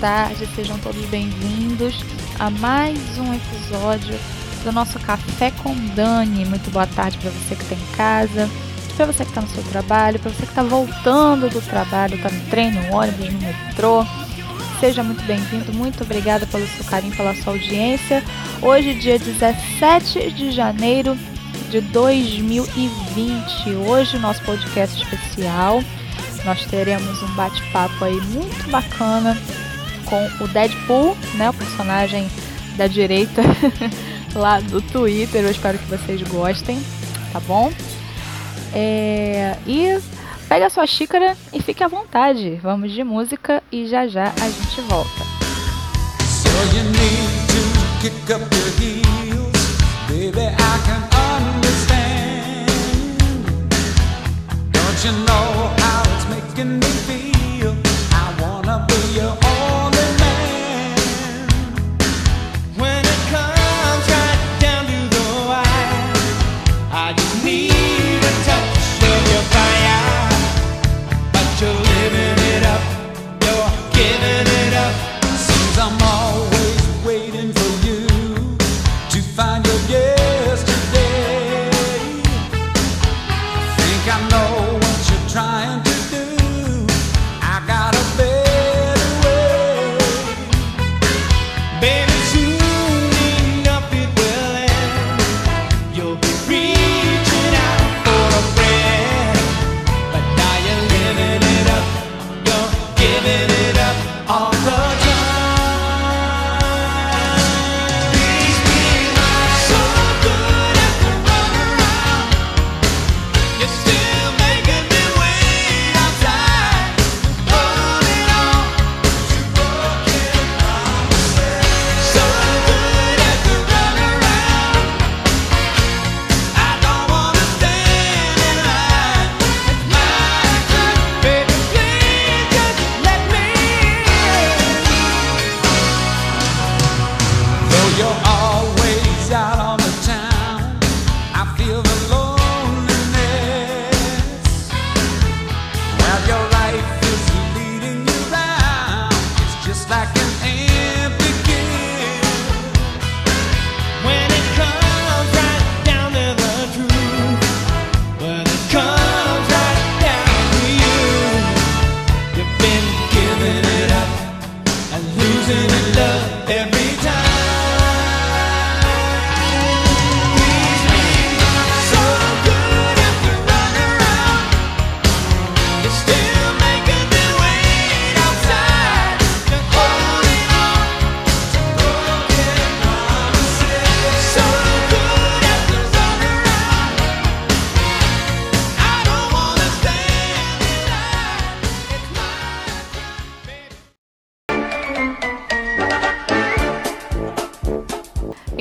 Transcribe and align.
Tarde, 0.00 0.48
sejam 0.56 0.78
todos 0.78 1.04
bem-vindos 1.10 2.02
a 2.38 2.48
mais 2.48 2.98
um 3.18 3.34
episódio 3.34 4.18
do 4.64 4.72
nosso 4.72 4.98
Café 4.98 5.50
com 5.62 5.74
Dani. 5.94 6.46
Muito 6.46 6.70
boa 6.70 6.86
tarde 6.86 7.18
para 7.18 7.30
você 7.30 7.54
que 7.54 7.62
está 7.62 7.74
em 7.74 7.96
casa, 7.96 8.48
para 8.96 9.04
você 9.04 9.24
que 9.24 9.30
está 9.30 9.42
no 9.42 9.48
seu 9.48 9.62
trabalho, 9.64 10.18
para 10.18 10.30
você 10.30 10.44
que 10.44 10.48
está 10.48 10.62
voltando 10.62 11.50
do 11.50 11.60
trabalho, 11.60 12.14
está 12.14 12.30
no 12.30 12.40
trem, 12.46 12.72
no 12.72 12.94
ônibus, 12.94 13.30
no 13.30 13.40
metrô. 13.40 14.06
Seja 14.80 15.02
muito 15.02 15.22
bem-vindo, 15.24 15.70
muito 15.74 16.02
obrigada 16.02 16.46
pelo 16.46 16.66
seu 16.66 16.84
carinho, 16.86 17.14
pela 17.14 17.34
sua 17.34 17.52
audiência. 17.52 18.24
Hoje, 18.62 18.94
dia 18.94 19.18
17 19.18 20.30
de 20.30 20.50
janeiro 20.50 21.14
de 21.68 21.82
2020. 21.82 23.74
Hoje, 23.86 24.18
nosso 24.18 24.42
podcast 24.44 25.02
especial 25.02 25.84
nós 26.46 26.64
teremos 26.64 27.22
um 27.22 27.34
bate-papo 27.34 28.02
aí 28.02 28.18
muito 28.18 28.70
bacana 28.70 29.36
com 30.10 30.28
o 30.44 30.48
Deadpool, 30.48 31.16
né, 31.36 31.48
o 31.48 31.54
personagem 31.54 32.28
da 32.76 32.86
direita 32.88 33.42
lá 34.34 34.60
do 34.60 34.82
Twitter. 34.82 35.42
Eu 35.42 35.50
espero 35.50 35.78
que 35.78 35.86
vocês 35.86 36.20
gostem, 36.22 36.82
tá 37.32 37.40
bom? 37.40 37.72
É, 38.74 39.56
e 39.66 39.98
pega 40.48 40.66
a 40.66 40.70
sua 40.70 40.86
xícara 40.86 41.36
e 41.52 41.62
fique 41.62 41.82
à 41.82 41.88
vontade. 41.88 42.58
Vamos 42.62 42.92
de 42.92 43.04
música 43.04 43.62
e 43.70 43.86
já 43.86 44.06
já 44.06 44.32
a 44.40 44.50
gente 44.50 44.80
volta. 44.82 45.24
So 46.20 46.48
you 46.76 46.84
need 46.84 47.46
to 47.48 47.60
kick 48.02 48.32
up 48.32 48.42
your 48.54 48.70
heels, 48.78 49.60
baby, 50.08 50.46
I 50.46 50.78
can 50.86 51.02
understand. 51.36 52.66
Don't 54.72 55.04
you 55.04 55.12
know 55.24 55.49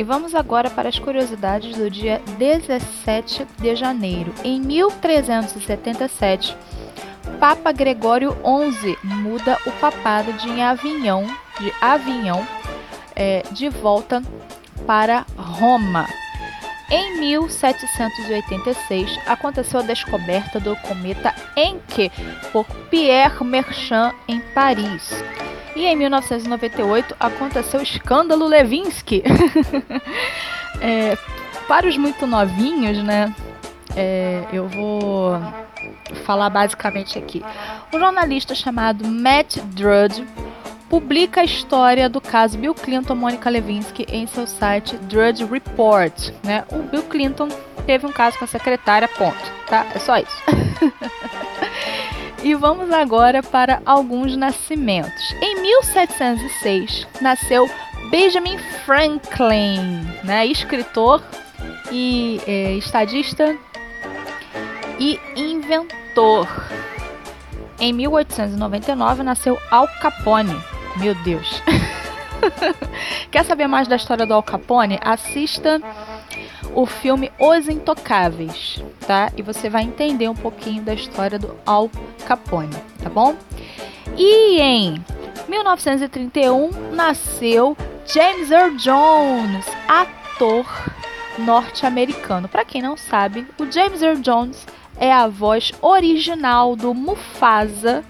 vamos 0.04 0.36
agora 0.36 0.70
para 0.70 0.90
as 0.90 0.98
curiosidades 0.98 1.76
do 1.76 1.90
dia 1.90 2.22
17 2.38 3.46
de 3.58 3.76
janeiro. 3.76 4.34
Em 4.44 4.62
1377, 4.62 6.56
Papa 7.40 7.72
Gregório 7.72 8.34
XI 8.34 8.98
muda 9.04 9.58
o 9.66 9.72
papado 9.74 10.32
de 10.34 10.62
Avignon, 10.62 11.26
de 11.60 11.74
Avignon, 11.82 12.44
é, 13.16 13.44
de 13.52 13.70
volta 13.70 14.22
para 14.86 15.26
Roma. 15.38 16.08
Em 16.92 17.20
1786, 17.20 19.20
aconteceu 19.28 19.80
a 19.80 19.84
descoberta 19.84 20.60
do 20.60 20.76
cometa 20.78 21.36
Encke 21.56 22.12
por 22.52 22.66
Pierre 22.90 23.44
Marchand 23.44 24.12
em 24.28 24.40
Paris. 24.40 25.24
E 25.80 25.86
em 25.86 25.96
1998 25.96 27.16
aconteceu 27.18 27.80
o 27.80 27.84
escândalo 27.84 28.46
Levinsky. 28.46 29.24
é, 30.82 31.18
para 31.70 31.88
os 31.88 31.96
muito 31.96 32.28
novinhos, 32.28 33.02
né? 33.02 33.34
É, 33.96 34.44
eu 34.52 34.68
vou 34.68 35.40
falar 36.26 36.50
basicamente 36.50 37.18
aqui. 37.18 37.42
Um 37.94 37.98
jornalista 37.98 38.54
chamado 38.54 39.08
Matt 39.08 39.56
Drudge 39.68 40.28
publica 40.90 41.40
a 41.40 41.46
história 41.46 42.10
do 42.10 42.20
caso 42.20 42.58
Bill 42.58 42.76
Clinton 42.76 43.16
Monica 43.16 43.50
Lewinsky 43.50 44.06
em 44.10 44.28
seu 44.28 44.46
site 44.46 44.98
Drudge 44.98 45.46
Report. 45.46 46.32
Né? 46.44 46.66
O 46.74 46.80
Bill 46.80 47.04
Clinton 47.04 47.48
teve 47.86 48.06
um 48.06 48.12
caso 48.12 48.38
com 48.38 48.44
a 48.44 48.50
secretária, 48.50 49.08
ponto. 49.08 49.40
Tá? 49.70 49.86
É 49.96 50.00
só 50.00 50.18
isso. 50.18 50.44
E 52.42 52.56
vamos 52.56 52.92
agora 52.92 53.44
para 53.44 53.82
alguns 53.86 54.36
nascimentos. 54.38 55.36
Em 55.42 55.62
1706 55.62 57.08
nasceu 57.22 57.70
Benjamin 58.10 58.58
Franklin, 58.86 60.02
né, 60.24 60.46
escritor 60.46 61.22
e 61.92 62.40
é, 62.48 62.74
estadista 62.74 63.58
e 64.98 65.20
inventor. 65.36 66.48
Em 67.80 67.94
1899 67.94 69.24
nasceu 69.24 69.58
Al 69.70 69.88
Capone. 70.02 70.56
Meu 70.98 71.16
Deus. 71.16 71.62
Quer 73.32 73.44
saber 73.46 73.68
mais 73.68 73.88
da 73.88 73.96
história 73.96 74.26
do 74.26 74.34
Al 74.34 74.44
Capone? 74.44 74.98
Assista 75.02 75.82
o 76.74 76.86
filme 76.86 77.32
Os 77.40 77.68
Intocáveis, 77.68 78.84
tá? 79.06 79.32
E 79.36 79.42
você 79.42 79.70
vai 79.70 79.84
entender 79.84 80.30
um 80.30 80.36
pouquinho 80.36 80.84
da 80.84 80.94
história 80.94 81.40
do 81.40 81.56
Al 81.66 81.90
Capone, 82.26 82.76
tá 83.02 83.10
bom? 83.10 83.36
E 84.18 84.60
em 84.60 85.04
1931 85.48 86.92
nasceu 86.94 87.76
James 88.06 88.52
Earl 88.52 88.76
Jones, 88.76 89.66
ator 89.88 90.66
norte-americano. 91.38 92.48
Para 92.48 92.66
quem 92.66 92.82
não 92.82 92.98
sabe, 92.98 93.48
o 93.60 93.72
James 93.72 94.02
Earl 94.02 94.20
Jones 94.20 94.66
é 94.98 95.12
a 95.12 95.28
voz 95.28 95.72
original 95.82 96.76
do 96.76 96.94
Mufasa 96.94 98.04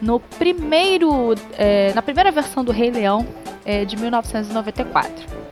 no 0.00 0.20
primeiro, 0.20 1.34
é, 1.52 1.92
na 1.94 2.02
primeira 2.02 2.30
versão 2.30 2.64
do 2.64 2.72
Rei 2.72 2.90
Leão 2.90 3.26
é, 3.64 3.84
de 3.84 3.96
1994. 3.96 5.47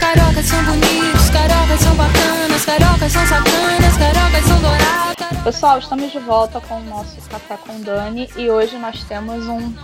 Carocas 0.00 0.46
são 0.46 0.64
bonitos, 0.64 1.30
carocas 1.30 1.80
são 1.80 1.94
bacanas, 1.94 2.64
carocas 2.64 3.12
são 3.12 3.26
sacanas, 3.26 3.96
carocas 3.96 4.44
são 4.46 4.60
douradas. 4.60 5.42
Pessoal, 5.44 5.78
estamos 5.78 6.12
de 6.12 6.18
volta 6.18 6.60
com 6.60 6.76
o 6.76 6.84
nosso 6.84 7.20
Café 7.28 7.56
com 7.56 7.80
Dani 7.80 8.28
e 8.36 8.50
hoje 8.50 8.76
nós 8.76 9.02
temos 9.04 9.46
um 9.46 9.74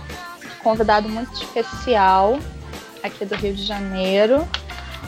convidado 0.63 1.09
muito 1.09 1.33
especial 1.33 2.39
aqui 3.03 3.25
do 3.25 3.35
Rio 3.35 3.53
de 3.53 3.63
Janeiro 3.63 4.47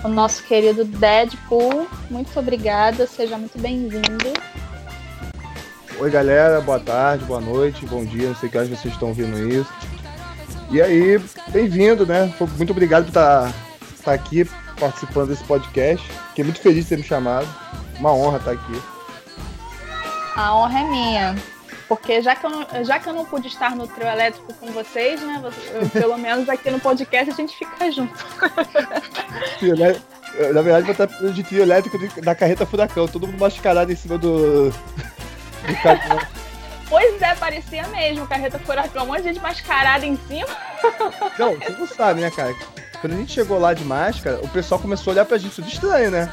o 0.03 0.07
nosso 0.07 0.43
querido 0.43 0.83
Deadpool. 0.83 1.87
Muito 2.09 2.37
obrigada, 2.39 3.05
seja 3.05 3.37
muito 3.37 3.57
bem-vindo. 3.59 4.33
Oi, 5.99 6.09
galera, 6.09 6.59
boa 6.61 6.79
tarde, 6.79 7.23
boa 7.25 7.41
noite, 7.41 7.85
bom 7.85 8.03
dia, 8.03 8.29
não 8.29 8.35
sei 8.35 8.49
que 8.49 8.57
horas 8.57 8.69
vocês 8.69 8.93
estão 8.93 9.09
ouvindo 9.09 9.37
isso. 9.47 9.71
E 10.71 10.81
aí, 10.81 11.19
bem-vindo, 11.49 12.05
né? 12.05 12.33
Muito 12.55 12.71
obrigado 12.71 13.03
por 13.03 13.09
estar, 13.09 13.41
tá, 13.41 13.47
estar 13.93 14.03
tá 14.05 14.13
aqui 14.13 14.49
participando 14.79 15.27
desse 15.27 15.43
podcast. 15.43 16.07
Fiquei 16.29 16.45
muito 16.45 16.61
feliz 16.61 16.85
de 16.85 16.89
ter 16.91 16.97
me 16.97 17.03
chamado. 17.03 17.45
Uma 17.99 18.13
honra 18.13 18.37
estar 18.37 18.51
aqui. 18.51 18.81
A 20.33 20.55
honra 20.55 20.79
é 20.79 20.83
minha. 20.85 21.35
Porque 21.89 22.21
já 22.21 22.37
que, 22.37 22.45
eu 22.45 22.49
não, 22.49 22.85
já 22.85 22.99
que 22.99 23.09
eu 23.09 23.13
não 23.13 23.25
pude 23.25 23.49
estar 23.49 23.75
no 23.75 23.85
trio 23.85 24.07
elétrico 24.07 24.53
com 24.53 24.67
vocês, 24.67 25.21
né? 25.21 25.41
Eu, 25.43 25.89
pelo 25.89 26.17
menos 26.17 26.47
aqui 26.47 26.71
no 26.71 26.79
podcast 26.79 27.31
a 27.31 27.35
gente 27.35 27.53
fica 27.53 27.91
junto. 27.91 28.25
Né? 29.61 30.01
Na 30.53 30.61
verdade, 30.61 30.85
vou 30.85 30.91
estar 30.93 31.05
de 31.05 31.43
trio 31.43 31.61
elétrico 31.63 31.97
da 32.21 32.33
carreta 32.33 32.65
furacão, 32.65 33.09
todo 33.09 33.27
mundo 33.27 33.41
mascarado 33.41 33.91
em 33.91 33.95
cima 33.97 34.17
do. 34.17 34.69
do. 34.69 34.75
Pois 36.91 37.21
é, 37.21 37.33
parecia 37.35 37.87
mesmo, 37.87 38.27
carreta 38.27 38.59
furacão, 38.59 39.05
um 39.05 39.07
monte 39.07 39.21
de 39.21 39.29
gente 39.29 39.39
mascarada 39.39 40.05
em 40.05 40.17
cima. 40.27 40.49
Não, 41.39 41.55
você 41.55 41.69
não 41.69 41.87
sabe, 41.87 42.19
né, 42.19 42.29
cara? 42.29 42.53
Quando 42.99 43.13
a 43.13 43.15
gente 43.15 43.31
chegou 43.31 43.57
lá 43.57 43.73
de 43.73 43.85
máscara, 43.85 44.41
o 44.43 44.47
pessoal 44.49 44.77
começou 44.77 45.11
a 45.11 45.13
olhar 45.13 45.25
pra 45.25 45.37
gente 45.37 45.55
tudo 45.55 45.69
estranho, 45.69 46.11
né? 46.11 46.29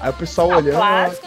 Aí 0.00 0.10
o 0.10 0.12
pessoal 0.12 0.52
ah, 0.52 0.58
olhando. 0.58 0.76
Claro. 0.76 1.18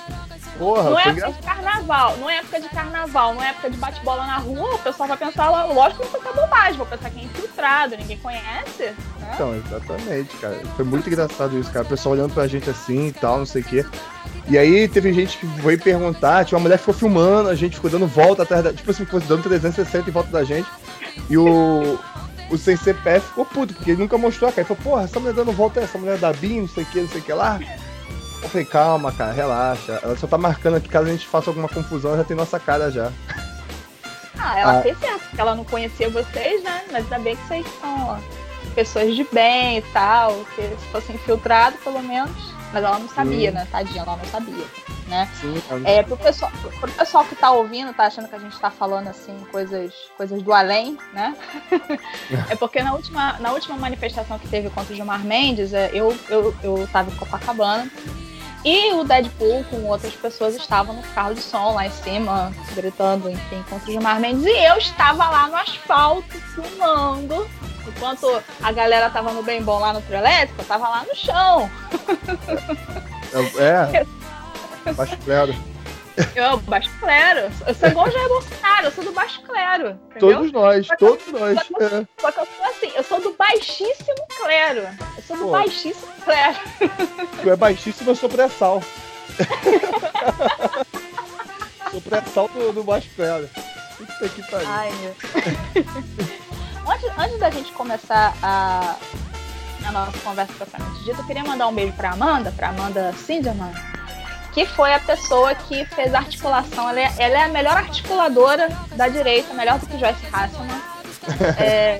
Porra, 0.57 0.89
não 0.89 0.99
é 0.99 1.07
época 1.09 1.31
de 1.31 1.41
carnaval, 1.41 2.17
não 2.17 2.29
é 2.29 2.37
época 2.37 2.61
de 2.61 2.69
carnaval, 2.69 3.33
não 3.33 3.43
é 3.43 3.49
época 3.49 3.69
de 3.69 3.77
bate-bola 3.77 4.25
na 4.25 4.37
rua, 4.37 4.75
o 4.75 4.79
pessoal 4.79 5.09
vai 5.09 5.17
pensar, 5.17 5.49
lógico 5.49 6.05
que 6.05 6.13
não 6.13 6.21
foi 6.21 6.33
bobagem, 6.33 6.77
vou 6.77 6.85
pensar 6.85 7.09
que 7.09 7.19
é 7.19 7.23
infiltrado, 7.23 7.97
ninguém 7.97 8.17
conhece. 8.17 8.83
Né? 8.83 9.31
Então, 9.33 9.55
exatamente, 9.55 10.35
cara. 10.37 10.61
Foi 10.75 10.85
muito 10.85 11.07
engraçado 11.09 11.57
isso, 11.57 11.71
cara. 11.71 11.85
O 11.85 11.89
pessoal 11.89 12.13
olhando 12.13 12.33
pra 12.33 12.47
gente 12.47 12.69
assim 12.69 13.07
e 13.07 13.11
tal, 13.11 13.39
não 13.39 13.45
sei 13.45 13.61
o 13.61 13.65
quê. 13.65 13.85
E 14.47 14.57
aí 14.57 14.87
teve 14.87 15.13
gente 15.13 15.37
que 15.37 15.45
veio 15.45 15.79
perguntar, 15.79 16.45
tinha 16.45 16.57
uma 16.57 16.63
mulher 16.63 16.75
que 16.77 16.81
ficou 16.81 16.93
filmando, 16.93 17.49
a 17.49 17.55
gente 17.55 17.75
ficou 17.75 17.89
dando 17.89 18.05
volta 18.05 18.43
atrás 18.43 18.63
da. 18.63 18.73
Tipo 18.73 18.91
assim, 18.91 19.05
ficou 19.05 19.19
dando 19.21 19.43
360 19.43 20.09
em 20.09 20.13
volta 20.13 20.29
da 20.29 20.43
gente. 20.43 20.69
E 21.29 21.37
o. 21.37 21.99
O 22.49 22.57
sem 22.57 22.75
CPF 22.75 23.25
ficou 23.29 23.45
puto, 23.45 23.73
porque 23.73 23.91
ele 23.91 24.01
nunca 24.01 24.17
mostrou 24.17 24.49
a 24.49 24.53
cara. 24.53 24.67
Ele 24.67 24.75
falou, 24.75 24.83
porra, 24.83 25.05
essa 25.05 25.19
mulher 25.19 25.33
dando 25.33 25.51
volta 25.53 25.79
é 25.79 25.83
essa 25.85 25.97
mulher 25.97 26.17
da 26.17 26.31
BIM, 26.33 26.61
não 26.61 26.67
sei 26.67 26.83
o 26.83 26.85
que, 26.85 26.99
não 26.99 27.07
sei 27.07 27.21
o 27.21 27.23
que 27.23 27.33
lá. 27.33 27.59
Eu 28.43 28.49
falei, 28.49 28.65
calma, 28.65 29.11
cara, 29.11 29.31
relaxa. 29.31 29.99
Ela 30.03 30.17
só 30.17 30.27
tá 30.27 30.37
marcando 30.37 30.75
aqui, 30.75 30.89
caso 30.89 31.07
a 31.07 31.11
gente 31.11 31.25
faça 31.25 31.49
alguma 31.49 31.69
confusão, 31.69 32.17
já 32.17 32.25
tem 32.25 32.35
nossa 32.35 32.59
cara 32.59 32.91
já. 32.91 33.09
Ah, 34.37 34.59
ela 34.59 34.79
ah. 34.79 34.81
fez 34.81 34.99
certo, 34.99 35.21
porque 35.21 35.39
ela 35.39 35.55
não 35.55 35.63
conhecia 35.63 36.09
vocês, 36.09 36.61
né? 36.61 36.83
Mas 36.91 37.05
ainda 37.05 37.19
bem 37.19 37.35
que 37.37 37.47
vocês 37.47 37.65
são 37.79 38.19
pessoas 38.75 39.15
de 39.15 39.23
bem 39.31 39.77
e 39.77 39.81
tal, 39.93 40.43
que 40.55 40.61
se 40.61 40.87
fosse 40.91 41.13
infiltrado, 41.13 41.77
pelo 41.77 42.03
menos. 42.03 42.35
Mas 42.73 42.83
ela 42.83 42.99
não 42.99 43.07
sabia, 43.07 43.51
né? 43.51 43.67
Tadinha, 43.71 44.01
ela 44.01 44.17
não 44.17 44.25
sabia. 44.25 44.65
Né? 45.07 45.29
Sim, 45.39 45.61
é, 45.85 46.01
pro 46.01 46.17
pessoal, 46.17 46.51
pro 46.79 46.91
pessoal 46.91 47.25
que 47.25 47.35
tá 47.35 47.51
ouvindo, 47.51 47.93
tá 47.93 48.05
achando 48.05 48.27
que 48.27 48.35
a 48.35 48.39
gente 48.39 48.57
tá 48.57 48.71
falando 48.71 49.09
assim, 49.09 49.37
coisas, 49.51 49.93
coisas 50.17 50.41
do 50.41 50.51
além, 50.51 50.97
né? 51.13 51.35
é 52.49 52.55
porque 52.55 52.81
na 52.81 52.93
última, 52.93 53.37
na 53.39 53.51
última 53.51 53.77
manifestação 53.77 54.39
que 54.39 54.47
teve 54.47 54.69
contra 54.69 54.91
o 54.91 54.95
Gilmar 54.95 55.23
Mendes, 55.23 55.73
é, 55.73 55.91
eu, 55.93 56.17
eu, 56.29 56.55
eu 56.63 56.87
tava 56.91 57.11
em 57.11 57.15
Copacabana 57.15 57.91
e 58.65 58.93
o 58.93 59.03
Deadpool 59.03 59.63
com 59.65 59.83
outras 59.85 60.13
pessoas 60.13 60.55
estavam 60.55 60.95
no 60.95 61.03
carro 61.13 61.33
de 61.33 61.41
som 61.41 61.73
lá 61.73 61.85
em 61.85 61.91
cima, 61.91 62.51
gritando, 62.73 63.29
enfim, 63.29 63.63
contra 63.69 63.89
o 63.89 63.91
Gilmar 63.91 64.19
Mendes. 64.19 64.45
E 64.45 64.65
eu 64.65 64.77
estava 64.77 65.29
lá 65.29 65.47
no 65.47 65.55
asfalto, 65.55 66.39
filmando. 66.53 67.47
Enquanto 67.85 68.41
a 68.61 68.71
galera 68.71 69.09
tava 69.09 69.33
no 69.33 69.43
bem 69.43 69.61
bom 69.61 69.79
lá 69.79 69.91
no 69.91 70.01
trio 70.01 70.17
elétrico, 70.17 70.61
eu 70.61 70.65
tava 70.65 70.87
lá 70.87 71.03
no 71.03 71.15
chão. 71.15 71.69
É. 73.59 74.03
é. 74.87 74.93
Baixo 74.93 75.17
clero. 75.17 75.72
Eu, 76.35 76.57
baixo 76.57 76.89
clero. 76.99 77.51
Eu 77.65 77.73
sou 77.73 77.89
igual 77.89 78.07
o 78.07 78.11
Jair 78.11 78.27
Bolsonaro, 78.27 78.85
eu 78.85 78.91
sou 78.91 79.03
do 79.03 79.11
baixo 79.11 79.41
clero. 79.41 79.99
Entendeu? 80.11 80.35
Todos 80.35 80.51
nós, 80.51 80.85
só 80.87 80.95
todos 80.95 81.27
eu, 81.27 81.39
nós. 81.39 81.57
Só 81.57 81.63
que, 81.63 81.83
é. 81.83 82.07
só 82.19 82.31
que 82.31 82.39
eu 82.39 82.45
sou 82.45 82.65
assim, 82.65 82.91
eu 82.95 83.03
sou 83.03 83.19
do 83.21 83.33
baixíssimo 83.33 84.27
clero. 84.37 84.87
Eu 85.17 85.23
sou 85.23 85.37
do 85.37 85.45
Pô. 85.45 85.51
baixíssimo 85.51 86.11
clero. 86.23 86.59
Tu 87.41 87.49
é 87.49 87.55
baixíssimo, 87.55 88.11
eu 88.11 88.15
sou 88.15 88.29
pré-sal. 88.29 88.83
sou 91.91 92.01
pré-sal 92.01 92.47
do, 92.49 92.73
do 92.73 92.83
baixo 92.83 93.09
clero. 93.15 93.49
Puta 93.97 94.29
que 94.29 94.51
pariu. 94.51 94.67
Ai, 94.67 94.91
meu. 95.01 95.15
antes, 96.93 97.11
antes 97.17 97.39
da 97.39 97.49
gente 97.49 97.71
começar 97.71 98.35
a, 98.43 98.97
a 99.87 99.91
nossa 99.91 100.19
conversa 100.19 100.53
propriamente 100.53 101.03
dita, 101.03 101.21
eu 101.21 101.25
queria 101.25 101.43
mandar 101.43 101.67
um 101.67 101.73
beijo 101.73 101.93
pra 101.93 102.11
Amanda, 102.11 102.51
pra 102.51 102.69
Amanda 102.69 103.11
Sinderman 103.13 103.73
que 104.53 104.65
foi 104.65 104.93
a 104.93 104.99
pessoa 104.99 105.55
que 105.55 105.85
fez 105.85 106.13
a 106.13 106.19
articulação. 106.19 106.89
Ela 106.89 106.99
é, 106.99 107.13
ela 107.17 107.39
é 107.39 107.43
a 107.43 107.47
melhor 107.47 107.77
articuladora 107.77 108.69
da 108.95 109.07
direita, 109.07 109.53
melhor 109.53 109.79
do 109.79 109.87
que 109.87 109.97
Joyce 109.97 110.25
Hasselman. 110.31 110.81
É, 111.57 111.99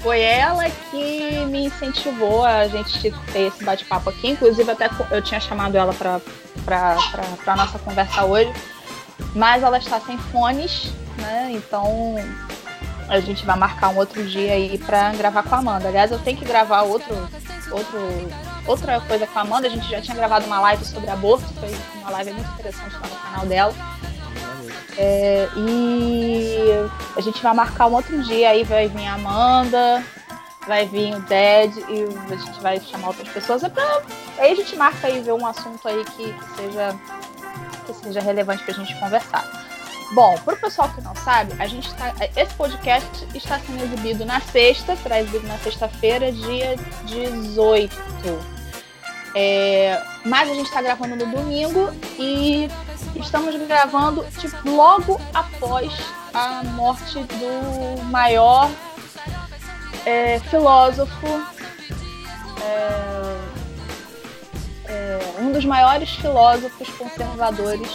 foi 0.00 0.22
ela 0.22 0.64
que 0.90 1.44
me 1.50 1.66
incentivou 1.66 2.42
a 2.42 2.66
gente 2.68 3.10
ter 3.32 3.48
esse 3.48 3.62
bate-papo 3.62 4.08
aqui. 4.08 4.28
Inclusive, 4.28 4.70
até 4.70 4.88
eu 5.10 5.20
tinha 5.20 5.38
chamado 5.38 5.76
ela 5.76 5.92
para 5.92 6.96
a 7.46 7.56
nossa 7.56 7.78
conversa 7.78 8.24
hoje, 8.24 8.50
mas 9.34 9.62
ela 9.62 9.76
está 9.76 10.00
sem 10.00 10.16
fones, 10.16 10.90
né? 11.18 11.50
Então 11.52 12.14
a 13.08 13.20
gente 13.20 13.44
vai 13.44 13.58
marcar 13.58 13.90
um 13.90 13.98
outro 13.98 14.24
dia 14.24 14.52
aí 14.52 14.78
para 14.78 15.12
gravar 15.12 15.42
com 15.42 15.54
a 15.54 15.58
Amanda. 15.58 15.88
Aliás, 15.88 16.10
eu 16.10 16.18
tenho 16.18 16.38
que 16.38 16.44
gravar 16.46 16.82
outro, 16.82 17.14
outro 17.70 17.98
outra 18.66 19.00
coisa 19.00 19.26
com 19.26 19.38
a 19.38 19.42
Amanda, 19.42 19.66
a 19.66 19.70
gente 19.70 19.88
já 19.88 20.00
tinha 20.00 20.16
gravado 20.16 20.46
uma 20.46 20.60
live 20.60 20.84
sobre 20.84 21.08
aborto, 21.10 21.46
foi 21.54 21.74
uma 22.00 22.10
live 22.10 22.32
muito 22.32 22.50
interessante 22.52 22.94
lá 22.94 23.08
no 23.08 23.16
canal 23.16 23.46
dela. 23.46 23.74
É, 24.98 25.48
e 25.56 26.68
a 27.16 27.20
gente 27.20 27.42
vai 27.42 27.54
marcar 27.54 27.86
um 27.86 27.94
outro 27.94 28.22
dia, 28.22 28.50
aí 28.50 28.64
vai 28.64 28.88
vir 28.88 29.06
a 29.06 29.14
Amanda, 29.14 30.02
vai 30.66 30.86
vir 30.86 31.14
o 31.14 31.20
Ded 31.20 31.78
e 31.88 32.32
a 32.32 32.36
gente 32.36 32.60
vai 32.60 32.80
chamar 32.80 33.08
outras 33.08 33.28
pessoas. 33.28 33.62
É 33.62 33.68
pra, 33.68 34.02
aí 34.38 34.52
a 34.52 34.54
gente 34.54 34.74
marca 34.76 35.08
e 35.08 35.20
ver 35.20 35.32
um 35.32 35.46
assunto 35.46 35.86
aí 35.86 36.04
que, 36.04 36.32
que, 36.32 36.56
seja, 36.56 36.96
que 37.86 37.94
seja 37.94 38.20
relevante 38.20 38.64
pra 38.64 38.74
gente 38.74 38.94
conversar. 38.98 39.66
Bom, 40.12 40.38
para 40.38 40.54
o 40.54 40.56
pessoal 40.56 40.88
que 40.90 41.00
não 41.00 41.14
sabe, 41.16 41.54
a 41.58 41.66
gente 41.66 41.92
tá, 41.94 42.14
esse 42.36 42.54
podcast 42.54 43.26
está 43.34 43.58
sendo 43.58 43.82
exibido 43.82 44.24
na 44.24 44.40
sexta, 44.40 44.94
será 44.96 45.20
exibido 45.20 45.46
na 45.48 45.58
sexta-feira, 45.58 46.30
dia 46.30 46.76
18. 47.06 48.55
É, 49.38 50.02
mas 50.24 50.50
a 50.50 50.54
gente 50.54 50.64
está 50.64 50.80
gravando 50.80 51.14
no 51.14 51.26
domingo 51.26 51.92
e 52.18 52.70
estamos 53.16 53.54
gravando 53.66 54.24
tipo, 54.38 54.70
logo 54.70 55.20
após 55.34 55.92
a 56.32 56.64
morte 56.64 57.18
do 57.18 58.02
maior 58.04 58.70
é, 60.06 60.38
filósofo, 60.38 61.26
é, 62.62 63.36
é, 64.86 65.18
um 65.38 65.52
dos 65.52 65.66
maiores 65.66 66.08
filósofos 66.12 66.88
conservadores, 66.88 67.90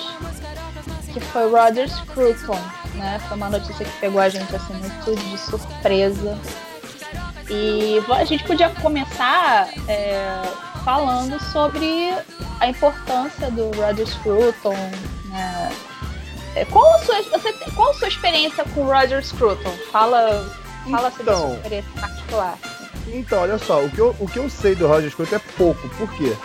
que 1.12 1.20
foi 1.20 1.50
Roger 1.50 1.90
Scruton. 1.90 2.60
Né? 2.94 3.20
Foi 3.28 3.36
uma 3.36 3.50
notícia 3.50 3.84
que 3.84 4.00
pegou 4.00 4.22
a 4.22 4.30
gente 4.30 4.56
assim, 4.56 4.74
muito 4.76 5.16
de 5.16 5.38
surpresa. 5.40 6.38
E 7.50 7.98
a 8.14 8.24
gente 8.26 8.44
podia 8.44 8.70
começar 8.70 9.70
é, 9.88 10.40
falando 10.84 11.40
sobre 11.52 12.14
a 12.60 12.68
importância 12.68 13.50
do 13.52 13.72
Roger 13.72 14.08
Scruton. 14.08 14.76
Né? 15.26 15.72
É, 16.56 16.66
qual, 16.66 16.94
a 16.96 17.00
sua, 17.00 17.22
você, 17.24 17.54
qual 17.76 17.92
a 17.92 17.94
sua 17.94 18.08
experiência 18.08 18.64
com 18.74 18.82
o 18.82 18.86
Roger 18.86 19.24
Scruton? 19.24 19.72
Fala, 19.92 20.50
fala 20.90 21.08
então, 21.08 21.12
sobre 21.12 21.32
a 21.32 21.36
sua 21.36 21.46
então. 21.46 21.54
experiência 21.56 21.92
particular. 22.00 22.58
Então, 23.08 23.42
olha 23.42 23.58
só, 23.58 23.84
o 23.84 23.90
que 23.90 24.00
eu, 24.00 24.16
o 24.20 24.28
que 24.28 24.40
eu 24.40 24.50
sei 24.50 24.76
do 24.76 24.88
Roger 24.88 25.10
Scruton 25.10 25.36
é 25.36 25.42
pouco. 25.58 25.90
Por 25.90 26.12
quê? 26.14 26.36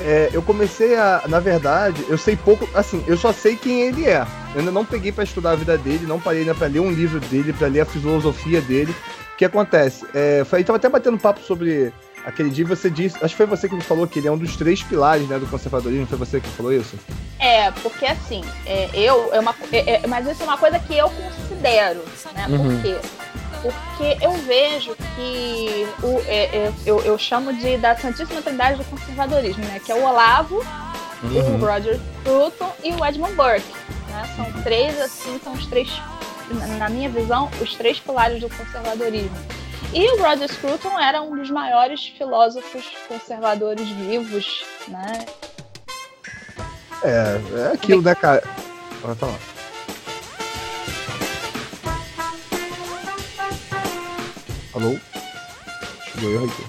É, 0.00 0.30
eu 0.32 0.42
comecei 0.42 0.96
a. 0.96 1.22
Na 1.26 1.40
verdade, 1.40 2.04
eu 2.08 2.16
sei 2.16 2.36
pouco. 2.36 2.68
Assim, 2.74 3.02
eu 3.06 3.16
só 3.16 3.32
sei 3.32 3.56
quem 3.56 3.82
ele 3.82 4.06
é. 4.06 4.24
Eu 4.54 4.60
ainda 4.60 4.70
não 4.70 4.84
peguei 4.84 5.10
para 5.10 5.24
estudar 5.24 5.52
a 5.52 5.56
vida 5.56 5.76
dele, 5.76 6.06
não 6.06 6.20
parei 6.20 6.40
ainda 6.40 6.54
pra 6.54 6.68
ler 6.68 6.80
um 6.80 6.90
livro 6.90 7.18
dele, 7.20 7.52
para 7.52 7.66
ler 7.66 7.80
a 7.80 7.86
filosofia 7.86 8.60
dele. 8.60 8.94
O 9.34 9.36
que 9.36 9.44
acontece? 9.44 10.06
É, 10.14 10.44
foi, 10.44 10.62
tava 10.62 10.76
até 10.76 10.88
batendo 10.88 11.18
papo 11.18 11.40
sobre 11.40 11.92
aquele 12.28 12.50
dia 12.50 12.64
você 12.66 12.90
disse, 12.90 13.16
acho 13.16 13.28
que 13.28 13.36
foi 13.36 13.46
você 13.46 13.68
que 13.68 13.74
me 13.74 13.80
falou 13.80 14.06
que 14.06 14.18
ele 14.18 14.28
é 14.28 14.30
um 14.30 14.36
dos 14.36 14.54
três 14.54 14.82
pilares 14.82 15.26
né, 15.26 15.38
do 15.38 15.46
conservadorismo, 15.46 16.06
foi 16.06 16.18
você 16.18 16.40
que 16.40 16.48
falou 16.50 16.72
isso? 16.72 16.96
É, 17.38 17.70
porque 17.70 18.04
assim, 18.04 18.44
é, 18.66 18.90
eu, 18.92 19.32
é 19.32 19.40
uma, 19.40 19.54
é, 19.72 19.94
é, 19.94 20.06
mas 20.06 20.26
isso 20.26 20.42
é 20.42 20.44
uma 20.44 20.58
coisa 20.58 20.78
que 20.78 20.96
eu 20.96 21.08
considero, 21.08 22.04
né? 22.34 22.46
Uhum. 22.50 22.74
Por 22.74 22.82
quê? 22.82 22.96
Porque 23.62 24.24
eu 24.24 24.32
vejo 24.32 24.94
que 25.16 25.86
o, 26.02 26.20
é, 26.26 26.44
é, 26.44 26.72
eu, 26.84 27.00
eu 27.00 27.18
chamo 27.18 27.52
de 27.52 27.78
da 27.78 27.96
Santíssima 27.96 28.42
Trindade 28.42 28.76
do 28.76 28.84
conservadorismo, 28.84 29.64
né? 29.64 29.80
Que 29.84 29.90
é 29.90 29.94
o 29.94 30.04
Olavo, 30.04 30.62
uhum. 31.22 31.54
o 31.54 31.66
Roger 31.66 31.98
Scruton 32.20 32.72
e 32.84 32.92
o 32.92 33.04
Edmund 33.06 33.34
Burke. 33.34 33.72
Né? 34.10 34.28
São 34.36 34.62
três, 34.62 35.00
assim, 35.00 35.40
são 35.42 35.54
os 35.54 35.66
três, 35.66 35.90
na 36.78 36.90
minha 36.90 37.08
visão, 37.08 37.50
os 37.60 37.74
três 37.74 37.98
pilares 37.98 38.40
do 38.40 38.50
conservadorismo. 38.50 39.57
E 39.92 40.06
o 40.12 40.22
Roger 40.22 40.52
Scruton 40.52 40.98
era 40.98 41.22
um 41.22 41.34
dos 41.34 41.50
maiores 41.50 42.06
filósofos 42.06 42.84
conservadores 43.08 43.88
vivos, 43.88 44.62
né? 44.86 45.24
É, 47.02 47.40
é 47.60 47.72
aquilo, 47.72 48.02
né, 48.02 48.14
cara? 48.14 48.42
Vai 49.02 49.14
falar. 49.14 49.38
Alô? 54.74 54.98
Chegou 56.04 56.30
eu 56.30 56.44
aqui. 56.44 56.66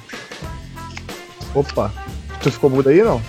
Opa, 1.53 1.91
tu 2.41 2.51
ficou 2.51 2.69
mudo 2.69 2.89
aí 2.89 3.03
não? 3.03 3.21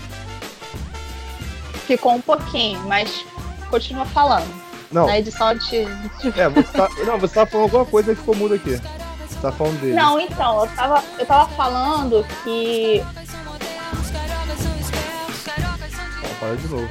Ficou 1.87 2.13
um 2.13 2.21
pouquinho, 2.21 2.79
mas 2.87 3.25
continua 3.69 4.07
falando. 4.07 4.49
Não. 4.93 5.07
Na 5.07 5.19
edição 5.19 5.55
de. 5.55 5.87
É, 6.37 6.49
você 6.49 6.73
tá... 6.73 6.89
Não, 7.05 7.19
você 7.19 7.35
tava 7.35 7.51
falando 7.51 7.65
alguma 7.65 7.87
coisa 7.87 8.13
e 8.13 8.17
ficou 8.17 8.37
mudo 8.37 8.55
aqui. 8.55 8.81
Tá 9.41 9.51
falando 9.51 9.81
dele. 9.81 9.95
Não, 9.95 10.21
então, 10.21 10.61
eu 10.61 10.67
tava, 10.69 11.05
eu 11.19 11.27
tava 11.27 11.49
falando 11.55 12.27
que. 12.45 13.03
Ó, 16.23 16.35
para 16.39 16.57
de 16.57 16.69
novo. 16.69 16.89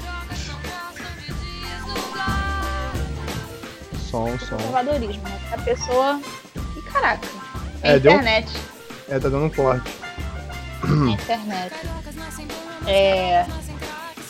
Som, 4.10 4.40
som. 4.40 4.58
Conservadorismo, 4.58 5.24
né? 5.24 5.40
A 5.52 5.58
pessoa. 5.60 6.20
E 6.76 6.82
caraca. 6.82 7.28
É, 7.84 7.98
internet. 7.98 8.52
Deu... 9.08 9.18
É, 9.18 9.20
tá 9.20 9.30
dando 9.30 9.46
um 9.46 9.50
corte. 9.52 9.92
É 10.84 11.14
internet. 11.14 11.76
É. 12.88 13.46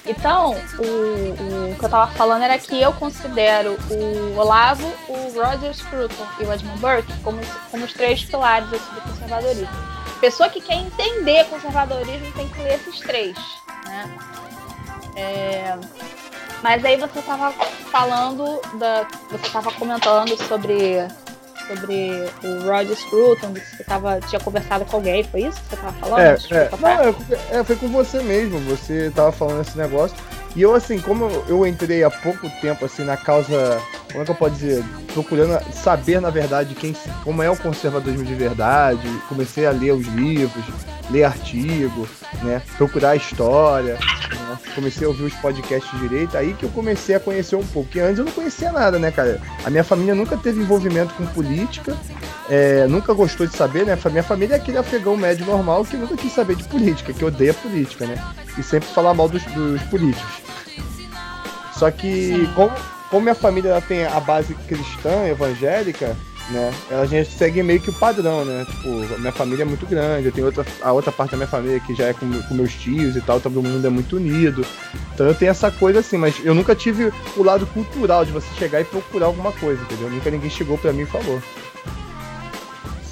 Então, 0.10 0.56
o, 0.80 1.72
o, 1.72 1.76
que 1.78 1.86
eu 1.86 1.90
tava 1.90 2.12
falando 2.14 2.42
era 2.42 2.58
que 2.58 2.82
eu 2.82 2.92
considero 2.94 3.78
o 3.92 4.40
Olavo, 4.40 4.92
o 5.08 5.40
Roger 5.40 5.72
Scruton 5.72 6.26
e 6.40 6.46
o 6.46 6.52
Edmund 6.52 6.80
Burke 6.80 7.14
como, 7.20 7.40
como 7.70 7.86
os 7.86 7.94
três 7.94 8.26
pilares 8.26 8.68
assim, 8.74 8.96
do 8.96 9.02
conservadorismo. 9.02 9.70
Pessoa 10.20 10.50
que 10.50 10.62
quer 10.62 10.78
entender 10.78 11.46
conservadorismo 11.46 12.32
tem 12.32 12.50
que 12.50 12.60
ler 12.60 12.74
esses 12.74 13.00
três. 13.02 13.38
Né? 13.86 14.18
É, 15.16 15.78
mas 16.64 16.84
aí 16.84 16.98
você 16.98 17.20
estava 17.20 17.52
falando 17.92 18.60
da. 18.80 19.06
Você 19.30 19.46
estava 19.46 19.72
comentando 19.74 20.36
sobre 20.48 21.08
sobre 21.70 22.26
o 22.44 22.64
Roger 22.64 22.96
Scruton, 22.96 23.54
que 23.54 23.60
você 23.60 23.84
tava, 23.84 24.20
tinha 24.22 24.40
conversado 24.40 24.86
com 24.86 24.98
alguém, 24.98 25.24
foi 25.24 25.42
isso 25.44 25.62
que 25.62 25.70
você 25.70 25.76
tava 25.76 25.94
falando? 25.94 26.20
É, 26.20 26.38
é, 26.52 26.70
não, 26.80 26.90
é, 26.90 27.60
é, 27.60 27.64
foi 27.64 27.76
com 27.76 27.88
você 27.90 28.24
mesmo, 28.24 28.60
você 28.62 29.12
tava 29.14 29.32
falando 29.32 29.62
esse 29.62 29.78
negócio. 29.78 30.18
E 30.60 30.62
eu, 30.62 30.76
assim, 30.76 31.00
como 31.00 31.24
eu 31.48 31.66
entrei 31.66 32.04
há 32.04 32.12
pouco 32.12 32.50
tempo, 32.60 32.84
assim, 32.84 33.06
na 33.06 33.16
causa, 33.16 33.82
como 34.12 34.22
é 34.22 34.26
que 34.26 34.32
eu 34.32 34.36
posso 34.36 34.56
dizer, 34.56 34.84
procurando 35.14 35.58
saber, 35.72 36.20
na 36.20 36.30
verdade, 36.30 36.76
quem, 36.76 36.94
como 37.24 37.42
é 37.42 37.50
o 37.50 37.56
conservadorismo 37.56 38.26
de 38.26 38.36
verdade, 38.36 39.08
comecei 39.30 39.66
a 39.66 39.72
ler 39.72 39.94
os 39.94 40.06
livros, 40.08 40.66
ler 41.10 41.24
artigo, 41.24 42.06
né, 42.44 42.62
procurar 42.78 43.16
história, 43.16 43.94
né, 43.94 44.60
comecei 44.76 45.08
a 45.08 45.10
ouvir 45.10 45.24
os 45.24 45.34
podcasts 45.36 45.98
direito, 45.98 46.36
aí 46.36 46.54
que 46.54 46.64
eu 46.64 46.70
comecei 46.72 47.16
a 47.16 47.22
conhecer 47.22 47.56
um 47.56 47.66
pouco, 47.66 47.88
porque 47.88 48.02
antes 48.02 48.20
eu 48.20 48.26
não 48.26 48.32
conhecia 48.34 48.70
nada, 48.74 49.00
né, 49.00 49.12
cara, 49.12 49.40
a 49.64 49.70
minha 49.70 49.86
família 49.86 50.14
nunca 50.14 50.36
teve 50.36 50.60
envolvimento 50.60 51.14
com 51.14 51.26
política, 51.28 51.96
é, 52.50 52.86
nunca 52.86 53.14
gostou 53.14 53.48
de 53.48 53.56
saber, 53.56 53.86
né, 53.86 53.98
minha 54.12 54.24
família 54.24 54.56
é 54.56 54.58
aquele 54.58 54.78
afegão 54.78 55.16
médio 55.16 55.46
normal 55.46 55.86
que 55.86 55.96
nunca 55.96 56.18
quis 56.18 56.34
saber 56.34 56.58
de 56.58 56.66
política, 56.66 57.14
que 57.14 57.24
odeia 57.24 57.54
política, 57.54 58.06
né, 58.06 58.22
e 58.58 58.62
sempre 58.62 58.90
falar 58.90 59.14
mal 59.14 59.30
dos, 59.30 59.42
dos 59.46 59.82
políticos. 59.84 60.49
Só 61.80 61.90
que, 61.90 62.46
como, 62.56 62.70
como 63.10 63.22
minha 63.22 63.36
família 63.36 63.70
ela 63.70 63.82
tem 63.82 64.06
a 64.06 64.20
base 64.20 64.54
cristã, 64.54 65.26
evangélica, 65.26 66.14
né? 66.50 66.74
Ela 66.92 67.08
já 67.08 67.24
segue 67.24 67.64
meio 67.64 67.80
que 67.80 67.90
o 67.90 67.94
padrão, 67.94 68.44
né? 68.44 68.66
Tipo, 68.70 68.90
minha 69.18 69.32
família 69.32 69.64
é 69.64 69.66
muito 69.66 69.86
grande, 69.86 70.26
eu 70.26 70.32
tenho 70.34 70.48
outra, 70.48 70.66
a 70.82 70.92
outra 70.92 71.10
parte 71.10 71.32
da 71.32 71.38
minha 71.38 71.48
família 71.48 71.80
que 71.80 71.96
já 71.96 72.08
é 72.08 72.14
com, 72.14 72.30
com 72.30 72.54
meus 72.54 72.74
tios 72.74 73.16
e 73.16 73.22
tal, 73.22 73.40
todo 73.40 73.64
mundo 73.64 73.88
é 73.88 73.90
muito 73.90 74.18
unido. 74.18 74.66
Então 75.14 75.26
eu 75.26 75.34
tenho 75.34 75.52
essa 75.52 75.72
coisa 75.72 76.00
assim, 76.00 76.18
mas 76.18 76.44
eu 76.44 76.54
nunca 76.54 76.76
tive 76.76 77.14
o 77.38 77.44
lado 77.44 77.66
cultural 77.68 78.26
de 78.26 78.34
você 78.34 78.54
chegar 78.56 78.82
e 78.82 78.84
procurar 78.84 79.28
alguma 79.28 79.54
coisa, 79.54 79.82
entendeu? 79.84 80.10
Nunca 80.10 80.30
ninguém 80.30 80.50
chegou 80.50 80.78
para 80.78 80.92
mim 80.92 81.04
e 81.04 81.06
falou. 81.06 81.42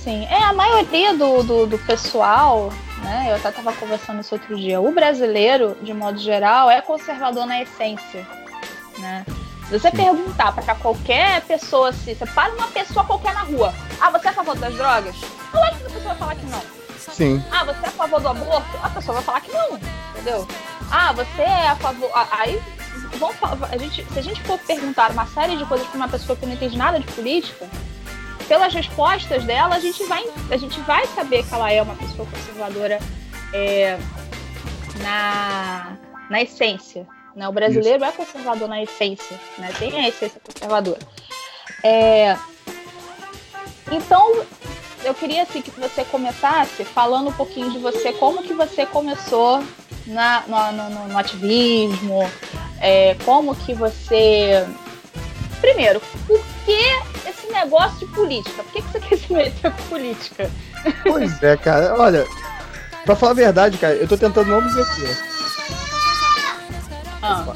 Sim, 0.04 0.26
é 0.26 0.44
a 0.44 0.52
maioria 0.52 1.14
do, 1.14 1.42
do, 1.42 1.68
do 1.68 1.78
pessoal 1.80 2.70
né? 3.04 3.28
Eu 3.30 3.36
até 3.36 3.50
estava 3.50 3.74
conversando 3.74 4.22
isso 4.22 4.36
outro 4.36 4.56
dia. 4.56 4.82
O 4.82 4.92
brasileiro, 4.92 5.78
de 5.82 5.94
modo 5.94 6.20
geral, 6.20 6.70
é 6.70 6.82
conservador 6.82 7.46
na 7.46 7.62
essência, 7.62 8.28
né? 9.00 9.26
Se 9.68 9.80
você 9.80 9.92
Sim. 9.92 9.98
perguntar 9.98 10.54
para 10.54 10.76
qualquer 10.76 11.42
pessoa 11.42 11.92
se 11.92 12.16
você 12.16 12.26
para 12.26 12.54
uma 12.54 12.68
pessoa 12.68 13.06
qualquer 13.06 13.34
na 13.34 13.42
rua, 13.42 13.74
ah, 14.00 14.10
você 14.10 14.28
é 14.28 14.30
a 14.30 14.34
favor 14.34 14.58
das 14.58 14.74
drogas? 14.76 15.16
Eu 15.54 15.64
acho 15.64 15.78
que 15.80 15.86
a 15.86 15.90
pessoa 15.90 16.04
vai 16.06 16.16
falar 16.16 16.36
que 16.36 16.46
não. 16.46 16.62
Sim. 16.98 17.44
Ah, 17.52 17.66
você 17.66 17.86
é 17.86 17.88
a 17.88 17.92
favor 17.92 18.22
do 18.22 18.28
aborto? 18.30 18.78
A 18.82 18.90
pessoa 18.90 19.16
vai 19.16 19.24
falar 19.24 19.42
que 19.42 19.52
não, 19.52 19.80
entendeu? 20.12 20.48
Ah, 20.90 21.12
você 21.12 21.42
é 21.42 21.68
a 21.68 21.76
favor. 21.76 22.10
Aí, 22.32 22.62
vamos, 23.20 23.36
a 23.64 23.78
gente, 23.78 24.06
se 24.06 24.20
a 24.20 24.22
gente 24.22 24.42
for 24.44 24.58
perguntar 24.60 25.12
uma 25.12 25.26
série 25.28 25.58
de 25.58 25.66
coisas 25.66 25.86
para 25.88 25.98
uma 25.98 26.08
pessoa 26.08 26.38
que 26.38 26.46
não 26.46 26.54
entende 26.54 26.78
nada 26.78 27.00
de 27.00 27.08
política, 27.08 27.68
pelas 28.48 28.74
respostas 28.74 29.44
dela, 29.44 29.76
a 29.76 29.80
gente 29.80 30.04
vai, 30.06 30.24
a 30.50 30.58
gente 30.58 30.80
vai 30.82 31.06
saber 31.08 31.44
que 31.44 31.54
ela 31.54 31.72
é 31.72 31.82
uma 31.82 31.96
pessoa 31.96 32.28
conservadora 32.28 33.00
é, 33.54 33.98
na, 35.02 35.98
na 36.30 36.42
essência. 36.42 37.06
Né? 37.38 37.48
O 37.48 37.52
brasileiro 37.52 38.04
Isso. 38.04 38.06
é 38.06 38.12
conservador 38.12 38.68
na 38.68 38.82
essência, 38.82 39.40
né? 39.60 39.72
tem 39.78 39.94
a 39.94 40.10
essência 40.10 40.42
conservadora. 40.44 41.00
É, 41.84 42.36
então, 43.92 44.44
eu 45.04 45.14
queria 45.14 45.44
assim, 45.44 45.62
que 45.62 45.70
você 45.80 46.04
começasse 46.04 46.84
falando 46.84 47.30
um 47.30 47.34
pouquinho 47.34 47.70
de 47.70 47.78
você, 47.78 48.12
como 48.12 48.42
que 48.42 48.54
você 48.54 48.88
começou 48.88 49.64
na, 50.08 50.46
no, 50.48 50.90
no, 50.90 51.08
no 51.10 51.18
ativismo, 51.18 52.28
é, 52.82 53.16
como 53.24 53.56
que 53.56 53.72
você. 53.76 54.68
Primeiro, 55.62 56.02
por 56.26 56.44
que 56.66 57.30
esse 57.30 57.52
negócio 57.52 58.00
de 58.00 58.16
política? 58.16 58.64
Por 58.64 58.74
que, 58.74 58.82
que 58.82 58.92
você 58.92 59.00
quer 59.08 59.18
se 59.18 59.32
meter 59.32 59.72
com 59.72 59.84
política? 59.84 60.50
Pois 61.04 61.44
é, 61.44 61.56
cara. 61.56 62.02
Olha, 62.02 62.26
pra 63.06 63.16
falar 63.16 63.34
a 63.34 63.36
verdade, 63.36 63.78
cara, 63.78 63.94
eu 63.94 64.08
tô 64.08 64.18
tentando 64.18 64.50
não 64.50 64.60
me 64.60 64.74
meter. 64.74 65.37
Ah. 67.28 67.56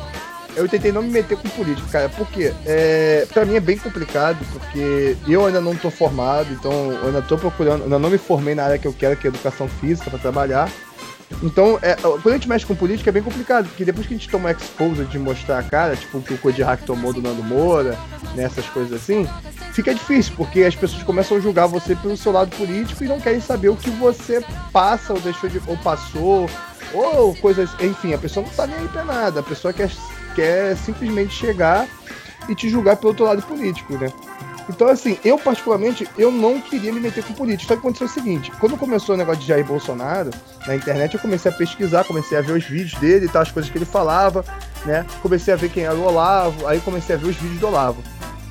Eu 0.55 0.67
tentei 0.67 0.91
não 0.91 1.01
me 1.01 1.09
meter 1.09 1.37
com 1.37 1.47
política, 1.49 1.87
cara, 1.89 2.09
porque 2.09 2.53
é, 2.65 3.25
pra 3.33 3.45
mim 3.45 3.55
é 3.55 3.59
bem 3.59 3.77
complicado, 3.77 4.37
porque 4.51 5.15
eu 5.25 5.45
ainda 5.45 5.61
não 5.61 5.73
tô 5.75 5.89
formado, 5.89 6.51
então 6.51 6.91
eu 6.91 7.05
ainda 7.05 7.21
tô 7.21 7.37
procurando, 7.37 7.83
ainda 7.83 7.97
não 7.97 8.09
me 8.09 8.17
formei 8.17 8.53
na 8.53 8.65
área 8.65 8.77
que 8.77 8.85
eu 8.85 8.91
quero, 8.91 9.15
que 9.15 9.27
é 9.27 9.29
educação 9.29 9.69
física, 9.69 10.09
para 10.09 10.19
trabalhar. 10.19 10.69
Então, 11.41 11.79
é, 11.81 11.95
quando 11.95 12.27
a 12.27 12.33
gente 12.33 12.49
mexe 12.49 12.65
com 12.65 12.75
política 12.75 13.09
é 13.09 13.13
bem 13.13 13.23
complicado, 13.23 13.67
porque 13.69 13.85
depois 13.85 14.05
que 14.05 14.13
a 14.13 14.17
gente 14.17 14.29
toma 14.29 14.51
exposure 14.51 15.07
de 15.07 15.17
mostrar 15.17 15.59
a 15.59 15.63
cara, 15.63 15.95
tipo 15.95 16.17
o 16.17 16.21
que 16.21 16.33
o 16.33 16.37
Kodiak 16.37 16.83
tomou 16.83 17.13
do 17.13 17.21
Nando 17.21 17.43
Moura, 17.43 17.97
nessas 18.35 18.65
né, 18.65 18.71
coisas 18.73 19.01
assim, 19.01 19.27
fica 19.71 19.93
difícil, 19.93 20.33
porque 20.35 20.63
as 20.63 20.75
pessoas 20.75 21.03
começam 21.03 21.37
a 21.37 21.39
julgar 21.39 21.67
você 21.67 21.95
pelo 21.95 22.17
seu 22.17 22.31
lado 22.31 22.55
político 22.55 23.03
e 23.03 23.07
não 23.07 23.19
querem 23.19 23.39
saber 23.39 23.69
o 23.69 23.75
que 23.75 23.89
você 23.89 24.43
passa 24.71 25.13
ou 25.13 25.19
deixou 25.19 25.49
de. 25.49 25.61
ou 25.67 25.77
passou, 25.77 26.49
ou 26.93 27.35
coisas. 27.35 27.69
Enfim, 27.79 28.13
a 28.13 28.17
pessoa 28.17 28.45
não 28.45 28.53
tá 28.53 28.67
nem 28.67 28.77
aí 28.77 28.87
pra 28.87 29.03
nada. 29.03 29.39
A 29.39 29.43
pessoa 29.43 29.73
quer, 29.73 29.91
quer 30.35 30.75
simplesmente 30.77 31.33
chegar 31.33 31.87
e 32.49 32.55
te 32.55 32.69
julgar 32.69 32.97
pelo 32.97 33.09
outro 33.09 33.25
lado 33.25 33.41
político, 33.41 33.97
né? 33.97 34.11
Então, 34.69 34.87
assim, 34.87 35.17
eu 35.25 35.37
particularmente, 35.37 36.07
eu 36.17 36.31
não 36.31 36.61
queria 36.61 36.93
me 36.93 36.99
meter 36.99 37.23
com 37.23 37.33
política. 37.33 37.69
Só 37.69 37.75
que 37.75 37.79
aconteceu 37.79 38.07
o 38.07 38.09
seguinte: 38.09 38.51
quando 38.59 38.77
começou 38.77 39.15
o 39.15 39.17
negócio 39.17 39.41
de 39.41 39.47
Jair 39.47 39.65
Bolsonaro, 39.65 40.29
na 40.65 40.75
internet, 40.75 41.13
eu 41.13 41.19
comecei 41.19 41.51
a 41.51 41.53
pesquisar, 41.53 42.03
comecei 42.03 42.37
a 42.37 42.41
ver 42.41 42.53
os 42.53 42.63
vídeos 42.63 42.93
dele 42.99 43.25
e 43.25 43.29
tal, 43.29 43.41
as 43.41 43.51
coisas 43.51 43.71
que 43.71 43.77
ele 43.77 43.85
falava, 43.85 44.45
né? 44.85 45.05
Comecei 45.21 45.53
a 45.53 45.57
ver 45.57 45.69
quem 45.69 45.83
era 45.83 45.95
o 45.95 46.03
Olavo, 46.03 46.67
aí 46.67 46.79
comecei 46.79 47.15
a 47.15 47.17
ver 47.17 47.29
os 47.29 47.35
vídeos 47.35 47.59
do 47.59 47.67
Olavo. 47.67 48.01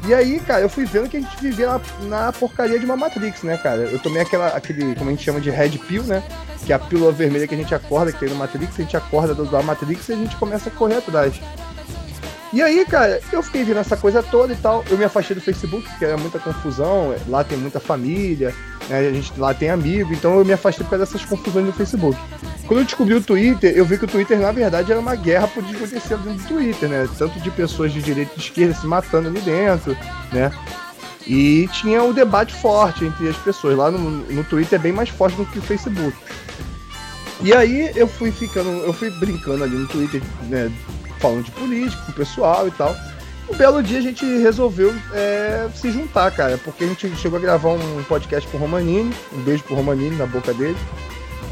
E 0.07 0.14
aí, 0.14 0.40
cara, 0.40 0.62
eu 0.62 0.69
fui 0.69 0.85
vendo 0.85 1.09
que 1.09 1.19
a 1.19 1.21
gente 1.21 1.42
vivia 1.42 1.66
na, 1.66 1.80
na, 2.09 2.33
porcaria 2.33 2.78
de 2.78 2.85
uma 2.87 2.97
Matrix, 2.97 3.42
né, 3.42 3.57
cara? 3.59 3.83
Eu 3.83 3.99
tomei 3.99 4.23
aquela, 4.23 4.49
aquele, 4.49 4.95
como 4.95 5.11
a 5.11 5.12
gente 5.12 5.23
chama 5.25 5.40
de 5.40 5.50
Red 5.50 5.78
Pill, 5.87 6.04
né? 6.04 6.23
Que 6.64 6.73
é 6.73 6.76
a 6.76 6.78
pílula 6.78 7.12
vermelha 7.12 7.47
que 7.47 7.54
a 7.54 7.59
gente 7.59 7.75
acorda, 7.75 8.11
que 8.11 8.19
tem 8.19 8.28
no 8.28 8.37
Matrix, 8.37 8.78
a 8.78 8.83
gente 8.83 8.97
acorda 8.97 9.35
do, 9.35 9.45
da 9.45 9.62
Matrix 9.62 10.09
e 10.09 10.12
a 10.12 10.16
gente 10.16 10.37
começa 10.37 10.71
a 10.71 10.73
correr 10.73 10.97
atrás. 10.97 11.35
E 12.52 12.62
aí, 12.62 12.85
cara, 12.85 13.21
eu 13.33 13.42
fiquei 13.42 13.62
vendo 13.62 13.78
essa 13.78 13.97
coisa 13.97 14.23
toda 14.23 14.52
e 14.52 14.57
tal. 14.57 14.85
Eu 14.90 14.99
me 14.99 15.04
afastei 15.04 15.37
do 15.37 15.42
Facebook, 15.42 15.88
porque 15.88 16.04
era 16.04 16.16
muita 16.16 16.38
confusão. 16.38 17.14
Lá 17.28 17.45
tem 17.45 17.57
muita 17.57 17.78
família, 17.78 18.54
né? 18.90 18.99
A 19.09 19.12
gente 19.12 19.32
lá 19.38 19.54
tem 19.54 19.70
amigo, 19.70 20.12
então 20.12 20.37
eu 20.37 20.44
me 20.44 20.52
afastei 20.52 20.85
por 20.85 20.90
causa 20.90 21.06
dessas 21.06 21.25
confusões 21.25 21.64
no 21.64 21.73
Facebook. 21.73 22.18
Quando 22.66 22.80
eu 22.80 22.85
descobri 22.85 23.14
o 23.14 23.23
Twitter, 23.23 23.73
eu 23.75 23.85
vi 23.85 23.97
que 23.97 24.04
o 24.04 24.09
Twitter, 24.09 24.38
na 24.38 24.52
verdade, 24.52 24.90
era 24.90 25.00
uma 25.00 25.14
guerra 25.14 25.47
por 25.49 25.64
acontecer 25.64 26.16
dentro 26.18 26.35
do 26.35 26.49
Twitter, 26.49 26.88
né? 26.88 27.09
Tanto 27.16 27.40
de 27.40 27.50
pessoas 27.50 27.92
de 27.92 28.02
direita 28.02 28.32
e 28.35 28.37
de 28.37 28.42
esquerda 28.42 28.75
se 28.75 28.87
matando 28.87 29.28
ali 29.28 29.40
dentro, 29.40 29.97
né? 30.32 30.52
E 31.26 31.68
tinha 31.73 32.02
um 32.02 32.12
debate 32.12 32.52
forte 32.54 33.04
entre 33.04 33.28
as 33.28 33.37
pessoas. 33.37 33.76
Lá 33.76 33.90
no, 33.90 33.99
no 33.99 34.44
Twitter 34.44 34.78
é 34.78 34.82
bem 34.82 34.92
mais 34.92 35.09
forte 35.09 35.37
do 35.37 35.47
que 35.47 35.59
o 35.59 35.62
Facebook. 35.62 36.16
E 37.42 37.54
aí 37.54 37.90
eu 37.94 38.06
fui 38.06 38.30
ficando, 38.30 38.68
eu 38.68 38.92
fui 38.92 39.11
brincando 39.11 39.64
ali 39.64 39.76
no 39.76 39.87
Twitter, 39.87 40.20
né? 40.49 40.70
Falando 41.20 41.44
de 41.44 41.50
política 41.52 42.02
com 42.02 42.12
o 42.12 42.14
pessoal 42.14 42.66
e 42.66 42.70
tal. 42.73 42.94
Um 43.50 43.57
belo 43.57 43.83
dia 43.83 43.99
a 43.99 44.02
gente 44.02 44.25
resolveu 44.25 44.95
é, 45.12 45.69
se 45.75 45.90
juntar, 45.90 46.30
cara, 46.30 46.57
porque 46.59 46.85
a 46.85 46.87
gente 46.87 47.16
chegou 47.16 47.37
a 47.38 47.42
gravar 47.42 47.71
um 47.71 48.04
podcast 48.04 48.49
com 48.49 48.57
o 48.57 48.61
Romanini, 48.61 49.12
um 49.33 49.42
beijo 49.42 49.64
pro 49.64 49.75
Romanini 49.75 50.16
na 50.16 50.25
boca 50.25 50.54
dele. 50.54 50.76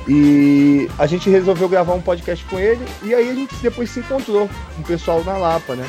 E 0.06 0.88
a 0.96 1.06
gente 1.06 1.28
resolveu 1.28 1.68
gravar 1.68 1.92
um 1.94 2.00
podcast 2.00 2.42
com 2.46 2.58
ele 2.58 2.82
e 3.02 3.12
aí 3.14 3.28
a 3.28 3.34
gente 3.34 3.54
depois 3.56 3.90
se 3.90 4.00
encontrou 4.00 4.48
com 4.48 4.80
o 4.80 4.84
pessoal 4.84 5.22
na 5.24 5.36
Lapa, 5.36 5.74
né? 5.74 5.86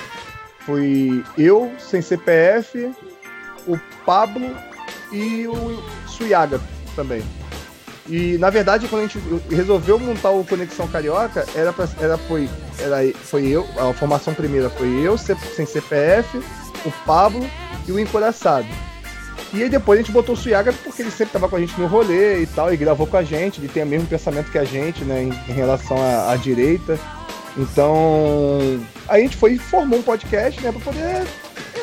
Foi 0.65 1.23
eu, 1.37 1.71
sem 1.79 2.01
CPF, 2.01 2.91
o 3.65 3.79
Pablo 4.05 4.53
e 5.11 5.47
o 5.47 5.81
Suyaga 6.07 6.59
também. 6.95 7.23
E 8.09 8.37
na 8.39 8.49
verdade, 8.49 8.87
quando 8.87 9.03
a 9.03 9.07
gente 9.07 9.19
resolveu 9.51 9.99
montar 9.99 10.31
o 10.31 10.43
Conexão 10.43 10.87
Carioca, 10.87 11.45
era, 11.53 11.71
pra, 11.71 11.87
era 11.99 12.17
foi, 12.17 12.49
era 12.79 12.97
foi 13.13 13.47
eu, 13.47 13.67
a 13.77 13.93
formação 13.93 14.33
primeira 14.33 14.67
foi 14.69 14.87
eu, 14.87 15.15
sem 15.17 15.65
CPF, 15.65 16.39
o 16.85 16.91
Pablo 17.05 17.47
e 17.87 17.91
o 17.91 17.99
Encoraçado. 17.99 18.67
E 19.53 19.61
aí 19.63 19.69
depois 19.69 19.99
a 19.99 20.01
gente 20.01 20.11
botou 20.11 20.33
o 20.33 20.37
Suyaga 20.37 20.73
porque 20.83 21.03
ele 21.03 21.11
sempre 21.11 21.33
tava 21.33 21.47
com 21.47 21.55
a 21.55 21.59
gente 21.59 21.79
no 21.79 21.85
rolê 21.85 22.41
e 22.41 22.47
tal, 22.47 22.73
e 22.73 22.77
gravou 22.77 23.05
com 23.05 23.17
a 23.17 23.23
gente, 23.23 23.59
ele 23.59 23.67
tem 23.67 23.83
o 23.83 23.87
mesmo 23.87 24.07
pensamento 24.07 24.51
que 24.51 24.57
a 24.57 24.63
gente, 24.63 25.03
né, 25.03 25.23
em, 25.23 25.29
em 25.29 25.53
relação 25.53 25.97
à, 25.97 26.31
à 26.31 26.35
direita. 26.35 26.99
Então, 27.57 28.59
a 29.07 29.19
gente 29.19 29.37
foi 29.37 29.53
e 29.53 29.59
formou 29.59 29.99
um 29.99 30.03
podcast, 30.03 30.61
né, 30.61 30.71
pra 30.71 30.81
poder 30.81 31.27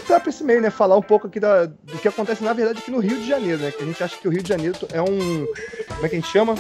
entrar 0.07 0.21
pra 0.21 0.31
esse 0.31 0.45
meio, 0.45 0.63
né? 0.63 0.71
Falar 0.71 0.97
um 0.97 1.03
pouco 1.03 1.27
aqui 1.27 1.41
da, 1.41 1.67
do 1.67 1.99
que 2.01 2.07
acontece, 2.07 2.43
na 2.43 2.53
verdade, 2.53 2.79
aqui 2.79 2.91
no 2.91 3.01
Rio 3.01 3.19
de 3.19 3.29
Janeiro, 3.29 3.61
né? 3.61 3.73
Que 3.73 3.83
a 3.83 3.87
gente 3.87 4.03
acha 4.03 4.17
que 4.17 4.29
o 4.29 4.31
Rio 4.31 4.43
de 4.43 4.49
Janeiro 4.49 4.79
é 4.93 5.03
um. 5.03 5.47
Como 5.89 6.07
é 6.07 6.09
que 6.09 6.17
a 6.17 6.21
gente 6.21 6.31
chama? 6.31 6.55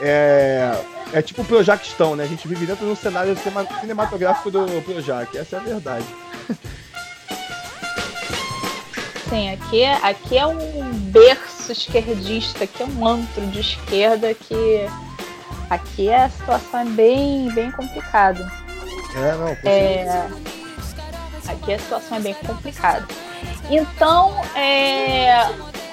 É, 0.00 0.72
é 1.12 1.22
tipo 1.22 1.42
o 1.42 1.44
Projaquistão, 1.44 2.16
né? 2.16 2.24
A 2.24 2.26
gente 2.26 2.46
vive 2.48 2.66
dentro 2.66 2.84
de 2.84 2.92
um 2.92 2.96
cenário 2.96 3.36
cinematográfico 3.80 4.50
do 4.50 4.66
Projac. 4.82 5.36
Essa 5.38 5.56
é 5.56 5.58
a 5.60 5.62
verdade. 5.62 6.06
Sim, 9.28 9.50
aqui, 9.50 9.82
é, 9.82 9.94
aqui 10.02 10.36
é 10.36 10.44
um 10.44 10.92
berço 10.92 11.70
esquerdista, 11.70 12.64
aqui 12.64 12.82
é 12.82 12.86
um 12.86 13.06
antro 13.06 13.46
de 13.46 13.60
esquerda 13.60 14.34
que 14.34 14.88
aqui 15.68 16.12
a 16.12 16.28
situação 16.28 16.80
é 16.80 16.84
bem, 16.86 17.48
bem 17.52 17.70
complicada. 17.70 18.50
É, 19.14 19.36
não, 19.36 19.48
é, 19.64 20.28
Aqui 21.50 21.74
a 21.74 21.78
situação 21.78 22.16
é 22.16 22.20
bem 22.20 22.34
complicada. 22.34 23.06
Então, 23.68 24.34
é... 24.54 25.48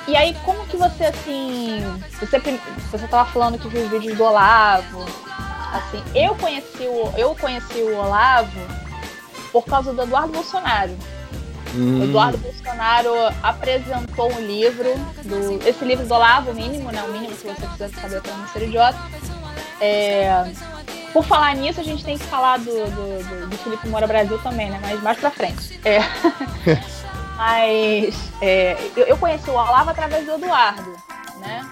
e 0.07 0.15
aí 0.15 0.35
como 0.45 0.65
que 0.67 0.77
você 0.77 1.05
assim, 1.05 1.81
você 2.19 2.39
você 2.91 3.07
tava 3.07 3.29
falando 3.31 3.59
que 3.59 3.67
viu 3.67 3.83
os 3.83 3.89
vídeos 3.89 4.17
do 4.17 4.23
Olavo, 4.23 5.05
assim, 5.73 6.03
eu 6.15 6.35
conheci 6.35 6.83
o 6.83 7.13
eu 7.17 7.35
conheci 7.35 7.81
o 7.81 7.97
Olavo 7.97 8.59
por 9.51 9.65
causa 9.65 9.93
do 9.93 10.01
Eduardo 10.01 10.33
Bolsonaro. 10.33 10.95
Hum. 11.75 12.03
Eduardo 12.03 12.37
Bolsonaro 12.37 13.13
apresentou 13.43 14.31
um 14.33 14.39
livro 14.39 14.93
do 15.23 15.67
esse 15.67 15.83
livro 15.83 16.05
do 16.05 16.13
Olavo, 16.13 16.51
o 16.51 16.55
mínimo, 16.55 16.91
né, 16.91 17.03
o 17.03 17.11
mínimo 17.11 17.35
se 17.35 17.47
você 17.47 17.67
quiser 17.67 17.89
saber 17.89 18.21
para 18.21 18.33
não 18.33 18.47
ser 18.47 18.63
idiota. 18.63 18.97
É, 19.79 20.45
por 21.17 21.25
falar 21.25 21.55
nisso, 21.55 21.81
a 21.81 21.83
gente 21.83 22.05
tem 22.05 22.15
que 22.15 22.25
falar 22.25 22.59
do, 22.59 22.65
do, 22.65 23.23
do, 23.23 23.47
do 23.47 23.57
Felipe 23.57 23.87
Moura 23.87 24.05
Brasil 24.05 24.37
também, 24.43 24.69
né? 24.69 24.77
Mas 24.79 25.01
mais 25.01 25.17
pra 25.17 25.31
frente. 25.31 25.79
É. 25.83 25.97
Mas 27.35 28.31
é, 28.39 28.77
eu, 28.95 29.05
eu, 29.05 29.17
conheci 29.17 29.49
o 29.49 29.53
Olavo 29.53 29.89
através 29.89 30.23
do 30.27 30.33
Eduardo, 30.33 30.95
né? 31.39 31.67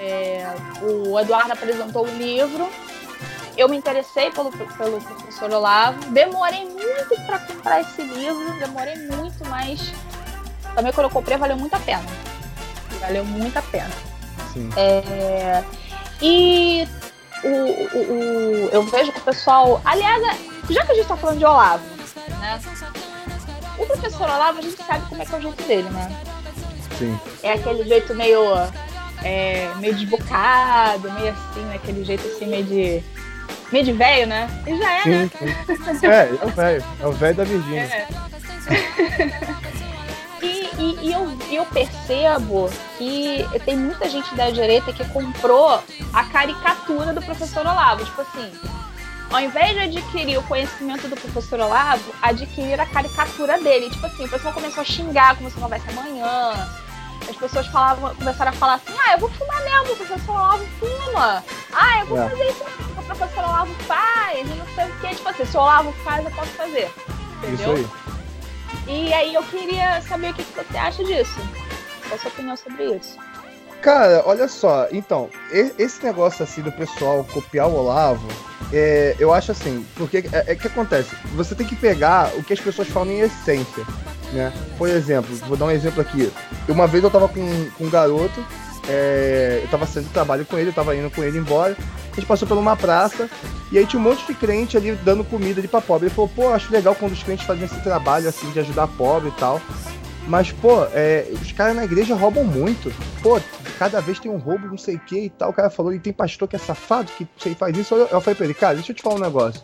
É, 0.00 0.52
o 0.82 1.18
Eduardo 1.20 1.52
apresentou 1.52 2.06
o 2.06 2.10
livro, 2.10 2.68
eu 3.56 3.68
me 3.68 3.76
interessei 3.76 4.32
pelo, 4.32 4.50
pelo 4.50 5.00
professor 5.00 5.52
Olavo, 5.52 6.04
demorei 6.10 6.64
muito 6.64 7.24
para 7.24 7.38
comprar 7.38 7.80
esse 7.80 8.02
livro, 8.02 8.52
demorei 8.58 8.96
muito, 8.96 9.44
mas 9.48 9.92
também 10.74 10.92
quando 10.92 11.06
eu 11.06 11.10
comprei 11.10 11.36
valeu 11.36 11.56
muito 11.56 11.74
a 11.74 11.80
pena. 11.80 12.04
Valeu 13.00 13.24
muito 13.24 13.56
a 13.56 13.62
pena. 13.62 13.90
Sim. 14.52 14.70
É, 14.76 15.62
e 16.20 16.88
o, 17.44 17.48
o, 17.48 18.66
o, 18.66 18.68
eu 18.72 18.82
vejo 18.84 19.12
que 19.12 19.20
o 19.20 19.24
pessoal. 19.24 19.80
Aliás, 19.84 20.22
é, 20.22 20.72
já 20.72 20.84
que 20.84 20.92
a 20.92 20.94
gente 20.94 21.06
tá 21.06 21.16
falando 21.16 21.38
de 21.38 21.44
Olavo, 21.44 21.84
né? 22.40 22.60
O 23.78 23.86
professor 23.86 24.28
Olavo, 24.28 24.58
a 24.58 24.62
gente 24.62 24.76
sabe 24.82 25.06
como 25.08 25.22
é 25.22 25.26
que 25.26 25.34
é 25.34 25.38
o 25.38 25.42
jeito 25.42 25.62
dele, 25.64 25.88
né? 25.90 26.22
Sim. 26.98 27.18
É 27.42 27.52
aquele 27.52 27.84
jeito 27.84 28.14
meio. 28.14 28.42
É, 29.24 29.68
meio 29.80 29.94
desbocado, 29.94 31.10
meio 31.12 31.32
assim, 31.32 31.60
né? 31.60 31.74
Aquele 31.76 32.04
jeito 32.04 32.26
assim, 32.26 32.46
meio 32.46 32.64
de. 32.64 33.02
meio 33.72 33.84
de 33.84 33.92
velho, 33.92 34.26
né? 34.26 34.48
E 34.66 34.78
já 34.78 34.92
é, 34.92 35.02
sim, 35.02 35.10
né? 35.10 35.30
Sim. 35.36 36.06
É, 36.06 36.38
é 36.40 36.44
o 36.44 36.48
velho. 36.48 36.84
É 37.00 37.06
o 37.06 37.12
velho 37.12 37.34
da 37.36 37.44
Virgínia. 37.44 37.82
É. 37.82 38.08
E, 40.42 40.70
e, 40.78 41.12
eu, 41.12 41.36
eu 41.50 41.66
percebo 41.66 42.70
que 42.96 43.44
tem 43.64 43.76
muita 43.76 44.08
gente 44.08 44.34
da 44.34 44.50
direita 44.50 44.92
que 44.92 45.04
comprou 45.08 45.82
a 46.12 46.24
caricatura 46.24 47.12
do 47.12 47.20
professor 47.22 47.66
Olavo. 47.66 48.04
Tipo 48.04 48.22
assim, 48.22 48.52
ao 49.30 49.40
invés 49.40 49.72
de 49.72 49.98
adquirir 49.98 50.38
o 50.38 50.42
conhecimento 50.44 51.08
do 51.08 51.16
professor 51.16 51.60
Olavo, 51.60 52.14
adquirir 52.22 52.80
a 52.80 52.86
caricatura 52.86 53.58
dele. 53.60 53.90
Tipo 53.90 54.06
assim, 54.06 54.24
o 54.24 54.28
pessoal 54.28 54.54
começou 54.54 54.80
a 54.80 54.84
xingar 54.84 55.36
como 55.36 55.50
se 55.50 55.56
não 55.56 55.64
houvesse 55.64 55.88
amanhã. 55.90 56.68
As 57.28 57.36
pessoas 57.36 57.66
falavam, 57.66 58.14
começaram 58.14 58.52
a 58.52 58.54
falar 58.54 58.74
assim, 58.74 58.94
ah, 59.06 59.12
eu 59.12 59.18
vou 59.18 59.28
fumar 59.30 59.62
mesmo, 59.62 59.92
o 59.92 59.96
professor 59.96 60.32
Olavo 60.32 60.66
fuma. 60.80 61.44
Ah, 61.72 62.00
eu 62.00 62.06
vou 62.06 62.22
é. 62.22 62.30
fazer 62.30 62.48
isso 62.48 62.64
mesmo, 62.64 63.00
o 63.00 63.04
professor 63.04 63.44
Olavo 63.44 63.74
faz, 63.84 64.38
e 64.38 64.54
não 64.54 64.66
sei 64.74 64.86
o 64.86 65.00
que. 65.00 65.14
Tipo 65.16 65.28
assim, 65.28 65.44
se 65.44 65.56
o 65.56 65.60
Olavo 65.60 65.92
faz, 66.04 66.24
eu 66.24 66.30
posso 66.30 66.50
fazer. 66.52 66.90
Entendeu? 67.42 67.74
Isso 67.76 67.86
aí. 68.06 68.17
E 68.86 69.12
aí 69.12 69.34
eu 69.34 69.42
queria 69.44 70.00
saber 70.02 70.30
o 70.30 70.34
que, 70.34 70.42
você 70.42 70.76
acha 70.76 71.04
disso. 71.04 71.38
Qual 72.02 72.14
a 72.14 72.18
sua 72.18 72.30
opinião 72.30 72.56
sobre 72.56 72.96
isso? 72.96 73.16
Cara, 73.80 74.22
olha 74.26 74.48
só, 74.48 74.88
então, 74.90 75.30
esse 75.52 76.04
negócio 76.04 76.42
assim 76.42 76.62
do 76.62 76.72
pessoal 76.72 77.24
copiar 77.32 77.68
o 77.68 77.76
Olavo, 77.76 78.26
é, 78.72 79.14
eu 79.20 79.32
acho 79.32 79.52
assim, 79.52 79.86
porque 79.94 80.24
é, 80.32 80.52
é 80.52 80.54
que 80.56 80.66
acontece, 80.66 81.14
você 81.34 81.54
tem 81.54 81.64
que 81.64 81.76
pegar 81.76 82.32
o 82.36 82.42
que 82.42 82.52
as 82.52 82.60
pessoas 82.60 82.88
falam 82.88 83.12
em 83.12 83.20
essência, 83.20 83.84
né? 84.32 84.52
Por 84.76 84.88
exemplo, 84.88 85.34
vou 85.46 85.56
dar 85.56 85.66
um 85.66 85.70
exemplo 85.70 86.00
aqui. 86.00 86.32
Uma 86.68 86.88
vez 86.88 87.04
eu 87.04 87.10
tava 87.10 87.28
com, 87.28 87.70
com 87.70 87.84
um 87.84 87.90
garoto, 87.90 88.44
é, 88.88 89.60
eu 89.62 89.68
tava 89.68 89.86
saindo 89.86 90.08
trabalho 90.10 90.44
com 90.46 90.56
ele, 90.58 90.70
eu 90.70 90.74
tava 90.74 90.96
indo 90.96 91.10
com 91.10 91.22
ele 91.22 91.38
embora, 91.38 91.76
a 92.12 92.14
gente 92.14 92.26
passou 92.26 92.48
por 92.48 92.56
uma 92.56 92.76
praça 92.76 93.28
e 93.70 93.78
aí 93.78 93.86
tinha 93.86 94.00
um 94.00 94.02
monte 94.02 94.26
de 94.26 94.34
crente 94.34 94.76
ali 94.76 94.92
dando 95.04 95.22
comida 95.22 95.60
ali 95.60 95.68
pra 95.68 95.80
pobre. 95.80 96.06
Ele 96.06 96.14
falou, 96.14 96.30
pô, 96.34 96.48
acho 96.52 96.72
legal 96.72 96.94
quando 96.94 97.12
os 97.12 97.22
crentes 97.22 97.46
fazem 97.46 97.64
esse 97.64 97.80
trabalho 97.82 98.28
assim 98.28 98.50
de 98.50 98.60
ajudar 98.60 98.88
pobre 98.88 99.28
e 99.28 99.32
tal. 99.32 99.60
Mas, 100.26 100.52
pô, 100.52 100.84
é, 100.92 101.26
os 101.32 101.52
caras 101.52 101.74
na 101.74 101.84
igreja 101.84 102.14
roubam 102.14 102.44
muito. 102.44 102.92
Pô, 103.22 103.40
cada 103.78 104.00
vez 104.00 104.18
tem 104.18 104.30
um 104.30 104.36
roubo, 104.36 104.66
não 104.66 104.76
sei 104.76 104.96
o 104.96 105.00
que 105.00 105.20
e 105.24 105.30
tal. 105.30 105.50
O 105.50 105.52
cara 105.54 105.70
falou, 105.70 105.92
e 105.92 105.98
tem 105.98 106.12
pastor 106.12 106.46
que 106.46 106.56
é 106.56 106.58
safado, 106.58 107.10
que 107.16 107.26
sei, 107.38 107.54
faz 107.54 107.76
isso. 107.76 107.94
Eu 107.94 108.20
falei 108.20 108.34
pra 108.34 108.44
ele, 108.44 108.54
cara, 108.54 108.74
deixa 108.74 108.92
eu 108.92 108.96
te 108.96 109.02
falar 109.02 109.16
um 109.16 109.20
negócio. 109.20 109.62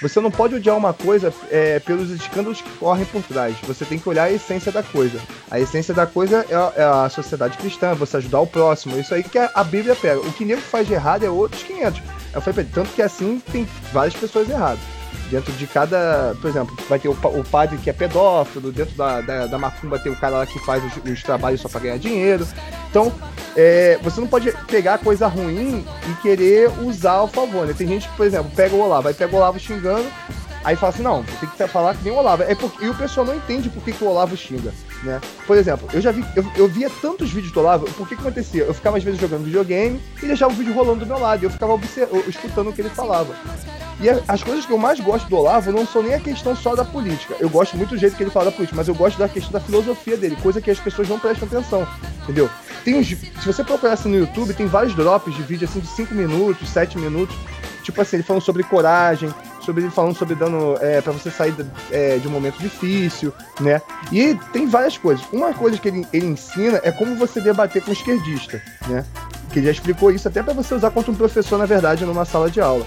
Você 0.00 0.20
não 0.20 0.30
pode 0.30 0.54
odiar 0.54 0.76
uma 0.76 0.92
coisa 0.92 1.32
é, 1.50 1.78
pelos 1.80 2.10
escândalos 2.10 2.60
que 2.60 2.70
correm 2.78 3.06
por 3.06 3.22
trás. 3.22 3.56
Você 3.62 3.84
tem 3.84 3.98
que 3.98 4.08
olhar 4.08 4.24
a 4.24 4.32
essência 4.32 4.70
da 4.70 4.82
coisa. 4.82 5.18
A 5.50 5.58
essência 5.58 5.94
da 5.94 6.06
coisa 6.06 6.44
é 6.48 6.54
a, 6.54 6.72
é 6.76 6.84
a 6.84 7.08
sociedade 7.08 7.56
cristã, 7.56 7.94
você 7.94 8.18
ajudar 8.18 8.40
o 8.40 8.46
próximo. 8.46 8.98
Isso 8.98 9.14
aí 9.14 9.22
que 9.22 9.38
a, 9.38 9.64
Bíblia 9.64 9.96
pega. 9.96 10.20
O 10.20 10.32
que 10.32 10.44
nego 10.44 10.60
faz 10.60 10.86
de 10.86 10.92
errado 10.92 11.24
é 11.24 11.30
outros 11.30 11.62
500. 11.62 12.02
Eu 12.34 12.40
falei, 12.42 12.66
tanto 12.72 12.90
que 12.90 13.00
assim 13.00 13.40
tem 13.50 13.66
várias 13.92 14.14
pessoas 14.14 14.50
erradas. 14.50 14.95
Dentro 15.30 15.52
de 15.52 15.66
cada, 15.66 16.36
por 16.40 16.48
exemplo, 16.48 16.76
vai 16.88 16.98
ter 16.98 17.08
o, 17.08 17.12
o 17.12 17.44
padre 17.44 17.78
que 17.78 17.90
é 17.90 17.92
pedófilo, 17.92 18.70
dentro 18.70 18.94
da, 18.96 19.20
da, 19.20 19.46
da, 19.46 19.58
macumba 19.58 19.98
tem 19.98 20.12
o 20.12 20.16
cara 20.16 20.38
lá 20.38 20.46
que 20.46 20.58
faz 20.60 20.82
os, 20.84 21.10
os 21.10 21.22
trabalhos 21.22 21.60
só 21.60 21.68
para 21.68 21.80
ganhar 21.80 21.98
dinheiro. 21.98 22.46
Então, 22.88 23.12
é, 23.56 23.98
você 24.02 24.20
não 24.20 24.28
pode 24.28 24.52
pegar 24.66 24.98
coisa 24.98 25.26
ruim 25.26 25.84
e 26.08 26.22
querer 26.22 26.70
usar 26.82 27.12
ao 27.12 27.28
favor, 27.28 27.66
né? 27.66 27.74
Tem 27.76 27.86
gente 27.86 28.08
que, 28.08 28.16
por 28.16 28.26
exemplo, 28.26 28.50
pega 28.54 28.74
o 28.74 28.80
Olavo, 28.80 29.02
vai 29.02 29.14
pegar 29.14 29.32
o 29.32 29.36
Olavo 29.36 29.58
xingando, 29.58 30.06
aí 30.66 30.74
fala 30.74 30.92
assim, 30.92 31.02
não, 31.02 31.22
tem 31.22 31.48
que 31.48 31.68
falar 31.68 31.94
que 31.94 32.02
nem 32.02 32.12
o 32.12 32.16
Olavo. 32.16 32.42
É 32.42 32.52
porque, 32.56 32.84
e 32.84 32.88
o 32.88 32.94
pessoal 32.94 33.24
não 33.24 33.36
entende 33.36 33.70
por 33.70 33.80
que, 33.84 33.92
que 33.92 34.02
o 34.02 34.08
Olavo 34.08 34.36
xinga, 34.36 34.74
né? 35.04 35.20
Por 35.46 35.56
exemplo, 35.56 35.88
eu 35.92 36.00
já 36.00 36.10
vi, 36.10 36.24
eu, 36.34 36.44
eu 36.56 36.66
via 36.66 36.90
tantos 37.00 37.30
vídeos 37.30 37.52
do 37.52 37.60
Olavo, 37.60 37.86
por 37.92 38.08
que 38.08 38.16
que 38.16 38.20
acontecia? 38.20 38.64
Eu 38.64 38.74
ficava 38.74 38.96
às 38.96 39.04
vezes 39.04 39.20
jogando 39.20 39.44
videogame 39.44 40.02
e 40.20 40.26
deixava 40.26 40.52
o 40.52 40.56
vídeo 40.56 40.74
rolando 40.74 41.00
do 41.00 41.06
meu 41.06 41.20
lado, 41.20 41.40
e 41.40 41.46
eu 41.46 41.50
ficava 41.50 41.78
escutando 42.26 42.70
o 42.70 42.72
que 42.72 42.80
ele 42.80 42.90
falava. 42.90 43.32
E 44.00 44.10
as 44.10 44.42
coisas 44.42 44.66
que 44.66 44.72
eu 44.72 44.76
mais 44.76 44.98
gosto 44.98 45.28
do 45.28 45.36
Olavo 45.36 45.70
não 45.70 45.86
são 45.86 46.02
nem 46.02 46.14
a 46.14 46.20
questão 46.20 46.54
só 46.56 46.74
da 46.74 46.84
política. 46.84 47.36
Eu 47.38 47.48
gosto 47.48 47.76
muito 47.76 47.90
do 47.90 47.98
jeito 47.98 48.16
que 48.16 48.24
ele 48.24 48.30
fala 48.30 48.46
da 48.46 48.52
política, 48.52 48.76
mas 48.76 48.88
eu 48.88 48.94
gosto 48.94 49.18
da 49.18 49.28
questão 49.28 49.52
da 49.52 49.60
filosofia 49.60 50.16
dele, 50.16 50.36
coisa 50.42 50.60
que 50.60 50.70
as 50.70 50.80
pessoas 50.80 51.08
não 51.08 51.18
prestam 51.18 51.46
atenção, 51.46 51.86
entendeu? 52.24 52.50
Tem 52.84 52.96
uns, 52.96 53.06
se 53.06 53.46
você 53.46 53.62
procurar 53.62 53.92
assim 53.92 54.08
no 54.08 54.18
YouTube, 54.18 54.52
tem 54.52 54.66
vários 54.66 54.96
drops 54.96 55.32
de 55.32 55.42
vídeo 55.42 55.66
assim 55.68 55.78
de 55.78 55.86
5 55.86 56.12
minutos, 56.12 56.68
7 56.68 56.98
minutos, 56.98 57.36
tipo 57.84 58.00
assim, 58.02 58.16
ele 58.16 58.22
falando 58.24 58.42
sobre 58.42 58.64
coragem, 58.64 59.32
sobre 59.66 59.82
ele 59.82 59.90
falando 59.90 60.16
sobre 60.16 60.34
dando 60.34 60.78
é, 60.80 61.00
para 61.00 61.12
você 61.12 61.30
sair 61.30 61.54
é, 61.90 62.16
de 62.18 62.28
um 62.28 62.30
momento 62.30 62.58
difícil, 62.58 63.32
né? 63.60 63.82
E 64.12 64.34
tem 64.52 64.66
várias 64.66 64.96
coisas. 64.96 65.24
Uma 65.32 65.52
coisa 65.52 65.76
que 65.76 65.88
ele, 65.88 66.06
ele 66.12 66.26
ensina 66.26 66.80
é 66.82 66.92
como 66.92 67.16
você 67.16 67.40
debater 67.40 67.82
com 67.82 67.90
um 67.90 67.92
esquerdista, 67.92 68.62
né? 68.86 69.04
Que 69.52 69.58
ele 69.58 69.66
já 69.66 69.72
explicou 69.72 70.10
isso 70.10 70.28
até 70.28 70.42
para 70.42 70.54
você 70.54 70.74
usar 70.74 70.90
contra 70.90 71.10
um 71.10 71.14
professor, 71.14 71.58
na 71.58 71.66
verdade, 71.66 72.04
numa 72.04 72.24
sala 72.24 72.50
de 72.50 72.60
aula. 72.60 72.86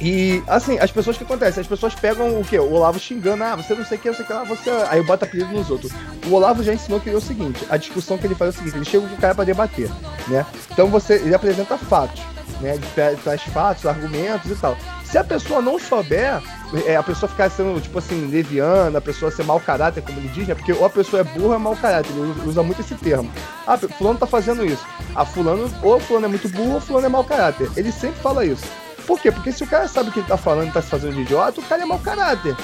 E, 0.00 0.42
assim, 0.46 0.78
as 0.78 0.90
pessoas 0.90 1.16
que 1.16 1.24
acontecem, 1.24 1.60
as 1.60 1.66
pessoas 1.66 1.94
pegam 1.94 2.38
o 2.38 2.44
quê? 2.44 2.58
O 2.58 2.70
Olavo 2.70 2.98
xingando, 2.98 3.42
ah, 3.42 3.56
você 3.56 3.74
não 3.74 3.84
sei 3.84 3.96
o 3.96 4.00
que, 4.00 4.08
não 4.08 4.14
sei 4.14 4.24
o 4.24 4.26
que 4.26 4.32
lá, 4.32 4.44
você. 4.44 4.70
Aí 4.90 5.02
bota 5.02 5.24
apelido 5.24 5.52
nos 5.52 5.70
outros. 5.70 5.90
O 6.26 6.34
Olavo 6.34 6.62
já 6.62 6.74
ensinou 6.74 7.00
que 7.00 7.08
é 7.08 7.14
o 7.14 7.20
seguinte: 7.20 7.64
a 7.70 7.76
discussão 7.76 8.18
que 8.18 8.26
ele 8.26 8.34
faz 8.34 8.54
é 8.54 8.58
o 8.58 8.58
seguinte, 8.58 8.76
ele 8.76 8.84
chega 8.84 9.06
com 9.08 9.14
o 9.14 9.18
cara 9.18 9.34
pra 9.34 9.44
debater, 9.44 9.88
né? 10.28 10.44
Então 10.70 10.88
você, 10.88 11.14
ele 11.14 11.34
apresenta 11.34 11.78
fatos, 11.78 12.22
né? 12.60 12.74
Ele 12.74 13.16
traz 13.22 13.42
fatos, 13.44 13.86
argumentos 13.86 14.50
e 14.50 14.54
tal. 14.56 14.76
Se 15.10 15.16
a 15.18 15.24
pessoa 15.24 15.62
não 15.62 15.78
souber, 15.78 16.42
é, 16.84 16.96
a 16.96 17.02
pessoa 17.02 17.30
ficar 17.30 17.48
sendo, 17.48 17.80
tipo 17.80 17.98
assim, 17.98 18.26
leviana, 18.26 18.98
a 18.98 19.00
pessoa 19.00 19.30
ser 19.30 19.44
mau 19.44 19.60
caráter, 19.60 20.02
como 20.02 20.18
ele 20.18 20.28
diz, 20.28 20.48
né? 20.48 20.54
Porque 20.54 20.72
ou 20.72 20.84
a 20.84 20.90
pessoa 20.90 21.20
é 21.20 21.24
burra 21.24 21.54
é 21.54 21.58
mau 21.58 21.76
caráter, 21.76 22.10
ele 22.10 22.34
usa 22.44 22.62
muito 22.62 22.80
esse 22.80 22.94
termo. 22.96 23.30
Ah, 23.66 23.78
fulano 23.78 24.18
tá 24.18 24.26
fazendo 24.26 24.66
isso. 24.66 24.84
Ah, 25.14 25.24
fulano, 25.24 25.72
ou 25.82 26.00
fulano 26.00 26.26
é 26.26 26.28
muito 26.28 26.48
burro 26.48 26.74
ou 26.74 26.80
fulano 26.80 27.06
é 27.06 27.08
mau 27.08 27.24
caráter. 27.24 27.70
Ele 27.76 27.92
sempre 27.92 28.20
fala 28.20 28.44
isso. 28.44 28.66
Por 29.06 29.20
quê? 29.20 29.30
Porque 29.30 29.52
se 29.52 29.62
o 29.62 29.66
cara 29.66 29.86
sabe 29.86 30.10
o 30.10 30.12
que 30.12 30.18
ele 30.18 30.26
tá 30.26 30.36
falando 30.36 30.68
e 30.68 30.72
tá 30.72 30.82
se 30.82 30.88
fazendo 30.88 31.14
de 31.14 31.22
idiota, 31.22 31.60
o 31.60 31.64
cara 31.64 31.82
é 31.82 31.86
mau 31.86 32.00
caráter. 32.00 32.56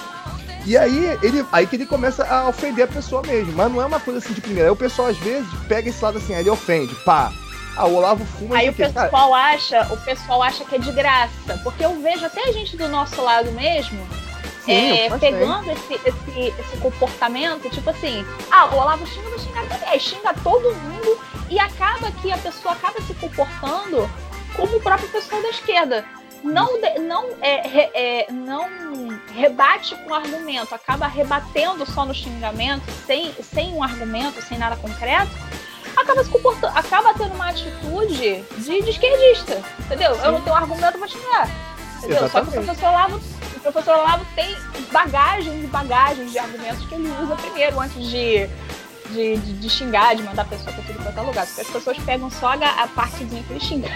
E 0.67 0.77
aí, 0.77 1.19
ele, 1.23 1.45
aí 1.53 1.67
que 1.67 1.77
ele 1.77 1.87
começa 1.87 2.25
a 2.25 2.49
ofender 2.49 2.85
a 2.85 2.89
pessoa 2.89 3.23
mesmo. 3.23 3.53
Mas 3.53 3.71
não 3.71 3.81
é 3.81 3.87
uma 3.87 4.01
coisa 4.01 4.19
assim 4.19 4.33
de 4.33 4.41
primeira. 4.41 4.69
Aí 4.69 4.73
o 4.73 4.77
pessoal, 4.77 5.09
às 5.09 5.19
vezes, 5.19 5.49
pega 5.69 5.89
esse 5.89 6.03
lado 6.03 6.19
assim, 6.19 6.35
aí 6.35 6.41
ele 6.41 6.51
ofende, 6.51 6.95
pá. 7.05 7.33
Ah, 7.77 7.87
o 7.87 7.95
Olavo 7.95 8.25
fuma. 8.25 8.57
Aí 8.57 8.69
o 8.69 8.73
pessoal 8.73 9.31
cara... 9.31 9.55
acha, 9.55 9.93
o 9.93 9.97
pessoal 9.99 10.43
acha 10.43 10.65
que 10.65 10.77
é 10.77 10.79
de 10.79 10.93
graça. 10.93 11.59
Porque 11.63 11.85
eu 11.85 12.01
vejo 12.01 12.25
até 12.27 12.49
a 12.49 12.53
gente 12.53 12.77
do 12.77 12.89
nosso 12.89 13.21
lado 13.23 13.51
mesmo. 13.53 14.07
Sim, 14.65 14.93
é, 14.93 15.19
pegando 15.19 15.73
esse, 15.73 15.95
esse, 15.95 16.55
esse 16.57 16.77
comportamento, 16.81 17.69
tipo 17.69 17.91
assim, 17.91 18.25
ah, 18.49 18.67
o 18.67 18.77
Olavo 18.77 19.05
xinga, 19.07 19.29
vai 19.29 19.39
xingar 19.41 19.67
também, 19.67 19.99
xinga 19.99 20.35
todo 20.45 20.75
mundo 20.77 21.19
e 21.51 21.59
acaba 21.59 22.13
que 22.13 22.31
a 22.31 22.39
pessoa 22.39 22.73
acaba 22.73 23.01
se 23.01 23.13
comportando 23.15 24.09
como 24.55 24.77
o 24.77 24.81
próprio 24.81 25.09
pessoal 25.09 25.43
da 25.43 25.49
esquerda 25.49 26.05
não, 26.43 26.81
não, 27.01 27.29
é, 27.41 28.23
é, 28.23 28.33
não 28.33 28.69
rebate 29.33 29.95
com 29.97 30.13
argumento, 30.13 30.75
acaba 30.75 31.07
rebatendo 31.07 31.87
só 31.87 32.05
no 32.05 32.15
xingamento, 32.15 32.91
sem, 33.07 33.33
sem 33.43 33.73
um 33.75 33.83
argumento, 33.83 34.43
sem 34.43 34.59
nada 34.59 34.77
concreto, 34.77 35.31
acaba 35.97 36.25
se 36.25 36.31
comportando, 36.31 36.79
acaba 36.79 37.15
tendo 37.15 37.35
uma 37.35 37.49
atitude 37.49 38.45
de, 38.59 38.83
de 38.83 38.91
esquerdista, 38.91 39.63
entendeu? 39.81 40.15
Sim. 40.15 40.21
Eu 40.25 40.33
não 40.33 40.41
tenho 40.41 40.55
um 40.55 40.59
argumento 40.59 40.99
para 40.99 41.09
xingar. 41.09 41.51
Entendeu? 41.99 42.29
Só 42.29 42.41
que 42.41 42.49
o 42.49 42.53
professor 42.53 42.91
Lavo, 42.91 43.17
o 43.57 43.61
professor 43.61 43.97
Lavo 43.97 44.27
tem 44.35 44.57
bagagens 44.91 45.65
e 45.65 45.67
bagagens 45.67 46.33
de 46.33 46.39
argumentos 46.39 46.87
que 46.87 46.95
ele 46.95 47.09
usa 47.23 47.37
primeiro, 47.37 47.81
antes 47.81 48.09
de 48.09 48.49
de, 49.13 49.37
de, 49.37 49.53
de, 49.55 49.71
xingar, 49.71 50.17
de 50.17 50.23
mandar 50.23 50.43
a 50.43 50.45
pessoa 50.47 50.73
pra 50.73 50.83
tudo 50.85 51.03
quanto 51.03 51.19
é 51.19 51.23
lugar. 51.23 51.47
Porque 51.47 51.61
as 51.61 51.69
pessoas 51.69 51.99
pegam 51.99 52.31
só 52.31 52.49
a, 52.49 52.83
a 52.83 52.89
partezinha 52.89 53.43
que 53.43 53.53
ele 53.53 53.61
xinga. 53.61 53.89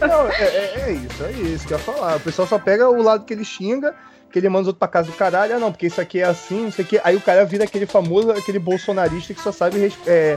Não, 0.00 0.28
é, 0.28 0.42
é, 0.42 0.80
é, 0.80 0.92
isso, 0.92 1.24
é 1.24 1.32
isso 1.32 1.66
que 1.66 1.74
eu 1.74 1.78
ia 1.78 1.84
falar. 1.84 2.16
O 2.16 2.20
pessoal 2.20 2.46
só 2.46 2.58
pega 2.58 2.88
o 2.88 3.02
lado 3.02 3.24
que 3.24 3.32
ele 3.32 3.44
xinga, 3.44 3.94
que 4.30 4.38
ele 4.38 4.48
manda 4.48 4.62
os 4.62 4.66
outros 4.68 4.78
pra 4.78 4.88
casa 4.88 5.10
do 5.10 5.16
caralho. 5.16 5.56
Ah, 5.56 5.58
não, 5.58 5.72
porque 5.72 5.86
isso 5.86 6.00
aqui 6.00 6.20
é 6.20 6.24
assim, 6.24 6.68
isso 6.68 6.80
aqui. 6.80 7.00
Aí 7.02 7.16
o 7.16 7.20
cara 7.20 7.44
vira 7.44 7.64
aquele 7.64 7.86
famoso, 7.86 8.30
aquele 8.30 8.58
bolsonarista 8.58 9.34
que 9.34 9.40
só 9.40 9.52
sabe 9.52 9.92
é, 10.06 10.36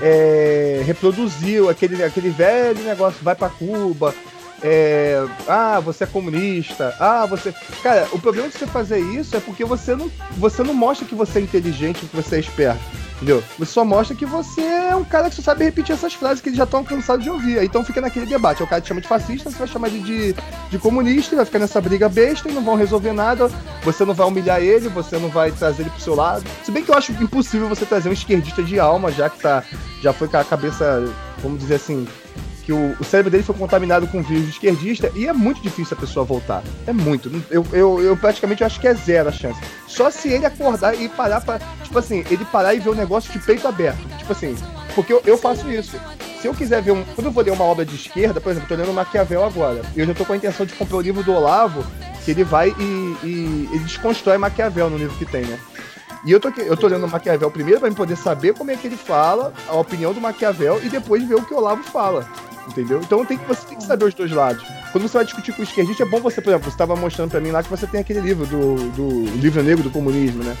é, 0.00 0.82
reproduzir 0.84 1.68
aquele, 1.68 2.02
aquele 2.02 2.30
velho 2.30 2.82
negócio, 2.82 3.22
vai 3.22 3.34
pra 3.34 3.48
Cuba. 3.48 4.14
É, 4.62 5.22
ah, 5.46 5.80
você 5.80 6.04
é 6.04 6.06
comunista. 6.06 6.94
Ah, 6.98 7.26
você. 7.26 7.54
Cara, 7.82 8.08
o 8.12 8.18
problema 8.18 8.48
de 8.48 8.58
você 8.58 8.66
fazer 8.66 8.98
isso 8.98 9.36
é 9.36 9.40
porque 9.40 9.64
você 9.64 9.94
não, 9.94 10.10
você 10.38 10.62
não 10.62 10.72
mostra 10.72 11.06
que 11.06 11.14
você 11.14 11.38
é 11.38 11.42
inteligente, 11.42 12.06
que 12.06 12.16
você 12.16 12.36
é 12.36 12.40
esperto. 12.40 12.80
Entendeu? 13.16 13.42
Você 13.58 13.72
só 13.72 13.84
mostra 13.84 14.14
que 14.14 14.26
você 14.26 14.60
é 14.60 14.94
um 14.94 15.04
cara 15.04 15.30
que 15.30 15.36
só 15.36 15.42
sabe 15.42 15.64
repetir 15.64 15.94
essas 15.94 16.12
frases 16.12 16.42
que 16.42 16.50
eles 16.50 16.58
já 16.58 16.64
estão 16.64 16.84
cansados 16.84 17.24
de 17.24 17.30
ouvir. 17.30 17.62
Então 17.64 17.82
fica 17.82 18.00
naquele 18.00 18.26
debate. 18.26 18.62
O 18.62 18.66
cara 18.66 18.80
te 18.80 18.88
chama 18.88 19.00
de 19.00 19.08
fascista, 19.08 19.50
você 19.50 19.58
vai 19.58 19.66
chamar 19.66 19.88
de, 19.88 20.00
de, 20.00 20.34
de 20.70 20.78
comunista, 20.78 21.34
vai 21.34 21.44
ficar 21.44 21.58
nessa 21.58 21.80
briga 21.80 22.08
besta 22.08 22.48
e 22.48 22.52
não 22.52 22.62
vão 22.62 22.74
resolver 22.74 23.12
nada. 23.12 23.50
Você 23.82 24.04
não 24.04 24.12
vai 24.12 24.26
humilhar 24.26 24.60
ele, 24.60 24.88
você 24.88 25.18
não 25.18 25.30
vai 25.30 25.50
trazer 25.50 25.82
ele 25.82 25.90
pro 25.90 26.00
seu 26.00 26.14
lado. 26.14 26.44
Se 26.62 26.70
bem 26.70 26.84
que 26.84 26.90
eu 26.90 26.94
acho 26.94 27.12
impossível 27.12 27.68
você 27.68 27.86
trazer 27.86 28.10
um 28.10 28.12
esquerdista 28.12 28.62
de 28.62 28.78
alma, 28.78 29.10
já 29.10 29.30
que 29.30 29.40
tá, 29.40 29.64
já 30.02 30.12
foi 30.12 30.28
com 30.28 30.36
a 30.36 30.44
cabeça, 30.44 31.04
vamos 31.42 31.58
dizer 31.58 31.76
assim, 31.76 32.06
que 32.66 32.72
o, 32.72 32.96
o, 32.98 33.04
cérebro 33.04 33.30
dele 33.30 33.44
foi 33.44 33.54
contaminado 33.54 34.08
com 34.08 34.20
vírus 34.20 34.48
esquerdista 34.48 35.08
e 35.14 35.28
é 35.28 35.32
muito 35.32 35.62
difícil 35.62 35.96
a 35.96 36.00
pessoa 36.00 36.26
voltar. 36.26 36.64
É 36.84 36.92
muito. 36.92 37.30
Eu, 37.48 37.64
eu, 37.72 38.02
eu 38.02 38.16
praticamente 38.16 38.64
acho 38.64 38.80
que 38.80 38.88
é 38.88 38.92
zero 38.92 39.28
a 39.28 39.32
chance. 39.32 39.60
Só 39.86 40.10
se 40.10 40.28
ele 40.28 40.44
acordar 40.44 41.00
e 41.00 41.08
parar 41.08 41.40
pra. 41.40 41.60
Tipo 41.84 41.96
assim, 42.00 42.24
ele 42.28 42.44
parar 42.46 42.74
e 42.74 42.80
ver 42.80 42.88
o 42.88 42.92
um 42.92 42.96
negócio 42.96 43.32
de 43.32 43.38
peito 43.38 43.68
aberto. 43.68 44.00
Tipo 44.18 44.32
assim, 44.32 44.56
porque 44.96 45.12
eu, 45.12 45.22
eu 45.24 45.38
faço 45.38 45.70
isso. 45.70 45.96
Se 46.42 46.48
eu 46.48 46.54
quiser 46.54 46.82
ver 46.82 46.90
um. 46.90 47.04
Quando 47.14 47.28
eu 47.28 47.30
vou 47.30 47.44
ler 47.44 47.52
uma 47.52 47.64
obra 47.64 47.84
de 47.84 47.94
esquerda, 47.94 48.40
por 48.40 48.50
exemplo, 48.50 48.68
tô 48.68 48.74
lendo 48.74 48.92
Maquiavel 48.92 49.44
agora. 49.44 49.82
Eu 49.94 50.04
já 50.04 50.12
tô 50.12 50.24
com 50.24 50.32
a 50.32 50.36
intenção 50.36 50.66
de 50.66 50.74
comprar 50.74 50.96
o 50.96 51.00
livro 51.00 51.22
do 51.22 51.32
Olavo, 51.32 51.86
que 52.24 52.32
ele 52.32 52.42
vai 52.42 52.70
e, 52.70 53.16
e 53.22 53.68
ele 53.70 53.84
desconstrói 53.84 54.38
Maquiavel 54.38 54.90
no 54.90 54.98
livro 54.98 55.16
que 55.16 55.24
tem, 55.24 55.44
né? 55.44 55.56
E 56.24 56.32
eu 56.32 56.40
tô, 56.40 56.48
eu 56.48 56.76
tô 56.76 56.86
lendo 56.86 57.06
Maquiavel 57.06 57.50
primeiro 57.50 57.80
para 57.80 57.90
poder 57.92 58.16
saber 58.16 58.54
como 58.54 58.70
é 58.70 58.76
que 58.76 58.86
ele 58.86 58.96
fala, 58.96 59.52
a 59.68 59.76
opinião 59.76 60.12
do 60.12 60.20
Maquiavel, 60.20 60.80
e 60.82 60.88
depois 60.88 61.22
ver 61.26 61.36
o 61.36 61.42
que 61.42 61.54
o 61.54 61.58
Olavo 61.58 61.82
fala 61.82 62.26
entendeu? 62.68 63.00
Então 63.00 63.24
tem 63.24 63.38
que, 63.38 63.46
você 63.46 63.66
tem 63.66 63.78
que 63.78 63.84
saber 63.84 64.06
os 64.06 64.14
dois 64.14 64.30
lados. 64.30 64.64
Quando 64.92 65.08
você 65.08 65.18
vai 65.18 65.24
discutir 65.24 65.52
com 65.52 65.60
o 65.60 65.64
esquerdista, 65.64 66.02
é 66.02 66.06
bom 66.06 66.20
você, 66.20 66.40
por 66.40 66.50
exemplo, 66.50 66.64
você 66.64 66.74
estava 66.74 66.96
mostrando 66.96 67.30
para 67.30 67.40
mim 67.40 67.50
lá 67.50 67.62
que 67.62 67.70
você 67.70 67.86
tem 67.86 68.00
aquele 68.00 68.20
livro 68.20 68.46
do, 68.46 68.90
do 68.90 69.24
livro 69.36 69.62
negro 69.62 69.82
do 69.82 69.90
comunismo, 69.90 70.42
né? 70.42 70.56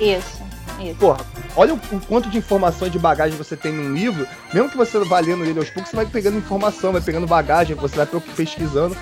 Isso. 0.00 0.42
Isso. 0.80 0.96
Porra, 0.96 1.24
olha 1.54 1.74
o, 1.74 1.76
o, 1.76 2.00
quanto 2.00 2.28
de 2.28 2.38
informação 2.38 2.88
de 2.88 2.98
bagagem 2.98 3.36
você 3.36 3.56
tem 3.56 3.72
num 3.72 3.92
livro. 3.92 4.26
Mesmo 4.52 4.68
que 4.68 4.76
você 4.76 4.98
vá 5.00 5.20
lendo 5.20 5.44
ele 5.44 5.58
aos 5.58 5.70
poucos, 5.70 5.90
você 5.90 5.96
vai 5.96 6.06
pegando 6.06 6.38
informação, 6.38 6.92
vai 6.92 7.00
pegando 7.00 7.26
bagagem, 7.26 7.76
você 7.76 7.96
vai 7.96 8.06
pesquisando. 8.36 8.96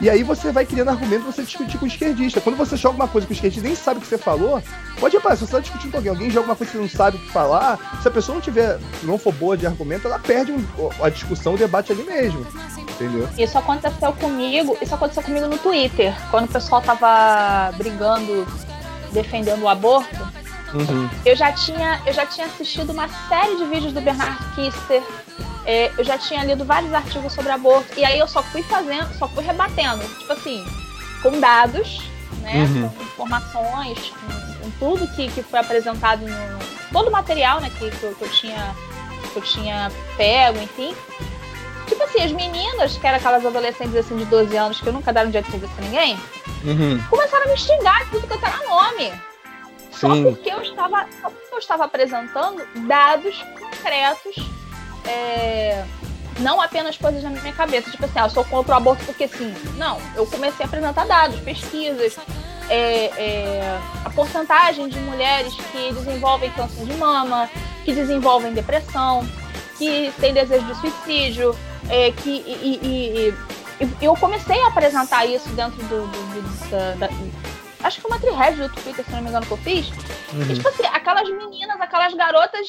E 0.00 0.08
aí 0.08 0.22
você 0.22 0.50
vai 0.50 0.64
criando 0.64 0.88
argumento 0.88 1.24
pra 1.24 1.32
você 1.32 1.42
discutir 1.42 1.76
com 1.76 1.84
o 1.84 1.88
esquerdista. 1.88 2.40
Quando 2.40 2.56
você 2.56 2.76
joga 2.76 2.96
uma 2.96 3.08
coisa 3.08 3.26
que 3.26 3.32
o 3.32 3.34
esquerdista 3.34 3.66
nem 3.66 3.76
sabe 3.76 3.98
o 3.98 4.02
que 4.02 4.08
você 4.08 4.16
falou, 4.16 4.62
pode 4.98 5.16
reparar, 5.16 5.36
se 5.36 5.46
você 5.46 5.52
tá 5.52 5.60
discutindo 5.60 5.90
com 5.90 5.98
alguém, 5.98 6.10
alguém 6.10 6.30
joga 6.30 6.46
uma 6.46 6.56
coisa 6.56 6.72
que 6.72 6.78
você 6.78 6.82
não 6.82 6.88
sabe 6.88 7.18
o 7.18 7.20
que 7.20 7.30
falar, 7.30 7.98
se 8.00 8.08
a 8.08 8.10
pessoa 8.10 8.34
não 8.34 8.42
tiver, 8.42 8.78
não 9.02 9.18
for 9.18 9.32
boa 9.34 9.56
de 9.56 9.66
argumento, 9.66 10.06
ela 10.06 10.18
perde 10.18 10.54
a 11.02 11.08
discussão, 11.10 11.54
o 11.54 11.58
debate 11.58 11.92
ali 11.92 12.02
mesmo. 12.02 12.46
Entendeu? 12.92 13.28
Isso 13.36 13.58
aconteceu 13.58 14.12
comigo, 14.14 14.76
isso 14.80 14.94
aconteceu 14.94 15.22
comigo 15.22 15.46
no 15.46 15.58
Twitter, 15.58 16.14
quando 16.30 16.46
o 16.46 16.48
pessoal 16.48 16.80
tava 16.80 17.70
brigando, 17.76 18.46
defendendo 19.12 19.62
o 19.62 19.68
aborto. 19.68 20.40
Uhum. 20.72 21.10
Eu, 21.26 21.36
já 21.36 21.52
tinha, 21.52 22.00
eu 22.06 22.12
já 22.12 22.24
tinha 22.24 22.46
assistido 22.46 22.90
uma 22.90 23.08
série 23.28 23.56
de 23.56 23.64
vídeos 23.64 23.92
do 23.92 24.00
Bernard 24.00 24.38
Kister 24.54 25.02
é, 25.70 25.92
eu 25.96 26.02
já 26.02 26.18
tinha 26.18 26.42
lido 26.42 26.64
vários 26.64 26.92
artigos 26.92 27.32
sobre 27.32 27.52
aborto, 27.52 27.96
e 27.96 28.04
aí 28.04 28.18
eu 28.18 28.26
só 28.26 28.42
fui 28.42 28.60
fazendo, 28.64 29.14
só 29.16 29.28
fui 29.28 29.44
rebatendo, 29.44 30.02
tipo 30.18 30.32
assim, 30.32 30.66
com 31.22 31.38
dados, 31.38 32.02
né? 32.42 32.64
Uhum. 32.64 32.88
Com 32.88 33.02
informações, 33.04 34.10
com, 34.10 34.64
com, 34.64 34.70
tudo 34.80 35.06
que, 35.14 35.28
que 35.30 35.44
foi 35.44 35.60
apresentado 35.60 36.22
no. 36.26 36.70
Todo 36.92 37.06
o 37.06 37.12
material 37.12 37.60
né, 37.60 37.70
que, 37.70 37.88
que, 37.88 38.02
eu, 38.02 38.14
que, 38.16 38.22
eu 38.24 38.30
tinha, 38.30 38.74
que 39.32 39.38
eu 39.38 39.42
tinha 39.42 39.92
pego, 40.16 40.58
enfim. 40.60 40.92
Tipo 41.86 42.02
assim, 42.02 42.20
as 42.24 42.32
meninas, 42.32 42.96
que 42.96 43.06
eram 43.06 43.18
aquelas 43.18 43.46
adolescentes 43.46 43.94
assim 43.94 44.16
de 44.16 44.24
12 44.24 44.56
anos 44.56 44.80
que 44.80 44.90
nunca 44.90 45.12
deram 45.12 45.30
de 45.30 45.40
serviço 45.40 45.72
a 45.78 45.82
ninguém, 45.82 46.18
uhum. 46.64 47.00
começaram 47.08 47.46
a 47.46 47.48
me 47.48 47.56
xingar 47.56 48.10
tudo 48.10 48.26
que 48.26 48.32
eu 48.32 48.38
era 48.42 48.58
nome. 48.68 49.12
Só 49.92 50.08
porque 50.20 50.50
eu 50.50 50.62
estava, 50.62 51.06
só 51.20 51.30
porque 51.30 51.54
eu 51.54 51.58
estava 51.58 51.84
apresentando 51.84 52.66
dados 52.88 53.44
concretos 53.56 54.59
é, 55.06 55.84
não 56.40 56.60
apenas 56.60 56.96
coisas 56.96 57.22
na 57.22 57.30
minha 57.30 57.52
cabeça, 57.52 57.90
tipo 57.90 58.04
assim, 58.04 58.18
ah, 58.18 58.24
eu 58.24 58.30
sou 58.30 58.44
contra 58.44 58.74
o 58.74 58.76
aborto 58.76 59.04
porque 59.04 59.28
sim. 59.28 59.54
Não, 59.76 59.98
eu 60.14 60.26
comecei 60.26 60.64
a 60.64 60.68
apresentar 60.68 61.06
dados, 61.06 61.38
pesquisas, 61.40 62.16
é, 62.68 63.06
é, 63.16 63.80
a 64.04 64.10
porcentagem 64.10 64.88
de 64.88 64.98
mulheres 65.00 65.54
que 65.54 65.92
desenvolvem 65.92 66.50
câncer 66.52 66.84
de 66.84 66.94
mama, 66.94 67.48
que 67.84 67.92
desenvolvem 67.92 68.52
depressão, 68.52 69.26
que 69.76 70.12
têm 70.20 70.32
desejo 70.32 70.64
de 70.66 70.74
suicídio, 70.76 71.56
é, 71.88 72.12
que 72.12 72.30
e, 72.30 72.80
e, 72.82 73.34
e, 73.80 74.04
eu 74.04 74.14
comecei 74.16 74.60
a 74.62 74.68
apresentar 74.68 75.24
isso 75.26 75.48
dentro 75.50 75.82
do, 75.84 76.06
do, 76.06 76.42
do 76.42 76.70
da, 76.70 77.06
da, 77.06 77.14
acho 77.82 77.96
que 77.96 78.02
foi 78.02 78.10
uma 78.10 78.20
thread 78.20 78.56
do 78.56 78.68
Twitter, 78.68 79.04
se 79.04 79.10
não 79.10 79.22
me 79.22 79.28
engano, 79.28 79.46
que 79.46 79.52
eu 79.52 79.56
fiz. 79.58 79.88
Uhum. 80.32 80.42
E, 80.42 80.54
tipo 80.54 80.68
assim, 80.68 80.84
aquelas 80.84 81.28
meninas, 81.28 81.80
aquelas 81.80 82.14
garotas 82.14 82.68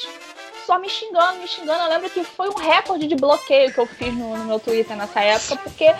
só 0.65 0.79
me 0.79 0.89
xingando, 0.89 1.39
me 1.39 1.47
xingando. 1.47 1.83
Eu 1.83 1.89
lembro 1.89 2.09
que 2.09 2.23
foi 2.23 2.49
um 2.49 2.55
recorde 2.55 3.07
de 3.07 3.15
bloqueio 3.15 3.73
que 3.73 3.79
eu 3.79 3.85
fiz 3.85 4.13
no, 4.13 4.37
no 4.37 4.45
meu 4.45 4.59
Twitter 4.59 4.95
nessa 4.95 5.21
época, 5.21 5.57
porque 5.57 5.93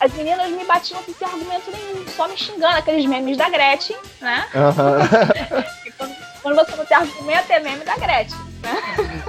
as 0.00 0.12
meninas 0.12 0.50
me 0.50 0.64
batiam 0.64 1.02
sem 1.02 1.26
argumento 1.26 1.70
nenhum, 1.70 2.06
só 2.08 2.28
me 2.28 2.36
xingando, 2.36 2.76
aqueles 2.76 3.06
memes 3.06 3.36
da 3.36 3.48
Gretchen, 3.48 3.96
né? 4.20 4.46
quando, 5.96 6.14
quando, 6.42 6.56
você 6.56 6.76
não 6.76 6.84
tem 6.84 6.96
argumento, 6.96 7.50
é 7.52 7.60
meme 7.60 7.84
da 7.84 7.96
Gretchen, 7.96 8.38
né? 8.62 8.82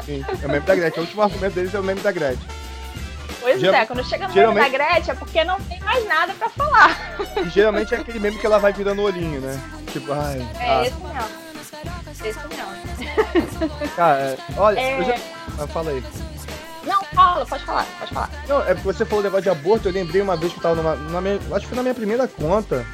Sim, 0.05 0.23
sim, 0.23 0.43
é 0.43 0.45
o 0.45 0.49
meme 0.49 0.65
da 0.65 0.75
Gretchen. 0.75 0.99
O 0.99 1.05
último 1.05 1.21
argumento 1.21 1.53
deles 1.53 1.73
é 1.73 1.79
o 1.79 1.83
meme 1.83 2.01
da 2.01 2.11
Gretchen. 2.11 2.47
Pois 3.39 3.59
Geral... 3.61 3.81
é, 3.81 3.85
quando 3.85 4.03
chega 4.03 4.27
no 4.27 4.33
geralmente... 4.33 4.63
meme 4.63 4.77
da 4.79 4.85
Gretchen 4.85 5.11
é 5.11 5.15
porque 5.15 5.43
não 5.43 5.59
tem 5.61 5.79
mais 5.81 6.05
nada 6.07 6.33
pra 6.33 6.49
falar. 6.49 7.15
E 7.45 7.49
geralmente 7.49 7.93
é 7.93 7.97
aquele 7.99 8.19
meme 8.19 8.39
que 8.39 8.45
ela 8.45 8.57
vai 8.57 8.73
virando 8.73 9.01
o 9.01 9.05
olhinho, 9.05 9.39
né? 9.39 9.61
Tipo, 9.91 10.11
ai. 10.13 10.39
É 10.59 10.69
ah. 10.69 10.81
esse 10.83 10.99
mesmo. 10.99 11.44
Esse 12.23 12.39
mesmo. 12.47 13.89
Cara, 13.95 14.19
é, 14.19 14.37
olha, 14.57 14.79
é... 14.79 14.99
eu 14.99 15.05
já. 15.05 15.15
Ah, 15.59 15.67
fala 15.67 15.91
aí. 15.91 16.03
Não, 16.85 17.03
fala, 17.03 17.45
pode 17.45 17.65
falar, 17.65 17.85
pode 17.99 18.13
falar. 18.13 18.29
Não, 18.47 18.61
é 18.61 18.73
porque 18.73 18.93
você 18.93 19.05
falou 19.05 19.23
negócio 19.23 19.43
de 19.43 19.49
aborto, 19.49 19.87
eu 19.87 19.93
lembrei 19.93 20.21
uma 20.21 20.35
vez 20.35 20.51
que 20.51 20.59
eu 20.59 20.63
tava 20.63 20.75
numa. 20.75 20.95
numa 20.95 21.21
minha, 21.21 21.35
acho 21.35 21.61
que 21.61 21.67
foi 21.67 21.75
na 21.75 21.83
minha 21.83 21.95
primeira 21.95 22.27
conta. 22.27 22.85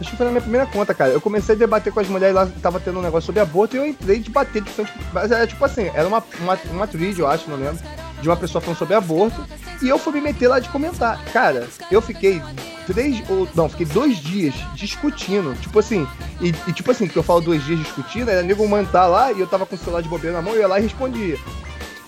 Acho 0.00 0.10
que 0.10 0.16
foi 0.16 0.24
na 0.24 0.32
minha 0.32 0.40
primeira 0.40 0.66
conta, 0.66 0.94
cara. 0.94 1.10
Eu 1.10 1.20
comecei 1.20 1.54
a 1.54 1.58
debater 1.58 1.92
com 1.92 2.00
as 2.00 2.08
mulheres 2.08 2.34
lá, 2.34 2.46
tava 2.62 2.80
tendo 2.80 2.98
um 2.98 3.02
negócio 3.02 3.26
sobre 3.26 3.42
aborto 3.42 3.76
e 3.76 3.78
eu 3.78 3.86
entrei 3.86 4.18
de 4.18 4.30
bater 4.30 4.62
de 4.62 4.70
frente. 4.70 4.92
Mas 5.12 5.30
era 5.30 5.46
tipo 5.46 5.62
assim, 5.62 5.90
era 5.94 6.08
uma, 6.08 6.24
uma, 6.40 6.58
uma 6.70 6.86
trilha, 6.86 7.20
eu 7.20 7.28
acho, 7.28 7.50
não 7.50 7.58
lembro, 7.58 7.78
de 8.20 8.28
uma 8.28 8.36
pessoa 8.36 8.60
falando 8.60 8.78
sobre 8.78 8.94
aborto. 8.94 9.44
E 9.82 9.88
eu 9.88 9.98
fui 9.98 10.12
me 10.12 10.20
meter 10.20 10.48
lá 10.48 10.58
de 10.58 10.68
comentar. 10.68 11.22
Cara, 11.32 11.68
eu 11.90 12.02
fiquei 12.02 12.42
três 12.86 13.22
ou. 13.28 13.48
Não, 13.54 13.68
fiquei 13.68 13.86
dois 13.86 14.18
dias 14.18 14.54
discutindo. 14.74 15.54
Tipo 15.60 15.78
assim. 15.78 16.06
E, 16.40 16.48
e 16.68 16.72
tipo 16.72 16.90
assim, 16.90 17.06
que 17.06 17.16
eu 17.16 17.22
falo 17.22 17.40
dois 17.40 17.64
dias 17.64 17.78
discutindo, 17.78 18.30
era 18.30 18.42
nego 18.42 18.66
mandar 18.68 19.06
lá 19.06 19.32
e 19.32 19.40
eu 19.40 19.46
tava 19.46 19.66
com 19.66 19.74
o 19.74 19.78
celular 19.78 20.02
de 20.02 20.08
bobeira 20.08 20.36
na 20.36 20.42
mão 20.42 20.52
e 20.52 20.56
eu 20.56 20.62
ia 20.62 20.68
lá 20.68 20.78
e 20.78 20.82
respondia. 20.82 21.38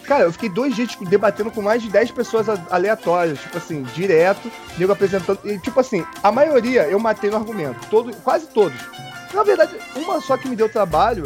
Cara, 0.04 0.24
eu 0.24 0.32
fiquei 0.32 0.48
dois 0.48 0.74
dias 0.74 0.90
tipo, 0.90 1.04
debatendo 1.04 1.50
com 1.50 1.62
mais 1.62 1.80
de 1.80 1.88
10 1.88 2.10
pessoas 2.10 2.46
aleatórias, 2.70 3.38
tipo 3.38 3.56
assim, 3.56 3.82
direto, 3.94 4.50
nego 4.76 4.92
apresentando. 4.92 5.38
E, 5.44 5.58
tipo 5.58 5.78
assim, 5.78 6.04
a 6.22 6.32
maioria 6.32 6.82
eu 6.82 6.98
matei 6.98 7.30
no 7.30 7.36
argumento. 7.36 7.86
Todo, 7.88 8.14
quase 8.16 8.46
todos. 8.48 8.78
Na 9.32 9.42
verdade, 9.42 9.74
uma 9.96 10.20
só 10.20 10.36
que 10.36 10.48
me 10.48 10.56
deu 10.56 10.68
trabalho 10.68 11.24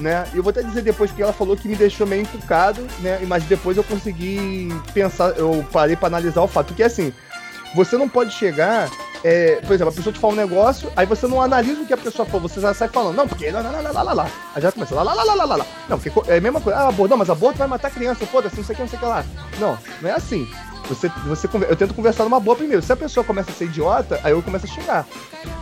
né? 0.00 0.26
Eu 0.34 0.42
vou 0.42 0.50
até 0.50 0.62
dizer 0.62 0.82
depois 0.82 1.10
que 1.10 1.22
ela 1.22 1.32
falou 1.32 1.56
que 1.56 1.68
me 1.68 1.76
deixou 1.76 2.06
meio 2.06 2.22
encucado, 2.22 2.86
né? 3.00 3.20
Mas 3.26 3.44
depois 3.44 3.76
eu 3.76 3.84
consegui 3.84 4.68
pensar, 4.92 5.30
eu 5.36 5.64
parei 5.72 5.96
para 5.96 6.08
analisar 6.08 6.42
o 6.42 6.48
fato 6.48 6.74
que 6.74 6.82
assim, 6.82 7.12
você 7.74 7.96
não 7.96 8.08
pode 8.08 8.32
chegar, 8.32 8.90
é, 9.22 9.60
por 9.66 9.72
exemplo, 9.72 9.92
a 9.92 9.96
pessoa 9.96 10.12
te 10.12 10.18
fala 10.18 10.32
um 10.32 10.36
negócio, 10.36 10.90
aí 10.96 11.06
você 11.06 11.26
não 11.26 11.40
analisa 11.40 11.82
o 11.82 11.86
que 11.86 11.92
a 11.92 11.96
pessoa 11.96 12.26
falou, 12.26 12.48
você 12.48 12.60
já 12.60 12.72
sai 12.74 12.88
falando, 12.88 13.16
não, 13.16 13.28
porque 13.28 13.50
lá, 13.50 13.60
lá, 13.60 13.70
lá, 13.70 13.90
lá, 13.90 14.02
lá, 14.02 14.12
lá. 14.12 14.30
Aí 14.54 14.62
já 14.62 14.72
começa 14.72 14.94
lá, 14.94 15.02
lá, 15.02 15.12
lá, 15.12 15.34
lá, 15.34 15.44
lá, 15.44 15.56
lá. 15.56 15.66
Não, 15.88 15.98
porque 15.98 16.30
é 16.30 16.38
a 16.38 16.40
mesma 16.40 16.60
coisa, 16.60 16.78
ah, 16.78 16.88
aborto, 16.88 17.10
não, 17.10 17.18
mas 17.18 17.30
aborto 17.30 17.58
vai 17.58 17.68
matar 17.68 17.90
criança, 17.90 18.26
foda-se, 18.26 18.56
não 18.56 18.64
sei 18.64 18.72
o 18.72 18.76
que, 18.76 18.82
não 18.82 18.88
sei 18.88 18.98
o 18.98 19.00
que 19.00 19.06
lá. 19.08 19.24
Não, 19.58 19.78
não 20.00 20.10
é 20.10 20.12
assim. 20.12 20.48
Você, 20.88 21.08
você, 21.24 21.48
eu 21.68 21.76
tento 21.76 21.94
conversar 21.94 22.24
numa 22.24 22.40
boa 22.40 22.56
primeiro. 22.56 22.82
Se 22.82 22.92
a 22.92 22.96
pessoa 22.96 23.22
começa 23.22 23.52
a 23.52 23.54
ser 23.54 23.66
idiota, 23.66 24.18
aí 24.24 24.32
eu 24.32 24.42
começo 24.42 24.66
a 24.66 24.68
xingar. 24.68 25.06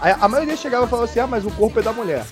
Aí 0.01 0.14
a 0.18 0.27
maioria 0.27 0.57
chegava 0.57 0.87
e 0.87 0.88
falava 0.88 1.07
assim: 1.07 1.20
ah, 1.20 1.27
mas 1.27 1.44
o 1.44 1.51
corpo 1.51 1.79
é 1.79 1.83
da 1.83 1.92
mulher. 1.92 2.24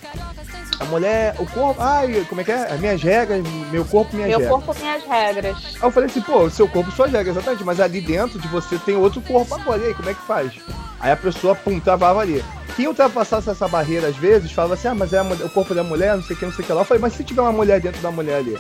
A 0.79 0.85
mulher, 0.85 1.35
o 1.39 1.47
corpo, 1.47 1.81
ai, 1.81 2.27
como 2.29 2.41
é 2.41 2.45
que 2.45 2.53
é? 2.53 2.73
As 2.73 2.79
minhas 2.79 3.03
regras, 3.03 3.43
meu 3.71 3.85
corpo, 3.85 4.15
minhas 4.15 4.29
meu 4.29 4.39
regras. 4.39 4.59
Meu 4.59 4.67
corpo, 4.67 4.81
minhas 4.81 5.03
regras. 5.05 5.57
Aí 5.75 5.83
eu 5.83 5.91
falei 5.91 6.09
assim, 6.09 6.21
pô, 6.21 6.51
seu 6.51 6.69
corpo, 6.69 6.91
suas 6.93 7.11
regras, 7.11 7.37
exatamente, 7.37 7.65
mas 7.65 7.81
ali 7.81 8.01
dentro 8.01 8.39
de 8.39 8.47
você 8.49 8.79
tem 8.79 8.97
outro 8.97 9.21
corpo 9.23 9.55
agora, 9.55 9.83
e 9.83 9.87
aí, 9.87 9.95
como 9.95 10.11
é 10.11 10.15
que 10.15 10.27
faz? 10.27 10.53
Aí 11.01 11.11
a 11.11 11.17
pessoa, 11.17 11.55
pum, 11.55 11.81
travava 11.81 12.21
ali. 12.21 12.45
Quem 12.77 12.87
ultrapassasse 12.89 13.49
essa 13.49 13.67
barreira 13.67 14.09
às 14.09 14.17
vezes, 14.17 14.53
falava 14.53 14.75
assim, 14.75 14.89
ah, 14.89 14.95
mas 14.95 15.13
é 15.15 15.23
o 15.23 15.49
corpo 15.49 15.75
da 15.75 15.83
mulher, 15.83 16.15
não 16.15 16.23
sei 16.23 16.37
o 16.37 16.39
que, 16.39 16.45
não 16.45 16.53
sei 16.53 16.63
o 16.63 16.67
que 16.67 16.73
lá. 16.75 16.83
Eu 16.83 16.85
falei, 16.85 17.01
mas 17.01 17.15
se 17.15 17.25
tiver 17.25 17.41
uma 17.41 17.53
mulher 17.53 17.81
dentro 17.81 18.03
da 18.03 18.11
mulher 18.11 18.37
ali? 18.37 18.59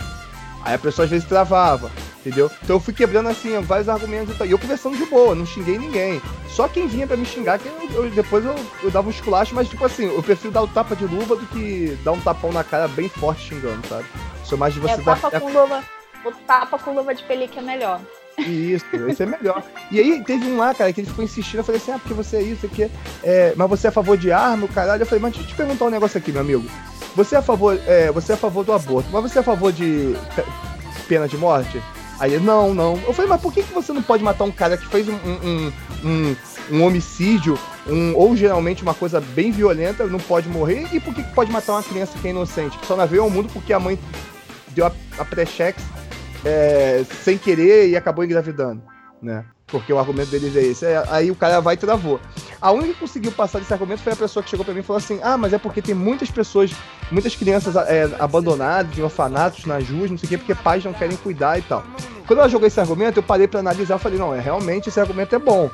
Aí 0.66 0.74
a 0.74 0.78
pessoa 0.80 1.04
às 1.04 1.10
vezes 1.12 1.28
travava, 1.28 1.92
entendeu? 2.18 2.50
Então 2.60 2.74
eu 2.74 2.80
fui 2.80 2.92
quebrando 2.92 3.28
assim 3.28 3.56
vários 3.60 3.88
argumentos 3.88 4.34
e 4.40 4.50
eu 4.50 4.58
conversando 4.58 4.96
de 4.96 5.06
boa, 5.06 5.32
não 5.32 5.46
xinguei 5.46 5.78
ninguém. 5.78 6.20
Só 6.48 6.66
quem 6.66 6.88
vinha 6.88 7.06
para 7.06 7.16
me 7.16 7.24
xingar, 7.24 7.60
que 7.60 7.68
eu, 7.68 8.04
eu, 8.04 8.10
depois 8.10 8.44
eu, 8.44 8.52
eu, 8.82 8.90
dava 8.90 9.06
um 9.06 9.12
esculacho, 9.12 9.54
mas 9.54 9.68
tipo 9.68 9.84
assim, 9.84 10.06
eu 10.06 10.20
prefiro 10.24 10.52
dar 10.52 10.62
o 10.62 10.66
tapa 10.66 10.96
de 10.96 11.04
luva 11.04 11.36
do 11.36 11.46
que 11.46 11.96
dar 12.02 12.10
um 12.10 12.20
tapão 12.20 12.50
na 12.50 12.64
cara 12.64 12.88
bem 12.88 13.08
forte 13.08 13.42
xingando, 13.42 13.86
sabe? 13.86 14.06
Sou 14.42 14.58
mais 14.58 14.74
de 14.74 14.80
você 14.80 14.94
é, 14.94 14.96
dar. 14.96 15.20
Tapa 15.20 15.38
com 15.38 15.52
luva, 15.52 15.84
o 16.24 16.32
tapa 16.32 16.78
com 16.80 16.92
luva 16.92 17.14
de 17.14 17.22
pelique 17.22 17.60
é 17.60 17.62
melhor. 17.62 18.00
Isso, 18.38 18.84
esse 19.08 19.22
é 19.22 19.26
melhor. 19.26 19.62
E 19.90 19.98
aí 19.98 20.22
teve 20.22 20.46
um 20.46 20.58
lá, 20.58 20.74
cara, 20.74 20.92
que 20.92 21.00
ele 21.00 21.08
ficou 21.08 21.24
insistindo. 21.24 21.60
Eu 21.60 21.64
falei 21.64 21.80
assim: 21.80 21.92
ah, 21.92 21.98
porque 21.98 22.14
você 22.14 22.36
é 22.36 22.42
isso 22.42 22.66
aqui. 22.66 22.90
É, 23.22 23.54
mas 23.56 23.68
você 23.68 23.86
é 23.86 23.90
a 23.90 23.92
favor 23.92 24.16
de 24.16 24.30
arma, 24.30 24.66
o 24.66 24.68
caralho. 24.68 25.02
Eu 25.02 25.06
falei, 25.06 25.22
mas 25.22 25.32
deixa 25.32 25.46
eu 25.46 25.50
te 25.50 25.56
perguntar 25.56 25.86
um 25.86 25.90
negócio 25.90 26.18
aqui, 26.18 26.32
meu 26.32 26.42
amigo. 26.42 26.64
Você 27.14 27.34
é 27.34 27.38
a 27.38 27.42
favor, 27.42 27.80
é, 27.86 28.12
você 28.12 28.32
é 28.32 28.34
a 28.34 28.38
favor 28.38 28.64
do 28.64 28.72
aborto, 28.72 29.08
mas 29.10 29.22
você 29.22 29.38
é 29.38 29.40
a 29.40 29.44
favor 29.44 29.72
de 29.72 30.14
pena 31.08 31.26
de 31.26 31.36
morte? 31.38 31.80
Aí 32.18 32.34
ele, 32.34 32.44
não, 32.44 32.74
não. 32.74 32.98
Eu 33.06 33.12
falei, 33.12 33.28
mas 33.30 33.40
por 33.40 33.52
que, 33.52 33.62
que 33.62 33.72
você 33.72 33.92
não 33.92 34.02
pode 34.02 34.22
matar 34.22 34.44
um 34.44 34.50
cara 34.50 34.76
que 34.76 34.86
fez 34.86 35.08
um, 35.08 35.14
um, 35.14 35.72
um, 36.04 36.36
um 36.72 36.84
homicídio, 36.84 37.58
um, 37.86 38.14
ou 38.14 38.36
geralmente 38.36 38.82
uma 38.82 38.94
coisa 38.94 39.20
bem 39.20 39.50
violenta, 39.50 40.06
não 40.06 40.18
pode 40.18 40.48
morrer? 40.48 40.86
E 40.92 41.00
por 41.00 41.14
que, 41.14 41.22
que 41.22 41.34
pode 41.34 41.50
matar 41.50 41.72
uma 41.72 41.82
criança 41.82 42.18
que 42.18 42.26
é 42.26 42.30
inocente, 42.30 42.78
que 42.78 42.86
só 42.86 42.96
não 42.96 43.06
veio 43.06 43.22
ao 43.22 43.30
mundo 43.30 43.50
porque 43.52 43.72
a 43.72 43.80
mãe 43.80 43.98
deu 44.68 44.86
a, 44.86 44.92
a 45.18 45.24
pré-cheque 45.24 45.82
é, 46.44 47.04
sem 47.22 47.38
querer 47.38 47.88
e 47.88 47.96
acabou 47.96 48.24
engravidando, 48.24 48.82
né? 49.22 49.44
Porque 49.66 49.92
o 49.92 49.98
argumento 49.98 50.30
deles 50.30 50.54
é 50.54 50.62
esse. 50.62 50.86
É, 50.86 51.02
aí 51.08 51.30
o 51.30 51.34
cara 51.34 51.60
vai 51.60 51.74
e 51.74 51.76
travou. 51.76 52.20
A 52.60 52.70
única 52.70 52.94
que 52.94 53.00
conseguiu 53.00 53.32
passar 53.32 53.58
desse 53.58 53.72
argumento 53.72 54.00
foi 54.00 54.12
a 54.12 54.16
pessoa 54.16 54.42
que 54.42 54.48
chegou 54.48 54.64
para 54.64 54.72
mim 54.72 54.80
e 54.80 54.82
falou 54.82 54.98
assim: 54.98 55.18
Ah, 55.22 55.36
mas 55.36 55.52
é 55.52 55.58
porque 55.58 55.82
tem 55.82 55.94
muitas 55.94 56.30
pessoas, 56.30 56.72
muitas 57.10 57.34
crianças 57.34 57.74
é, 57.74 58.08
abandonadas 58.18 58.96
em 58.96 59.02
orfanatos, 59.02 59.64
na 59.64 59.80
JUS, 59.80 60.10
não 60.10 60.18
sei 60.18 60.26
o 60.26 60.30
quê, 60.30 60.38
porque 60.38 60.54
pais 60.54 60.84
não 60.84 60.92
querem 60.92 61.16
cuidar 61.16 61.58
e 61.58 61.62
tal. 61.62 61.84
Quando 62.26 62.40
ela 62.40 62.48
jogou 62.48 62.66
esse 62.66 62.80
argumento, 62.80 63.18
eu 63.18 63.22
parei 63.22 63.48
para 63.48 63.58
analisar 63.60 63.96
e 63.96 63.98
falei: 63.98 64.18
Não, 64.18 64.32
é 64.32 64.40
realmente 64.40 64.88
esse 64.88 65.00
argumento 65.00 65.34
é 65.34 65.38
bom. 65.38 65.68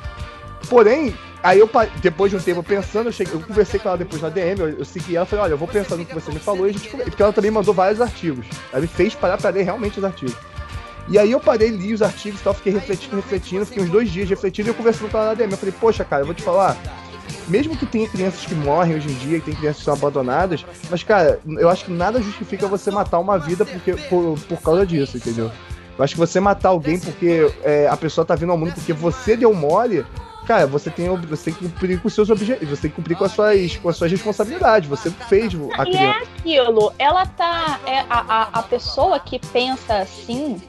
Porém, 0.69 1.15
aí 1.43 1.59
eu, 1.59 1.69
depois 2.01 2.31
de 2.31 2.37
um 2.37 2.41
tempo 2.41 2.63
pensando, 2.63 3.07
eu, 3.07 3.11
cheguei, 3.11 3.33
eu 3.33 3.41
conversei 3.41 3.79
com 3.79 3.89
ela 3.89 3.97
depois 3.97 4.21
na 4.21 4.29
DM, 4.29 4.59
eu, 4.59 4.69
eu 4.69 4.85
segui 4.85 5.15
ela 5.15 5.25
e 5.25 5.29
falei: 5.29 5.45
Olha, 5.45 5.53
eu 5.53 5.57
vou 5.57 5.67
pensar 5.67 5.97
no 5.97 6.05
que 6.05 6.15
você 6.15 6.31
me 6.31 6.39
falou, 6.39 6.65
e 6.65 6.71
a 6.71 6.73
gente, 6.73 6.89
porque 6.89 7.21
ela 7.21 7.33
também 7.33 7.51
mandou 7.51 7.75
vários 7.75 8.01
artigos. 8.01 8.47
Ela 8.71 8.81
me 8.81 8.87
fez 8.87 9.13
parar 9.13 9.37
para 9.37 9.51
ler 9.51 9.63
realmente 9.63 9.99
os 9.99 10.03
artigos. 10.03 10.35
E 11.09 11.19
aí 11.19 11.31
eu 11.31 11.39
parei, 11.39 11.69
li 11.69 11.93
os 11.93 12.01
artigos 12.01 12.39
e 12.39 12.43
tal, 12.43 12.53
fiquei 12.53 12.71
refletindo, 12.71 13.15
refletindo, 13.17 13.65
fiquei 13.65 13.83
uns 13.83 13.89
dois 13.89 14.09
dias 14.09 14.29
refletindo 14.29 14.69
e 14.69 14.71
eu 14.71 14.75
conversando 14.75 15.11
com 15.11 15.17
ela 15.17 15.27
na 15.27 15.33
DM. 15.33 15.51
Eu 15.51 15.57
falei, 15.57 15.75
poxa, 15.79 16.05
cara, 16.05 16.21
eu 16.21 16.25
vou 16.25 16.35
te 16.35 16.41
falar, 16.41 16.77
mesmo 17.47 17.75
que 17.75 17.85
tenha 17.85 18.07
crianças 18.07 18.45
que 18.45 18.55
morrem 18.55 18.95
hoje 18.95 19.09
em 19.09 19.15
dia, 19.15 19.39
que 19.39 19.45
tem 19.45 19.55
crianças 19.55 19.79
que 19.79 19.83
são 19.83 19.93
abandonadas, 19.93 20.65
mas, 20.89 21.03
cara, 21.03 21.39
eu 21.45 21.69
acho 21.69 21.85
que 21.85 21.91
nada 21.91 22.21
justifica 22.21 22.67
você 22.67 22.89
matar 22.89 23.19
uma 23.19 23.37
vida 23.37 23.65
porque, 23.65 23.93
por, 24.09 24.39
por 24.47 24.61
causa 24.61 24.85
disso, 24.85 25.17
entendeu? 25.17 25.51
Eu 25.97 26.03
acho 26.03 26.15
que 26.15 26.19
você 26.19 26.39
matar 26.39 26.69
alguém 26.69 26.97
porque 26.99 27.51
é, 27.63 27.87
a 27.87 27.97
pessoa 27.97 28.25
tá 28.25 28.35
vindo 28.35 28.51
ao 28.51 28.57
mundo 28.57 28.73
porque 28.73 28.93
você 28.93 29.35
deu 29.37 29.53
mole, 29.53 30.05
cara, 30.45 30.67
você 30.67 30.89
tem, 30.89 31.07
você 31.15 31.45
tem 31.45 31.53
que 31.53 31.69
cumprir 31.69 32.01
com 32.01 32.09
seus 32.09 32.29
objetivos, 32.29 32.69
você 32.69 32.83
tem 32.83 32.89
que 32.91 32.95
cumprir 32.95 33.17
com 33.17 33.25
as 33.25 33.31
suas, 33.31 33.77
com 33.77 33.89
as 33.89 33.97
suas 33.97 34.11
responsabilidades. 34.11 34.89
Você 34.89 35.09
fez 35.09 35.53
a 35.73 35.85
criança. 35.85 35.95
E 36.45 36.55
é 36.55 36.61
aquilo, 36.63 36.93
ela 36.99 37.25
tá. 37.25 37.79
É, 37.85 37.99
a, 38.01 38.05
a, 38.09 38.41
a 38.59 38.63
pessoa 38.63 39.19
que 39.19 39.39
pensa 39.39 39.97
assim, 39.97 40.61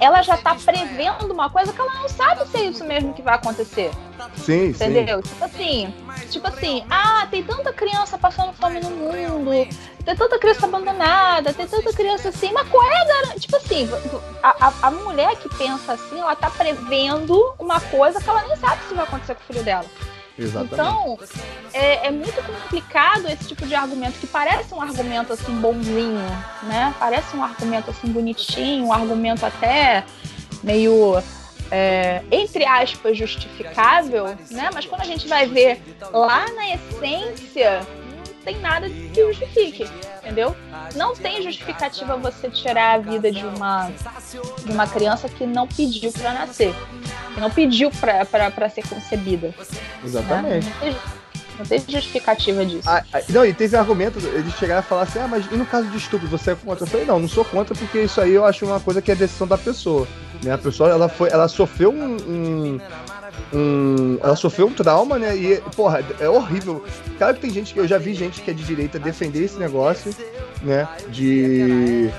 ela 0.00 0.22
já 0.22 0.36
tá 0.36 0.54
prevendo 0.54 1.32
uma 1.32 1.50
coisa 1.50 1.72
que 1.72 1.80
ela 1.80 1.94
não 1.94 2.08
sabe 2.08 2.46
se 2.48 2.56
é 2.56 2.64
isso 2.64 2.84
mesmo 2.84 3.12
que 3.12 3.22
vai 3.22 3.34
acontecer. 3.34 3.90
Sim, 4.36 4.68
Entendeu? 4.68 5.22
Sim. 5.22 5.30
Tipo 5.30 5.44
assim, 5.44 5.94
tipo 6.30 6.46
assim, 6.48 6.84
ah, 6.90 7.26
tem 7.30 7.42
tanta 7.42 7.72
criança 7.72 8.18
passando 8.18 8.52
fome 8.52 8.80
no 8.80 8.90
mundo, 8.90 9.50
tem 10.04 10.16
tanta 10.16 10.38
criança 10.38 10.66
abandonada, 10.66 11.52
tem 11.52 11.66
tanta 11.66 11.92
criança 11.92 12.28
assim, 12.30 12.52
mas 12.52 12.68
qual 12.68 12.82
é 12.84 12.96
a 12.96 13.38
Tipo 13.38 13.56
assim, 13.56 13.88
a, 14.42 14.68
a, 14.68 14.72
a 14.82 14.90
mulher 14.90 15.36
que 15.36 15.48
pensa 15.56 15.92
assim, 15.92 16.18
ela 16.18 16.34
tá 16.34 16.50
prevendo 16.50 17.54
uma 17.58 17.80
coisa 17.80 18.20
que 18.20 18.28
ela 18.28 18.42
nem 18.42 18.56
sabe 18.56 18.82
se 18.88 18.94
vai 18.94 19.04
acontecer 19.04 19.34
com 19.34 19.42
o 19.42 19.46
filho 19.46 19.64
dela. 19.64 19.84
Exatamente. 20.38 20.74
Então, 20.74 21.18
é, 21.72 22.06
é, 22.06 22.10
muito 22.10 22.40
complicado 22.42 23.26
esse 23.28 23.48
tipo 23.48 23.66
de 23.66 23.74
argumento, 23.74 24.18
que 24.18 24.26
parece 24.26 24.72
um 24.72 24.80
argumento 24.80 25.32
assim 25.32 25.52
bonzinho, 25.60 26.20
né? 26.62 26.94
Parece 26.98 27.36
um 27.36 27.42
argumento 27.42 27.90
assim 27.90 28.08
bonitinho, 28.08 28.86
um 28.86 28.92
argumento 28.92 29.44
até 29.44 30.04
meio, 30.62 31.20
é, 31.70 32.22
entre 32.30 32.64
aspas, 32.64 33.16
justificável, 33.16 34.26
né? 34.50 34.70
Mas 34.72 34.86
quando 34.86 35.00
a 35.00 35.06
gente 35.06 35.26
vai 35.26 35.46
ver 35.46 35.82
lá 36.12 36.46
na 36.52 36.74
essência, 36.74 37.80
tem 38.44 38.58
nada 38.60 38.88
que 38.88 39.14
justifique, 39.14 39.88
entendeu? 40.18 40.56
Não 40.94 41.14
tem 41.14 41.42
justificativa 41.42 42.16
você 42.16 42.48
tirar 42.48 42.94
a 42.94 42.98
vida 42.98 43.30
de 43.30 43.44
uma, 43.44 43.90
de 44.64 44.72
uma 44.72 44.86
criança 44.86 45.28
que 45.28 45.46
não 45.46 45.66
pediu 45.66 46.12
para 46.12 46.32
nascer, 46.32 46.74
que 47.34 47.40
não 47.40 47.50
pediu 47.50 47.90
para 47.90 48.70
ser 48.70 48.86
concebida. 48.88 49.54
Exatamente. 50.04 50.66
Né? 50.80 50.96
Não 51.58 51.66
tem 51.66 51.82
justificativa 51.88 52.64
disso. 52.64 52.88
Ah, 52.88 53.02
ah, 53.12 53.20
não, 53.30 53.44
e 53.44 53.52
teve 53.52 53.76
argumento, 53.76 54.18
eles 54.18 54.54
chegaram 54.54 54.78
a 54.78 54.82
falar 54.82 55.02
assim, 55.02 55.18
ah, 55.18 55.26
mas 55.26 55.44
e 55.50 55.56
no 55.56 55.66
caso 55.66 55.88
de 55.88 55.96
estupro, 55.96 56.28
você 56.28 56.52
é 56.52 56.54
contra? 56.54 56.84
Eu 56.84 56.88
falei, 56.88 57.04
não, 57.04 57.18
não 57.18 57.28
sou 57.28 57.44
contra, 57.44 57.74
porque 57.74 58.02
isso 58.02 58.20
aí 58.20 58.32
eu 58.32 58.44
acho 58.44 58.64
uma 58.64 58.78
coisa 58.78 59.02
que 59.02 59.10
é 59.10 59.14
decisão 59.16 59.46
da 59.46 59.58
pessoa. 59.58 60.06
Né? 60.42 60.52
A 60.52 60.58
pessoa, 60.58 60.88
ela, 60.88 61.08
foi, 61.08 61.30
ela 61.30 61.48
sofreu 61.48 61.90
um, 61.90 62.16
um 62.16 62.80
um. 63.52 64.18
Ela 64.22 64.36
sofreu 64.36 64.66
um 64.66 64.72
trauma, 64.72 65.18
né? 65.18 65.36
E, 65.36 65.60
porra, 65.74 66.04
é 66.20 66.28
horrível. 66.28 66.84
Claro 67.16 67.34
que 67.34 67.40
tem 67.40 67.50
gente 67.50 67.72
que. 67.72 67.80
Eu 67.80 67.88
já 67.88 67.98
vi 67.98 68.14
gente 68.14 68.42
que 68.42 68.50
é 68.50 68.54
de 68.54 68.64
direita 68.64 68.98
defender 68.98 69.44
esse 69.44 69.58
negócio, 69.58 70.14
né? 70.62 70.88
De. 71.08 72.10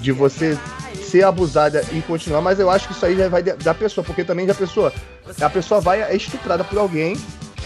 De 0.00 0.12
você 0.12 0.58
ser 1.02 1.24
abusada 1.24 1.82
e 1.92 2.02
continuar, 2.02 2.40
mas 2.40 2.58
eu 2.58 2.68
acho 2.68 2.88
que 2.88 2.92
isso 2.92 3.06
aí 3.06 3.16
já 3.16 3.28
vai 3.28 3.42
da 3.42 3.72
pessoa, 3.72 4.04
porque 4.04 4.24
também 4.24 4.44
da 4.44 4.54
pessoa 4.54 4.92
A 5.40 5.48
pessoa 5.48 5.80
vai, 5.80 6.02
é 6.02 6.14
estuprada 6.14 6.64
por 6.64 6.78
alguém, 6.78 7.16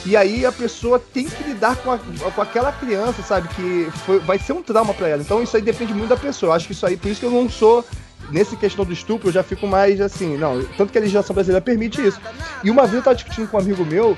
e 0.05 0.16
aí 0.16 0.46
a 0.46 0.53
pessoa 0.53 0.99
tem 0.99 1.27
que 1.29 1.42
lidar 1.44 1.77
com, 1.77 1.90
a, 1.90 1.99
com 1.99 2.40
aquela 2.40 2.73
criança, 2.73 3.23
sabe? 3.23 3.49
Que 3.49 3.88
foi, 4.07 4.18
vai 4.20 4.38
ser 4.38 4.53
um 4.53 4.62
trauma 4.62 4.94
para 4.94 5.09
ela. 5.09 5.23
Então 5.23 5.42
isso 5.42 5.57
aí 5.57 5.62
depende 5.62 5.92
muito 5.92 6.09
da 6.09 6.16
pessoa. 6.16 6.51
Eu 6.51 6.55
acho 6.55 6.66
que 6.66 6.73
isso 6.73 6.87
aí, 6.87 6.96
por 6.96 7.11
isso 7.11 7.20
que 7.20 7.27
eu 7.27 7.31
não 7.31 7.49
sou. 7.51 7.85
Nesse 8.31 8.57
questão 8.57 8.85
do 8.85 8.93
estupro, 8.93 9.29
eu 9.29 9.33
já 9.33 9.43
fico 9.43 9.66
mais 9.66 10.01
assim, 10.01 10.37
não. 10.37 10.62
Tanto 10.77 10.93
que 10.93 10.99
a 10.99 11.01
legislação 11.01 11.35
brasileira 11.35 11.61
permite 11.61 12.05
isso. 12.07 12.21
E 12.62 12.71
uma 12.71 12.83
vez 12.83 12.95
eu 12.95 13.03
tava 13.03 13.16
discutindo 13.16 13.49
com 13.49 13.57
um 13.57 13.61
amigo 13.61 13.85
meu, 13.85 14.16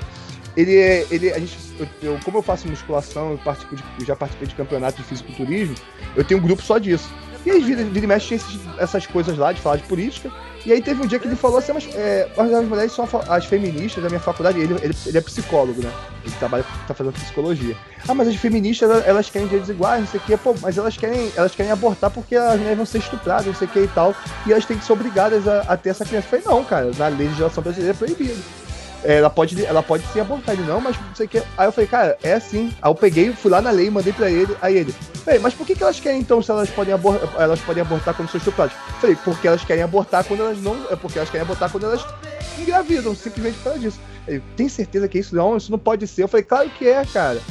ele 0.55 0.77
é. 0.77 1.07
Ele, 1.09 1.31
a 1.31 1.39
gente, 1.39 1.57
eu, 2.01 2.19
como 2.23 2.37
eu 2.37 2.41
faço 2.41 2.67
musculação, 2.67 3.31
eu, 3.31 3.37
participo 3.39 3.75
de, 3.75 3.83
eu 3.99 4.05
já 4.05 4.15
participei 4.15 4.47
de 4.47 4.55
campeonato 4.55 4.97
de 4.97 5.03
fisiculturismo, 5.03 5.75
eu 6.15 6.23
tenho 6.23 6.39
um 6.39 6.43
grupo 6.43 6.61
só 6.61 6.77
disso. 6.77 7.09
E 7.45 7.51
aí, 7.51 7.61
vira, 7.61 7.83
vira 7.83 8.05
e 8.05 8.07
mexe, 8.07 8.37
tinha 8.37 8.75
essas 8.77 9.05
coisas 9.05 9.37
lá 9.37 9.51
de 9.51 9.59
falar 9.59 9.77
de 9.77 9.83
política. 9.83 10.31
E 10.65 10.71
aí 10.71 10.81
teve 10.81 11.01
um 11.01 11.05
dia 11.05 11.19
que 11.19 11.27
ele 11.27 11.35
falou 11.35 11.57
assim, 11.57 11.73
mas, 11.73 11.87
é, 11.93 12.29
as 12.37 12.65
mulheres 12.65 12.91
são 12.93 13.07
as 13.27 13.45
feministas 13.45 14.01
da 14.01 14.09
minha 14.09 14.19
faculdade, 14.19 14.59
ele, 14.59 14.73
ele, 14.81 14.95
ele 15.05 15.17
é 15.17 15.21
psicólogo, 15.21 15.81
né? 15.81 15.91
Ele 16.23 16.33
trabalha, 16.39 16.65
tá 16.87 16.93
fazendo 16.93 17.13
psicologia. 17.13 17.75
Ah, 18.07 18.13
mas 18.13 18.29
as 18.29 18.35
feministas, 18.35 18.89
elas 19.05 19.29
querem 19.29 19.47
direitos 19.47 19.69
iguais, 19.69 20.01
não 20.01 20.07
sei 20.07 20.19
o 20.21 20.23
que, 20.23 20.37
pô, 20.37 20.55
mas 20.61 20.77
elas 20.77 20.95
querem, 20.95 21.31
elas 21.35 21.53
querem 21.53 21.71
abortar 21.71 22.09
porque 22.09 22.35
as 22.35 22.57
mulheres 22.57 22.77
vão 22.77 22.85
ser 22.85 22.99
estupradas, 22.99 23.45
não 23.45 23.53
sei 23.53 23.67
o 23.67 23.71
que 23.71 23.79
e 23.79 23.87
tal, 23.89 24.15
e 24.45 24.51
elas 24.53 24.65
têm 24.65 24.77
que 24.77 24.85
ser 24.85 24.93
obrigadas 24.93 25.47
a, 25.47 25.61
a 25.61 25.75
ter 25.75 25.89
essa 25.89 26.05
criança. 26.05 26.27
Eu 26.27 26.41
falei, 26.41 26.45
não, 26.45 26.63
cara, 26.63 26.91
na 26.97 27.07
legislação 27.09 27.61
brasileira 27.61 27.93
é 27.93 27.97
proibido 27.97 28.62
ela 29.03 29.29
pode, 29.29 29.65
ela 29.65 29.83
pode 29.83 30.05
se 30.07 30.19
abortar. 30.19 30.55
Ele, 30.55 30.63
não, 30.63 30.79
mas 30.79 30.97
não 30.97 31.15
sei 31.15 31.25
o 31.25 31.29
que. 31.29 31.37
Aí 31.57 31.67
eu 31.67 31.71
falei, 31.71 31.87
cara, 31.87 32.17
é 32.23 32.33
assim. 32.33 32.73
Aí 32.81 32.89
eu 32.89 32.95
peguei, 32.95 33.31
fui 33.33 33.51
lá 33.51 33.61
na 33.61 33.71
lei, 33.71 33.89
mandei 33.89 34.13
pra 34.13 34.29
ele. 34.29 34.55
Aí 34.61 34.77
ele, 34.77 34.95
mas 35.41 35.53
por 35.53 35.65
que, 35.65 35.75
que 35.75 35.83
elas 35.83 35.99
querem 35.99 36.19
então 36.19 36.41
se 36.41 36.51
elas 36.51 36.69
podem, 36.69 36.93
abortar, 36.93 37.29
elas 37.41 37.59
podem 37.61 37.81
abortar 37.81 38.13
quando 38.13 38.29
são 38.29 38.37
estupradas? 38.37 38.73
Falei, 38.99 39.15
porque 39.23 39.47
elas 39.47 39.63
querem 39.63 39.83
abortar 39.83 40.23
quando 40.23 40.41
elas 40.41 40.61
não. 40.61 40.75
É 40.89 40.95
porque 40.95 41.17
elas 41.17 41.29
querem 41.29 41.43
abortar 41.43 41.71
quando 41.71 41.85
elas 41.85 42.05
engravidam, 42.57 43.15
simplesmente 43.15 43.57
por 43.57 43.63
causa 43.65 43.79
disso. 43.79 43.99
Ele, 44.27 44.41
tem 44.55 44.69
certeza 44.69 45.07
que 45.07 45.19
isso? 45.19 45.35
Não, 45.35 45.57
isso 45.57 45.71
não 45.71 45.79
pode 45.79 46.07
ser. 46.07 46.23
Eu 46.23 46.27
falei, 46.27 46.43
claro 46.43 46.69
que 46.69 46.87
é, 46.87 47.05
cara. 47.05 47.41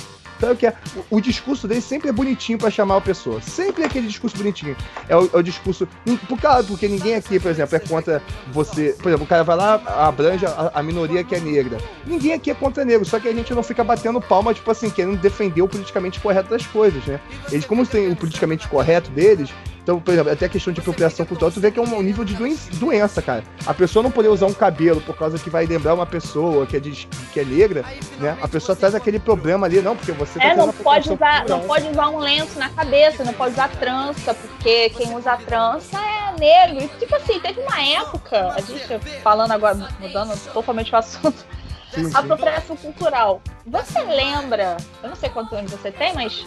Sabe 0.43 0.55
o 0.55 0.57
que 0.57 0.67
é? 0.67 0.75
O, 1.09 1.19
o, 1.19 1.21
discurso 1.21 1.69
dele 1.69 1.81
sempre 1.81 2.09
é 2.09 2.13
bonitinho 2.13 2.59
para 2.59 2.69
chamar 2.69 2.97
a 2.97 3.01
pessoa. 3.01 3.41
Sempre 3.41 3.85
é 3.85 3.87
aquele 3.87 4.09
discurso 4.09 4.37
bonitinho. 4.37 4.77
É 5.09 5.17
o, 5.17 5.31
é 5.33 5.37
o 5.37 5.43
discurso. 5.43 5.87
Por 6.29 6.41
causa, 6.41 6.67
porque 6.67 6.89
ninguém 6.89 7.15
aqui, 7.15 7.39
por 7.39 7.49
exemplo, 7.49 7.77
é 7.77 7.79
contra 7.79 8.21
você. 8.49 8.97
Por 9.01 9.07
exemplo, 9.07 9.25
o 9.25 9.29
cara 9.29 9.45
vai 9.45 9.55
lá, 9.55 9.75
abrange 10.05 10.45
a, 10.45 10.73
a, 10.75 10.83
minoria 10.83 11.23
que 11.23 11.37
é 11.37 11.39
negra. 11.39 11.79
Ninguém 12.05 12.33
aqui 12.33 12.51
é 12.51 12.55
contra 12.55 12.85
negro, 12.85 13.05
só 13.05 13.21
que 13.21 13.29
a 13.29 13.33
gente 13.33 13.55
não 13.55 13.63
fica 13.63 13.85
batendo 13.85 14.21
palma, 14.21 14.53
tipo 14.53 14.69
assim, 14.69 14.91
querendo 14.91 15.17
defender 15.21 15.63
o 15.63 15.69
politicamente 15.69 16.19
correto 16.19 16.51
das 16.51 16.67
coisas, 16.67 17.05
né? 17.05 17.21
Eles, 17.53 17.65
como 17.65 17.87
tem 17.87 18.11
o 18.11 18.17
politicamente 18.17 18.67
correto 18.67 19.13
deles, 19.13 19.49
então, 19.83 19.99
por 20.01 20.13
exemplo, 20.13 20.33
até 20.33 20.47
a 20.47 20.49
questão 20.49 20.73
de 20.73 20.81
apropriação 20.81 21.27
cultural, 21.27 21.51
tu 21.51 21.61
vê 21.61 21.71
que 21.71 21.79
é 21.79 21.83
um 21.83 22.03
nível 22.03 22.25
de 22.25 22.35
doença, 22.79 23.21
cara. 23.21 23.43
A 23.67 23.75
pessoa 23.75 24.03
não 24.03 24.13
poder 24.13 24.29
usar 24.29 24.47
um 24.47 24.55
cabelo 24.55 25.01
por 25.01 25.17
causa 25.17 25.39
que 25.39 25.51
vai 25.51 25.67
lembrar 25.67 25.95
uma 25.95 26.07
pessoa 26.07 26.65
que 26.67 26.77
é, 26.77 26.81
de, 26.81 27.09
que 27.33 27.41
é 27.41 27.45
negra, 27.45 27.85
né? 28.19 28.39
A 28.41 28.47
pessoa 28.47 28.77
traz 28.77 28.95
aquele 28.95 29.19
problema 29.19 29.67
ali, 29.67 29.83
não, 29.83 29.97
porque 29.97 30.13
você 30.13 30.39
tá 30.39 30.45
É, 30.45 30.55
não 30.55 30.73
pode 30.73 31.13
usar, 31.13 31.39
cultural. 31.41 31.59
não 31.59 31.67
pode 31.67 31.89
usar 31.89 32.09
um 32.11 32.19
lenço 32.19 32.59
na 32.61 32.69
cabeça, 32.69 33.25
não 33.25 33.33
pode 33.33 33.55
usar 33.55 33.71
trança, 33.71 34.35
porque 34.35 34.91
quem 34.91 35.15
usa 35.17 35.37
trança 35.37 35.99
é 35.99 36.39
negro. 36.39 36.85
E, 36.85 36.89
tipo 36.99 37.17
assim, 37.17 37.41
teve 37.41 37.61
uma 37.61 37.83
época, 37.85 38.53
a 38.53 38.61
gente 38.61 38.87
falando 39.21 39.51
agora, 39.51 39.89
mudando 39.99 40.39
totalmente 40.53 40.95
o 40.95 40.97
assunto, 40.97 41.45
sim, 41.93 42.05
sim. 42.05 42.11
apropriação 42.15 42.77
cultural. 42.77 43.43
Você 43.67 44.01
lembra, 44.01 44.77
eu 45.03 45.09
não 45.09 45.17
sei 45.17 45.29
quantos 45.29 45.53
anos 45.59 45.73
você 45.73 45.91
tem, 45.91 46.15
mas 46.15 46.47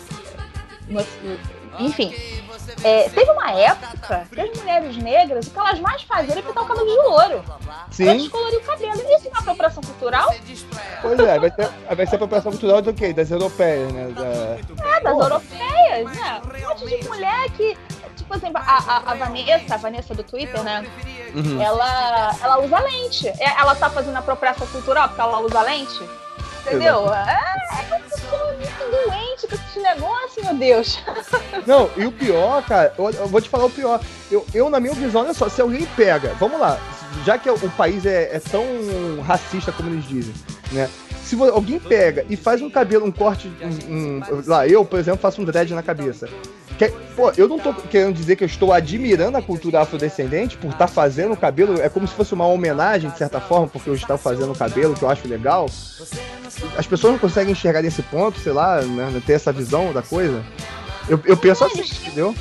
enfim, 1.79 2.13
é, 2.83 3.09
teve 3.09 3.31
uma 3.31 3.51
época 3.51 4.27
que 4.31 4.41
as 4.41 4.57
mulheres 4.57 4.97
negras, 4.97 5.47
o 5.47 5.51
que 5.51 5.59
elas 5.59 5.79
mais 5.79 6.01
faziam 6.03 6.31
era 6.31 6.41
pintar 6.41 6.63
o 6.63 6.67
cabelo 6.67 6.85
de 6.85 6.95
louro. 6.95 7.43
Sim. 7.91 8.07
Elas 8.07 8.21
descoloriam 8.23 8.61
o 8.61 8.63
cabelo. 8.63 8.93
Isso 8.93 9.27
é 9.27 9.29
uma 9.29 9.39
apropriação 9.39 9.83
cultural? 9.83 10.35
Pois 11.01 11.19
é, 11.19 11.39
vai 11.39 11.51
ser, 11.51 11.69
vai 11.95 12.07
ser 12.07 12.15
apropriação 12.15 12.51
cultural 12.51 12.81
do 12.81 12.93
quê? 12.93 13.13
Das 13.13 13.31
europeias, 13.31 13.91
né? 13.91 14.07
Da... 14.09 14.25
É, 14.25 15.01
das 15.01 15.13
Porra. 15.13 15.25
europeias, 15.25 16.11
né? 16.15 16.41
Um 16.43 16.69
monte 16.69 17.01
de 17.01 17.07
mulher 17.07 17.49
que. 17.51 17.77
Tipo 18.15 18.33
assim, 18.33 18.51
a, 18.53 18.59
a, 18.59 19.11
a 19.11 19.15
Vanessa, 19.15 19.75
a 19.75 19.77
Vanessa 19.77 20.15
do 20.15 20.23
Twitter, 20.23 20.63
né? 20.63 20.85
Uhum. 21.35 21.61
Ela, 21.61 22.35
ela 22.41 22.59
usa 22.59 22.79
lente. 22.79 23.27
É, 23.27 23.59
ela 23.59 23.75
tá 23.75 23.89
fazendo 23.89 24.17
apropriação 24.17 24.65
cultural 24.67 25.07
porque 25.09 25.21
ela 25.21 25.39
usa 25.39 25.61
lente? 25.61 25.99
Entendeu? 26.65 27.13
É, 27.13 27.55
é 27.79 27.99
muito 27.99 29.05
doente 29.05 29.47
com 29.47 29.55
esse 29.55 29.79
negócio, 29.79 30.43
meu 30.43 30.55
Deus. 30.55 30.99
Não, 31.65 31.89
e 31.95 32.05
o 32.05 32.11
pior, 32.11 32.63
cara, 32.63 32.93
eu, 32.97 33.09
eu, 33.11 33.27
vou 33.27 33.39
te 33.39 33.49
falar 33.49 33.65
o 33.65 33.69
pior. 33.69 34.01
Eu, 34.31 34.45
eu, 34.53 34.69
na 34.69 34.79
minha 34.79 34.93
visão, 34.93 35.21
olha 35.21 35.33
só, 35.33 35.47
se 35.47 35.61
alguém 35.61 35.85
pega, 35.95 36.33
vamos 36.39 36.59
lá, 36.59 36.79
já 37.23 37.37
que 37.37 37.49
o 37.49 37.69
país 37.71 38.05
é, 38.05 38.35
é 38.35 38.39
tão 38.39 38.63
racista 39.21 39.71
como 39.71 39.89
eles 39.89 40.07
dizem, 40.07 40.33
né? 40.71 40.89
Se 41.25 41.35
alguém 41.41 41.79
pega 41.79 42.23
e 42.29 42.35
faz 42.35 42.61
um 42.61 42.69
cabelo, 42.69 43.03
um 43.03 43.11
corte, 43.11 43.51
um, 43.89 43.93
um, 43.95 44.21
lá, 44.45 44.67
eu, 44.67 44.85
por 44.85 44.99
exemplo, 44.99 45.19
faço 45.19 45.41
um 45.41 45.45
dread 45.45 45.73
na 45.73 45.81
cabeça. 45.81 46.29
Que, 46.77 46.89
pô, 47.15 47.31
eu 47.35 47.47
não 47.47 47.57
tô 47.57 47.73
querendo 47.73 48.13
dizer 48.13 48.35
que 48.35 48.43
eu 48.43 48.47
estou 48.47 48.71
admirando 48.71 49.35
a 49.35 49.41
cultura 49.41 49.81
afrodescendente 49.81 50.55
por 50.55 50.67
estar 50.67 50.85
tá 50.85 50.87
fazendo 50.87 51.33
o 51.33 51.37
cabelo. 51.37 51.81
É 51.81 51.89
como 51.89 52.07
se 52.07 52.13
fosse 52.13 52.35
uma 52.35 52.45
homenagem, 52.45 53.09
de 53.09 53.17
certa 53.17 53.39
forma, 53.39 53.67
porque 53.67 53.89
eu 53.89 53.95
estou 53.95 54.19
fazendo 54.19 54.51
o 54.51 54.55
cabelo, 54.55 54.93
que 54.93 55.01
eu 55.01 55.09
acho 55.09 55.27
legal. 55.27 55.65
As 56.77 56.85
pessoas 56.85 57.13
não 57.13 57.19
conseguem 57.19 57.53
enxergar 57.53 57.81
nesse 57.81 58.03
ponto, 58.03 58.39
sei 58.39 58.51
lá, 58.51 58.81
né, 58.81 59.21
ter 59.25 59.33
essa 59.33 59.51
visão 59.51 59.91
da 59.91 60.03
coisa. 60.03 60.45
Eu, 61.09 61.19
eu 61.25 61.35
penso 61.35 61.65
assim, 61.65 61.81
entendeu? 61.81 62.35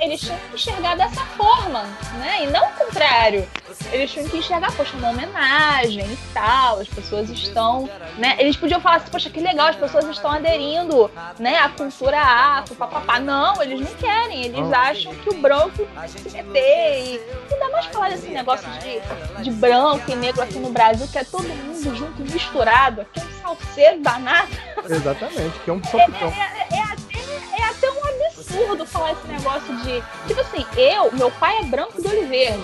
Eles 0.00 0.20
tinham 0.20 0.38
que 0.38 0.54
enxergar 0.54 0.96
dessa 0.96 1.20
forma, 1.36 1.82
né? 2.18 2.44
E 2.44 2.46
não 2.46 2.64
o 2.64 2.72
contrário. 2.72 3.48
Eles 3.90 4.10
tinham 4.10 4.28
que 4.28 4.38
enxergar, 4.38 4.72
poxa, 4.72 4.96
uma 4.96 5.10
homenagem 5.10 6.04
e 6.04 6.18
tal, 6.32 6.80
as 6.80 6.88
pessoas 6.88 7.28
estão, 7.30 7.88
né? 8.16 8.36
Eles 8.38 8.56
podiam 8.56 8.80
falar 8.80 8.96
assim, 8.96 9.10
poxa, 9.10 9.30
que 9.30 9.40
legal, 9.40 9.68
as 9.68 9.76
pessoas 9.76 10.06
estão 10.06 10.30
aderindo, 10.30 11.10
né, 11.38 11.58
à 11.58 11.68
cultura 11.68 12.18
afro, 12.18 12.74
papapá. 12.74 13.18
Não, 13.18 13.62
eles 13.62 13.80
não 13.80 13.94
querem, 13.96 14.44
eles 14.44 14.72
acham 14.72 15.14
que 15.14 15.30
o 15.30 15.34
branco 15.34 15.86
se 16.06 16.30
meter 16.30 17.04
e 17.04 17.20
ainda 17.52 17.70
mais 17.70 17.86
falar 17.86 18.10
desse 18.10 18.28
negócio 18.28 18.68
de, 18.80 19.42
de 19.44 19.50
branco 19.50 20.10
e 20.10 20.14
negro 20.16 20.42
aqui 20.42 20.58
no 20.58 20.70
Brasil, 20.70 21.06
que 21.08 21.18
é 21.18 21.24
todo 21.24 21.44
mundo 21.44 21.96
junto, 21.96 22.22
misturado, 22.22 23.02
aqui 23.02 23.20
é 23.20 23.22
um 23.22 23.56
salseiro 23.56 24.00
danado. 24.00 24.48
Exatamente, 24.88 25.58
que 25.60 25.70
é 25.70 25.72
um 25.72 25.84
sopitão. 25.84 26.28
É, 26.28 26.74
é, 26.74 26.78
é, 26.78 26.82
até, 26.82 27.62
é 27.62 27.64
até 27.64 27.90
um 27.90 28.01
absurdo 28.62 28.86
falar 28.86 29.12
esse 29.12 29.26
negócio 29.26 29.76
de. 29.78 30.02
Tipo 30.26 30.40
assim, 30.40 30.64
eu, 30.76 31.12
meu 31.12 31.30
pai 31.32 31.58
é 31.58 31.64
branco 31.64 32.00
de 32.00 32.08
olho 32.08 32.26
verde, 32.28 32.58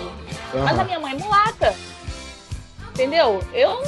uhum. 0.53 0.63
mas 0.63 0.79
a 0.79 0.83
minha 0.83 0.99
mãe 0.99 1.13
é 1.13 1.15
mulata. 1.15 1.75
Entendeu? 2.89 3.43
Eu. 3.53 3.83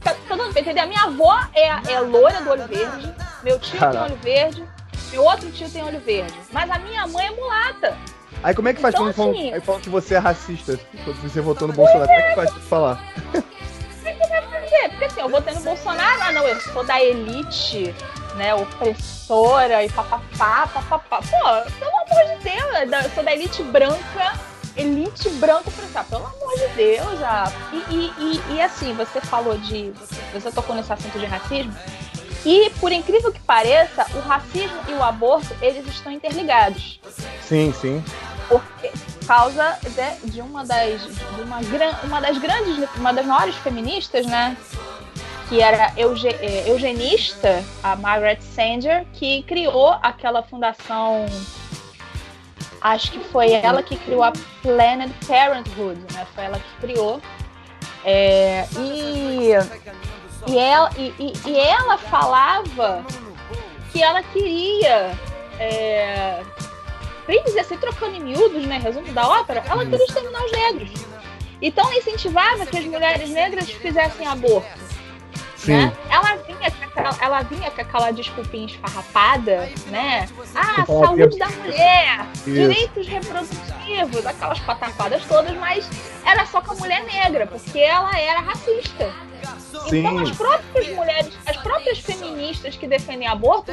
Tá, 0.00 0.14
tá 0.28 0.36
dando 0.36 0.52
pra 0.52 0.60
entender? 0.60 0.80
A 0.80 0.86
minha 0.86 1.02
avó 1.02 1.38
é, 1.54 1.92
é 1.92 2.00
loira 2.00 2.40
do 2.40 2.50
olho 2.50 2.66
verde, 2.66 3.14
meu 3.42 3.58
tio 3.58 3.78
Caraca. 3.78 3.98
tem 3.98 4.12
olho 4.12 4.22
verde, 4.22 4.64
meu 5.12 5.24
outro 5.24 5.50
tio 5.50 5.68
tem 5.68 5.84
olho 5.84 6.00
verde, 6.00 6.34
mas 6.52 6.70
a 6.70 6.78
minha 6.78 7.06
mãe 7.06 7.26
é 7.26 7.30
mulata. 7.30 7.96
Aí 8.42 8.54
como 8.54 8.68
é 8.68 8.72
que 8.72 8.80
faz 8.80 8.94
então, 8.94 9.12
quando 9.12 9.30
assim, 9.30 9.48
falam, 9.50 9.62
falam 9.62 9.80
que 9.82 9.90
você 9.90 10.14
é 10.14 10.18
racista? 10.18 10.80
Quando 11.04 11.20
você 11.20 11.40
votou 11.42 11.68
no 11.68 11.74
Bolsonaro, 11.74 12.06
como 12.06 12.18
é 12.18 12.28
que 12.30 12.34
faz 12.34 12.50
pra 12.50 12.60
falar? 12.62 13.12
Porque 15.00 15.04
assim, 15.04 15.20
eu 15.20 15.28
votei 15.28 15.54
no 15.54 15.60
Bolsonaro, 15.60 16.22
ah 16.22 16.32
não, 16.32 16.46
eu 16.46 16.60
sou 16.60 16.84
da 16.84 17.02
elite, 17.02 17.94
né, 18.40 18.54
opressora 18.54 19.84
e 19.84 19.90
papapá, 19.90 20.66
papapá. 20.66 21.18
Pô, 21.18 21.70
pelo 21.78 21.90
amor 21.90 22.38
de 22.38 22.42
Deus, 22.42 23.04
eu 23.04 23.10
sou 23.10 23.22
da 23.22 23.34
elite 23.34 23.62
branca, 23.64 24.32
elite 24.74 25.28
branca 25.32 25.68
opressora, 25.68 26.04
pelo 26.04 26.24
amor 26.24 26.58
de 26.58 26.68
Deus, 26.68 27.20
já. 27.20 27.52
E, 27.70 27.94
e, 27.94 28.12
e, 28.18 28.54
e 28.54 28.62
assim, 28.62 28.94
você 28.94 29.20
falou 29.20 29.58
de. 29.58 29.92
Você 30.32 30.50
tocou 30.50 30.74
nesse 30.74 30.90
assunto 30.90 31.18
de 31.18 31.26
racismo. 31.26 31.74
E, 32.46 32.70
por 32.80 32.90
incrível 32.90 33.30
que 33.30 33.40
pareça, 33.40 34.06
o 34.14 34.20
racismo 34.20 34.78
e 34.88 34.92
o 34.92 35.02
aborto, 35.02 35.54
eles 35.60 35.86
estão 35.86 36.10
interligados. 36.10 36.98
Sim, 37.46 37.74
sim. 37.78 38.02
Por 38.48 38.62
causa 39.26 39.78
de, 39.82 40.30
de 40.30 40.40
uma 40.40 40.64
das 40.64 41.02
de 41.02 41.42
uma, 41.42 41.58
uma 42.04 42.20
das 42.22 42.38
grandes, 42.38 42.88
uma 42.96 43.12
das 43.12 43.26
maiores 43.26 43.54
feministas, 43.56 44.24
né? 44.24 44.56
Que 45.50 45.60
era 45.60 45.92
euge, 45.96 46.28
é, 46.28 46.70
eugenista, 46.70 47.62
a 47.82 47.94
Margaret 47.96 48.40
Sanger, 48.40 49.04
que 49.12 49.42
criou 49.42 49.90
aquela 50.00 50.42
fundação. 50.42 51.26
Acho 52.80 53.12
que 53.12 53.18
foi 53.24 53.52
ela 53.52 53.82
que 53.82 53.96
criou 53.96 54.22
a 54.22 54.32
Planned 54.62 55.12
Parenthood, 55.26 56.00
né? 56.14 56.26
Foi 56.34 56.44
ela 56.44 56.58
que 56.58 56.80
criou. 56.80 57.20
É, 58.02 58.66
e 58.78 59.50
e 60.46 60.58
ela, 60.58 60.90
e, 60.96 61.32
e, 61.46 61.58
ela 61.58 61.98
falava 61.98 63.04
que 63.92 64.02
ela 64.02 64.22
queria. 64.22 65.12
É, 65.58 66.42
bem 67.26 67.42
dizer 67.44 67.60
assim, 67.60 67.76
trocando 67.76 68.16
em 68.16 68.20
miúdos, 68.20 68.64
né? 68.66 68.78
Resumo 68.78 69.12
da 69.12 69.28
ópera, 69.28 69.62
ela 69.68 69.84
queria 69.84 70.04
exterminar 70.04 70.44
os 70.44 70.52
negros. 70.52 70.90
Então 71.60 71.92
incentivava 71.92 72.64
que 72.64 72.78
as 72.78 72.84
mulheres 72.86 73.28
negras 73.30 73.70
fizessem 73.70 74.26
aborto. 74.26 74.80
Né? 75.66 75.92
Ela, 76.08 76.36
vinha 76.36 76.70
com 76.70 76.84
aquela, 76.84 77.16
ela 77.20 77.42
vinha 77.42 77.70
com 77.70 77.80
aquela 77.80 78.10
desculpinha 78.10 78.66
esfarrapada, 78.66 79.68
né? 79.88 80.28
Ah, 80.54 80.86
saúde 80.86 81.38
da 81.38 81.48
mulher, 81.48 82.26
Isso. 82.34 82.44
direitos 82.44 83.06
reprodutivos, 83.06 84.26
aquelas 84.26 84.58
pataquadas 84.60 85.24
todas, 85.26 85.54
mas 85.58 85.88
era 86.24 86.46
só 86.46 86.62
com 86.62 86.72
a 86.72 86.76
mulher 86.76 87.04
negra, 87.04 87.46
porque 87.46 87.78
ela 87.78 88.18
era 88.18 88.40
racista. 88.40 89.12
Sim. 89.88 89.98
Então 89.98 90.18
as 90.18 90.30
próprias 90.36 90.88
mulheres, 90.94 91.38
as 91.46 91.56
próprias 91.58 91.98
feministas 91.98 92.76
que 92.76 92.86
defendem 92.86 93.28
aborto, 93.28 93.72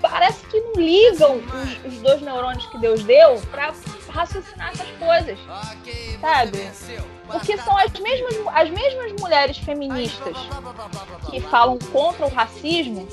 parece 0.00 0.46
que 0.46 0.60
não 0.60 0.74
ligam 0.74 1.36
os, 1.36 1.92
os 1.92 2.00
dois 2.00 2.20
neurônios 2.22 2.66
que 2.66 2.78
Deus 2.78 3.02
deu 3.04 3.40
para 3.50 3.72
raciocinar 4.14 4.70
essas 4.70 4.88
coisas, 4.92 5.38
sabe? 6.20 6.70
Porque 7.26 7.58
são 7.58 7.76
as 7.76 7.92
mesmas, 7.92 8.34
as 8.54 8.70
mesmas 8.70 9.12
mulheres 9.20 9.58
feministas 9.58 10.36
que 11.30 11.40
falam 11.40 11.78
contra 11.92 12.24
o 12.24 12.28
racismo 12.28 13.08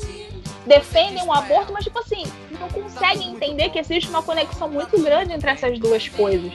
defendem 0.66 1.24
o 1.26 1.34
aborto, 1.34 1.74
mas 1.74 1.84
tipo 1.84 1.97
assim, 1.97 2.24
não 2.52 2.70
conseguem 2.70 3.32
entender 3.32 3.70
que 3.70 3.80
existe 3.80 4.10
uma 4.10 4.22
conexão 4.22 4.70
muito 4.70 5.02
grande 5.02 5.34
entre 5.34 5.49
essas 5.49 5.80
duas 5.80 6.08
coisas. 6.08 6.54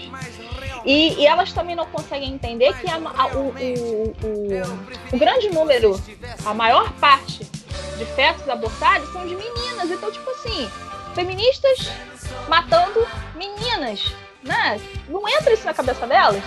E, 0.84 1.14
e 1.14 1.26
elas 1.26 1.52
também 1.52 1.74
não 1.74 1.86
conseguem 1.86 2.32
entender 2.32 2.72
que 2.74 2.88
a, 2.88 2.94
a, 2.94 3.26
o, 3.36 3.48
o, 3.48 4.14
o, 4.22 5.16
o 5.16 5.18
grande 5.18 5.48
número, 5.50 6.00
a 6.44 6.54
maior 6.54 6.92
parte 6.92 7.44
de 7.98 8.04
fetos 8.14 8.48
abortados 8.48 9.12
são 9.12 9.26
de 9.26 9.34
meninas. 9.34 9.90
Então, 9.90 10.12
tipo 10.12 10.30
assim, 10.30 10.70
feministas 11.16 11.90
matando 12.48 13.04
meninas, 13.34 14.14
né? 14.46 14.80
Não 15.08 15.28
entra 15.28 15.52
isso 15.52 15.66
na 15.66 15.74
cabeça 15.74 16.06
delas? 16.06 16.42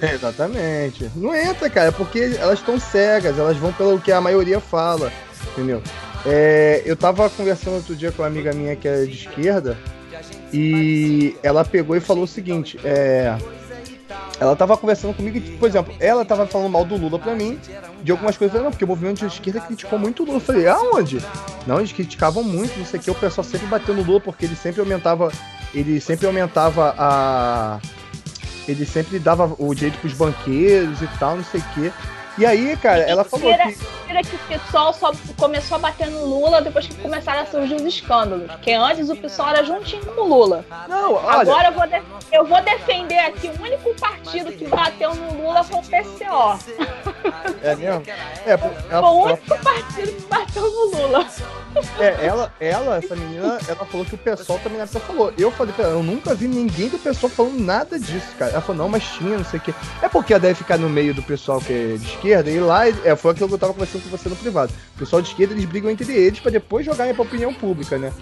É, 0.00 0.14
exatamente. 0.14 1.10
Não 1.16 1.34
entra, 1.34 1.68
cara, 1.68 1.92
porque 1.92 2.36
elas 2.38 2.58
estão 2.58 2.78
cegas, 2.78 3.38
elas 3.38 3.56
vão 3.56 3.72
pelo 3.72 4.00
que 4.00 4.12
a 4.12 4.20
maioria 4.20 4.60
fala, 4.60 5.12
entendeu? 5.52 5.82
É, 6.26 6.82
eu 6.84 6.96
tava 6.96 7.28
conversando 7.30 7.76
outro 7.76 7.96
dia 7.96 8.12
com 8.12 8.22
uma 8.22 8.28
amiga 8.28 8.52
minha 8.52 8.76
que 8.76 8.86
é 8.86 9.04
de 9.04 9.12
esquerda 9.12 9.76
e 10.52 11.34
ela 11.42 11.64
pegou 11.64 11.96
e 11.96 12.00
falou 12.00 12.24
o 12.24 12.28
seguinte: 12.28 12.78
é, 12.84 13.36
ela 14.38 14.56
tava 14.56 14.76
conversando 14.76 15.14
comigo 15.14 15.36
e, 15.36 15.40
por 15.40 15.68
exemplo, 15.68 15.94
ela 16.00 16.24
tava 16.24 16.46
falando 16.46 16.70
mal 16.70 16.84
do 16.84 16.96
Lula 16.96 17.18
pra 17.18 17.34
mim, 17.34 17.58
de 18.02 18.10
algumas 18.10 18.36
coisas, 18.36 18.60
não, 18.60 18.70
porque 18.70 18.84
o 18.84 18.88
movimento 18.88 19.18
de 19.20 19.26
esquerda 19.26 19.60
criticou 19.60 19.98
muito 19.98 20.22
o 20.22 20.26
Lula. 20.26 20.38
Eu 20.38 20.40
falei, 20.40 20.66
aonde? 20.66 21.22
Não, 21.66 21.78
eles 21.78 21.92
criticavam 21.92 22.42
muito, 22.42 22.78
não 22.78 22.86
sei 22.86 22.98
o 22.98 23.02
que, 23.02 23.10
o 23.10 23.14
pessoal 23.14 23.44
sempre 23.44 23.66
bateu 23.66 23.94
no 23.94 24.02
Lula 24.02 24.20
porque 24.20 24.46
ele 24.46 24.56
sempre 24.56 24.80
aumentava. 24.80 25.30
Ele 25.74 26.00
sempre 26.00 26.26
aumentava 26.26 26.94
a. 26.98 27.80
Ele 28.68 28.84
sempre 28.86 29.18
dava 29.18 29.54
o 29.58 29.74
direito 29.74 29.98
pros 29.98 30.12
banqueiros 30.12 31.02
e 31.02 31.06
tal, 31.18 31.36
não 31.36 31.44
sei 31.44 31.60
o 31.60 31.64
que. 31.74 31.92
E 32.38 32.46
aí, 32.46 32.76
cara, 32.76 33.02
ela 33.02 33.22
falou 33.22 33.52
que... 33.54 33.78
Tira 34.06 34.22
que 34.22 34.34
o 34.34 34.38
pessoal 34.48 34.94
só 34.94 35.12
começou 35.36 35.76
a 35.76 35.78
bater 35.78 36.06
no 36.06 36.24
Lula 36.24 36.62
depois 36.62 36.86
que 36.86 36.94
começaram 36.94 37.42
a 37.42 37.46
surgir 37.46 37.74
os 37.74 37.82
escândalos. 37.82 38.46
Porque 38.50 38.72
antes 38.72 39.10
o 39.10 39.16
pessoal 39.16 39.50
era 39.50 39.62
juntinho 39.62 40.06
com 40.06 40.22
o 40.22 40.28
Lula. 40.28 40.64
Não, 40.88 41.14
olha... 41.14 41.40
Agora 41.40 41.68
eu 41.68 41.72
vou, 41.72 41.86
de... 41.86 42.02
eu 42.32 42.46
vou 42.46 42.62
defender 42.62 43.18
aqui 43.18 43.48
o 43.48 43.62
único 43.62 43.94
partido 44.00 44.52
que 44.52 44.66
bateu 44.66 45.14
no 45.14 45.34
Lula 45.34 45.62
foi 45.64 45.80
o 45.80 45.82
PCO. 45.82 46.58
É 47.62 47.74
mesmo? 47.76 48.02
É, 48.46 48.52
ela... 48.90 49.02
Foi 49.02 49.10
o 49.10 49.24
único 49.24 49.58
partido 49.58 50.12
que 50.12 50.26
bateu 50.26 50.62
no 50.62 50.96
Lula. 50.96 51.26
É, 51.98 52.26
ela, 52.26 52.52
ela, 52.58 52.96
essa 52.96 53.14
menina, 53.14 53.58
ela 53.68 53.84
falou 53.86 54.04
que 54.04 54.14
o 54.14 54.18
pessoal 54.18 54.58
também 54.58 54.78
na 54.78 54.84
época 54.84 55.00
falou. 55.00 55.32
Eu 55.38 55.50
falei 55.52 55.72
pra 55.72 55.84
ela, 55.84 55.94
eu 55.94 56.02
nunca 56.02 56.34
vi 56.34 56.48
ninguém 56.48 56.88
do 56.88 56.98
pessoal 56.98 57.30
falando 57.30 57.60
nada 57.60 57.98
disso, 57.98 58.26
cara. 58.38 58.52
Ela 58.52 58.60
falou, 58.60 58.82
não, 58.82 58.88
mas 58.88 59.04
tinha, 59.04 59.38
não 59.38 59.44
sei 59.44 59.60
o 59.60 59.62
quê. 59.62 59.74
É 60.02 60.08
porque 60.08 60.32
ela 60.32 60.40
deve 60.40 60.54
ficar 60.54 60.78
no 60.78 60.88
meio 60.88 61.14
do 61.14 61.22
pessoal 61.22 61.60
que 61.60 61.72
é 61.72 61.96
de 61.96 62.06
esquerda, 62.06 62.50
e 62.50 62.58
lá 62.58 62.88
é, 62.88 63.14
foi 63.14 63.32
aquilo 63.32 63.48
que 63.48 63.54
eu 63.54 63.58
tava 63.58 63.72
conversando 63.72 64.02
com 64.02 64.10
você 64.10 64.28
no 64.28 64.36
privado. 64.36 64.72
O 64.96 64.98
pessoal 64.98 65.22
de 65.22 65.28
esquerda, 65.28 65.54
eles 65.54 65.64
brigam 65.64 65.90
entre 65.90 66.12
eles 66.12 66.40
para 66.40 66.50
depois 66.50 66.84
jogarem 66.84 67.14
pra 67.14 67.22
opinião 67.22 67.54
pública, 67.54 67.98
né? 67.98 68.12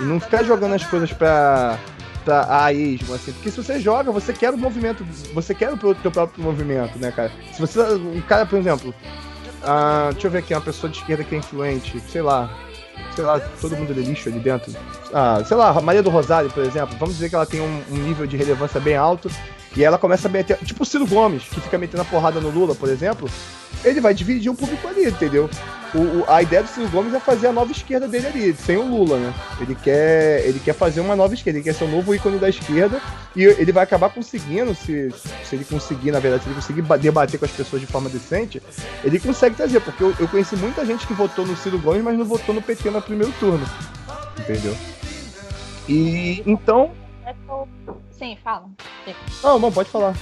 E 0.00 0.02
não 0.02 0.18
ficar 0.18 0.42
jogando 0.42 0.74
as 0.74 0.84
coisas 0.84 1.12
pra, 1.12 1.78
pra 2.24 2.64
a 2.64 2.72
esmo, 2.72 3.14
assim. 3.14 3.32
Porque 3.32 3.50
se 3.50 3.62
você 3.62 3.78
joga, 3.78 4.10
você 4.10 4.32
quer 4.32 4.50
o 4.50 4.58
movimento, 4.58 5.04
você 5.32 5.54
quer 5.54 5.72
o 5.72 5.94
teu 5.94 6.10
próprio 6.10 6.42
movimento, 6.42 6.98
né, 6.98 7.12
cara? 7.12 7.30
Se 7.52 7.60
você, 7.60 7.80
um 7.80 8.20
cara, 8.22 8.46
por 8.46 8.58
exemplo, 8.58 8.94
ah, 9.62 10.08
deixa 10.12 10.26
eu 10.26 10.30
ver 10.30 10.38
aqui, 10.38 10.54
uma 10.54 10.60
pessoa 10.60 10.90
de 10.90 10.98
esquerda 10.98 11.22
que 11.22 11.34
é 11.34 11.38
influente, 11.38 12.00
sei 12.08 12.22
lá, 12.22 12.50
sei 13.14 13.24
lá, 13.24 13.40
todo 13.60 13.76
mundo 13.76 13.92
é 13.92 13.94
lixo 13.94 14.28
ali 14.28 14.38
dentro. 14.38 14.72
Ah, 15.12 15.42
sei 15.44 15.56
lá, 15.56 15.80
Maria 15.80 16.02
do 16.02 16.10
Rosário, 16.10 16.50
por 16.50 16.64
exemplo, 16.64 16.96
vamos 16.98 17.14
dizer 17.14 17.28
que 17.28 17.34
ela 17.34 17.46
tem 17.46 17.60
um, 17.60 17.82
um 17.90 17.96
nível 17.96 18.26
de 18.26 18.36
relevância 18.36 18.80
bem 18.80 18.96
alto 18.96 19.30
e 19.76 19.84
ela 19.84 19.98
começa 19.98 20.28
a 20.28 20.30
meter. 20.30 20.58
Tipo 20.58 20.82
o 20.82 20.86
Ciro 20.86 21.06
Gomes, 21.06 21.44
que 21.44 21.60
fica 21.60 21.78
metendo 21.78 22.02
a 22.02 22.04
porrada 22.04 22.40
no 22.40 22.50
Lula, 22.50 22.74
por 22.74 22.88
exemplo. 22.88 23.28
Ele 23.84 24.00
vai 24.00 24.12
dividir 24.14 24.50
o 24.50 24.54
público 24.54 24.86
ali, 24.86 25.06
entendeu? 25.06 25.48
O, 25.94 25.98
o, 25.98 26.24
a 26.28 26.42
ideia 26.42 26.62
do 26.62 26.68
Ciro 26.68 26.88
Gomes 26.88 27.12
é 27.12 27.18
fazer 27.18 27.48
a 27.48 27.52
nova 27.52 27.72
esquerda 27.72 28.06
dele 28.06 28.26
ali, 28.28 28.54
sem 28.54 28.76
o 28.76 28.86
Lula, 28.86 29.18
né? 29.18 29.34
Ele 29.60 29.74
quer, 29.74 30.46
ele 30.46 30.60
quer 30.60 30.72
fazer 30.72 31.00
uma 31.00 31.16
nova 31.16 31.34
esquerda, 31.34 31.58
ele 31.58 31.64
quer 31.64 31.74
ser 31.74 31.84
o 31.84 31.86
um 31.88 31.90
novo 31.90 32.14
ícone 32.14 32.38
da 32.38 32.48
esquerda 32.48 33.00
e 33.34 33.44
ele 33.44 33.72
vai 33.72 33.82
acabar 33.82 34.10
conseguindo, 34.10 34.74
se, 34.74 35.10
se 35.44 35.56
ele 35.56 35.64
conseguir, 35.64 36.12
na 36.12 36.20
verdade, 36.20 36.44
se 36.44 36.48
ele 36.48 36.54
conseguir 36.54 36.82
debater 36.98 37.38
com 37.40 37.44
as 37.44 37.50
pessoas 37.50 37.80
de 37.80 37.88
forma 37.88 38.08
decente, 38.08 38.62
ele 39.02 39.18
consegue 39.18 39.56
trazer, 39.56 39.80
porque 39.80 40.04
eu, 40.04 40.14
eu 40.20 40.28
conheci 40.28 40.54
muita 40.56 40.86
gente 40.86 41.06
que 41.06 41.12
votou 41.12 41.44
no 41.44 41.56
Ciro 41.56 41.78
Gomes, 41.78 42.02
mas 42.02 42.16
não 42.16 42.24
votou 42.24 42.54
no 42.54 42.62
PT 42.62 42.90
no 42.90 43.02
primeiro 43.02 43.32
turno, 43.40 43.66
entendeu? 44.38 44.76
E 45.88 46.42
então 46.46 46.92
Sim, 48.10 48.36
fala. 48.44 48.68
Não, 49.42 49.58
não, 49.58 49.72
pode 49.72 49.88
falar. 49.88 50.14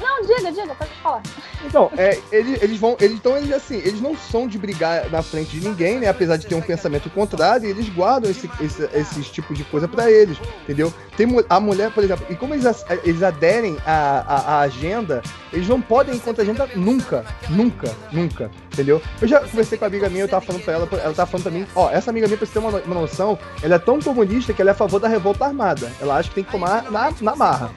Não, 0.00 0.22
diga, 0.22 0.50
diga, 0.50 0.74
pode 0.74 0.90
falar. 1.02 1.22
Então, 1.64 1.90
é, 1.96 2.18
eles, 2.32 2.62
eles 2.62 2.78
vão. 2.78 2.96
Então, 3.00 3.36
eles 3.36 3.52
assim, 3.52 3.76
eles 3.76 4.00
não 4.00 4.16
são 4.16 4.48
de 4.48 4.58
brigar 4.58 5.10
na 5.10 5.22
frente 5.22 5.58
de 5.58 5.68
ninguém, 5.68 5.98
né? 5.98 6.08
Apesar 6.08 6.36
de 6.36 6.46
ter 6.46 6.54
um 6.54 6.60
pensamento 6.60 7.10
contrário, 7.10 7.68
eles 7.68 7.88
guardam 7.90 8.30
esse, 8.30 8.50
esse, 8.60 8.88
esses 8.94 9.30
tipos 9.30 9.56
de 9.56 9.64
coisa 9.64 9.86
para 9.86 10.10
eles, 10.10 10.38
entendeu? 10.62 10.92
Tem 11.16 11.26
a 11.48 11.60
mulher, 11.60 11.90
por 11.92 12.02
exemplo, 12.02 12.26
e 12.30 12.34
como 12.34 12.54
eles, 12.54 12.64
eles 13.04 13.22
aderem 13.22 13.76
à, 13.84 14.24
à, 14.26 14.60
agenda, 14.60 15.22
eles 15.52 15.68
não 15.68 15.80
podem 15.80 16.14
ir 16.14 16.20
contra 16.20 16.42
a 16.42 16.44
agenda 16.44 16.68
nunca, 16.74 17.24
nunca, 17.50 17.94
nunca, 18.10 18.50
entendeu? 18.72 19.02
Eu 19.20 19.28
já 19.28 19.40
conversei 19.40 19.76
com 19.76 19.84
a 19.84 19.88
amiga 19.88 20.08
minha, 20.08 20.24
eu 20.24 20.28
tava 20.28 20.44
falando 20.44 20.62
pra 20.62 20.72
ela, 20.72 20.88
ela 20.92 21.14
tava 21.14 21.30
falando 21.30 21.42
pra 21.42 21.52
mim, 21.52 21.66
ó, 21.74 21.90
essa 21.90 22.10
amiga 22.10 22.26
minha, 22.26 22.38
pra 22.38 22.46
você 22.46 22.52
ter 22.54 22.58
uma, 22.58 22.70
uma 22.70 22.94
noção, 22.94 23.38
ela 23.62 23.74
é 23.74 23.78
tão 23.78 24.00
comunista 24.00 24.54
que 24.54 24.62
ela 24.62 24.70
é 24.70 24.72
a 24.72 24.76
favor 24.76 24.98
da 24.98 25.08
revolta 25.08 25.44
armada. 25.44 25.92
Ela 26.00 26.16
acha 26.16 26.28
que 26.30 26.36
tem 26.36 26.44
que 26.44 26.50
tomar 26.50 26.90
na, 26.90 27.12
na 27.20 27.36
marra 27.36 27.70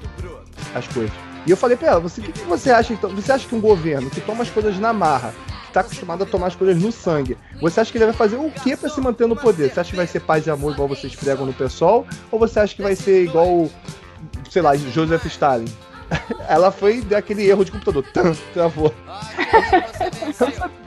as 0.74 0.88
coisas. 0.88 1.33
E 1.46 1.52
eu 1.52 1.58
falei 1.58 1.76
pra 1.76 1.90
ela, 1.90 2.00
você, 2.00 2.22
o 2.22 2.24
que, 2.24 2.32
que, 2.32 2.46
você 2.46 2.72
acha 2.72 2.94
então? 2.94 3.10
Você 3.12 3.32
acha 3.32 3.48
que 3.48 3.56
um 3.56 3.62
governo 3.62 4.10
que 4.10 4.22
toma 4.22 4.44
as 4.44 4.50
coisas 4.50 4.80
na 4.80 4.94
marra, 4.94 5.34
que 5.66 5.74
tá 5.74 5.82
acostumado 5.82 6.24
a 6.24 6.26
tomar 6.26 6.48
as 6.48 6.56
coisas 6.56 6.82
no 6.82 6.92
sangue, 6.92 7.38
você 7.60 7.82
acha 7.82 7.92
que 7.92 7.98
ele 7.98 8.06
vai 8.06 8.14
fazer 8.14 8.38
o 8.38 8.50
que 8.50 8.78
para 8.78 8.90
se 8.90 9.02
manter 9.02 9.28
no 9.28 9.36
poder? 9.36 9.70
Você 9.72 9.80
acha 9.80 9.90
que 9.92 9.98
vai 9.98 10.08
ser 10.08 10.22
paz 10.22 10.46
e 10.46 10.50
amor 10.50 10.74
igual 10.74 10.88
vocês 10.88 11.16
pregam 11.16 11.46
no 11.46 11.54
pessoal? 11.54 12.06
Ou 12.32 12.40
você 12.40 12.60
acha 12.60 12.76
que 12.76 12.82
vai 12.82 12.96
ser 12.96 13.24
igual, 13.24 13.70
sei 14.50 14.62
lá, 14.62 14.76
Joseph 14.76 15.26
Stalin? 15.26 15.66
ela 16.48 16.72
foi 16.72 17.02
daquele 17.02 17.48
erro 17.48 17.66
de 17.66 17.72
computador. 17.72 18.04
Tam, 18.14 18.34
travou. 18.54 18.94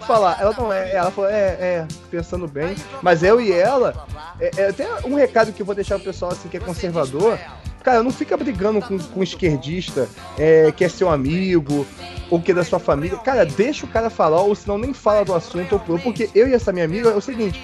falar. 0.01 0.39
Ela 0.41 0.55
não 0.57 0.73
é. 0.73 0.93
Ela 0.93 1.11
falou, 1.11 1.31
é, 1.31 1.57
é, 1.59 1.87
pensando 2.11 2.47
bem. 2.47 2.75
Mas 3.03 3.23
eu 3.23 3.41
e 3.41 3.53
ela. 3.53 4.07
É, 4.41 4.51
é, 4.57 4.73
tem 4.73 4.87
um 5.05 5.15
recado 5.15 5.53
que 5.53 5.63
eu 5.63 5.67
vou 5.67 5.75
deixar 5.75 5.97
pro 5.97 6.05
pessoal 6.05 6.33
assim 6.33 6.49
que 6.49 6.57
é 6.57 6.61
conservador. 6.61 7.39
Cara, 7.87 8.03
não 8.03 8.11
fica 8.11 8.37
brigando 8.37 8.81
com, 8.81 8.99
com 8.99 9.21
um 9.21 9.23
esquerdista 9.23 10.09
é, 10.37 10.73
que 10.73 10.85
é 10.85 10.89
seu 10.89 11.09
amigo 11.09 11.87
ou 12.29 12.43
que 12.43 12.51
é 12.51 12.55
da 12.55 12.65
sua 12.65 12.81
família. 12.81 13.17
Cara, 13.19 13.47
deixa 13.47 13.87
o 13.87 13.89
cara 13.89 14.11
falar, 14.11 14.41
ou 14.41 14.57
senão 14.57 14.77
nem 14.77 14.93
fala 14.93 15.25
do 15.25 15.33
assunto. 15.33 15.81
Porque 16.03 16.29
eu 16.35 16.49
e 16.49 16.53
essa 16.53 16.73
minha 16.73 16.85
amiga 16.85 17.11
é 17.11 17.15
o 17.15 17.21
seguinte: 17.21 17.63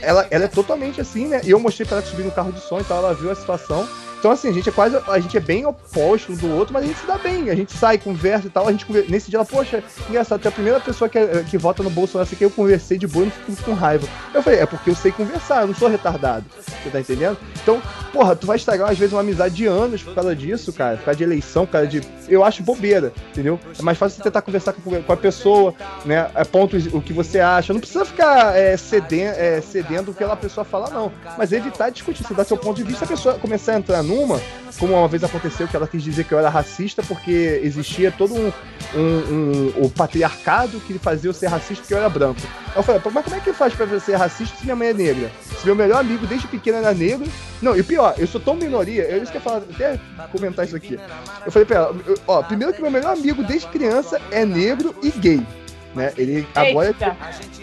ela, 0.00 0.26
ela 0.30 0.44
é 0.46 0.48
totalmente 0.48 0.98
assim, 0.98 1.26
né? 1.26 1.42
E 1.44 1.50
eu 1.50 1.60
mostrei 1.60 1.86
pra 1.86 1.98
ela 1.98 2.06
subir 2.06 2.22
no 2.22 2.30
carro 2.30 2.52
de 2.52 2.60
som, 2.62 2.80
então 2.80 2.96
ela 2.96 3.12
viu 3.12 3.30
a 3.30 3.34
situação. 3.34 3.86
Então, 4.20 4.30
assim, 4.30 4.50
a 4.50 4.52
gente 4.52 4.68
é 4.68 4.72
quase. 4.72 4.96
A 5.08 5.18
gente 5.18 5.34
é 5.34 5.40
bem 5.40 5.64
oposto 5.64 6.30
um 6.32 6.36
do 6.36 6.54
outro, 6.54 6.74
mas 6.74 6.84
a 6.84 6.86
gente 6.86 6.98
se 6.98 7.06
dá 7.06 7.16
bem. 7.16 7.48
A 7.48 7.54
gente 7.54 7.72
sai, 7.72 7.96
conversa 7.96 8.46
e 8.46 8.50
tal. 8.50 8.68
A 8.68 8.72
gente 8.72 8.86
nesse 9.10 9.30
dia 9.30 9.38
ela, 9.38 9.46
poxa, 9.46 9.82
engraçado, 10.08 10.42
tu 10.42 10.44
é 10.44 10.48
a 10.50 10.52
primeira 10.52 10.78
pessoa 10.78 11.08
que, 11.08 11.18
que 11.44 11.56
vota 11.56 11.82
no 11.82 11.88
Bolsonaro 11.88 12.28
assim, 12.28 12.36
que 12.36 12.44
eu 12.44 12.50
conversei 12.50 12.98
de 12.98 13.06
boa 13.06 13.24
e 13.24 13.26
não 13.26 13.32
fico 13.32 13.70
com 13.70 13.72
raiva. 13.72 14.06
Eu 14.34 14.42
falei, 14.42 14.60
é 14.60 14.66
porque 14.66 14.90
eu 14.90 14.94
sei 14.94 15.10
conversar, 15.10 15.62
eu 15.62 15.68
não 15.68 15.74
sou 15.74 15.88
retardado. 15.88 16.44
Você 16.54 16.90
tá 16.90 17.00
entendendo? 17.00 17.38
Então, 17.62 17.80
porra, 18.12 18.36
tu 18.36 18.46
vai 18.46 18.56
estragar 18.56 18.90
às 18.90 18.98
vezes 18.98 19.14
uma 19.14 19.22
amizade 19.22 19.54
de 19.54 19.66
anos 19.66 20.02
por 20.02 20.14
causa 20.14 20.36
disso, 20.36 20.70
cara. 20.70 20.98
Por 20.98 21.06
causa 21.06 21.16
de 21.16 21.24
eleição, 21.24 21.64
por 21.64 21.72
causa 21.72 21.86
de. 21.86 22.02
Eu 22.28 22.44
acho 22.44 22.62
bobeira, 22.62 23.14
entendeu? 23.30 23.58
É 23.78 23.82
mais 23.82 23.96
fácil 23.96 24.18
você 24.18 24.22
tentar 24.22 24.42
conversar 24.42 24.74
com, 24.74 25.02
com 25.02 25.12
a 25.12 25.16
pessoa, 25.16 25.74
né? 26.04 26.30
É 26.34 26.44
ponto 26.44 26.76
o 26.92 27.00
que 27.00 27.14
você 27.14 27.40
acha. 27.40 27.72
Não 27.72 27.80
precisa 27.80 28.04
ficar 28.04 28.54
é, 28.54 28.76
cedendo, 28.76 29.34
é, 29.36 29.62
cedendo 29.62 30.10
o 30.10 30.14
que 30.14 30.22
a 30.22 30.36
pessoa 30.36 30.62
fala, 30.62 30.90
não. 30.90 31.10
Mas 31.38 31.52
evitar 31.52 31.88
discutir. 31.88 32.22
Você 32.22 32.34
dá 32.34 32.44
seu 32.44 32.58
ponto 32.58 32.76
de 32.76 32.82
vista, 32.82 33.06
a 33.06 33.08
pessoa 33.08 33.38
começar 33.38 33.72
a 33.72 33.78
entrar 33.78 34.02
numa 34.10 34.40
como 34.80 34.94
uma 34.94 35.06
vez 35.06 35.22
aconteceu 35.22 35.68
que 35.68 35.76
ela 35.76 35.86
quis 35.86 36.02
dizer 36.02 36.24
que 36.24 36.32
eu 36.32 36.38
era 36.38 36.48
racista 36.48 37.02
porque 37.02 37.60
existia 37.62 38.10
todo 38.10 38.34
um, 38.34 38.50
um, 38.94 38.98
um 38.98 39.84
o 39.84 39.90
patriarcado 39.90 40.80
que 40.80 40.98
fazia 40.98 41.28
eu 41.28 41.34
ser 41.34 41.48
racista 41.48 41.82
porque 41.82 41.92
eu 41.92 41.98
era 41.98 42.08
branco. 42.08 42.40
Eu 42.74 42.82
falei, 42.82 43.00
mas 43.12 43.24
como 43.24 43.36
é 43.36 43.40
que 43.40 43.52
faz 43.52 43.74
pra 43.74 43.86
ser 44.00 44.16
racista 44.16 44.56
se 44.56 44.64
minha 44.64 44.74
mãe 44.74 44.88
é 44.88 44.94
negra? 44.94 45.30
Se 45.58 45.66
meu 45.66 45.74
melhor 45.74 46.00
amigo 46.00 46.26
desde 46.26 46.48
pequeno 46.48 46.78
era 46.78 46.94
negro. 46.94 47.28
Não, 47.60 47.76
e 47.76 47.82
pior, 47.82 48.14
eu 48.16 48.26
sou 48.26 48.40
tão 48.40 48.54
minoria, 48.54 49.02
eu 49.02 49.22
isso 49.22 49.30
que 49.30 49.38
eu 49.38 49.54
até 49.54 50.00
comentar 50.32 50.64
isso 50.64 50.76
aqui. 50.76 50.98
Eu 51.44 51.52
falei 51.52 51.66
pra 51.66 51.76
ela, 51.76 51.96
ó, 52.26 52.42
primeiro 52.42 52.72
que 52.72 52.80
meu 52.80 52.90
melhor 52.90 53.12
amigo 53.12 53.42
desde 53.42 53.68
criança 53.68 54.18
é 54.30 54.46
negro 54.46 54.94
e 55.02 55.10
gay. 55.10 55.46
Né? 55.94 56.12
Ele 56.16 56.46
agora 56.54 56.94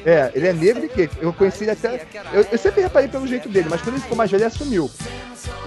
é, 0.06 0.12
é, 0.12 0.32
ele 0.36 0.48
é 0.48 0.54
negro 0.54 0.86
e 0.86 0.88
gay. 0.88 1.10
Eu 1.20 1.32
conheci 1.34 1.64
ele 1.64 1.72
até. 1.72 2.06
Eu, 2.34 2.46
eu, 2.52 2.58
sempre 2.58 2.82
reparei 2.82 3.08
pelo 3.08 3.28
jeito 3.28 3.48
dele, 3.48 3.68
mas 3.70 3.82
quando 3.82 3.96
ele 3.96 4.04
ficou 4.04 4.18
mais 4.18 4.30
velho, 4.30 4.42
ele 4.42 4.48
assumiu. 4.48 4.90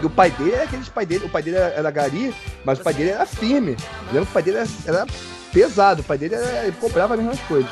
E 0.02 0.06
o 0.06 0.10
pai 0.10 0.30
dele 0.30 0.52
era 0.52 0.64
aquele 0.64 0.84
pai 0.84 1.06
dele. 1.06 1.24
O 1.26 1.30
pai 1.30 1.42
dele 1.42 1.56
era, 1.56 1.74
era 1.74 1.90
gari, 1.90 2.34
mas 2.64 2.78
o 2.78 2.82
pai 2.82 2.94
dele 2.94 3.10
era 3.10 3.26
firme. 3.26 3.76
Eu 4.08 4.12
lembro 4.12 4.26
que 4.26 4.30
o 4.30 4.34
pai 4.34 4.42
dele 4.42 4.58
era, 4.58 4.68
era 4.86 5.06
pesado. 5.52 6.02
O 6.02 6.04
pai 6.04 6.18
dele 6.18 6.34
era, 6.34 6.64
ele 6.64 6.76
comprava 6.80 7.14
as 7.14 7.20
mesmas 7.20 7.40
coisas. 7.40 7.70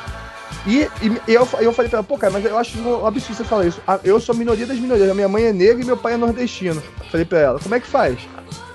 E, 0.65 0.81
e, 1.01 1.33
eu, 1.33 1.47
eu 1.59 1.71
falei 1.71 1.89
pra 1.89 1.99
ela, 1.99 2.03
pô, 2.03 2.17
cara, 2.17 2.33
mas 2.33 2.43
eu 2.43 2.57
acho 2.57 2.77
um 2.79 3.05
absurdo 3.05 3.37
você 3.37 3.43
falar 3.43 3.65
isso. 3.65 3.81
Ah, 3.87 3.99
eu 4.03 4.19
sou 4.19 4.35
minoria 4.35 4.65
das 4.65 4.79
minorias. 4.79 5.09
A 5.09 5.13
minha 5.13 5.29
mãe 5.29 5.45
é 5.45 5.53
negra 5.53 5.81
e 5.81 5.85
meu 5.85 5.97
pai 5.97 6.13
é 6.13 6.17
nordestino. 6.17 6.81
Falei 7.11 7.25
pra 7.25 7.39
ela, 7.39 7.59
como 7.59 7.75
é 7.75 7.79
que 7.79 7.87
faz? 7.87 8.19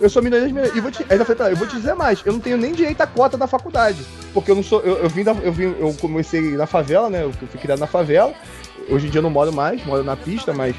Eu 0.04 0.10
sou 0.10 0.22
minoria. 0.22 0.70
E 0.74 0.80
vou 0.80 0.90
te, 0.90 1.02
eu 1.08 1.24
falei 1.24 1.52
eu 1.54 1.56
vou 1.56 1.66
te 1.66 1.76
dizer 1.76 1.94
mais, 1.94 2.20
eu 2.26 2.34
não 2.34 2.38
tenho 2.38 2.58
nem 2.58 2.74
direito 2.74 3.00
à 3.00 3.06
cota 3.06 3.38
da 3.38 3.46
faculdade. 3.46 4.04
Porque 4.34 4.50
eu 4.50 4.54
não 4.54 4.62
sou. 4.62 4.82
Eu, 4.82 4.98
eu 4.98 5.08
vim 5.08 5.24
da, 5.24 5.32
eu 5.32 5.50
vim, 5.50 5.74
eu 5.80 5.96
comecei 5.98 6.42
na 6.42 6.66
favela, 6.66 7.08
né? 7.08 7.24
Eu 7.24 7.32
fui 7.32 7.58
criado 7.58 7.78
na 7.78 7.86
favela. 7.86 8.34
Hoje 8.90 9.06
em 9.06 9.10
dia 9.10 9.20
eu 9.20 9.22
não 9.22 9.30
moro 9.30 9.50
mais, 9.50 9.82
moro 9.86 10.04
na 10.04 10.14
pista, 10.14 10.52
mas 10.52 10.76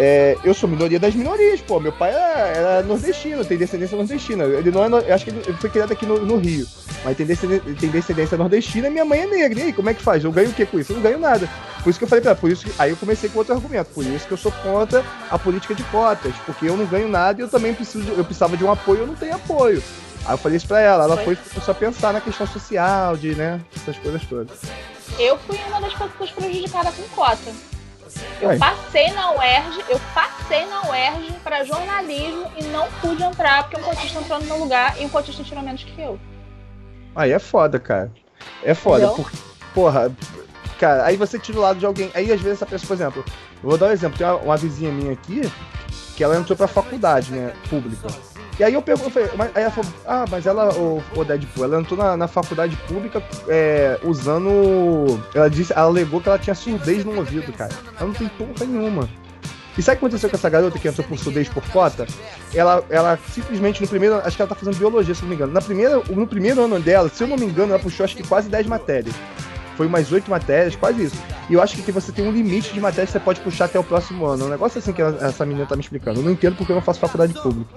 é, 0.00 0.38
eu 0.44 0.54
sou 0.54 0.68
minoria 0.68 0.98
das 0.98 1.12
minorias, 1.12 1.60
pô. 1.60 1.80
Meu 1.80 1.92
pai 1.92 2.10
era, 2.10 2.48
era 2.48 2.82
nordestino, 2.82 3.44
tem 3.44 3.58
descendência 3.58 3.96
nordestina. 3.96 4.44
Ele 4.44 4.70
não 4.70 4.84
é. 4.84 5.08
Eu 5.08 5.14
acho 5.14 5.24
que 5.24 5.30
ele 5.30 5.58
foi 5.58 5.68
criado 5.68 5.92
aqui 5.92 6.06
no, 6.06 6.24
no 6.24 6.36
Rio. 6.36 6.66
Mas 7.04 7.16
tem 7.16 7.26
descendência, 7.26 7.74
tem 7.74 7.90
descendência 7.90 8.38
nordestina 8.38 8.86
e 8.86 8.90
minha 8.90 9.04
mãe 9.04 9.22
é 9.22 9.26
negra. 9.26 9.58
E 9.58 9.62
aí, 9.64 9.72
como 9.72 9.90
é 9.90 9.94
que 9.94 10.02
faz? 10.02 10.22
Eu 10.22 10.30
ganho 10.30 10.50
o 10.50 10.52
que 10.52 10.64
com 10.64 10.78
isso? 10.78 10.92
Eu 10.92 10.96
não 10.96 11.02
ganho 11.02 11.18
nada. 11.18 11.48
Por 11.82 11.90
isso 11.90 11.98
que 11.98 12.04
eu 12.04 12.08
falei 12.08 12.22
pra 12.22 12.30
ela, 12.30 12.40
por 12.40 12.50
isso 12.50 12.64
que, 12.64 12.72
aí 12.78 12.90
eu 12.90 12.96
comecei 12.96 13.28
com 13.28 13.38
outro 13.40 13.54
argumento. 13.54 13.88
Por 13.92 14.04
isso 14.04 14.26
que 14.26 14.32
eu 14.32 14.38
sou 14.38 14.52
contra 14.52 15.04
a 15.28 15.38
política 15.38 15.74
de 15.74 15.82
cotas. 15.84 16.34
Porque 16.46 16.66
eu 16.66 16.76
não 16.76 16.86
ganho 16.86 17.08
nada 17.08 17.40
e 17.40 17.44
eu 17.44 17.48
também 17.48 17.74
preciso. 17.74 18.08
Eu 18.12 18.24
precisava 18.24 18.56
de 18.56 18.64
um 18.64 18.70
apoio, 18.70 19.00
eu 19.00 19.06
não 19.06 19.16
tenho 19.16 19.34
apoio. 19.34 19.82
Aí 20.24 20.34
eu 20.34 20.38
falei 20.38 20.56
isso 20.56 20.66
pra 20.68 20.80
ela, 20.80 21.04
ela 21.04 21.16
foi, 21.16 21.34
foi 21.34 21.52
começou 21.54 21.72
a 21.72 21.74
pensar 21.74 22.12
na 22.12 22.20
questão 22.20 22.46
social, 22.46 23.16
de, 23.16 23.34
né, 23.34 23.60
essas 23.74 23.96
coisas 23.98 24.22
todas. 24.24 24.58
Eu 25.18 25.38
fui 25.38 25.58
uma 25.68 25.80
das 25.80 25.94
pessoas 25.94 26.30
prejudicadas 26.30 26.94
com 26.94 27.02
cota. 27.14 27.50
Eu 28.40 28.58
passei 28.58 29.10
na 29.12 29.32
UERJ, 29.32 29.84
eu 29.88 30.00
passei 30.14 30.66
na 30.66 30.88
UERJ 30.90 31.32
para 31.42 31.64
jornalismo 31.64 32.50
e 32.56 32.64
não 32.64 32.88
pude 33.00 33.22
entrar 33.22 33.64
porque 33.64 33.80
um 33.80 33.84
cotista 33.84 34.20
entrou 34.20 34.38
no 34.40 34.46
meu 34.46 34.58
lugar 34.58 35.00
e 35.00 35.04
um 35.04 35.08
cotista 35.08 35.42
tirou 35.42 35.62
menos 35.62 35.82
que 35.82 36.00
eu. 36.00 36.18
Aí 37.14 37.32
é 37.32 37.38
foda, 37.38 37.78
cara. 37.78 38.12
É 38.62 38.74
foda, 38.74 39.08
porque, 39.08 39.36
porra, 39.74 40.12
cara, 40.78 41.04
aí 41.04 41.16
você 41.16 41.38
tira 41.38 41.58
o 41.58 41.62
lado 41.62 41.78
de 41.78 41.86
alguém. 41.86 42.10
Aí 42.14 42.32
às 42.32 42.40
vezes 42.40 42.62
essa 42.62 42.66
pessoa, 42.66 42.88
por 42.88 42.94
exemplo, 42.94 43.24
eu 43.62 43.68
vou 43.68 43.78
dar 43.78 43.86
um 43.86 43.92
exemplo, 43.92 44.16
tem 44.16 44.26
uma, 44.26 44.36
uma 44.36 44.56
vizinha 44.56 44.92
minha 44.92 45.12
aqui 45.12 45.42
que 46.16 46.24
ela 46.24 46.36
entrou 46.36 46.56
pra 46.56 46.66
faculdade, 46.66 47.32
né, 47.32 47.52
pública. 47.68 48.08
E 48.58 48.64
aí 48.64 48.74
eu 48.74 48.82
perguntei, 48.82 49.30
mas, 49.36 49.50
aí 49.54 49.62
ela 49.62 49.70
falou, 49.70 49.90
ah, 50.04 50.24
mas 50.28 50.44
ela, 50.44 50.68
o, 50.74 51.24
Deadpool, 51.24 51.64
ela 51.64 51.80
entrou 51.80 51.96
na, 51.96 52.16
na 52.16 52.26
faculdade 52.26 52.76
pública 52.88 53.22
é, 53.46 54.00
usando. 54.02 55.22
Ela 55.32 55.48
disse, 55.48 55.72
ela 55.72 55.82
alegou 55.82 56.20
que 56.20 56.28
ela 56.28 56.38
tinha 56.38 56.54
surdez 56.54 57.04
no 57.04 57.16
ouvido, 57.16 57.52
cara. 57.52 57.72
Ela 57.96 58.08
não 58.08 58.14
tem 58.14 58.26
porra 58.28 58.66
nenhuma. 58.66 59.08
E 59.78 59.82
sabe 59.82 59.96
o 59.96 60.00
que 60.00 60.06
aconteceu 60.06 60.28
com 60.28 60.34
essa 60.34 60.50
garota 60.50 60.76
que 60.76 60.88
entrou 60.88 61.06
por 61.06 61.16
surdez 61.16 61.48
por 61.48 61.62
cota? 61.70 62.04
Ela, 62.52 62.84
ela 62.90 63.16
simplesmente 63.30 63.80
no 63.80 63.86
primeiro. 63.86 64.16
Acho 64.16 64.34
que 64.34 64.42
ela 64.42 64.48
tá 64.48 64.56
fazendo 64.56 64.76
biologia, 64.76 65.14
se 65.14 65.22
não 65.22 65.28
me 65.28 65.36
engano. 65.36 65.52
Na 65.52 65.62
primeira, 65.62 66.02
no 66.10 66.26
primeiro 66.26 66.64
ano 66.64 66.80
dela, 66.80 67.08
se 67.08 67.22
eu 67.22 67.28
não 67.28 67.36
me 67.36 67.46
engano, 67.46 67.72
ela 67.72 67.78
puxou 67.78 68.02
acho 68.02 68.16
que 68.16 68.26
quase 68.26 68.48
10 68.48 68.66
matérias. 68.66 69.14
Foi 69.76 69.86
umas 69.86 70.10
8 70.10 70.28
matérias, 70.28 70.74
quase 70.74 71.04
isso. 71.04 71.16
E 71.48 71.54
eu 71.54 71.62
acho 71.62 71.80
que 71.80 71.92
você 71.92 72.10
tem 72.10 72.26
um 72.26 72.32
limite 72.32 72.74
de 72.74 72.80
matérias 72.80 73.10
que 73.10 73.18
você 73.18 73.24
pode 73.24 73.40
puxar 73.40 73.66
até 73.66 73.78
o 73.78 73.84
próximo 73.84 74.26
ano. 74.26 74.46
Um 74.46 74.48
negócio 74.48 74.80
assim 74.80 74.92
que 74.92 75.00
essa 75.00 75.46
menina 75.46 75.64
tá 75.64 75.76
me 75.76 75.82
explicando. 75.82 76.18
Eu 76.18 76.24
não 76.24 76.32
entendo 76.32 76.56
porque 76.56 76.72
eu 76.72 76.76
não 76.76 76.82
faço 76.82 76.98
faculdade 76.98 77.32
pública. 77.34 77.70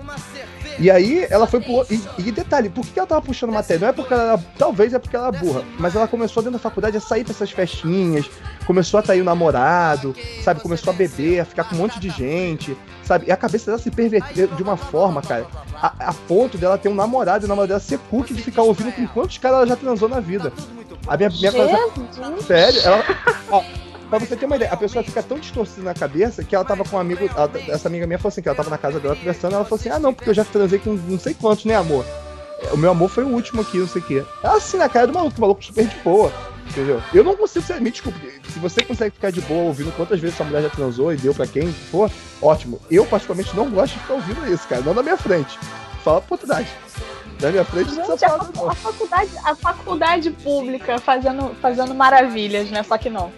E 0.80 0.90
aí 0.90 1.28
ela 1.30 1.48
foi 1.48 1.60
pro. 1.60 1.86
E, 1.90 2.02
e, 2.18 2.32
detalhe, 2.32 2.70
por 2.70 2.86
que 2.86 3.00
ela 3.00 3.08
tava 3.08 3.22
puxando 3.22 3.52
matéria? 3.52 3.82
Não 3.82 3.88
é 3.90 3.94
porque 3.94 4.14
ela 4.14 4.24
era. 4.24 4.38
Talvez 4.58 4.94
é 4.94 5.00
porque 5.00 5.16
ela 5.16 5.28
era 5.28 5.38
burra. 5.38 5.64
Mas 5.80 5.96
ela 5.96 6.08
começou 6.08 6.42
dentro 6.42 6.58
da 6.58 6.62
faculdade 6.62 6.98
a 6.98 7.02
sair 7.02 7.24
pra 7.24 7.34
essas 7.34 7.52
festinhas, 7.52 8.30
começou 8.66 9.00
a 9.00 9.04
trair 9.04 9.22
o 9.22 9.26
namorado, 9.26 10.16
sabe? 10.44 10.62
Começou 10.62 10.94
a 10.94 10.96
beber, 10.96 11.40
a 11.40 11.46
ficar 11.46 11.64
com 11.66 11.76
um 11.76 11.80
monte 11.80 12.00
de 12.00 12.10
gente, 12.10 12.78
sabe? 13.04 13.28
E 13.28 13.32
a 13.32 13.38
cabeça 13.38 13.68
dela 13.68 13.78
se 13.78 13.92
perverteu 13.92 14.48
de 14.48 14.64
uma 14.64 14.78
forma, 14.78 15.22
cara, 15.22 15.46
a, 15.76 16.10
a 16.10 16.14
ponto 16.14 16.58
dela 16.58 16.78
ter 16.78 16.90
um 16.90 16.96
namorado 16.96 17.44
e 17.44 17.46
o 17.46 17.50
namorado 17.50 17.70
dela 17.70 17.80
ser 17.80 18.00
cookie 18.10 18.34
de 18.34 18.42
ficar 18.42 18.64
ouvindo 18.64 18.92
com 18.92 19.08
quantos 19.08 19.38
caras 19.38 19.58
ela 19.58 19.68
já 19.68 19.76
transou 19.76 20.08
na 20.08 20.20
vida. 20.20 20.52
A 21.08 21.18
minha, 21.18 21.30
minha 21.30 21.52
casa, 21.52 22.42
Sério, 22.46 22.82
ela. 22.82 23.04
Ó, 23.50 23.64
Pra 24.12 24.20
você 24.20 24.36
ter 24.36 24.46
uma 24.46 24.58
ideia, 24.58 24.70
a 24.74 24.76
pessoa 24.76 25.02
fica 25.06 25.24
tão 25.24 25.40
distorcida 25.40 25.84
na 25.84 25.94
cabeça 25.94 26.44
que 26.44 26.54
ela 26.54 26.66
tava 26.66 26.84
com 26.84 26.98
um 26.98 27.00
amigo. 27.00 27.24
Ela, 27.34 27.50
essa 27.70 27.88
amiga 27.88 28.06
minha 28.06 28.20
falou 28.20 28.28
assim: 28.28 28.42
que 28.42 28.50
ela 28.50 28.58
tava 28.58 28.70
na 28.70 28.78
casa 28.78 29.00
dela 29.00 29.16
conversando. 29.16 29.56
Ela 29.56 29.64
falou 29.64 29.80
assim: 29.80 29.88
ah, 29.88 30.00
não, 30.00 30.14
porque 30.14 30.30
eu 30.30 30.34
já 30.34 30.44
transei 30.44 30.80
com 30.80 30.92
não 30.92 31.18
sei 31.18 31.34
quantos, 31.34 31.64
né, 31.64 31.76
amor? 31.78 32.06
O 32.74 32.78
meu 32.78 32.92
amor 32.92 33.10
foi 33.10 33.24
o 33.24 33.30
último 33.30 33.62
aqui, 33.62 33.78
não 33.78 33.88
sei 33.88 34.02
o 34.02 34.06
quê. 34.06 34.26
Ela 34.44 34.58
assim 34.58 34.76
na 34.76 34.90
cara 34.90 35.08
do 35.08 35.14
maluco, 35.14 35.38
o 35.38 35.42
maluco 35.42 35.64
super 35.64 35.88
de 35.88 35.96
boa. 36.00 36.30
Entendeu? 36.70 37.02
Eu 37.14 37.24
não 37.24 37.38
consigo 37.38 37.66
ser. 37.66 37.80
Me 37.80 37.90
desculpe, 37.90 38.20
se 38.50 38.60
você 38.60 38.84
consegue 38.84 39.16
ficar 39.16 39.32
de 39.32 39.40
boa 39.40 39.64
ouvindo 39.64 39.96
quantas 39.96 40.20
vezes 40.20 40.36
sua 40.36 40.46
mulher 40.46 40.64
já 40.64 40.70
transou 40.70 41.14
e 41.14 41.16
deu 41.16 41.34
pra 41.34 41.48
quem 41.48 41.72
for, 41.72 42.12
ótimo. 42.42 42.82
Eu, 42.92 43.06
particularmente, 43.06 43.56
não 43.56 43.70
gosto 43.72 43.94
de 43.94 44.00
ficar 44.00 44.16
ouvindo 44.16 44.46
isso, 44.54 44.68
cara. 44.68 44.82
Não 44.82 44.94
na 44.94 45.02
minha 45.02 45.18
frente. 45.18 45.58
Fala 46.04 46.18
a 46.18 46.20
oportunidade. 46.20 46.68
Na 47.42 47.50
minha 47.50 47.66
frente 47.66 47.96
Gente, 47.96 48.08
não 48.08 48.68
a, 48.68 48.72
a, 48.72 48.76
faculdade, 48.76 49.32
a 49.44 49.56
faculdade 49.56 50.30
pública 50.30 51.00
fazendo, 51.00 51.56
fazendo 51.60 51.96
maravilhas, 51.96 52.70
né? 52.70 52.84
Só 52.84 52.98
que 52.98 53.10
não. 53.10 53.32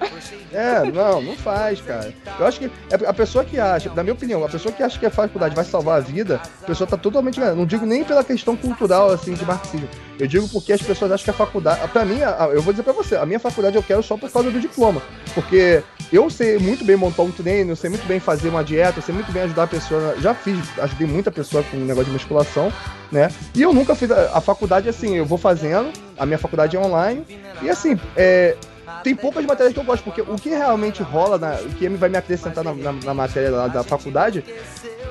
É, 0.52 0.84
não, 0.92 1.22
não 1.22 1.36
faz, 1.38 1.82
cara. 1.82 2.14
Eu 2.38 2.46
acho 2.46 2.60
que 2.60 2.66
é 2.66 3.08
a 3.08 3.14
pessoa 3.14 3.46
que 3.46 3.58
acha, 3.58 3.90
na 3.94 4.04
minha 4.04 4.14
opinião, 4.14 4.44
a 4.44 4.50
pessoa 4.50 4.74
que 4.74 4.84
acha 4.84 5.00
que 5.00 5.06
a 5.06 5.10
faculdade 5.10 5.56
vai 5.56 5.64
salvar 5.64 5.98
a 5.98 6.02
vida, 6.02 6.42
a 6.62 6.66
pessoa 6.66 6.86
tá 6.86 6.98
totalmente. 6.98 7.40
Não 7.40 7.66
digo 7.66 7.86
nem 7.86 8.04
pela 8.04 8.24
questão 8.24 8.56
cultural, 8.56 9.10
assim, 9.10 9.34
de 9.34 9.46
marxismo. 9.46 9.88
Eu 10.20 10.28
digo 10.28 10.48
porque 10.50 10.74
as 10.74 10.82
pessoas 10.82 11.12
acham 11.12 11.24
que 11.24 11.30
a 11.32 11.34
faculdade. 11.34 11.88
Pra 11.90 12.06
mim, 12.06 12.20
eu 12.52 12.62
vou 12.62 12.74
dizer 12.74 12.84
pra 12.84 12.94
você, 12.94 13.16
a 13.16 13.26
minha 13.26 13.40
faculdade 13.40 13.76
eu 13.76 13.84
quero 13.84 14.04
só 14.04 14.18
por 14.18 14.30
causa 14.30 14.52
do 14.52 14.60
diploma. 14.60 15.02
Porque 15.34 15.82
eu 16.12 16.30
sei 16.30 16.60
muito 16.60 16.86
bem 16.86 16.96
montar 16.96 17.24
um 17.24 17.32
treino, 17.32 17.72
eu 17.72 17.76
sei 17.76 17.90
muito 17.90 18.06
bem 18.06 18.20
fazer 18.20 18.50
uma 18.50 18.64
dieta, 18.64 19.00
eu 19.00 19.04
sei 19.04 19.16
muito 19.16 19.32
bem 19.32 19.44
ajudar 19.44 19.64
a 19.64 19.68
pessoa. 19.68 20.16
Já 20.20 20.34
fiz, 20.36 20.60
ajudei 20.78 21.08
muita 21.08 21.32
pessoa 21.32 21.64
com 21.64 21.78
um 21.78 21.86
negócio 21.86 22.06
de 22.06 22.12
musculação, 22.12 22.72
né? 23.12 23.30
E 23.56 23.62
eu 23.62 23.74
nunca 23.74 23.93
fiz 23.96 24.12
a, 24.12 24.38
a 24.38 24.42
faculdade 24.42 24.90
assim, 24.90 25.16
eu 25.16 25.26
vou 25.26 25.38
fazendo, 25.38 25.92
a 26.18 26.26
minha 26.26 26.38
faculdade 26.38 26.76
é 26.76 26.80
online, 26.80 27.26
e 27.62 27.70
assim, 27.70 28.00
é, 28.16 28.56
tem 29.04 29.16
poucas 29.16 29.46
matérias 29.46 29.74
que 29.74 29.80
eu 29.80 29.84
gosto, 29.84 30.04
porque 30.04 30.22
o 30.22 30.36
que 30.36 30.50
realmente 30.50 31.04
rola, 31.04 31.38
na, 31.38 31.56
o 31.56 31.70
que 31.70 31.88
vai 31.90 32.10
me 32.10 32.18
acrescentar 32.18 32.64
na, 32.64 32.74
na, 32.74 32.92
na 32.92 33.14
matéria 33.14 33.52
lá 33.52 33.68
da 33.68 33.84
faculdade 33.84 34.44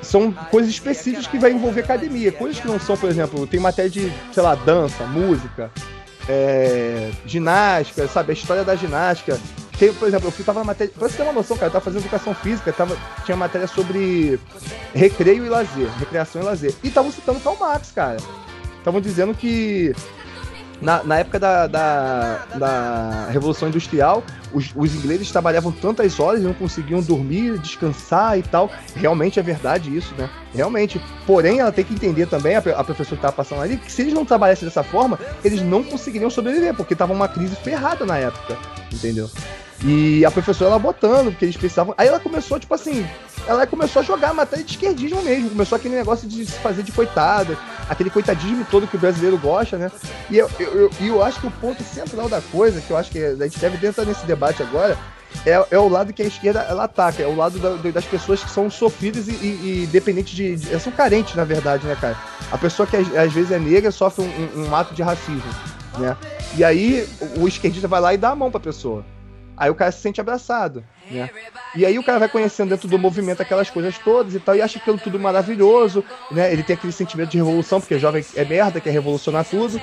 são 0.03 0.33
coisas 0.33 0.71
específicas 0.71 1.27
que 1.27 1.39
vai 1.39 1.53
envolver 1.53 1.83
academia. 1.83 2.33
Coisas 2.33 2.61
que 2.61 2.67
não 2.67 2.79
são, 2.79 2.97
por 2.97 3.09
exemplo, 3.09 3.47
tem 3.47 3.61
matéria 3.61 3.91
de, 3.91 4.13
sei 4.33 4.43
lá, 4.43 4.55
dança, 4.55 5.05
música, 5.05 5.71
é, 6.29 7.11
ginástica, 7.25 8.07
sabe? 8.09 8.31
A 8.31 8.35
história 8.35 8.65
da 8.65 8.75
ginástica. 8.75 9.39
Tem, 9.79 9.93
por 9.93 10.07
exemplo, 10.07 10.33
eu 10.37 10.45
tava 10.45 10.61
na 10.61 10.67
matéria. 10.67 10.93
Pra 10.97 11.09
você 11.09 11.17
ter 11.17 11.23
uma 11.23 11.33
noção, 11.33 11.57
cara, 11.57 11.69
eu 11.69 11.73
tava 11.73 11.85
fazendo 11.85 12.03
educação 12.03 12.35
física, 12.35 12.73
tava, 12.73 12.97
tinha 13.25 13.37
matéria 13.37 13.67
sobre 13.67 14.39
recreio 14.95 15.47
e 15.47 15.49
lazer, 15.49 15.89
recreação 15.99 16.43
e 16.43 16.45
lazer. 16.45 16.75
E 16.83 16.89
estavam 16.89 17.11
citando 17.11 17.41
Karl 17.41 17.57
Marx, 17.59 17.91
cara. 17.93 18.19
Estavam 18.83 19.01
dizendo 19.01 19.33
que 19.33 19.95
na, 20.81 21.05
na 21.05 21.19
época 21.21 21.39
da, 21.39 21.69
da, 21.69 22.47
da, 22.57 23.29
Revolução 23.31 23.69
Industrial, 23.69 24.25
os, 24.53 24.73
os, 24.75 24.93
ingleses 24.97 25.31
trabalhavam 25.31 25.71
tantas 25.71 26.19
horas 26.19 26.41
e 26.41 26.45
não 26.45 26.53
conseguiam 26.53 27.01
dormir, 27.01 27.57
descansar 27.59 28.37
e 28.37 28.43
tal. 28.43 28.69
Realmente 28.97 29.39
é 29.39 29.43
verdade 29.43 29.97
isso, 29.97 30.13
né? 30.19 30.29
Realmente. 30.53 31.01
Porém, 31.25 31.61
ela 31.61 31.71
tem 31.71 31.85
que 31.85 31.95
entender 31.95 32.27
também, 32.27 32.57
a, 32.57 32.59
a 32.59 32.85
professora 32.85 33.07
que 33.07 33.15
estava 33.15 33.33
passando 33.33 33.63
ali, 33.63 33.77
que 33.77 33.93
se 33.93 34.03
eles 34.03 34.13
não 34.13 34.25
trabalhassem 34.25 34.67
dessa 34.67 34.83
forma, 34.83 35.17
eles 35.45 35.63
não 35.63 35.85
conseguiriam 35.85 36.29
sobreviver, 36.29 36.75
porque 36.75 36.97
tava 36.97 37.13
uma 37.13 37.29
crise 37.29 37.55
ferrada 37.55 38.05
na 38.05 38.19
época, 38.19 38.59
entendeu? 38.93 39.31
E 39.85 40.25
a 40.25 40.31
professora 40.31 40.71
ela 40.71 40.79
botando, 40.79 41.31
porque 41.31 41.45
eles 41.45 41.57
precisavam. 41.57 41.95
Aí 41.99 42.07
ela 42.07 42.21
começou, 42.21 42.59
tipo 42.59 42.73
assim, 42.73 43.05
ela 43.47 43.67
começou 43.67 44.01
a 44.01 44.05
jogar 44.05 44.31
a 44.31 44.35
matéria 44.35 44.65
de 44.65 44.73
esquerdismo 44.73 45.23
mesmo. 45.23 45.51
Começou 45.51 45.77
aquele 45.77 45.97
negócio 45.97 46.29
de 46.29 46.47
se 46.47 46.59
fazer 46.61 46.83
de 46.83 46.93
coitada, 46.93 47.59
aquele 47.89 48.11
coitadismo 48.11 48.65
todo 48.71 48.87
que 48.87 48.97
o 48.97 49.01
brasileiro 49.01 49.37
gosta, 49.39 49.77
né? 49.77 49.91
E 50.31 50.39
eu, 50.39 50.49
eu, 50.61 50.73
eu, 50.73 50.91
eu 51.01 51.23
acho 51.23 51.41
que 51.41 51.47
o 51.49 51.51
ponto 51.51 51.83
central 51.83 52.29
da 52.29 52.41
coisa, 52.41 52.81
que 52.81 52.91
eu 52.91 52.97
acho 52.97 53.11
que 53.11 53.19
a 53.19 53.35
gente 53.45 53.59
deve 53.59 53.85
entrar 53.85 54.05
nesse 54.05 54.25
debate 54.25 54.63
agora, 54.63 54.97
é, 55.45 55.67
é, 55.71 55.79
o 55.79 55.89
lado 55.89 56.13
que 56.13 56.23
a 56.23 56.27
esquerda 56.27 56.61
ela 56.61 56.85
ataca, 56.85 57.23
é 57.23 57.27
o 57.27 57.35
lado 57.35 57.59
da, 57.59 57.71
das 57.91 58.05
pessoas 58.05 58.45
que 58.45 58.51
são 58.51 58.71
sofridas 58.71 59.27
e, 59.27 59.33
e, 59.33 59.83
e 59.83 59.87
dependentes 59.87 60.35
de, 60.35 60.55
de, 60.57 60.81
São 60.81 60.93
carentes, 60.93 61.35
na 61.35 61.45
verdade, 61.45 61.87
né, 61.87 61.97
cara? 62.01 62.17
A 62.53 62.59
pessoa 62.59 62.87
que 62.87 62.97
às 62.97 63.33
vezes 63.33 63.51
é 63.51 63.59
negra 63.59 63.91
sofre 63.91 64.25
um, 64.25 64.61
um, 64.61 64.69
um 64.69 64.77
ato 64.77 64.95
de 64.95 65.03
racismo, 65.03 65.43
né? 65.99 66.17
E 66.57 66.63
aí 66.63 67.09
o 67.39 67.49
esquerdista 67.49 67.89
vai 67.89 68.01
lá 68.01 68.15
e 68.15 68.19
dá 68.19 68.31
a 68.31 68.37
mão 68.37 68.51
pra 68.51 68.61
pessoa. 68.61 69.05
Aí 69.63 69.71
o 69.71 69.77
cara 69.77 69.93
se 69.93 70.01
sente 70.01 70.21
abraçado, 70.21 70.83
né? 71.09 71.31
E 71.77 71.87
aí 71.87 71.97
o 71.97 72.03
cara 72.03 72.19
vai 72.19 72.29
conhecendo 72.29 72.71
dentro 72.71 72.89
do 72.89 72.99
movimento 72.99 73.41
aquelas 73.43 73.71
coisas 73.71 73.97
todas 73.97 74.35
e 74.35 74.41
tal, 74.41 74.57
e 74.57 74.61
acha 74.61 74.77
aquilo 74.77 74.99
tudo 74.99 75.21
maravilhoso, 75.21 76.05
né? 76.33 76.53
Ele 76.53 76.65
tem 76.65 76.75
aquele 76.75 76.93
sentimento 76.93 77.31
de 77.31 77.37
revolução, 77.37 77.81
porque 77.81 77.97
jovem 77.97 78.27
é 78.35 78.45
merda, 78.45 78.81
quer 78.81 78.91
revolucionar 78.91 79.45
tudo. 79.45 79.81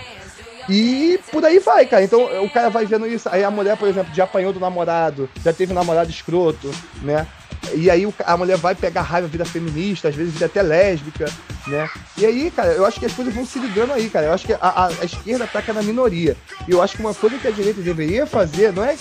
E 0.67 1.17
por 1.31 1.45
aí 1.45 1.59
vai, 1.59 1.85
cara. 1.85 2.03
Então 2.03 2.43
o 2.43 2.49
cara 2.49 2.69
vai 2.69 2.85
vendo 2.85 3.07
isso. 3.07 3.29
Aí 3.29 3.41
a 3.41 3.49
mulher, 3.49 3.77
por 3.77 3.87
exemplo, 3.87 4.13
já 4.13 4.25
apanhou 4.25 4.51
do 4.51 4.59
namorado, 4.59 5.29
já 5.41 5.53
teve 5.53 5.71
um 5.71 5.75
namorado 5.75 6.09
escroto, 6.09 6.69
né? 7.01 7.25
E 7.73 7.89
aí 7.89 8.05
a 8.25 8.35
mulher 8.35 8.57
vai 8.57 8.75
pegar 8.75 9.03
raiva, 9.03 9.29
vida 9.29 9.45
feminista, 9.45 10.09
às 10.09 10.15
vezes 10.15 10.33
vida 10.33 10.47
até 10.47 10.61
lésbica, 10.61 11.31
né? 11.69 11.89
E 12.17 12.25
aí, 12.25 12.51
cara, 12.51 12.73
eu 12.73 12.85
acho 12.85 12.99
que 12.99 13.05
as 13.05 13.13
coisas 13.13 13.33
vão 13.33 13.45
se 13.45 13.59
ligando 13.59 13.93
aí, 13.93 14.09
cara. 14.09 14.27
Eu 14.27 14.33
acho 14.33 14.45
que 14.45 14.53
a, 14.53 14.57
a, 14.61 14.87
a 14.87 15.05
esquerda 15.05 15.45
ataca 15.45 15.73
na 15.73 15.81
minoria. 15.81 16.35
E 16.67 16.71
eu 16.71 16.81
acho 16.81 16.95
que 16.95 17.01
uma 17.01 17.13
coisa 17.13 17.37
que 17.37 17.47
a 17.47 17.51
direita 17.51 17.81
deveria 17.81 18.25
fazer 18.25 18.73
não 18.73 18.83
é, 18.83 18.97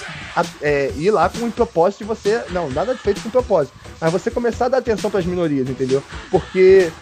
é 0.62 0.92
ir 0.96 1.10
lá 1.10 1.28
com 1.28 1.46
o 1.46 1.52
propósito 1.52 2.00
de 2.00 2.04
você. 2.04 2.42
Não, 2.50 2.70
nada 2.70 2.96
feito 2.96 3.20
com 3.22 3.30
propósito. 3.30 3.76
Mas 4.00 4.12
você 4.12 4.30
começar 4.30 4.66
a 4.66 4.68
dar 4.68 4.78
atenção 4.78 5.10
para 5.10 5.20
as 5.20 5.26
minorias, 5.26 5.68
entendeu? 5.68 6.02
Porque 6.30 6.92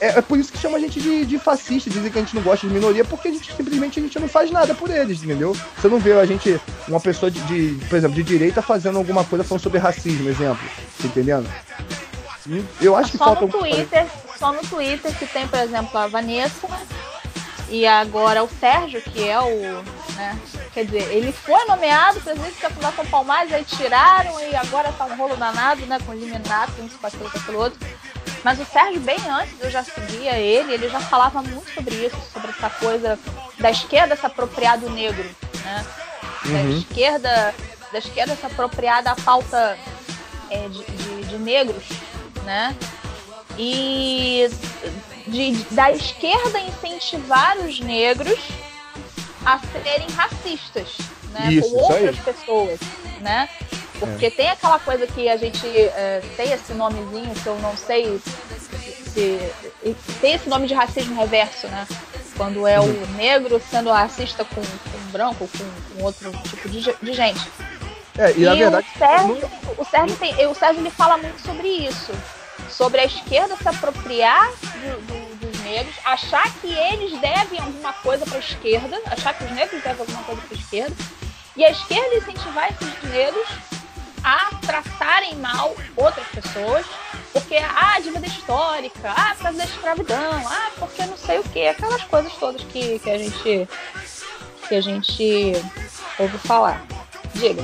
é, 0.00 0.18
é, 0.18 0.22
por 0.22 0.38
isso 0.38 0.52
que 0.52 0.58
chama 0.58 0.76
a 0.76 0.80
gente 0.80 1.00
de, 1.00 1.24
de 1.24 1.38
fascista, 1.38 1.88
dizem 1.88 2.10
que 2.10 2.18
a 2.18 2.22
gente 2.22 2.34
não 2.34 2.42
gosta 2.42 2.66
de 2.66 2.72
minoria, 2.72 3.04
porque 3.04 3.28
a 3.28 3.30
gente 3.30 3.54
simplesmente 3.54 3.98
a 3.98 4.02
gente 4.02 4.18
não 4.18 4.28
faz 4.28 4.50
nada 4.50 4.74
por 4.74 4.90
eles, 4.90 5.22
entendeu? 5.22 5.56
Você 5.76 5.88
não 5.88 5.98
vê 5.98 6.12
a 6.12 6.26
gente, 6.26 6.60
uma 6.86 7.00
pessoa 7.00 7.30
de, 7.30 7.40
de 7.42 7.84
por 7.86 7.96
exemplo, 7.96 8.14
de 8.14 8.22
direita 8.22 8.60
fazendo 8.60 8.98
alguma 8.98 9.24
coisa 9.24 9.44
falando 9.44 9.62
sobre 9.62 9.78
racismo, 9.78 10.28
exemplo. 10.28 10.64
Tá 11.00 11.06
entendendo? 11.06 11.48
Eu 12.80 12.94
acho 12.94 13.10
que 13.10 13.18
só 13.18 13.24
falta 13.24 13.46
no 13.46 13.52
Twitter, 13.52 14.06
Só 14.38 14.52
no 14.52 14.62
Twitter 14.62 15.16
que 15.18 15.26
tem, 15.26 15.46
por 15.48 15.58
exemplo, 15.58 15.98
a 15.98 16.06
Vanessa 16.06 16.68
e 17.68 17.86
agora 17.86 18.44
o 18.44 18.48
Sérgio, 18.48 19.00
que 19.02 19.28
é 19.28 19.40
o. 19.40 19.82
Né, 20.14 20.38
quer 20.72 20.84
dizer, 20.84 21.12
ele 21.12 21.32
foi 21.32 21.64
nomeado 21.66 22.20
presidente 22.20 22.60
da 22.60 22.70
Fundação 22.70 23.04
Palmares, 23.06 23.52
aí 23.52 23.64
tiraram 23.64 24.40
e 24.40 24.54
agora 24.54 24.92
tá 24.92 25.04
um 25.04 25.16
rolo 25.16 25.36
danado, 25.36 25.84
né? 25.86 25.98
Com 26.06 26.12
eliminado, 26.12 26.74
com 26.76 26.86
isso, 26.86 26.98
com 26.98 27.06
aquilo, 27.06 27.30
com 27.30 27.38
aquilo 27.38 27.58
outro. 27.58 27.78
Mas 28.44 28.60
o 28.60 28.64
Sérgio, 28.64 29.00
bem 29.00 29.18
antes 29.28 29.60
eu 29.60 29.70
já 29.70 29.82
seguia 29.82 30.38
ele, 30.38 30.74
ele 30.74 30.88
já 30.88 31.00
falava 31.00 31.42
muito 31.42 31.68
sobre 31.74 31.94
isso, 31.96 32.16
sobre 32.32 32.50
essa 32.50 32.70
coisa 32.70 33.18
da 33.58 33.70
esquerda 33.70 34.14
se 34.14 34.24
apropriar 34.24 34.78
do 34.78 34.88
negro, 34.88 35.28
né? 35.64 35.86
Da 36.44 36.50
uhum. 36.50 36.78
esquerda, 36.78 37.54
da 37.92 37.98
esquerda 37.98 38.36
se 38.36 38.46
apropriar 38.46 39.02
da 39.02 39.16
pauta 39.16 39.76
é, 40.48 40.68
de, 40.68 40.84
de, 40.84 41.24
de 41.24 41.38
negros, 41.38 41.84
né? 42.44 42.76
E 43.58 44.48
de, 45.26 45.52
da 45.72 45.90
esquerda 45.90 46.58
incentivar 46.60 47.56
os 47.58 47.80
negros 47.80 48.38
a 49.44 49.58
serem 49.58 50.08
racistas, 50.10 50.98
né? 51.32 51.52
Isso, 51.52 51.70
com 51.70 51.76
outras 51.76 52.18
pessoas, 52.18 52.80
né? 53.20 53.48
Porque 53.98 54.26
é. 54.26 54.30
tem 54.30 54.50
aquela 54.50 54.78
coisa 54.78 55.06
que 55.06 55.28
a 55.28 55.36
gente 55.36 55.66
é, 55.66 56.22
tem 56.36 56.52
esse 56.52 56.72
nomezinho 56.74 57.34
que 57.34 57.46
eu 57.46 57.58
não 57.60 57.76
sei 57.76 58.20
se. 59.12 59.38
Tem 60.20 60.34
esse 60.34 60.48
nome 60.48 60.66
de 60.66 60.74
racismo 60.74 61.18
reverso, 61.18 61.66
né? 61.68 61.86
Quando 62.36 62.66
é 62.66 62.78
o 62.78 63.06
negro 63.16 63.60
sendo 63.70 63.90
racista 63.90 64.44
com, 64.44 64.60
com 64.60 64.98
o 64.98 65.10
branco, 65.10 65.48
com, 65.48 65.94
com 65.98 66.04
outro 66.04 66.30
tipo 66.42 66.68
de, 66.68 66.80
de 66.80 67.12
gente. 67.14 67.40
É, 68.18 68.32
e, 68.32 68.44
e 68.44 68.54
verdade. 68.54 68.86
O 68.94 68.98
Sérgio, 68.98 69.50
o 69.78 69.84
Sérgio, 69.84 70.16
tem, 70.16 70.46
o 70.46 70.54
Sérgio 70.54 70.82
ele 70.82 70.90
fala 70.90 71.16
muito 71.16 71.40
sobre 71.40 71.68
isso. 71.68 72.12
Sobre 72.70 73.00
a 73.00 73.04
esquerda 73.04 73.56
se 73.56 73.68
apropriar 73.68 74.50
do, 74.50 75.00
do, 75.06 75.36
dos 75.46 75.60
negros, 75.60 75.94
achar 76.04 76.52
que 76.60 76.68
eles 76.68 77.18
devem 77.20 77.58
alguma 77.60 77.92
coisa 77.94 78.24
para 78.24 78.36
a 78.36 78.40
esquerda, 78.40 79.00
achar 79.06 79.34
que 79.34 79.44
os 79.44 79.50
negros 79.50 79.82
devem 79.82 80.00
alguma 80.00 80.22
coisa 80.24 80.42
para 80.42 80.56
a 80.56 80.60
esquerda, 80.60 80.96
e 81.56 81.64
a 81.64 81.70
esquerda 81.70 82.16
incentivar 82.16 82.70
esses 82.70 83.10
negros 83.10 83.48
a 84.22 84.50
tratarem 84.56 85.36
mal 85.36 85.74
outras 85.96 86.26
pessoas, 86.28 86.84
porque 87.32 87.56
ah, 87.56 88.00
dívida 88.00 88.26
histórica, 88.26 89.10
ah, 89.10 89.34
por 89.36 89.44
causa 89.44 89.58
da 89.58 89.64
escravidão, 89.64 90.42
ah, 90.46 90.70
porque 90.78 91.06
não 91.06 91.16
sei 91.16 91.38
o 91.38 91.44
que, 91.44 91.68
aquelas 91.68 92.02
coisas 92.02 92.32
todas 92.34 92.62
que, 92.64 92.98
que 92.98 93.10
a 93.10 93.18
gente 93.18 93.68
que 94.68 94.74
a 94.74 94.80
gente 94.80 95.52
ouve 96.18 96.38
falar. 96.38 96.84
Diga. 97.34 97.62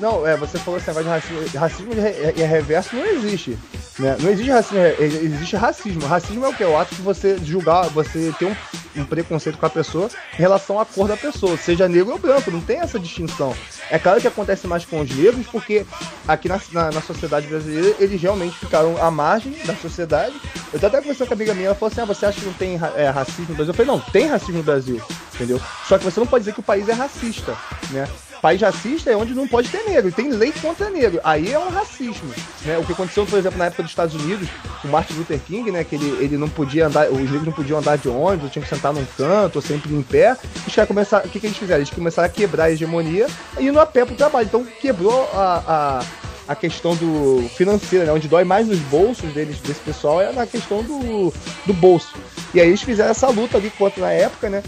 Não, 0.00 0.26
é, 0.26 0.36
você 0.36 0.58
falou 0.58 0.80
negócio 0.80 1.02
de 1.04 1.08
racismo. 1.08 1.58
Racismo 1.58 1.92
e 2.36 2.42
reverso 2.42 2.96
não 2.96 3.06
existe. 3.06 3.58
Né? 3.98 4.16
Não 4.20 4.30
existe 4.30 4.50
racismo, 4.50 4.78
é, 4.78 4.96
existe 5.00 5.56
racismo. 5.56 6.06
Racismo 6.06 6.44
é 6.44 6.48
o 6.48 6.54
que? 6.54 6.64
É 6.64 6.66
o 6.66 6.76
ato 6.76 6.94
de 6.94 7.02
você 7.02 7.38
julgar, 7.38 7.88
você 7.90 8.34
ter 8.38 8.46
um, 8.46 8.56
um, 8.96 9.04
preconceito 9.04 9.56
com 9.56 9.66
a 9.66 9.70
pessoa 9.70 10.10
em 10.34 10.38
relação 10.38 10.80
à 10.80 10.84
cor 10.84 11.06
da 11.06 11.16
pessoa, 11.16 11.56
seja 11.56 11.88
negro 11.88 12.12
ou 12.12 12.18
branco, 12.18 12.50
não 12.50 12.60
tem 12.60 12.80
essa 12.80 12.98
distinção. 12.98 13.54
É 13.88 13.98
claro 13.98 14.20
que 14.20 14.26
acontece 14.26 14.66
mais 14.66 14.84
com 14.84 15.00
os 15.00 15.10
negros, 15.10 15.46
porque 15.46 15.86
aqui 16.26 16.48
na, 16.48 16.60
na, 16.72 16.90
na 16.90 17.00
sociedade 17.00 17.46
brasileira 17.46 17.94
eles 18.00 18.20
realmente 18.20 18.58
ficaram 18.58 19.00
à 19.00 19.10
margem 19.12 19.52
da 19.64 19.76
sociedade. 19.76 20.34
Eu 20.72 20.78
até 20.84 20.98
conversando 20.98 21.28
com 21.28 21.34
a 21.34 21.36
amiga 21.36 21.54
minha, 21.54 21.66
ela 21.66 21.74
falou 21.76 21.92
assim: 21.92 22.00
ah, 22.00 22.04
você 22.04 22.26
acha 22.26 22.40
que 22.40 22.46
não 22.46 22.54
tem 22.54 22.80
é, 22.96 23.08
racismo 23.10 23.46
no 23.50 23.54
Brasil? 23.54 23.70
Eu 23.70 23.74
falei: 23.74 23.92
não, 23.92 24.00
tem 24.00 24.26
racismo 24.26 24.58
no 24.58 24.64
Brasil, 24.64 25.00
entendeu? 25.34 25.60
Só 25.86 25.98
que 25.98 26.04
você 26.04 26.18
não 26.18 26.26
pode 26.26 26.42
dizer 26.42 26.52
que 26.52 26.60
o 26.60 26.64
país 26.64 26.88
é 26.88 26.92
racista, 26.92 27.56
né? 27.92 28.08
País 28.44 28.60
racista 28.60 29.10
é 29.10 29.16
onde 29.16 29.32
não 29.32 29.48
pode 29.48 29.70
ter 29.70 29.82
negro. 29.84 30.10
E 30.10 30.12
tem 30.12 30.28
lei 30.28 30.52
contra 30.52 30.90
negro. 30.90 31.18
Aí 31.24 31.50
é 31.50 31.58
um 31.58 31.70
racismo. 31.70 32.28
Né? 32.62 32.76
O 32.76 32.84
que 32.84 32.92
aconteceu, 32.92 33.24
por 33.24 33.38
exemplo, 33.38 33.56
na 33.56 33.64
época 33.64 33.82
dos 33.82 33.90
Estados 33.90 34.14
Unidos, 34.14 34.46
com 34.82 34.88
Martin 34.88 35.14
Luther 35.14 35.40
King, 35.40 35.70
né? 35.70 35.82
Que 35.82 35.94
ele, 35.94 36.22
ele 36.22 36.36
não 36.36 36.50
podia 36.50 36.88
andar, 36.88 37.08
os 37.10 37.18
negros 37.18 37.46
não 37.46 37.52
podiam 37.54 37.78
andar 37.78 37.96
de 37.96 38.06
ônibus, 38.06 38.52
tinham 38.52 38.62
que 38.62 38.68
sentar 38.68 38.92
num 38.92 39.06
canto, 39.16 39.56
ou 39.56 39.62
sempre 39.62 39.94
em 39.94 40.02
pé. 40.02 40.36
Os 40.66 40.74
caras 40.74 40.88
começaram. 40.88 41.24
O 41.24 41.30
que, 41.30 41.40
que 41.40 41.46
eles 41.46 41.56
fizeram? 41.56 41.80
Eles 41.80 41.88
começaram 41.88 42.26
a 42.26 42.28
quebrar 42.28 42.64
a 42.64 42.70
hegemonia 42.70 43.28
e 43.58 43.66
indo 43.66 43.80
a 43.80 43.86
pé 43.86 44.04
pro 44.04 44.14
trabalho. 44.14 44.44
Então 44.44 44.62
quebrou 44.78 45.26
a, 45.32 45.62
a 45.66 46.24
a 46.46 46.54
questão 46.54 46.94
do 46.94 47.48
financeira, 47.56 48.04
né? 48.04 48.12
Onde 48.12 48.28
dói 48.28 48.44
mais 48.44 48.68
nos 48.68 48.78
bolsos 48.80 49.32
deles, 49.32 49.58
desse 49.60 49.80
pessoal, 49.80 50.20
é 50.20 50.30
na 50.30 50.46
questão 50.46 50.82
do, 50.82 51.32
do 51.64 51.72
bolso. 51.72 52.14
E 52.52 52.60
aí 52.60 52.68
eles 52.68 52.82
fizeram 52.82 53.10
essa 53.10 53.28
luta 53.30 53.56
ali 53.56 53.70
contra 53.70 54.02
na 54.02 54.12
época, 54.12 54.50
né? 54.50 54.62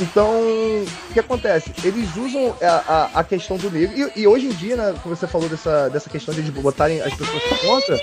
Então, 0.00 0.30
o 0.30 1.12
que 1.12 1.20
acontece? 1.20 1.72
Eles 1.84 2.16
usam 2.16 2.56
a, 2.62 3.10
a, 3.14 3.20
a 3.20 3.24
questão 3.24 3.56
do 3.56 3.70
negro. 3.70 3.96
E, 3.96 4.22
e, 4.22 4.26
hoje 4.26 4.46
em 4.46 4.50
dia, 4.50 4.76
né, 4.76 4.94
como 5.02 5.14
você 5.14 5.26
falou 5.26 5.48
dessa, 5.48 5.88
dessa 5.90 6.08
questão 6.08 6.34
de 6.34 6.42
botarem 6.50 7.00
as 7.00 7.14
pessoas 7.14 7.42
contra, 7.60 7.98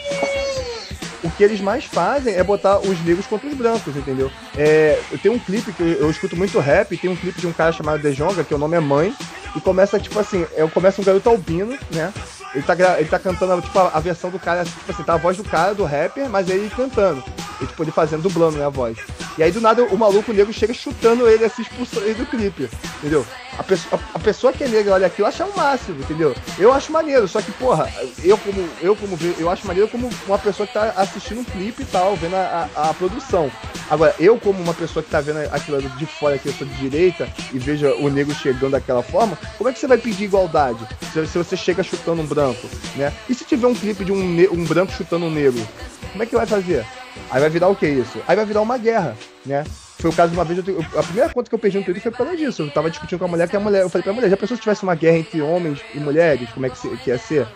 o 1.24 1.32
que 1.32 1.44
eles 1.44 1.60
mais 1.60 1.86
fazem 1.86 2.36
é 2.36 2.44
botar 2.44 2.80
os 2.80 3.04
negros 3.04 3.26
contra 3.26 3.48
os 3.48 3.56
brancos, 3.56 3.96
entendeu? 3.96 4.32
É, 4.56 5.00
eu 5.12 5.18
tenho 5.18 5.36
um 5.36 5.40
clipe 5.40 5.74
que 5.74 5.82
eu, 5.82 5.88
eu, 5.88 6.10
escuto 6.10 6.36
muito 6.36 6.60
rap, 6.60 6.96
tem 6.96 7.10
um 7.10 7.16
clipe 7.16 7.40
de 7.40 7.48
um 7.48 7.54
cara 7.54 7.72
chamado 7.72 8.02
Dejonga, 8.02 8.44
que 8.44 8.54
o 8.54 8.58
nome 8.58 8.78
é 8.78 8.80
Mãe, 8.80 9.14
e 9.56 9.60
começa, 9.60 10.00
tipo 10.00 10.20
assim, 10.20 10.46
é, 10.56 10.68
começa 10.68 11.02
um 11.02 11.04
garoto 11.04 11.30
albino, 11.30 11.78
né? 11.92 12.14
Ele 12.54 12.64
tá, 12.64 12.76
ele 13.00 13.10
tá 13.10 13.20
cantando, 13.20 13.62
tipo, 13.62 13.78
a, 13.78 13.90
a 13.90 14.00
versão 14.00 14.30
do 14.30 14.40
cara, 14.40 14.64
tipo 14.64 14.92
assim, 14.92 15.04
tá 15.04 15.16
a 15.16 15.18
voz 15.18 15.38
do 15.38 15.44
cara, 15.44 15.74
do 15.74 15.84
rapper, 15.84 16.30
mas 16.30 16.50
ele 16.50 16.70
cantando. 16.70 17.24
E, 17.62 17.66
tipo, 17.66 17.84
ele 17.84 17.92
fazendo, 17.92 18.24
dublando, 18.24 18.58
né, 18.58 18.66
a 18.66 18.70
voz. 18.70 18.98
E 19.38 19.44
aí, 19.44 19.52
do 19.52 19.62
nada, 19.62 19.84
o 19.84 19.98
maluco 19.98 20.34
negro 20.34 20.52
chega 20.52 20.74
chutando 20.74 21.28
ele, 21.30 21.46
assim, 21.46 21.62
expulsando 21.62 22.06
ele 22.06 22.16
do 22.16 22.26
clipe, 22.26 22.68
entendeu? 22.98 23.26
A, 23.58 23.64
pessoa, 23.64 24.02
a, 24.14 24.18
a 24.18 24.20
pessoa 24.20 24.52
que 24.52 24.64
é 24.64 24.68
negra 24.68 24.96
olha 24.96 25.08
aquilo 25.08 25.28
acha 25.28 25.46
o 25.46 25.56
máximo, 25.56 26.00
entendeu? 26.00 26.36
Eu 26.58 26.74
acho 26.74 26.92
maneiro, 26.92 27.28
só 27.28 27.40
que, 27.40 27.52
porra, 27.52 27.92
eu 28.24 28.38
como, 28.38 28.68
eu 28.82 28.96
como, 28.96 29.18
eu 29.38 29.50
acho 29.50 29.68
maneiro 29.68 29.88
como 29.90 30.10
uma 30.26 30.40
pessoa 30.40 30.66
que 30.66 30.74
tá 30.74 30.92
assistindo 30.98 31.42
um 31.42 31.44
clipe 31.44 31.84
e 31.84 31.86
tal, 31.86 32.16
vendo 32.16 32.36
a, 32.36 32.68
a, 32.76 32.90
a 32.90 32.94
produção. 32.96 33.52
Agora, 33.90 34.16
eu 34.20 34.40
como 34.40 34.62
uma 34.62 34.74
pessoa 34.74 35.04
que 35.04 35.10
tá 35.10 35.22
vendo 35.22 35.38
aquilo 35.52 35.82
de 35.82 36.06
fora, 36.08 36.38
que 36.40 36.48
eu 36.48 36.54
sou 36.54 36.66
de 36.66 36.74
direita, 36.76 37.30
e 37.54 37.60
veja 37.60 37.94
o 37.96 38.10
negro 38.10 38.34
chegando 38.34 38.72
daquela 38.72 39.04
forma, 39.04 39.38
como 39.58 39.70
é 39.70 39.74
que 39.74 39.80
você 39.80 39.88
vai 39.88 40.00
pedir 40.00 40.26
igualdade 40.26 40.86
se, 41.14 41.28
se 41.28 41.38
você 41.38 41.56
chega 41.56 41.84
chutando 41.84 42.24
um 42.24 42.26
branco, 42.26 42.68
né? 42.96 43.14
E 43.30 43.36
se 43.36 43.46
tiver 43.46 43.68
um 43.68 43.76
clipe 43.76 44.04
de 44.04 44.12
um, 44.12 44.18
um 44.52 44.66
branco 44.66 44.92
chutando 44.92 45.26
um 45.26 45.32
negro? 45.32 45.66
Como 46.12 46.24
é 46.24 46.26
que 46.26 46.36
vai 46.36 46.48
fazer? 46.48 46.86
Aí 47.30 47.42
vai 47.42 47.50
virar 47.50 47.68
o 47.68 47.76
que 47.76 47.88
isso? 47.88 48.22
Aí 48.28 48.36
vai 48.36 48.46
virar 48.46 48.62
uma 48.62 48.78
guerra, 48.78 49.16
né? 49.46 49.64
Foi 50.00 50.12
o 50.12 50.14
caso 50.14 50.32
de 50.32 50.38
uma 50.38 50.46
vez, 50.46 50.66
eu, 50.66 50.86
a 50.96 51.04
primeira 51.04 51.30
conta 51.30 51.50
que 51.50 51.56
eu 51.56 51.60
perdi 51.60 51.80
no 51.80 51.84
Twitter 51.84 52.04
foi 52.04 52.12
por 52.12 52.20
causa 52.20 52.38
disso. 52.38 52.62
Eu 52.62 52.72
tava 52.72 52.90
discutindo 52.90 53.18
com 53.18 53.26
a 53.26 53.28
mulher 53.28 53.50
que 53.50 53.56
a 53.56 53.60
mulher, 53.60 53.82
eu 53.82 53.90
falei 53.90 54.04
pra 54.04 54.14
mulher, 54.14 54.30
já 54.30 54.38
pensou 54.38 54.56
se 54.56 54.62
tivesse 54.62 54.84
uma 54.84 54.94
guerra 54.94 55.18
entre 55.18 55.42
homens 55.42 55.80
e 55.94 56.00
mulheres, 56.00 56.50
como 56.52 56.66
é 56.66 56.70
que, 56.70 56.78
se, 56.78 56.88
que 56.98 57.10
ia 57.10 57.18
ser? 57.18 57.48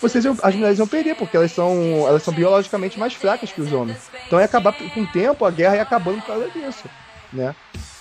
Vocês, 0.00 0.26
as 0.26 0.54
mulheres 0.54 0.78
iam 0.78 0.88
perder, 0.88 1.14
porque 1.14 1.36
elas 1.36 1.52
são, 1.52 1.72
elas 2.06 2.22
são 2.22 2.34
biologicamente 2.34 2.98
mais 2.98 3.14
fracas 3.14 3.52
que 3.52 3.60
os 3.60 3.72
homens. 3.72 3.98
Então 4.26 4.40
ia 4.40 4.44
acabar, 4.44 4.72
com 4.72 5.02
o 5.02 5.06
tempo, 5.06 5.44
a 5.44 5.50
guerra 5.50 5.76
ia 5.76 5.82
acabando 5.82 6.20
por 6.20 6.26
causa 6.26 6.50
disso, 6.50 6.84
né? 7.32 7.54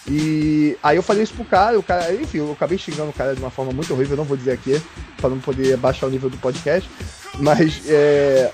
E 0.07 0.77
aí 0.83 0.97
eu 0.97 1.03
falei 1.03 1.23
isso 1.23 1.33
pro 1.33 1.45
cara, 1.45 1.79
o 1.79 1.83
cara, 1.83 2.13
enfim, 2.13 2.39
eu 2.39 2.51
acabei 2.51 2.77
xingando 2.77 3.11
o 3.11 3.13
cara 3.13 3.35
de 3.35 3.39
uma 3.39 3.49
forma 3.49 3.71
muito 3.71 3.93
horrível, 3.93 4.17
não 4.17 4.25
vou 4.25 4.35
dizer 4.35 4.51
aqui, 4.51 4.81
pra 5.17 5.29
não 5.29 5.39
poder 5.39 5.77
baixar 5.77 6.07
o 6.07 6.09
nível 6.09 6.29
do 6.29 6.37
podcast, 6.37 6.89
mas 7.39 7.81
é, 7.87 8.51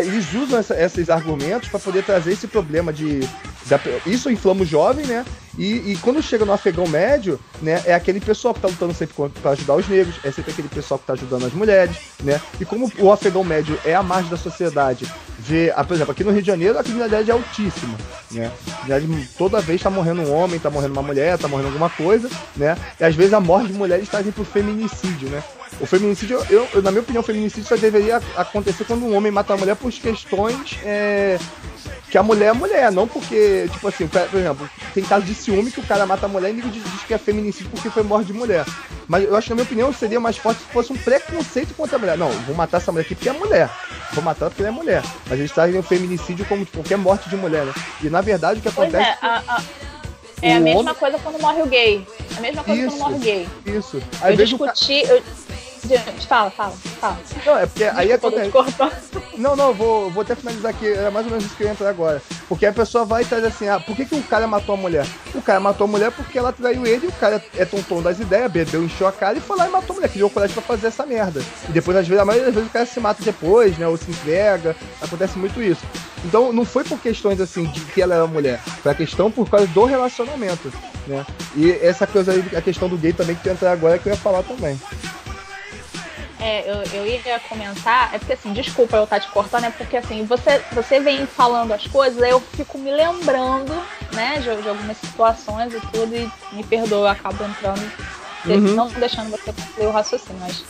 eles 0.00 0.32
usam 0.32 0.58
essa, 0.58 0.74
esses 0.80 1.10
argumentos 1.10 1.68
para 1.68 1.80
poder 1.80 2.04
trazer 2.04 2.32
esse 2.32 2.46
problema 2.46 2.92
de. 2.92 3.20
Da, 3.66 3.80
isso 4.06 4.30
inflama 4.30 4.62
o 4.62 4.66
jovem, 4.66 5.06
né? 5.06 5.24
E, 5.56 5.92
e, 5.92 5.98
quando 6.02 6.20
chega 6.20 6.44
no 6.44 6.52
afegão 6.52 6.86
médio, 6.86 7.38
né, 7.62 7.80
é 7.86 7.94
aquele 7.94 8.20
pessoal 8.20 8.52
que 8.52 8.60
tá 8.60 8.66
lutando 8.66 8.92
sempre 8.92 9.14
para 9.40 9.52
ajudar 9.52 9.76
os 9.76 9.88
negros, 9.88 10.16
é 10.24 10.30
sempre 10.32 10.50
aquele 10.50 10.68
pessoal 10.68 10.98
que 10.98 11.06
tá 11.06 11.12
ajudando 11.12 11.46
as 11.46 11.52
mulheres, 11.52 11.96
né? 12.22 12.40
E 12.60 12.64
como 12.64 12.90
o 12.98 13.12
afegão 13.12 13.44
médio 13.44 13.78
é 13.84 13.94
a 13.94 14.02
margem 14.02 14.30
da 14.30 14.36
sociedade, 14.36 15.06
vê, 15.38 15.72
ah, 15.76 15.84
por 15.84 15.94
exemplo, 15.94 16.12
aqui 16.12 16.24
no 16.24 16.32
Rio 16.32 16.42
de 16.42 16.46
Janeiro 16.48 16.78
a 16.78 16.82
criminalidade 16.82 17.30
é 17.30 17.32
altíssima, 17.32 17.96
né? 18.32 18.50
Toda 19.38 19.60
vez 19.60 19.80
tá 19.80 19.90
morrendo 19.90 20.22
um 20.22 20.32
homem, 20.32 20.58
tá 20.58 20.70
morrendo 20.70 20.92
uma 20.92 21.02
mulher, 21.02 21.38
tá 21.38 21.46
morrendo 21.46 21.68
alguma 21.68 21.88
coisa, 21.88 22.28
né? 22.56 22.76
E 22.98 23.04
às 23.04 23.14
vezes 23.14 23.32
a 23.32 23.40
morte 23.40 23.68
de 23.68 23.74
mulheres 23.74 24.08
trazem 24.08 24.32
pro 24.32 24.44
feminicídio, 24.44 25.28
né? 25.28 25.42
O 25.80 25.86
feminicídio, 25.86 26.44
eu, 26.48 26.68
eu, 26.72 26.82
na 26.82 26.90
minha 26.90 27.02
opinião, 27.02 27.20
o 27.20 27.24
feminicídio 27.24 27.68
só 27.68 27.76
deveria 27.76 28.20
acontecer 28.36 28.84
quando 28.84 29.04
um 29.04 29.16
homem 29.16 29.32
mata 29.32 29.54
a 29.54 29.56
mulher 29.56 29.74
por 29.76 29.92
questões 29.92 30.78
é, 30.84 31.38
que 32.10 32.16
a 32.16 32.22
mulher 32.22 32.50
é 32.50 32.52
mulher, 32.52 32.92
não 32.92 33.08
porque, 33.08 33.68
tipo 33.72 33.88
assim, 33.88 34.06
por 34.06 34.38
exemplo, 34.38 34.70
tem 34.94 35.02
caso 35.02 35.26
de 35.26 35.34
ciúme 35.34 35.70
que 35.70 35.80
o 35.80 35.86
cara 35.86 36.06
mata 36.06 36.26
a 36.26 36.28
mulher 36.28 36.50
e 36.50 36.60
diz, 36.60 36.84
diz 36.84 37.02
que 37.02 37.12
é 37.12 37.18
feminicídio 37.18 37.70
porque 37.70 37.90
foi 37.90 38.02
morte 38.02 38.28
de 38.28 38.32
mulher. 38.32 38.64
Mas 39.08 39.24
eu 39.24 39.36
acho 39.36 39.46
que, 39.46 39.50
na 39.50 39.56
minha 39.56 39.64
opinião, 39.64 39.92
seria 39.92 40.20
mais 40.20 40.36
forte 40.36 40.60
se 40.60 40.72
fosse 40.72 40.92
um 40.92 40.96
preconceito 40.96 41.74
contra 41.74 41.96
a 41.96 41.98
mulher. 41.98 42.16
Não, 42.16 42.30
vou 42.30 42.54
matar 42.54 42.76
essa 42.78 42.92
mulher 42.92 43.04
aqui 43.04 43.14
porque 43.14 43.28
é 43.28 43.32
mulher. 43.32 43.68
Vou 44.12 44.22
matar 44.22 44.48
porque 44.48 44.62
ela 44.62 44.70
é 44.70 44.72
mulher. 44.72 45.02
Mas 45.28 45.38
eles 45.38 45.50
trazem 45.50 45.78
o 45.78 45.82
feminicídio 45.82 46.46
como 46.46 46.64
qualquer 46.66 46.96
morte 46.96 47.28
de 47.28 47.36
mulher, 47.36 47.66
né? 47.66 47.74
E 48.02 48.08
na 48.08 48.20
verdade 48.20 48.60
o 48.60 48.62
que 48.62 48.70
pois 48.70 48.94
acontece. 48.94 49.10
É, 49.10 49.26
a, 49.26 49.42
a... 49.48 49.62
é 50.48 50.54
a 50.56 50.60
mesma 50.60 50.80
homem... 50.80 50.94
coisa 50.94 51.18
quando 51.18 51.40
morre 51.40 51.62
o 51.62 51.66
gay. 51.66 52.06
A 52.36 52.40
mesma 52.40 52.64
coisa 52.64 52.80
isso, 52.80 52.90
quando 52.90 53.00
morre 53.00 53.14
o 53.14 53.18
gay. 53.18 53.48
Isso. 53.66 54.02
Às 54.20 54.30
eu 54.30 54.36
discuti. 54.36 55.02
Ca... 55.02 55.12
Eu 55.14 55.22
Fala, 56.28 56.50
fala, 56.50 56.72
fala. 56.72 57.18
Não, 57.44 57.58
é 57.58 57.66
porque 57.66 57.84
aí 57.84 58.12
acontece. 58.12 58.50
Não, 59.36 59.54
não, 59.54 59.74
vou, 59.74 60.10
vou 60.10 60.22
até 60.22 60.34
finalizar 60.34 60.70
aqui, 60.70 60.86
é 60.86 61.10
mais 61.10 61.26
ou 61.26 61.32
menos 61.32 61.44
isso 61.44 61.56
que 61.56 61.62
eu 61.62 61.66
ia 61.66 61.72
entrar 61.72 61.90
agora. 61.90 62.22
Porque 62.48 62.64
a 62.64 62.72
pessoa 62.72 63.04
vai 63.04 63.22
e 63.22 63.26
traz 63.26 63.44
assim, 63.44 63.68
ah, 63.68 63.78
por 63.78 63.94
que, 63.94 64.06
que 64.06 64.14
o 64.14 64.22
cara 64.22 64.46
matou 64.46 64.74
a 64.74 64.78
mulher? 64.78 65.06
O 65.34 65.42
cara 65.42 65.60
matou 65.60 65.84
a 65.84 65.88
mulher 65.88 66.10
porque 66.12 66.38
ela 66.38 66.52
traiu 66.52 66.86
ele, 66.86 67.06
o 67.06 67.12
cara 67.12 67.42
é 67.56 67.64
tonton 67.64 68.00
das 68.00 68.18
ideias, 68.18 68.50
bebeu, 68.50 68.82
encheu 68.84 69.06
a 69.06 69.12
cara 69.12 69.36
e 69.36 69.40
foi 69.40 69.56
lá 69.56 69.68
e 69.68 69.70
matou 69.70 69.94
a 69.94 69.96
mulher, 69.96 70.08
criou 70.08 70.30
coragem 70.30 70.54
pra 70.54 70.62
fazer 70.62 70.86
essa 70.86 71.04
merda. 71.04 71.42
E 71.68 71.72
depois, 71.72 71.96
às 71.96 72.06
vezes, 72.06 72.22
a 72.22 72.24
maioria 72.24 72.46
das 72.46 72.54
vezes 72.54 72.70
o 72.70 72.72
cara 72.72 72.86
se 72.86 73.00
mata 73.00 73.22
depois, 73.22 73.76
né? 73.76 73.86
Ou 73.86 73.96
se 73.96 74.10
entrega. 74.10 74.74
Acontece 75.02 75.38
muito 75.38 75.62
isso. 75.62 75.84
Então 76.24 76.52
não 76.52 76.64
foi 76.64 76.84
por 76.84 76.98
questões 76.98 77.40
assim 77.40 77.64
de 77.66 77.80
que 77.80 78.00
ela 78.00 78.14
era 78.14 78.26
mulher, 78.26 78.58
foi 78.58 78.92
a 78.92 78.94
questão 78.94 79.30
por 79.30 79.48
causa 79.48 79.66
do 79.66 79.84
relacionamento, 79.84 80.72
né? 81.06 81.24
E 81.54 81.70
essa 81.82 82.06
coisa 82.06 82.32
aí, 82.32 82.44
a 82.56 82.62
questão 82.62 82.88
do 82.88 82.96
gay 82.96 83.12
também 83.12 83.36
que 83.36 83.42
tu 83.42 83.50
entrar 83.50 83.72
agora 83.72 83.98
que 83.98 84.08
eu 84.08 84.12
ia 84.12 84.18
falar 84.18 84.42
também. 84.42 84.80
É, 86.46 86.70
eu, 86.70 86.82
eu 86.92 87.06
ia 87.06 87.40
comentar, 87.48 88.14
é 88.14 88.18
porque 88.18 88.34
assim, 88.34 88.52
desculpa 88.52 88.98
eu 88.98 89.04
estar 89.04 89.18
te 89.18 89.28
cortando, 89.28 89.64
é 89.64 89.70
porque 89.70 89.96
assim, 89.96 90.26
você, 90.26 90.62
você 90.72 91.00
vem 91.00 91.26
falando 91.26 91.72
as 91.72 91.86
coisas, 91.86 92.22
eu 92.22 92.38
fico 92.38 92.76
me 92.76 92.90
lembrando, 92.90 93.72
né, 94.12 94.40
de, 94.40 94.54
de 94.60 94.68
algumas 94.68 94.98
situações 94.98 95.72
e 95.72 95.80
tudo, 95.80 96.14
e 96.14 96.30
me 96.52 96.62
perdoa, 96.62 96.98
eu 96.98 97.12
acabo 97.12 97.42
entrando, 97.44 97.90
uhum. 98.44 98.74
não 98.74 98.88
deixando 98.88 99.30
você 99.30 99.54
concluir 99.54 99.86
o 99.86 99.90
raciocínio, 99.90 100.38
mas 100.38 100.62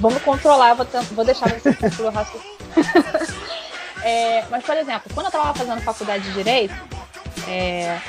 vamos 0.00 0.20
controlar, 0.20 0.70
eu 0.70 0.76
vou, 0.78 0.86
vou 1.12 1.24
deixar 1.24 1.48
você 1.48 1.72
concluir 1.72 2.08
o 2.08 2.10
raciocínio. 2.10 2.56
é, 4.02 4.44
mas, 4.50 4.64
por 4.64 4.76
exemplo, 4.76 5.12
quando 5.14 5.26
eu 5.26 5.30
estava 5.30 5.54
fazendo 5.54 5.80
faculdade 5.82 6.24
de 6.24 6.32
Direito, 6.32 6.74
é, 7.46 8.00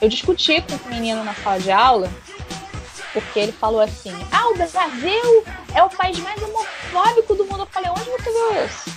eu 0.00 0.08
discuti 0.08 0.62
com 0.62 0.88
um 0.88 0.94
menino 0.94 1.22
na 1.24 1.34
sala 1.34 1.60
de 1.60 1.70
aula 1.70 2.10
porque 3.14 3.38
ele 3.38 3.52
falou 3.52 3.80
assim: 3.80 4.12
Ah, 4.30 4.48
o 4.48 4.54
Brasil 4.54 5.44
é 5.72 5.82
o 5.82 5.88
país 5.88 6.18
mais 6.18 6.42
homofóbico 6.42 7.34
do 7.36 7.44
mundo. 7.44 7.60
Eu 7.60 7.66
falei: 7.66 7.90
Onde 7.90 8.10
você 8.10 8.30
viu 8.30 8.64
isso? 8.66 8.90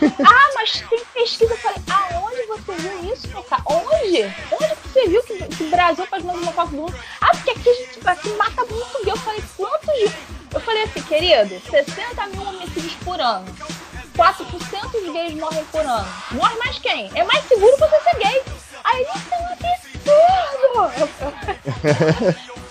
ah, 0.24 0.50
mas 0.54 0.80
tem 0.88 1.04
pesquisa. 1.12 1.52
Eu 1.52 1.58
falei: 1.58 1.78
Aonde 1.90 2.42
você 2.46 2.72
viu 2.76 3.12
isso, 3.12 3.28
meu 3.28 3.42
cara? 3.42 3.62
Onde? 3.66 4.22
Onde 4.52 4.74
você 4.84 5.08
viu 5.08 5.22
que, 5.24 5.38
que 5.48 5.64
o 5.64 5.70
Brasil 5.70 6.04
é 6.04 6.06
o 6.06 6.10
país 6.10 6.24
mais 6.24 6.38
homofóbico 6.38 6.76
do 6.76 6.82
mundo? 6.82 6.94
Ah, 7.20 7.30
porque 7.32 7.50
aqui 7.50 7.68
a 7.68 7.74
gente 7.74 7.98
aqui 8.06 8.28
mata 8.34 8.64
muito 8.64 9.04
gay. 9.04 9.12
Eu 9.12 9.16
falei: 9.18 9.42
Quantos? 9.56 10.12
Eu 10.54 10.60
falei 10.60 10.84
assim, 10.84 11.02
querido: 11.02 11.60
60 11.68 12.26
mil 12.28 12.42
homicídios 12.42 12.94
por 13.04 13.20
ano. 13.20 13.44
4% 14.16 14.90
dos 14.92 15.12
gays 15.12 15.34
morrem 15.34 15.64
por 15.64 15.80
ano. 15.80 16.08
Morre 16.32 16.54
mais 16.58 16.78
quem? 16.78 17.10
É 17.14 17.24
mais 17.24 17.44
seguro 17.48 17.76
você 17.78 17.98
ser 18.00 18.18
gay. 18.18 18.42
Aí 18.84 19.00
ele, 19.00 19.08
é 19.30 19.38
um 19.38 19.46
absurdo! 20.76 22.52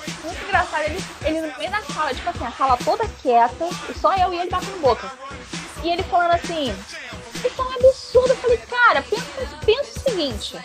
engraçado. 0.51 0.83
Ele, 0.83 1.03
ele 1.23 1.41
no 1.41 1.57
meio 1.57 1.71
da 1.71 1.81
sala, 1.81 2.13
tipo 2.13 2.29
assim, 2.29 2.45
a 2.45 2.51
sala 2.51 2.77
toda 2.83 3.07
quieta, 3.21 3.69
e 3.89 3.97
só 3.97 4.13
eu 4.15 4.33
e 4.33 4.37
ele 4.37 4.49
batendo 4.49 4.81
boca. 4.81 5.11
E 5.83 5.89
ele 5.89 6.03
falando 6.03 6.33
assim, 6.33 6.75
isso 7.43 7.61
é 7.61 7.63
um 7.63 7.71
absurdo. 7.71 8.29
Eu 8.29 8.37
falei, 8.37 8.57
cara, 8.57 9.01
pensa, 9.01 9.25
pensa 9.65 9.99
o 9.99 10.09
seguinte. 10.09 10.55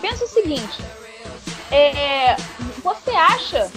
Pensa 0.00 0.24
o 0.24 0.28
seguinte. 0.28 0.78
É, 1.70 2.36
você 2.82 3.10
acha. 3.10 3.70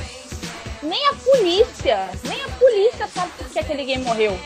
Nem 0.82 1.08
a 1.10 1.14
polícia, 1.14 2.10
nem 2.24 2.42
a 2.44 2.48
polícia 2.48 3.08
sabe 3.08 3.32
por 3.38 3.48
que 3.50 3.60
aquele 3.60 3.86
gay 3.86 4.00
morreu. 4.00 4.40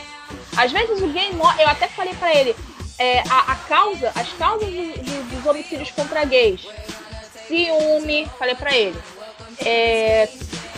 Às 0.54 0.70
vezes 0.70 1.00
o 1.00 1.08
gay 1.08 1.32
morre. 1.32 1.62
Eu 1.62 1.68
até 1.68 1.88
falei 1.88 2.14
pra 2.14 2.34
ele, 2.34 2.54
é, 2.98 3.20
a, 3.20 3.52
a, 3.52 3.56
causa, 3.56 4.12
as 4.14 4.28
causas 4.34 4.68
dos 4.68 5.46
homicídios 5.46 5.90
contra 5.92 6.26
gays. 6.26 6.66
Ciúme, 7.48 8.30
falei 8.38 8.54
pra 8.54 8.76
ele. 8.76 9.00
É, 9.64 10.28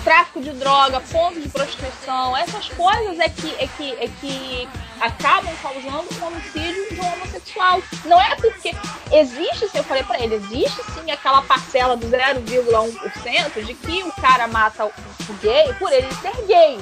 tráfico 0.09 0.41
de 0.41 0.53
droga, 0.53 1.03
ponto 1.13 1.39
de 1.39 1.51
prostituição, 1.51 2.35
essas 2.35 2.67
coisas 2.71 3.21
é 3.21 3.29
que, 3.29 3.55
é 3.57 3.69
que, 3.77 3.93
é 3.93 4.09
que 4.09 4.69
acabam 4.99 5.55
causando 5.63 6.09
o 6.19 6.27
homicídio 6.27 6.95
de 6.95 6.99
um 6.99 7.13
homossexual. 7.13 7.83
Não 8.07 8.19
é 8.19 8.35
porque 8.37 8.75
existe, 9.13 9.69
se 9.69 9.77
eu 9.77 9.85
falei 9.85 10.03
para 10.05 10.19
ele, 10.19 10.37
existe 10.37 10.83
sim 10.95 11.11
aquela 11.11 11.43
parcela 11.43 11.95
do 11.95 12.07
0,1% 12.07 13.63
de 13.63 13.75
que 13.75 14.03
o 14.03 14.11
cara 14.13 14.49
mata 14.49 14.87
o 14.87 15.33
gay 15.43 15.75
por 15.79 15.93
ele 15.93 16.09
ser 16.15 16.47
gay. 16.47 16.81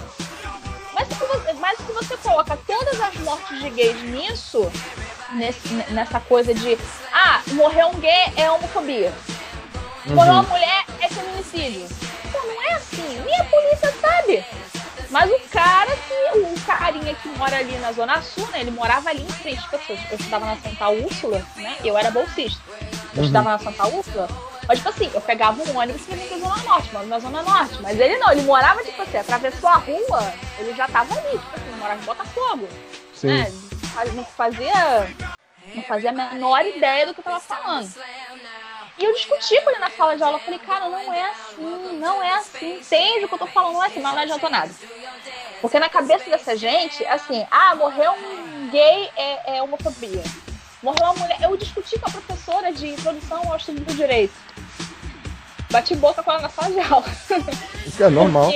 Mas 0.95 1.09
se 1.09 1.15
você, 1.15 1.53
mas 1.55 1.79
se 1.79 1.93
você 1.93 2.17
coloca 2.19 2.57
todas 2.65 3.01
as 3.01 3.15
mortes 3.17 3.59
de 3.59 3.71
gays 3.71 4.03
nisso, 4.05 4.71
nesse, 5.33 5.69
nessa 5.91 6.21
coisa 6.21 6.55
de 6.55 6.79
ah, 7.13 7.43
morreu 7.55 7.89
um 7.89 7.99
gay 7.99 8.33
é 8.37 8.49
homofobia. 8.49 9.13
Uhum. 10.07 10.15
Morreu 10.15 10.33
uma 10.35 10.43
mulher 10.43 10.85
é 11.01 11.09
feminicídio 11.09 11.89
Pô, 12.31 12.39
não 12.47 12.63
é 12.63 12.75
assim. 12.75 13.23
Nem 13.25 13.41
a 13.41 13.45
polícia 13.45 13.93
sabe. 14.01 14.45
Mas 15.11 15.31
o 15.31 15.39
cara 15.51 15.97
que, 15.97 16.39
o 16.39 16.61
carinha 16.67 17.15
que 17.15 17.29
mora 17.31 17.57
ali 17.57 17.77
na 17.79 17.93
Zona 17.93 18.21
Sul, 18.21 18.47
né? 18.49 18.61
Ele 18.61 18.71
morava 18.71 19.11
ali 19.11 19.23
em 19.23 19.29
frente. 19.29 19.63
Assim, 19.73 19.99
eu 20.11 20.17
estudava 20.17 20.47
na 20.47 20.57
Santa 20.57 20.89
Úrsula, 20.89 21.47
né? 21.57 21.77
Eu 21.85 21.97
era 21.97 22.11
bolsista. 22.11 22.61
Eu 22.69 23.19
uhum. 23.19 23.23
estudava 23.23 23.51
na 23.51 23.59
Santa 23.59 23.87
Úrsula. 23.87 24.29
Mas, 24.69 24.79
tipo 24.79 24.91
assim, 24.91 25.11
eu 25.15 25.21
pegava 25.21 25.63
um 25.63 25.79
ônibus 25.79 26.03
pra 26.03 26.17
ir 26.17 26.29
pra 26.29 26.39
Zona 26.39 26.57
Norte, 26.65 26.93
mano, 26.93 27.07
na 27.07 27.19
Zona 27.21 27.43
Norte. 27.43 27.81
Mas 27.81 28.01
ele 28.01 28.17
não, 28.19 28.33
ele 28.33 28.43
morava, 28.43 28.83
tipo 28.83 29.01
assim, 29.01 29.17
atravessou 29.17 29.69
a 29.69 29.77
rua, 29.77 30.35
ele 30.59 30.75
já 30.75 30.89
tava 30.89 31.15
ali, 31.15 31.39
tipo 31.39 31.57
assim, 31.57 31.79
morava 31.79 32.03
em 32.03 32.05
Botafogo. 32.05 32.69
Sim. 33.15 33.29
Né? 33.29 33.53
Não 34.13 34.25
fazia. 34.25 35.09
Não 35.75 35.83
fazia 35.85 36.11
a 36.11 36.13
menor 36.13 36.65
ideia 36.67 37.07
do 37.07 37.15
que 37.15 37.21
eu 37.21 37.25
tava 37.25 37.41
falando. 37.41 37.89
E 38.99 39.05
eu 39.05 39.13
discuti 39.13 39.61
com 39.61 39.71
ele 39.71 39.79
na 39.79 39.91
sala 39.91 40.17
de 40.17 40.23
aula. 40.23 40.37
Eu 40.39 40.43
falei, 40.43 40.59
cara, 40.59 40.89
não 40.89 41.13
é 41.13 41.31
assim, 41.31 41.99
não 41.99 42.23
é 42.23 42.33
assim. 42.33 42.79
Entende 42.79 43.25
o 43.25 43.29
que 43.29 43.35
eu 43.35 43.39
tô 43.39 43.47
falando, 43.47 43.75
não 43.75 43.85
é 43.85 43.89
assim, 43.89 44.01
mas 44.01 44.15
não 44.15 44.23
adiantou 44.23 44.49
nada. 44.51 44.71
Porque 45.61 45.79
na 45.79 45.89
cabeça 45.89 46.31
dessa 46.31 46.57
gente, 46.57 47.05
assim, 47.07 47.47
ah, 47.51 47.75
morreu 47.75 48.13
um 48.13 48.71
gay 48.71 49.11
é, 49.17 49.57
é 49.57 49.63
homofobia. 49.63 50.23
Morreu 50.83 51.05
uma 51.05 51.15
mulher. 51.15 51.39
Eu 51.43 51.57
discuti 51.57 51.99
com 51.99 52.09
a 52.09 52.13
professora 52.13 52.73
de 52.73 52.89
introdução 52.89 53.43
ao 53.51 53.57
estudo 53.57 53.81
do 53.81 53.95
direito. 53.95 54.35
Bati 55.71 55.95
boca 55.97 56.23
com 56.23 56.31
ela 56.31 56.43
na 56.43 56.49
sala 56.49 56.71
de 56.73 56.81
aula. 56.81 57.07
Isso 57.87 58.03
é 58.03 58.09
normal. 58.09 58.51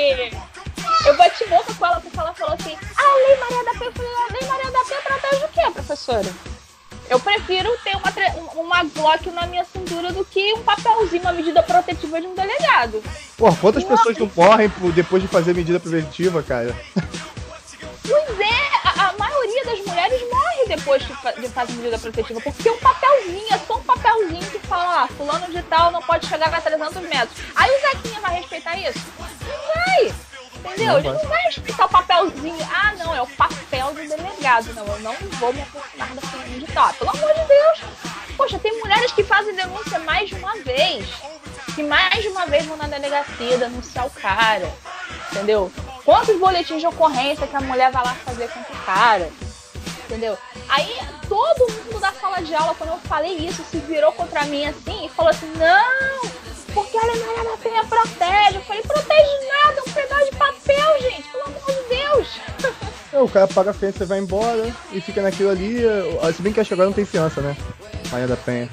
Eu 1.07 1.17
bati 1.17 1.47
boca 1.49 1.75
com 1.75 1.87
ela 1.87 2.01
porque 2.01 2.19
ela 2.19 2.33
falou 2.35 2.55
assim: 2.55 2.79
Ah, 2.97 3.03
a 3.03 3.29
Lei 3.29 3.37
Maria 3.37 3.65
da 3.65 3.73
Penha. 3.73 3.87
Eu 3.87 3.93
falei: 3.93 4.13
A 4.13 4.33
Lei 4.33 4.49
Maria 4.49 4.71
da 4.71 4.85
Penha 4.85 5.01
protege 5.03 5.45
o 5.45 5.49
quê, 5.49 5.71
professora? 5.73 6.60
Eu 7.11 7.19
prefiro 7.19 7.69
ter 7.83 7.97
uma, 7.97 8.53
uma 8.53 8.85
Glock 8.85 9.29
na 9.33 9.45
minha 9.45 9.65
cintura 9.65 10.13
do 10.13 10.25
que 10.25 10.55
um 10.55 10.63
papelzinho, 10.63 11.23
uma 11.23 11.33
medida 11.33 11.61
protetiva 11.61 12.21
de 12.21 12.29
um 12.29 12.37
delegado. 12.37 13.03
Pô, 13.37 13.53
quantas 13.57 13.83
pessoas 13.83 14.17
não 14.17 14.31
morrem 14.37 14.71
depois 14.95 15.21
de 15.21 15.29
fazer 15.29 15.53
medida 15.53 15.81
preventiva, 15.81 16.41
cara? 16.41 16.73
Pois 18.07 18.41
é, 18.41 18.71
a, 18.85 19.09
a 19.09 19.13
maioria 19.19 19.65
das 19.65 19.85
mulheres 19.85 20.21
morre 20.31 20.67
depois 20.69 21.03
de, 21.03 21.41
de 21.41 21.49
fazer 21.49 21.73
medida 21.73 21.99
protetiva, 21.99 22.41
porque 22.41 22.71
um 22.71 22.79
papelzinho, 22.79 23.55
é 23.55 23.59
só 23.59 23.77
um 23.77 23.83
papelzinho 23.83 24.51
que 24.51 24.59
fala, 24.61 25.03
ah, 25.03 25.09
fulano 25.09 25.47
de 25.53 25.63
tal 25.65 25.91
não 25.91 26.03
pode 26.03 26.29
chegar 26.29 26.55
a 26.55 26.61
300 26.61 27.03
metros. 27.09 27.37
Aí 27.57 27.71
o 27.71 27.81
Zequinha 27.81 28.21
vai 28.21 28.37
respeitar 28.37 28.79
isso? 28.79 29.01
Não 29.19 29.75
vai! 29.75 30.30
Entendeu? 30.65 30.99
Ele 30.99 31.13
não 31.13 31.29
vai 31.29 31.43
respeitar 31.45 31.87
o 31.87 31.89
papelzinho. 31.89 32.69
Ah, 32.73 32.95
não, 32.99 33.15
é 33.15 33.23
o 33.23 33.27
papel 33.27 33.89
do 33.89 34.09
delegado. 34.09 34.75
Não, 34.75 34.87
eu 34.87 35.01
não 35.01 35.15
vou 35.39 35.53
me 35.53 35.63
aproximar 35.63 36.09
da 36.09 36.21
fulano 36.23 36.59
de 36.59 36.67
tal. 36.67 36.93
Pelo 36.95 37.11
amor 37.11 37.35
de 37.35 37.45
Deus. 37.47 37.81
Poxa, 38.37 38.59
tem 38.59 38.79
mulheres 38.79 39.13
que 39.13 39.25
fazem 39.25 39.55
denúncia 39.55 39.99
mais 40.01 40.29
de 40.29 40.35
uma 40.35 40.57
vez. 40.59 41.07
Que 41.75 41.83
mais 41.83 42.23
de 42.23 42.29
uma 42.29 42.47
vez 42.47 42.65
vão 42.67 42.77
na 42.77 42.87
delegacia 42.87 43.59
denunciar 43.59 44.07
o 44.07 44.11
cara. 44.11 44.71
Entendeu? 45.31 45.71
Quantos 46.05 46.39
boletins 46.39 46.81
de 46.81 46.87
ocorrência 46.87 47.47
que 47.47 47.57
a 47.57 47.61
mulher 47.61 47.91
vai 47.91 48.05
lá 48.05 48.15
fazer 48.15 48.49
contra 48.49 48.73
o 48.73 48.85
cara? 48.85 49.31
Entendeu? 50.05 50.37
Aí 50.69 50.99
todo 51.29 51.73
mundo 51.73 52.01
da 52.01 52.13
sala 52.13 52.43
de 52.43 52.55
aula, 52.55 52.75
quando 52.75 52.91
eu 52.91 52.99
falei 53.01 53.37
isso, 53.37 53.63
se 53.65 53.79
virou 53.79 54.13
contra 54.13 54.45
mim 54.45 54.67
assim 54.67 55.07
e 55.07 55.09
falou 55.09 55.31
assim: 55.31 55.53
não, 55.57 56.31
porque 56.75 56.97
a 56.97 57.03
Alemanha 57.03 57.45
da 57.45 57.57
Penha 57.57 57.85
protege. 57.85 58.57
Eu 58.57 58.63
falei: 58.63 58.83
protege 58.83 59.49
nada, 59.49 59.79
é 59.79 59.83
um 59.89 59.93
pedaço 59.93 60.31
de 60.31 60.37
papel, 60.37 61.01
gente, 61.01 61.29
pelo 61.29 61.45
amor 61.45 61.67
de 61.67 61.97
Deus. 61.97 62.41
É, 63.13 63.19
o 63.19 63.29
cara 63.29 63.49
paga 63.49 63.71
a 63.71 63.75
fiança, 63.75 63.99
você 63.99 64.05
vai 64.05 64.19
embora 64.19 64.73
e 64.93 65.01
fica 65.01 65.21
naquilo 65.21 65.51
ali. 65.51 65.83
Se 66.35 66.43
bem 66.43 66.53
que 66.53 66.61
acho 66.61 66.69
que 66.69 66.75
agora 66.75 66.89
não 66.89 66.95
tem 66.95 67.05
fiança, 67.05 67.41
né? 67.41 67.57
Maria 68.11 68.29
da 68.29 68.37
Penha. 68.37 68.69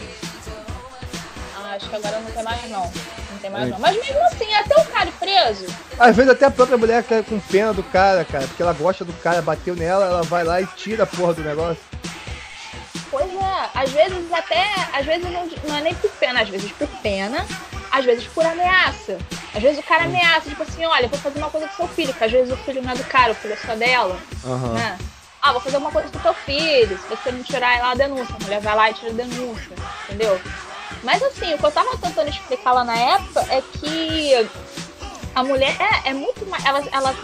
Ah, 1.55 1.75
acho 1.75 1.89
que 1.89 1.95
agora 1.95 2.19
não 2.19 2.31
tem 2.31 2.43
mais, 2.43 2.69
não. 2.69 2.83
Não 2.83 3.39
tem 3.41 3.49
mais, 3.49 3.67
é. 3.67 3.71
não. 3.71 3.79
Mas 3.79 3.95
mesmo 3.95 4.23
assim, 4.25 4.53
até 4.53 4.79
o 4.79 4.85
cara 4.85 5.11
preso. 5.19 5.65
Às 5.97 6.15
vezes 6.15 6.31
até 6.31 6.45
a 6.45 6.51
própria 6.51 6.77
mulher 6.77 7.03
quer 7.03 7.23
com 7.23 7.39
pena 7.39 7.73
do 7.73 7.83
cara, 7.83 8.23
cara, 8.23 8.47
porque 8.47 8.61
ela 8.61 8.73
gosta 8.73 9.03
do 9.03 9.13
cara, 9.13 9.41
bateu 9.41 9.75
nela, 9.75 10.05
ela 10.05 10.23
vai 10.23 10.43
lá 10.43 10.61
e 10.61 10.67
tira 10.67 11.03
a 11.03 11.07
porra 11.07 11.33
do 11.33 11.43
negócio. 11.43 11.81
Pois 13.09 13.31
é, 13.33 13.69
às 13.73 13.89
vezes 13.91 14.31
até, 14.31 14.65
às 14.93 15.05
vezes 15.05 15.31
não, 15.31 15.47
não 15.63 15.77
é 15.77 15.81
nem 15.81 15.95
por 15.95 16.11
pena, 16.11 16.41
às 16.41 16.49
vezes 16.49 16.71
por 16.73 16.87
pena, 17.01 17.45
às 17.97 18.05
vezes 18.05 18.25
por 18.27 18.45
ameaça. 18.45 19.17
Às 19.53 19.61
vezes 19.61 19.79
o 19.79 19.83
cara 19.83 20.05
ameaça, 20.05 20.49
tipo 20.49 20.63
assim, 20.63 20.85
olha, 20.85 21.07
vou 21.07 21.19
fazer 21.19 21.39
uma 21.39 21.49
coisa 21.49 21.67
com 21.67 21.75
seu 21.75 21.87
filho, 21.87 22.13
que 22.13 22.23
às 22.23 22.31
vezes 22.31 22.51
o 22.53 22.57
filho 22.57 22.81
não 22.81 22.91
é 22.91 22.95
do 22.95 23.03
cara, 23.05 23.31
o 23.31 23.35
filho 23.35 23.53
é 23.53 23.57
só 23.57 23.75
dela. 23.75 24.17
Aham. 24.45 24.73
Né? 24.73 24.97
Ah, 25.41 25.51
vou 25.51 25.61
fazer 25.61 25.77
uma 25.77 25.91
coisa 25.91 26.09
com 26.09 26.19
teu 26.19 26.33
filho, 26.33 26.97
se 26.97 27.07
você 27.07 27.31
não 27.31 27.43
tirar 27.43 27.79
lá 27.79 27.91
a 27.91 27.95
denúncia, 27.95 28.35
a 28.35 28.43
mulher 28.43 28.59
vai 28.59 28.75
lá 28.75 28.89
e 28.89 28.93
tira 28.93 29.11
a 29.11 29.13
denúncia, 29.13 29.71
entendeu? 30.05 30.39
Mas 31.03 31.21
assim, 31.23 31.53
o 31.53 31.57
que 31.57 31.65
eu 31.65 31.71
tava 31.71 31.97
tentando 31.97 32.29
explicar 32.29 32.73
lá 32.73 32.83
na 32.83 32.97
época 32.97 33.45
é 33.49 33.61
que 33.61 34.49
a 35.35 35.43
mulher 35.43 35.75
é, 35.79 36.09
é 36.09 36.13
muito 36.13 36.45
mais. 36.47 36.65
Ela, 36.65 36.83
ela 36.91 37.15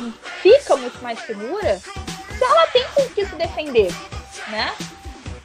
fica 0.41 0.75
muito 0.75 1.01
mais 1.01 1.19
segura 1.25 1.79
se 2.37 2.43
ela 2.43 2.67
tem 2.67 2.85
com 2.93 3.09
que 3.09 3.25
se 3.25 3.35
defender, 3.35 3.91
né? 4.47 4.73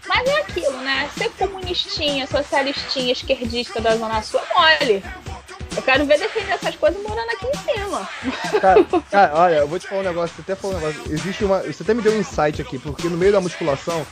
Mas 0.09 0.26
é 0.26 0.40
aquilo, 0.40 0.78
né? 0.78 1.09
Ser 1.16 1.30
comunistinha, 1.30 2.26
socialistinha, 2.26 3.12
esquerdista 3.12 3.80
da 3.80 3.96
Zona 3.96 4.22
Sul 4.22 4.40
é 4.40 4.78
mole. 4.80 5.04
Eu 5.76 5.82
quero 5.82 6.04
ver 6.06 6.18
defender 6.18 6.52
essas 6.52 6.74
coisas 6.74 7.00
morando 7.02 7.30
aqui 7.30 7.46
em 7.46 7.74
cima. 7.74 8.09
Cara, 8.61 8.84
cara, 9.11 9.32
olha, 9.34 9.54
eu 9.56 9.68
vou 9.68 9.78
te 9.78 9.86
falar 9.86 10.00
um 10.00 10.04
negócio, 10.04 10.34
você 10.34 10.42
até 10.42 10.54
falou 10.56 10.76
um 10.76 10.80
negócio. 10.80 11.12
Existe 11.12 11.44
uma. 11.44 11.61
Você 11.61 11.82
até 11.82 11.94
me 11.94 12.02
deu 12.02 12.12
um 12.12 12.18
insight 12.18 12.61
aqui, 12.61 12.78
porque 12.78 13.09
no 13.09 13.16
meio 13.16 13.30
da 13.30 13.40
musculação, 13.40 14.04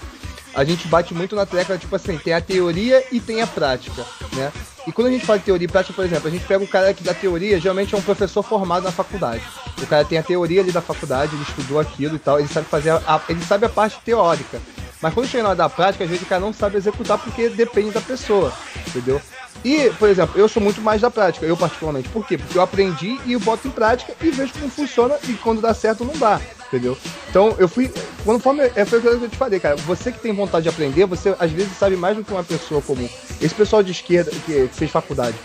a 0.55 0.64
gente 0.64 0.86
bate 0.86 1.12
muito 1.12 1.34
na 1.34 1.44
tecla, 1.44 1.76
tipo 1.76 1.97
assim, 1.97 2.16
tem 2.18 2.34
a 2.34 2.40
teoria 2.40 3.05
e 3.11 3.20
tem 3.20 3.42
a 3.42 3.47
prática, 3.47 4.07
né? 4.34 4.53
E 4.86 4.92
quando 4.92 5.09
a 5.09 5.11
gente 5.11 5.26
fala 5.26 5.38
de 5.38 5.44
teoria 5.44 5.64
e 5.64 5.68
prática, 5.68 5.92
por 5.92 6.05
exemplo, 6.05 6.28
a 6.28 6.30
gente 6.30 6.47
pega 6.47 6.62
o 6.62 6.68
cara 6.68 6.94
que 6.94 7.03
da 7.03 7.12
teoria, 7.12 7.59
geralmente 7.59 7.94
é 7.94 7.99
um 7.99 8.03
professor 8.03 8.42
formado 8.42 8.84
na 8.84 8.92
faculdade. 8.92 9.42
O 9.82 9.86
cara 9.86 10.05
tem 10.05 10.18
a 10.18 10.22
teoria 10.22 10.61
ali 10.61 10.70
da 10.70 10.80
faculdade, 10.80 11.34
ele 11.34 11.42
estudou 11.42 11.80
aquilo 11.80 12.14
e 12.14 12.18
tal, 12.18 12.38
ele 12.38 12.49
sabe 12.49 12.66
fazer 12.68 12.90
a, 12.90 13.20
ele 13.28 13.44
sabe 13.44 13.66
a 13.66 13.68
parte 13.68 13.99
teórica. 14.05 14.61
Mas 15.01 15.12
quando 15.12 15.28
chega 15.28 15.42
na 15.42 15.51
hora 15.51 15.57
da 15.57 15.68
prática, 15.68 16.05
às 16.05 16.11
vezes 16.11 16.24
o 16.24 16.28
cara 16.28 16.40
não 16.40 16.53
sabe 16.53 16.76
executar 16.76 17.18
porque 17.18 17.49
depende 17.49 17.90
da 17.90 18.01
pessoa, 18.01 18.53
entendeu? 18.86 19.20
E, 19.64 19.90
por 19.99 20.09
exemplo, 20.09 20.38
eu 20.38 20.49
sou 20.49 20.62
muito 20.62 20.80
mais 20.80 21.01
da 21.01 21.11
prática, 21.11 21.44
eu 21.44 21.57
particularmente. 21.57 22.09
Por 22.09 22.26
quê? 22.26 22.38
Porque 22.38 22.57
eu 22.57 22.62
aprendi 22.62 23.18
e 23.26 23.32
eu 23.32 23.40
boto 23.40 23.66
em 23.66 23.70
prática 23.70 24.14
e 24.20 24.30
vejo 24.30 24.53
como 24.53 24.70
funciona 24.70 25.16
e 25.28 25.32
quando 25.34 25.61
dá 25.61 25.74
certo 25.74 26.05
não 26.05 26.16
dá, 26.16 26.40
entendeu? 26.68 26.97
Então 27.28 27.55
eu 27.59 27.68
fui. 27.68 27.92
Quando 28.24 28.40
foi, 28.40 28.72
é, 28.74 28.84
foi 28.84 28.99
o 28.99 29.03
que 29.03 29.09
eu 29.09 29.28
te 29.28 29.36
falei, 29.36 29.59
cara. 29.59 29.76
Você 29.76 30.12
que 30.12 30.20
tem 30.20 30.32
vontade 30.32 30.64
de 30.64 30.68
aprender, 30.68 31.05
você 31.07 31.34
às 31.38 31.51
vezes 31.51 31.76
sabe 31.76 31.97
mais 31.97 32.16
do 32.16 32.24
que 32.24 32.32
uma 32.32 32.44
pessoa 32.44 32.80
comum. 32.80 33.09
Esse 33.40 33.55
pessoal 33.55 33.82
de 33.82 33.92
esquerda 33.92 34.30
que 34.30 34.68
fez 34.72 34.90
faculdade. 34.90 35.36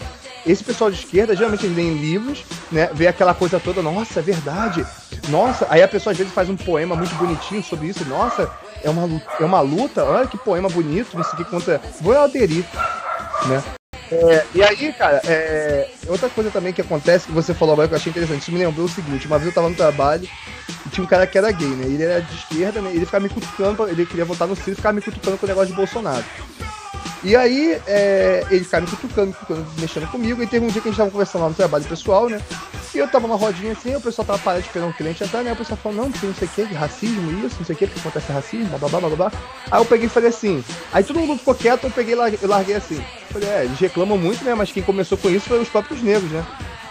Esse 0.45 0.63
pessoal 0.63 0.89
de 0.89 0.97
esquerda, 0.97 1.35
geralmente 1.35 1.65
eles 1.65 1.75
leem 1.75 1.97
livros, 1.97 2.43
né? 2.71 2.89
Vê 2.93 3.07
aquela 3.07 3.33
coisa 3.33 3.59
toda, 3.59 3.81
nossa, 3.81 4.19
é 4.19 4.23
verdade. 4.23 4.85
Nossa, 5.29 5.67
aí 5.69 5.83
a 5.83 5.87
pessoa 5.87 6.11
às 6.11 6.17
vezes 6.17 6.33
faz 6.33 6.49
um 6.49 6.55
poema 6.55 6.95
muito 6.95 7.13
bonitinho 7.15 7.63
sobre 7.63 7.87
isso. 7.87 8.03
Nossa, 8.05 8.51
é 8.83 8.89
uma, 8.89 9.05
lu- 9.05 9.21
é 9.39 9.43
uma 9.43 9.61
luta, 9.61 10.03
olha 10.03 10.27
que 10.27 10.37
poema 10.37 10.69
bonito, 10.69 11.15
não 11.15 11.23
sei 11.23 11.39
o 11.39 11.45
que. 11.45 11.79
Vou 12.01 12.17
aderir, 12.17 12.65
né? 13.47 13.63
É, 14.11 14.45
e 14.53 14.61
aí, 14.61 14.91
cara, 14.91 15.21
é, 15.25 15.89
outra 16.07 16.29
coisa 16.29 16.51
também 16.51 16.73
que 16.73 16.81
acontece, 16.81 17.27
que 17.27 17.31
você 17.31 17.53
falou 17.53 17.73
agora 17.73 17.87
que 17.87 17.93
eu 17.93 17.97
achei 17.97 18.09
interessante, 18.09 18.41
isso 18.41 18.51
me 18.51 18.59
lembrou 18.59 18.85
o 18.85 18.89
seguinte, 18.89 19.25
uma 19.25 19.37
vez 19.37 19.47
eu 19.47 19.53
tava 19.55 19.69
no 19.69 19.75
trabalho 19.75 20.27
e 20.85 20.89
tinha 20.89 21.03
um 21.03 21.07
cara 21.07 21.25
que 21.25 21.37
era 21.37 21.49
gay, 21.51 21.69
né? 21.69 21.85
Ele 21.85 22.03
era 22.03 22.21
de 22.21 22.35
esquerda, 22.35 22.81
né? 22.81 22.91
Ele 22.93 23.05
ficava 23.05 23.23
me 23.23 23.29
cutucando, 23.29 23.87
ele 23.87 24.05
queria 24.05 24.25
votar 24.25 24.47
no 24.49 24.55
Ciro 24.55 24.73
e 24.73 24.75
ficava 24.75 24.93
me 24.93 25.01
cutucando 25.01 25.37
com 25.37 25.45
o 25.45 25.49
negócio 25.49 25.69
de 25.69 25.75
Bolsonaro. 25.75 26.25
E 27.23 27.35
aí, 27.35 27.79
é, 27.85 28.43
ele 28.49 28.63
ficava 28.63 28.85
me 28.85 28.91
cutucando, 28.91 29.33
cutucando, 29.33 29.65
mexendo 29.79 30.09
comigo, 30.09 30.41
e 30.41 30.47
teve 30.47 30.65
um 30.65 30.69
dia 30.69 30.81
que 30.81 30.87
a 30.87 30.91
gente 30.91 30.97
tava 30.97 31.11
conversando 31.11 31.43
lá 31.43 31.49
no 31.49 31.55
trabalho 31.55 31.83
pessoal, 31.83 32.27
né? 32.27 32.41
E 32.93 32.97
eu 32.97 33.07
tava 33.07 33.27
numa 33.27 33.37
rodinha 33.37 33.73
assim, 33.73 33.95
o 33.95 34.01
pessoal 34.01 34.25
tava 34.25 34.39
parado 34.39 34.65
esperando 34.65 34.89
o 34.89 34.93
cliente 34.93 35.23
entrar, 35.23 35.43
né? 35.43 35.53
O 35.53 35.55
pessoal 35.55 35.77
falou, 35.81 35.99
não, 35.99 36.11
porque 36.11 36.25
não 36.25 36.33
sei 36.33 36.47
o 36.47 36.51
que, 36.51 36.65
de 36.65 36.73
racismo, 36.73 37.45
isso, 37.45 37.55
não 37.59 37.65
sei 37.65 37.75
o 37.75 37.77
que, 37.77 37.87
porque 37.87 37.99
acontece 37.99 38.31
racismo, 38.31 38.77
blá 38.79 38.89
blá 38.89 38.99
blá 38.99 39.15
blá. 39.15 39.31
Aí 39.69 39.79
eu 39.79 39.85
peguei 39.85 40.07
e 40.07 40.09
falei 40.09 40.29
assim, 40.29 40.63
aí 40.91 41.03
todo 41.03 41.19
mundo 41.19 41.37
ficou 41.37 41.53
quieto, 41.53 41.83
eu 41.83 41.91
peguei 41.91 42.13
e 42.13 42.17
larguei, 42.17 42.39
larguei 42.41 42.75
assim. 42.75 43.01
Falei, 43.29 43.49
é, 43.49 43.65
eles 43.65 43.79
reclamam 43.79 44.17
muito, 44.17 44.43
né? 44.43 44.55
Mas 44.55 44.71
quem 44.71 44.81
começou 44.81 45.17
com 45.17 45.29
isso 45.29 45.47
foi 45.47 45.61
os 45.61 45.69
próprios 45.69 46.01
negros, 46.01 46.31
né? 46.31 46.43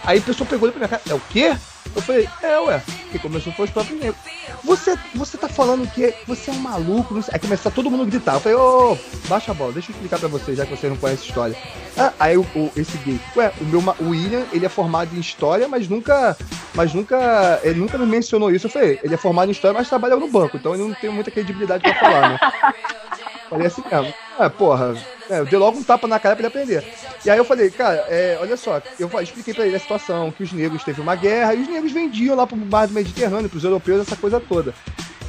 Aí 0.03 0.19
a 0.19 0.21
pessoa 0.21 0.47
pegou 0.49 0.67
e 0.67 0.71
pra 0.71 0.79
minha 0.79 0.89
cara, 0.89 1.01
é 1.09 1.13
o 1.13 1.21
quê? 1.29 1.55
Eu 1.95 2.01
falei, 2.01 2.29
é, 2.41 2.57
ué, 2.59 2.81
quem 3.11 3.19
começou 3.19 3.51
foi 3.53 3.65
os 3.65 3.71
próprios 3.71 3.99
negros. 3.99 4.15
Você, 4.63 4.97
você 5.13 5.37
tá 5.37 5.49
falando 5.49 5.85
que 5.91 6.13
você 6.25 6.49
é 6.49 6.53
um 6.53 6.57
maluco, 6.59 7.13
não 7.13 7.21
sei. 7.21 7.33
Aí 7.33 7.39
começou 7.39 7.71
todo 7.71 7.89
mundo 7.91 8.03
a 8.03 8.05
gritar. 8.05 8.35
Eu 8.35 8.39
falei, 8.39 8.57
ô, 8.57 8.97
baixa 9.27 9.51
a 9.51 9.53
bola, 9.53 9.73
deixa 9.73 9.91
eu 9.91 9.95
explicar 9.95 10.17
pra 10.19 10.29
vocês, 10.29 10.57
já 10.57 10.65
que 10.65 10.71
vocês 10.75 10.91
não 10.91 10.97
conhecem 10.97 11.27
história. 11.27 11.55
Ah, 11.97 12.13
aí 12.19 12.37
o, 12.37 12.41
o- 12.55 12.71
esse 12.77 12.97
gay, 12.99 13.19
ué, 13.35 13.51
o 13.59 13.65
meu 13.65 13.81
o 13.99 14.09
William, 14.09 14.45
ele 14.53 14.65
é 14.65 14.69
formado 14.69 15.13
em 15.15 15.19
história, 15.19 15.67
mas 15.67 15.87
nunca, 15.89 16.37
mas 16.73 16.93
nunca, 16.93 17.59
ele 17.63 17.79
nunca 17.79 17.97
me 17.97 18.05
mencionou 18.05 18.51
isso. 18.51 18.67
Eu 18.67 18.71
falei, 18.71 18.99
ele 19.03 19.13
é 19.13 19.17
formado 19.17 19.49
em 19.49 19.51
história, 19.51 19.77
mas 19.77 19.89
trabalha 19.89 20.15
no 20.15 20.29
banco, 20.29 20.55
então 20.57 20.73
ele 20.73 20.83
não 20.83 20.93
tem 20.93 21.09
muita 21.09 21.29
credibilidade 21.31 21.83
pra 21.83 21.95
falar, 21.95 22.29
né? 22.29 22.39
Falei 23.51 23.67
assim 23.67 23.83
mesmo. 23.91 24.13
Ah, 24.39 24.49
porra, 24.49 24.95
é, 25.29 25.39
eu 25.39 25.45
dei 25.45 25.59
logo 25.59 25.77
um 25.77 25.83
tapa 25.83 26.07
na 26.07 26.17
cara 26.17 26.37
pra 26.37 26.41
ele 26.41 26.47
aprender. 26.47 26.85
E 27.25 27.29
aí 27.29 27.37
eu 27.37 27.43
falei, 27.43 27.69
cara, 27.69 28.05
é, 28.07 28.37
olha 28.39 28.55
só, 28.55 28.81
eu 28.97 29.11
expliquei 29.21 29.53
pra 29.53 29.67
ele 29.67 29.75
a 29.75 29.79
situação, 29.79 30.31
que 30.31 30.41
os 30.41 30.53
negros 30.53 30.85
teve 30.85 31.01
uma 31.01 31.15
guerra 31.15 31.53
e 31.53 31.61
os 31.61 31.67
negros 31.67 31.91
vendiam 31.91 32.33
lá 32.33 32.47
pro 32.47 32.55
mar 32.55 32.87
do 32.87 32.93
Mediterrâneo, 32.93 33.49
pros 33.49 33.65
europeus, 33.65 34.07
essa 34.07 34.15
coisa 34.15 34.39
toda. 34.39 34.73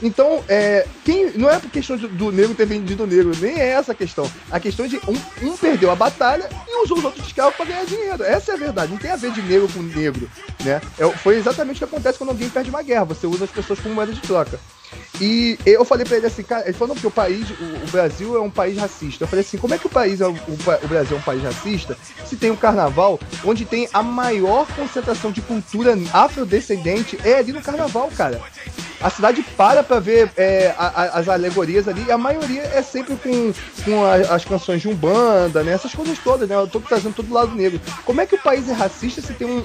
Então, 0.03 0.42
é, 0.48 0.86
quem, 1.05 1.30
não 1.36 1.48
é 1.48 1.61
questão 1.61 1.96
de- 1.96 2.09
do 2.09 2.32
negro 2.32 2.55
ter 2.55 2.66
vendido 2.66 3.05
o 3.05 3.07
negro, 3.07 3.32
nem 3.40 3.55
é 3.59 3.68
essa 3.68 3.92
a 3.92 3.94
questão. 3.94 4.30
A 4.50 4.59
questão 4.59 4.84
é 4.84 4.88
de 4.88 4.96
um, 5.09 5.46
um 5.48 5.57
perdeu 5.57 5.90
a 5.90 5.94
batalha 5.96 6.48
e 6.68 6.82
usou 6.82 6.98
os 6.98 7.05
outros 7.05 7.26
escravos 7.26 7.55
pra 7.55 7.64
ganhar 7.64 7.84
dinheiro. 7.86 8.22
Essa 8.24 8.53
é 8.53 8.55
a 8.55 8.59
verdade, 8.59 8.90
não 8.90 8.98
tem 8.98 9.11
a 9.11 9.16
ver 9.16 9.30
de 9.30 9.40
negro 9.42 9.68
com 9.72 9.80
negro, 9.80 10.28
né? 10.64 10.80
É, 10.98 11.09
foi 11.18 11.36
exatamente 11.36 11.76
o 11.76 11.78
que 11.78 11.84
acontece 11.84 12.18
quando 12.18 12.30
alguém 12.30 12.48
perde 12.48 12.68
uma 12.70 12.82
guerra, 12.82 13.05
você 13.05 13.26
usa 13.26 13.44
as 13.44 13.50
pessoas 13.50 13.78
como 13.78 13.94
moeda 13.94 14.12
de 14.12 14.20
troca. 14.20 14.59
E 15.20 15.59
eu 15.64 15.84
falei 15.84 16.05
pra 16.05 16.16
ele 16.16 16.26
assim, 16.26 16.42
cara, 16.42 16.64
ele 16.64 16.72
falou 16.72 16.88
não, 16.88 16.94
porque 16.94 17.07
o 17.07 17.11
país, 17.11 17.48
o, 17.50 17.53
o 17.86 17.90
Brasil 17.90 18.36
é 18.36 18.40
um 18.40 18.50
país 18.50 18.76
racista. 18.76 19.24
Eu 19.24 19.28
falei 19.28 19.44
assim, 19.44 19.57
como 19.57 19.72
é 19.72 19.78
que 19.78 19.86
o 19.86 19.90
país 19.90 20.20
é 20.20 20.26
o, 20.26 20.32
o 20.32 20.88
Brasil 20.88 21.16
é 21.16 21.20
um 21.20 21.22
país 21.22 21.42
racista 21.42 21.96
se 22.26 22.36
tem 22.36 22.50
um 22.50 22.57
carnaval 22.57 23.20
onde 23.44 23.64
tem 23.64 23.88
a 23.92 24.03
maior 24.03 24.66
concentração 24.74 25.30
de 25.30 25.40
cultura 25.40 25.96
afrodescendente 26.12 27.18
é 27.24 27.34
ali 27.38 27.53
no 27.53 27.62
carnaval, 27.62 28.11
cara. 28.16 28.40
A 29.03 29.11
cidade 29.11 29.42
para 29.57 29.82
pra 29.82 29.98
ver 29.98 30.30
é, 30.36 30.72
a- 30.78 30.86
a- 31.03 31.18
as 31.18 31.28
alegorias 31.28 31.88
ali, 31.88 32.05
e 32.07 32.12
a 32.12 32.16
maioria 32.18 32.62
é 32.62 32.82
sempre 32.82 33.16
com, 33.16 33.53
com 33.84 34.05
a- 34.05 34.34
as 34.34 34.44
canções 34.44 34.80
de 34.80 34.88
Umbanda, 34.88 35.62
né? 35.64 35.72
Essas 35.72 35.92
coisas 35.94 36.16
todas, 36.18 36.48
né? 36.48 36.55
Eu 36.55 36.66
tô 36.68 36.78
trazendo 36.80 37.14
todo 37.14 37.32
lado 37.32 37.55
negro. 37.55 37.80
Como 38.05 38.20
é 38.20 38.26
que 38.26 38.34
o 38.36 38.38
país 38.38 38.68
é 38.68 38.72
racista 38.72 39.20
se 39.20 39.32
tem 39.34 39.46
um, 39.46 39.59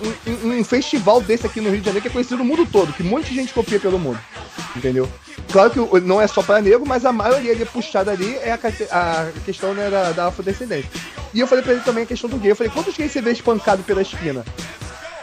um- 0.43 0.59
um 0.59 0.63
festival 0.63 1.21
desse 1.21 1.45
aqui 1.45 1.61
no 1.61 1.69
Rio 1.69 1.79
de 1.79 1.85
Janeiro 1.85 2.01
que 2.01 2.07
é 2.07 2.11
conhecido 2.11 2.37
no 2.37 2.45
mundo 2.45 2.65
todo, 2.65 2.91
que 2.93 3.03
de 3.03 3.35
gente 3.35 3.53
copia 3.53 3.79
pelo 3.79 3.99
mundo? 3.99 4.19
Entendeu? 4.75 5.07
Claro 5.51 5.69
que 5.69 5.99
não 6.01 6.19
é 6.21 6.27
só 6.27 6.41
para 6.41 6.61
negro, 6.61 6.83
mas 6.85 7.05
a 7.05 7.11
maioria 7.11 7.51
ali 7.51 7.65
puxada 7.65 8.11
ali 8.11 8.35
é 8.37 8.51
a 8.91 9.27
questão 9.45 9.73
né, 9.73 9.89
da, 9.89 10.11
da 10.11 10.27
afrodescendência. 10.27 10.89
E 11.33 11.39
eu 11.39 11.47
falei 11.47 11.63
pra 11.63 11.73
ele 11.73 11.81
também 11.81 12.03
a 12.03 12.07
questão 12.07 12.29
do 12.29 12.37
gay. 12.37 12.51
Eu 12.51 12.55
falei, 12.55 12.71
quantos 12.71 12.95
gays 12.97 13.11
você 13.11 13.21
vê 13.21 13.31
espancado 13.31 13.83
pela 13.83 14.01
esquina? 14.01 14.43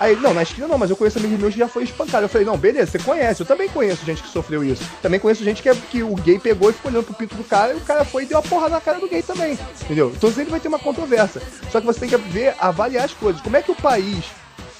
Aí, 0.00 0.16
não, 0.16 0.34
na 0.34 0.42
esquina 0.42 0.66
não, 0.66 0.76
mas 0.76 0.90
eu 0.90 0.96
conheço 0.96 1.18
amigos 1.18 1.38
meus 1.38 1.52
que 1.52 1.60
já 1.60 1.68
foi 1.68 1.84
espancado. 1.84 2.24
Eu 2.24 2.28
falei, 2.28 2.46
não, 2.46 2.56
beleza, 2.56 2.92
você 2.92 2.98
conhece, 2.98 3.42
eu 3.42 3.46
também 3.46 3.68
conheço 3.68 4.04
gente 4.04 4.22
que 4.22 4.28
sofreu 4.28 4.64
isso. 4.64 4.84
Também 5.00 5.20
conheço 5.20 5.44
gente 5.44 5.62
que, 5.62 5.68
é, 5.68 5.74
que 5.74 6.02
o 6.02 6.14
gay 6.16 6.38
pegou 6.38 6.70
e 6.70 6.72
ficou 6.72 6.90
olhando 6.90 7.04
pro 7.04 7.14
pinto 7.14 7.34
do 7.34 7.44
cara 7.44 7.72
e 7.72 7.76
o 7.76 7.80
cara 7.80 8.04
foi 8.04 8.24
e 8.24 8.26
deu 8.26 8.38
uma 8.38 8.42
porrada 8.42 8.74
na 8.74 8.80
cara 8.80 8.98
do 8.98 9.08
gay 9.08 9.22
também. 9.22 9.58
Entendeu? 9.82 10.12
Então 10.16 10.30
sempre 10.32 10.50
vai 10.50 10.60
ter 10.60 10.68
uma 10.68 10.78
controvérsia. 10.78 11.40
Só 11.70 11.80
que 11.80 11.86
você 11.86 12.00
tem 12.00 12.08
que 12.08 12.16
ver, 12.16 12.54
avaliar 12.58 13.04
as 13.04 13.12
coisas. 13.12 13.40
Como 13.40 13.56
é 13.56 13.62
que 13.62 13.70
o 13.70 13.76
país 13.76 14.24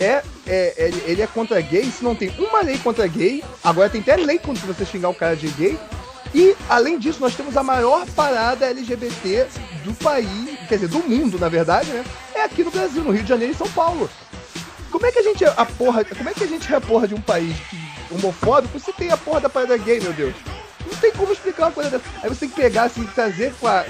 é, 0.01 0.23
é, 0.47 0.75
ele, 0.77 1.03
ele 1.07 1.23
é 1.23 1.27
contra 1.27 1.61
gay 1.61 1.85
se 1.85 2.03
não 2.03 2.15
tem 2.15 2.35
uma 2.39 2.63
lei 2.63 2.79
contra 2.79 3.07
gay, 3.07 3.45
agora 3.63 3.89
tem 3.89 4.01
até 4.01 4.17
lei 4.17 4.39
contra 4.39 4.67
você 4.67 4.85
xingar 4.85 5.09
o 5.09 5.15
cara 5.15 5.37
de 5.37 5.49
gay. 5.49 5.79
E, 6.35 6.57
além 6.69 6.99
disso, 6.99 7.21
nós 7.21 7.37
temos 7.37 7.57
a 7.57 7.63
maior 7.63 8.05
parada 8.07 8.67
LGBT 8.67 9.47
do 9.85 9.95
país, 9.95 10.59
quer 10.69 10.75
dizer, 10.75 10.89
do 10.89 10.99
mundo, 10.99 11.39
na 11.39 11.49
verdade, 11.49 11.89
né? 11.91 12.05
É 12.35 12.43
aqui 12.43 12.65
no 12.65 12.73
Brasil, 12.73 13.05
no 13.05 13.13
Rio 13.13 13.23
de 13.23 13.29
Janeiro 13.29 13.53
e 13.53 13.57
São 13.57 13.69
Paulo. 13.71 14.11
Como 15.05 15.11
é 15.11 15.13
que 15.13 15.19
a 15.19 15.23
gente 15.23 15.45
é 15.45 15.53
a 15.55 15.67
porra, 15.67 16.03
como 16.03 16.31
é 16.31 16.33
que 16.33 16.45
a 16.45 16.47
gente 16.47 16.73
é 16.73 16.77
a 16.77 16.81
porra 16.81 17.07
de 17.07 17.15
um 17.15 17.21
país 17.21 17.55
homofóbico 18.11 18.81
se 18.81 18.91
tem 18.95 19.11
a 19.11 19.19
porra 19.19 19.39
da 19.39 19.51
parada 19.51 19.77
gay, 19.77 20.01
meu 20.01 20.15
Deus? 20.15 20.35
Não 20.91 20.97
tem 20.97 21.13
como 21.13 21.31
explicar 21.31 21.67
uma 21.67 21.73
coisa 21.73 21.91
dessa. 21.91 22.05
Aí 22.23 22.29
você 22.31 22.41
tem 22.41 22.49
que 22.49 22.55
pegar, 22.55 22.85
assim, 22.85 23.05
trazer 23.15 23.53
com 23.61 23.69
a, 23.69 23.85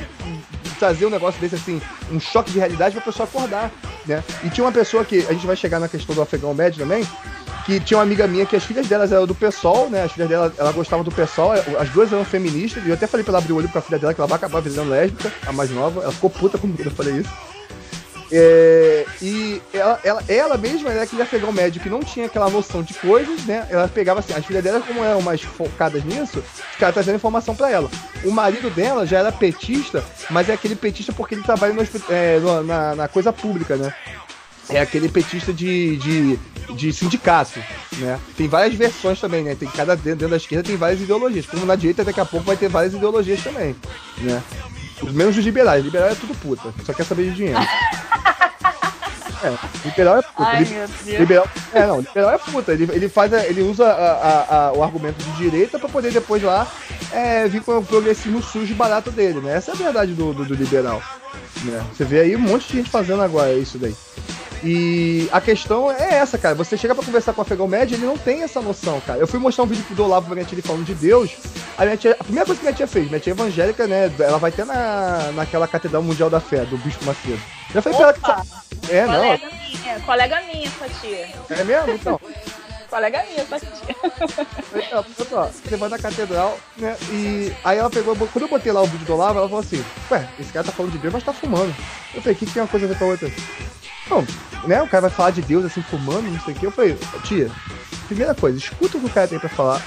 trazer 0.80 1.06
um 1.06 1.10
negócio 1.10 1.40
desse, 1.40 1.54
assim, 1.54 1.80
um 2.10 2.18
choque 2.18 2.50
de 2.50 2.58
realidade 2.58 2.96
pra 2.96 3.04
pessoa 3.04 3.28
acordar, 3.28 3.70
né? 4.04 4.24
E 4.42 4.50
tinha 4.50 4.64
uma 4.64 4.72
pessoa 4.72 5.04
que, 5.04 5.24
a 5.28 5.32
gente 5.32 5.46
vai 5.46 5.54
chegar 5.54 5.78
na 5.78 5.86
questão 5.86 6.16
do 6.16 6.20
afegão 6.20 6.52
médio 6.52 6.80
também, 6.80 7.06
que 7.64 7.78
tinha 7.78 7.96
uma 7.98 8.02
amiga 8.02 8.26
minha 8.26 8.44
que 8.44 8.56
as 8.56 8.64
filhas 8.64 8.88
delas 8.88 9.12
eram 9.12 9.24
do 9.24 9.36
PSOL, 9.36 9.88
né? 9.88 10.02
As 10.02 10.10
filhas 10.10 10.28
dela, 10.28 10.52
ela 10.58 10.72
gostava 10.72 11.04
do 11.04 11.12
PSOL, 11.12 11.52
as 11.52 11.90
duas 11.90 12.12
eram 12.12 12.24
feministas, 12.24 12.84
e 12.84 12.88
eu 12.88 12.94
até 12.94 13.06
falei 13.06 13.22
pra 13.22 13.30
ela 13.30 13.38
abrir 13.38 13.52
o 13.52 13.56
olho 13.58 13.68
pra 13.68 13.80
filha 13.80 14.00
dela 14.00 14.12
que 14.12 14.20
ela 14.20 14.26
vai 14.26 14.36
acabar 14.36 14.60
virando 14.60 14.90
lésbica, 14.90 15.32
a 15.46 15.52
mais 15.52 15.70
nova. 15.70 16.02
Ela 16.02 16.12
ficou 16.12 16.28
puta 16.28 16.58
comigo 16.58 16.82
eu 16.84 16.90
falei 16.90 17.18
isso. 17.18 17.53
É, 18.36 19.06
e 19.22 19.62
ela, 19.72 20.00
ela, 20.02 20.24
ela 20.26 20.58
mesma 20.58 20.90
era 20.90 21.04
aquele 21.04 21.22
afegão 21.22 21.52
médio 21.52 21.80
que 21.80 21.88
não 21.88 22.00
tinha 22.00 22.26
aquela 22.26 22.50
noção 22.50 22.82
de 22.82 22.92
coisas, 22.94 23.44
né? 23.44 23.64
Ela 23.70 23.86
pegava 23.86 24.18
assim, 24.18 24.32
as 24.32 24.44
filhas 24.44 24.64
dela, 24.64 24.80
como 24.80 25.04
eram 25.04 25.22
mais 25.22 25.40
focadas 25.40 26.02
nisso, 26.02 26.42
ficava 26.72 26.92
trazendo 26.92 27.14
informação 27.14 27.54
pra 27.54 27.70
ela. 27.70 27.88
O 28.24 28.32
marido 28.32 28.68
dela 28.70 29.06
já 29.06 29.20
era 29.20 29.30
petista, 29.30 30.02
mas 30.30 30.48
é 30.48 30.52
aquele 30.52 30.74
petista 30.74 31.12
porque 31.12 31.36
ele 31.36 31.44
trabalha 31.44 31.72
no 31.74 31.82
é, 32.08 32.40
na, 32.64 32.96
na 32.96 33.06
coisa 33.08 33.32
pública, 33.32 33.76
né? 33.76 33.94
É 34.68 34.80
aquele 34.80 35.08
petista 35.08 35.52
de, 35.52 35.96
de, 35.98 36.38
de 36.74 36.92
sindicato, 36.92 37.60
né? 37.98 38.18
Tem 38.36 38.48
várias 38.48 38.74
versões 38.74 39.20
também, 39.20 39.44
né? 39.44 39.54
Tem 39.54 39.68
cada 39.68 39.94
dentro, 39.94 40.10
dentro 40.16 40.30
da 40.30 40.36
esquerda 40.38 40.66
tem 40.66 40.76
várias 40.76 41.00
ideologias. 41.00 41.46
Como 41.46 41.64
na 41.64 41.76
direita, 41.76 42.02
daqui 42.02 42.18
a 42.18 42.24
pouco 42.24 42.46
vai 42.46 42.56
ter 42.56 42.68
várias 42.68 42.94
ideologias 42.94 43.44
também, 43.44 43.76
né? 44.18 44.42
Os 45.02 45.12
menos 45.12 45.36
os 45.36 45.44
liberais. 45.44 45.84
Liberal 45.84 46.08
é 46.08 46.14
tudo 46.14 46.34
puta, 46.38 46.72
só 46.84 46.92
quer 46.92 47.04
saber 47.04 47.24
de 47.30 47.34
dinheiro. 47.34 47.58
É, 49.42 49.58
liberal 49.86 50.16
é 50.18 50.22
puta. 50.22 50.48
Ai, 50.50 50.64
meu 50.64 50.88
Deus. 51.04 51.18
Liberal, 51.20 51.46
é, 51.74 51.86
não, 51.86 52.00
liberal 52.00 52.30
é 52.32 52.38
puta. 52.38 52.72
Ele, 52.72 52.88
ele 52.92 53.08
faz, 53.10 53.32
a- 53.34 53.44
ele 53.44 53.60
usa 53.60 53.84
a- 53.86 54.46
a- 54.68 54.72
o 54.72 54.82
argumento 54.82 55.22
de 55.22 55.32
direita 55.32 55.78
pra 55.78 55.88
poder 55.88 56.10
depois 56.12 56.42
lá 56.42 56.66
é, 57.12 57.46
vir 57.46 57.62
com 57.62 57.76
o 57.78 57.84
progressismo 57.84 58.42
sujo 58.42 58.72
e 58.72 58.74
barato 58.74 59.10
dele, 59.10 59.40
né? 59.40 59.56
Essa 59.56 59.72
é 59.72 59.74
a 59.74 59.76
verdade 59.76 60.14
do, 60.14 60.32
do, 60.32 60.44
do 60.46 60.54
liberal. 60.54 61.02
Né? 61.62 61.84
Você 61.94 62.04
vê 62.04 62.20
aí 62.20 62.34
um 62.36 62.40
monte 62.40 62.68
de 62.68 62.78
gente 62.78 62.90
fazendo 62.90 63.22
agora 63.22 63.52
isso 63.52 63.76
daí. 63.76 63.94
E 64.64 65.28
a 65.30 65.40
questão 65.42 65.92
é 65.92 66.14
essa, 66.14 66.38
cara. 66.38 66.54
Você 66.54 66.76
chega 66.76 66.94
pra 66.94 67.04
conversar 67.04 67.34
com 67.34 67.40
o 67.40 67.42
afegão 67.42 67.68
médio, 67.68 67.96
ele 67.96 68.06
não 68.06 68.16
tem 68.16 68.42
essa 68.42 68.62
noção, 68.62 68.98
cara. 69.02 69.18
Eu 69.20 69.26
fui 69.26 69.38
mostrar 69.38 69.64
um 69.64 69.66
vídeo 69.66 69.84
pro 69.84 70.04
Olavo 70.04 70.26
pra 70.26 70.34
minha 70.34 70.46
tia 70.46 70.54
ele 70.54 70.62
falando 70.62 70.84
de 70.86 70.94
Deus. 70.94 71.32
A, 71.76 71.84
minha 71.84 71.96
tia, 71.98 72.16
a 72.18 72.24
primeira 72.24 72.46
coisa 72.46 72.58
que 72.60 72.64
minha 72.66 72.74
tia 72.74 72.86
fez, 72.86 73.08
minha 73.08 73.20
tia 73.20 73.32
evangélica, 73.32 73.86
né? 73.86 74.10
Ela 74.18 74.38
vai 74.38 74.50
ter 74.50 74.64
na, 74.64 75.32
naquela 75.34 75.68
Catedral 75.68 76.02
Mundial 76.02 76.30
da 76.30 76.40
Fé, 76.40 76.64
do 76.64 76.78
Bispo 76.78 77.04
Macedo. 77.04 77.38
Já 77.74 77.82
falei 77.82 77.98
pra 77.98 78.06
ela 78.08 78.12
que. 78.14 78.20
Opa, 78.20 78.46
É, 78.88 79.06
não. 79.06 79.12
colega 79.20 79.50
minha, 79.50 80.00
colega 80.00 80.40
minha, 80.50 80.70
sua 80.70 80.88
tia. 81.00 81.28
É 81.50 81.64
mesmo? 81.64 81.92
Então. 81.92 82.20
Colega 82.88 83.24
minha, 83.28 83.44
sua 83.46 83.58
tia. 83.60 83.96
Então, 85.18 85.50
você 85.62 85.76
vai 85.76 85.88
na 85.90 85.98
catedral, 85.98 86.58
né? 86.78 86.96
E 87.10 87.52
aí 87.64 87.76
ela 87.78 87.90
pegou, 87.90 88.14
quando 88.16 88.42
eu 88.42 88.48
botei 88.48 88.72
lá 88.72 88.80
o 88.82 88.86
vídeo 88.86 89.04
do 89.06 89.12
Olavo, 89.14 89.38
ela 89.40 89.48
falou 89.48 89.62
assim: 89.62 89.84
Ué, 90.10 90.26
esse 90.38 90.52
cara 90.52 90.64
tá 90.64 90.72
falando 90.72 90.92
de 90.92 90.98
Deus, 90.98 91.12
mas 91.12 91.22
tá 91.22 91.32
fumando. 91.32 91.74
Eu 92.14 92.22
falei: 92.22 92.34
O 92.34 92.38
que, 92.38 92.46
que 92.46 92.52
tem 92.52 92.62
uma 92.62 92.68
coisa 92.68 92.86
a 92.86 92.88
ver 92.88 92.98
com 92.98 93.04
a 93.04 93.08
outra? 93.08 93.30
Não, 94.08 94.26
né? 94.66 94.82
O 94.82 94.88
cara 94.88 95.02
vai 95.02 95.10
falar 95.10 95.30
de 95.30 95.42
Deus 95.42 95.64
assim, 95.64 95.82
fumando, 95.82 96.30
não 96.30 96.40
sei 96.40 96.54
o 96.54 96.56
que. 96.56 96.66
Eu 96.66 96.70
falei: 96.70 96.98
Tia, 97.24 97.50
primeira 98.06 98.34
coisa, 98.34 98.58
escuta 98.58 98.96
o 98.96 99.00
que 99.00 99.06
o 99.06 99.10
cara 99.10 99.28
tem 99.28 99.38
pra 99.38 99.48
falar, 99.48 99.82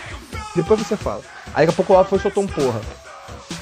depois 0.56 0.80
você 0.80 0.98
fala. 0.98 1.22
Aí 1.54 1.66
daqui 1.66 1.72
a 1.72 1.76
pouco 1.76 1.94
Olavo 1.94 2.10
foi 2.10 2.20
soltou 2.20 2.44
um 2.44 2.48
porra. 2.48 2.82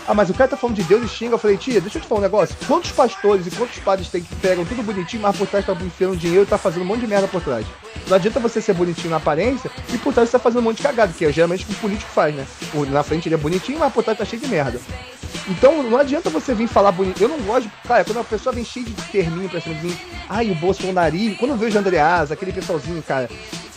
Ah, 0.07 0.13
mas 0.13 0.29
o 0.29 0.33
cara 0.33 0.51
tá 0.51 0.57
falando 0.57 0.75
de 0.75 0.83
Deus 0.83 1.03
e 1.03 1.07
xinga. 1.07 1.33
Eu 1.33 1.39
falei, 1.39 1.57
tia, 1.57 1.81
deixa 1.81 1.97
eu 1.97 2.01
te 2.01 2.07
falar 2.07 2.19
um 2.19 2.23
negócio. 2.23 2.55
Quantos 2.67 2.91
pastores 2.91 3.47
e 3.47 3.51
quantos 3.51 3.79
padres 3.79 4.09
tem 4.09 4.21
que 4.21 4.35
pegam 4.35 4.63
tudo 4.63 4.83
bonitinho, 4.83 5.23
mas 5.23 5.35
por 5.35 5.47
trás 5.47 5.65
tá 5.65 5.73
enfiando 5.73 6.15
dinheiro 6.15 6.43
e 6.43 6.45
tá 6.45 6.57
fazendo 6.57 6.83
um 6.83 6.85
monte 6.85 7.01
de 7.01 7.07
merda 7.07 7.27
por 7.27 7.41
trás? 7.41 7.65
Não 8.07 8.15
adianta 8.15 8.39
você 8.39 8.61
ser 8.61 8.73
bonitinho 8.73 9.09
na 9.09 9.17
aparência 9.17 9.71
e 9.91 9.97
por 9.97 10.13
trás 10.13 10.29
você 10.29 10.33
tá 10.33 10.39
fazendo 10.39 10.59
um 10.59 10.63
monte 10.63 10.77
de 10.77 10.83
cagada, 10.83 11.11
que 11.11 11.25
é 11.25 11.31
geralmente 11.31 11.63
o 11.63 11.67
que 11.67 11.73
o 11.73 11.77
político 11.77 12.11
faz, 12.11 12.35
né? 12.35 12.45
Na 12.89 13.01
frente 13.01 13.27
ele 13.27 13.35
é 13.35 13.37
bonitinho, 13.37 13.79
mas 13.79 13.91
por 13.91 14.03
trás 14.03 14.17
tá 14.17 14.23
cheio 14.23 14.41
de 14.41 14.47
merda. 14.47 14.79
Então 15.47 15.81
não 15.83 15.97
adianta 15.97 16.29
você 16.29 16.53
vir 16.53 16.67
falar 16.67 16.91
bonito. 16.91 17.21
Eu 17.21 17.29
não 17.29 17.39
gosto, 17.39 17.69
cara, 17.87 18.03
quando 18.03 18.19
a 18.19 18.23
pessoa 18.23 18.53
vem 18.53 18.63
cheia 18.63 18.85
de 18.85 18.93
terminho 19.11 19.49
pra 19.49 19.59
cima 19.59 19.75
de 19.75 19.87
mim, 19.87 19.97
ai, 20.29 20.51
o 20.51 20.55
bolsonarismo. 20.55 21.37
Quando 21.37 21.51
eu 21.51 21.57
vejo 21.57 21.75
o 21.75 21.79
Andreas, 21.79 22.31
aquele 22.31 22.53
pessoalzinho, 22.53 23.01
cara, 23.01 23.29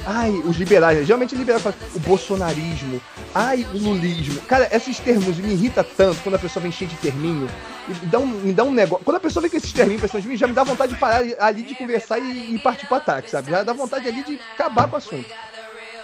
ai, 0.09 0.31
os 0.31 0.57
liberais, 0.57 1.07
geralmente 1.07 1.35
liberais 1.35 1.63
falam 1.63 1.77
o 1.95 2.01
bolsonarismo, 2.01 3.01
ai, 3.35 3.67
o 3.75 3.79
lulismo. 3.79 4.41
Cara, 4.43 4.67
esses 4.75 4.99
termos 4.99 5.37
me 5.37 5.53
irrita 5.53 5.85
tanto 5.85 6.23
quando 6.23 6.37
a 6.37 6.39
pessoa 6.39 6.63
vem 6.63 6.73
cheia 6.73 6.89
de 6.89 6.97
terminho. 6.97 7.47
Me 7.87 7.95
dá 8.07 8.19
um, 8.19 8.27
me 8.27 8.53
dá 8.55 8.65
um 8.65 8.73
negócio. 8.73 9.05
Quando 9.05 9.19
a 9.19 9.21
pessoa 9.21 9.43
vem 9.43 9.51
com 9.51 9.59
esses 9.59 9.73
terminhos 9.73 10.01
já 10.41 10.47
me 10.47 10.55
dá 10.55 10.65
vontade 10.65 10.95
de 10.95 10.99
parar 10.99 11.23
ali 11.39 11.63
de 11.63 11.75
conversar 11.75 12.19
e, 12.19 12.55
e 12.55 12.59
partir 12.59 12.87
pro 12.87 12.97
ataque, 12.97 13.31
sabe? 13.31 13.51
Já 13.51 13.63
dá 13.63 13.75
vontade 13.75 14.09
ali 14.09 14.25
de 14.25 14.41
acabar 14.55 14.89
com 14.89 14.95
o 14.95 14.99
assunto. 14.99 15.29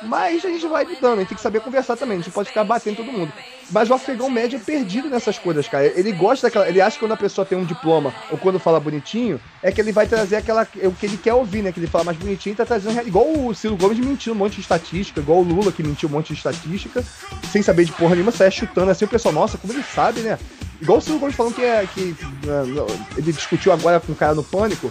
Mas 0.07 0.45
a 0.45 0.49
gente 0.49 0.67
vai 0.67 0.85
lidando, 0.85 1.15
a 1.15 1.19
gente 1.19 1.29
tem 1.29 1.37
que 1.37 1.43
saber 1.43 1.61
conversar 1.61 1.97
também, 1.97 2.19
a 2.19 2.21
gente 2.21 2.33
pode 2.33 2.49
ficar 2.49 2.65
batendo 2.65 2.97
todo 2.97 3.13
mundo. 3.13 3.33
Mas 3.71 3.89
o 3.89 3.95
afegão 3.95 4.29
médio 4.29 4.57
é 4.57 4.61
perdido 4.61 5.09
nessas 5.09 5.39
coisas, 5.39 5.67
cara. 5.67 5.87
Ele 5.87 6.13
gosta 6.13 6.47
daquela. 6.47 6.69
Ele 6.69 6.81
acha 6.81 6.97
que 6.97 7.01
quando 7.01 7.13
a 7.13 7.17
pessoa 7.17 7.47
tem 7.47 7.57
um 7.57 7.65
diploma 7.65 8.15
ou 8.31 8.37
quando 8.37 8.59
fala 8.59 8.79
bonitinho, 8.79 9.41
é 9.63 9.73
que 9.73 9.81
ele 9.81 9.93
vai 9.93 10.07
trazer 10.07 10.37
aquela. 10.37 10.69
o 10.83 10.93
que 10.93 11.07
ele 11.07 11.17
quer 11.17 11.33
ouvir, 11.33 11.63
né? 11.63 11.73
Que 11.73 11.81
ele 11.81 11.87
fala 11.87 12.05
mais 12.05 12.17
bonitinho 12.17 12.53
e 12.53 12.57
tá 12.57 12.67
trazendo. 12.67 13.07
Igual 13.07 13.33
o 13.33 13.55
Ciro 13.55 13.77
Gomes 13.77 13.99
mentiu 13.99 14.35
um 14.35 14.37
monte 14.37 14.57
de 14.57 14.61
estatística, 14.61 15.21
igual 15.21 15.39
o 15.39 15.43
Lula 15.43 15.73
que 15.73 15.83
mentiu 15.83 16.09
um 16.09 16.13
monte 16.13 16.29
de 16.29 16.35
estatística, 16.35 17.03
sem 17.51 17.63
saber 17.63 17.87
de 17.87 17.93
porra 17.93 18.15
nenhuma, 18.15 18.33
sai 18.33 18.51
chutando 18.51 18.91
assim, 18.91 19.07
o 19.07 19.09
pessoal, 19.09 19.33
nossa, 19.33 19.57
como 19.57 19.73
ele 19.73 19.83
sabe, 19.83 20.21
né? 20.21 20.39
Igual 20.81 20.99
o 20.99 21.01
Ciro 21.01 21.19
Gomes 21.19 21.35
falando 21.35 21.55
que 21.55 21.63
é. 21.63 21.87
Que, 21.87 22.15
né, 22.45 22.63
ele 23.17 23.33
discutiu 23.33 23.73
agora 23.73 23.99
com 23.99 24.13
o 24.13 24.17
cara 24.17 24.35
no 24.35 24.45
pânico. 24.45 24.91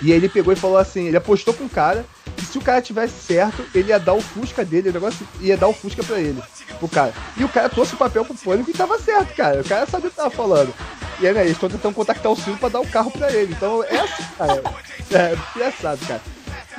E 0.00 0.12
aí 0.12 0.18
ele 0.18 0.28
pegou 0.28 0.52
e 0.52 0.56
falou 0.56 0.78
assim, 0.78 1.08
ele 1.08 1.16
apostou 1.16 1.52
com 1.52 1.64
o 1.64 1.68
cara 1.68 2.04
se 2.44 2.58
o 2.58 2.60
cara 2.60 2.80
tivesse 2.82 3.14
certo, 3.26 3.64
ele 3.74 3.88
ia 3.88 3.98
dar 3.98 4.14
o 4.14 4.20
Fusca 4.20 4.64
dele, 4.64 4.90
o 4.90 4.92
negócio 4.92 5.26
ia 5.40 5.56
dar 5.56 5.68
o 5.68 5.72
Fusca 5.72 6.02
pra 6.02 6.18
ele, 6.18 6.42
pro 6.78 6.88
cara. 6.88 7.12
E 7.36 7.44
o 7.44 7.48
cara 7.48 7.68
trouxe 7.68 7.94
o 7.94 7.98
papel 7.98 8.24
pro 8.24 8.34
pânico 8.34 8.70
e 8.70 8.74
tava 8.74 8.98
certo, 8.98 9.34
cara. 9.34 9.60
O 9.60 9.64
cara 9.64 9.86
sabia 9.86 10.08
o 10.08 10.10
que 10.10 10.16
tava 10.16 10.30
falando. 10.30 10.72
E 11.20 11.26
aí, 11.26 11.34
né, 11.34 11.40
eles 11.40 11.52
estão 11.52 11.68
tentando 11.68 11.94
contactar 11.94 12.30
o 12.30 12.36
Ciro 12.36 12.56
pra 12.58 12.68
dar 12.68 12.80
o 12.80 12.86
carro 12.86 13.10
pra 13.10 13.30
ele. 13.32 13.52
Então 13.52 13.82
é 13.84 13.98
assim, 13.98 14.22
cara. 14.38 14.62
É 15.10 15.36
engraçado, 15.56 16.06
cara. 16.06 16.20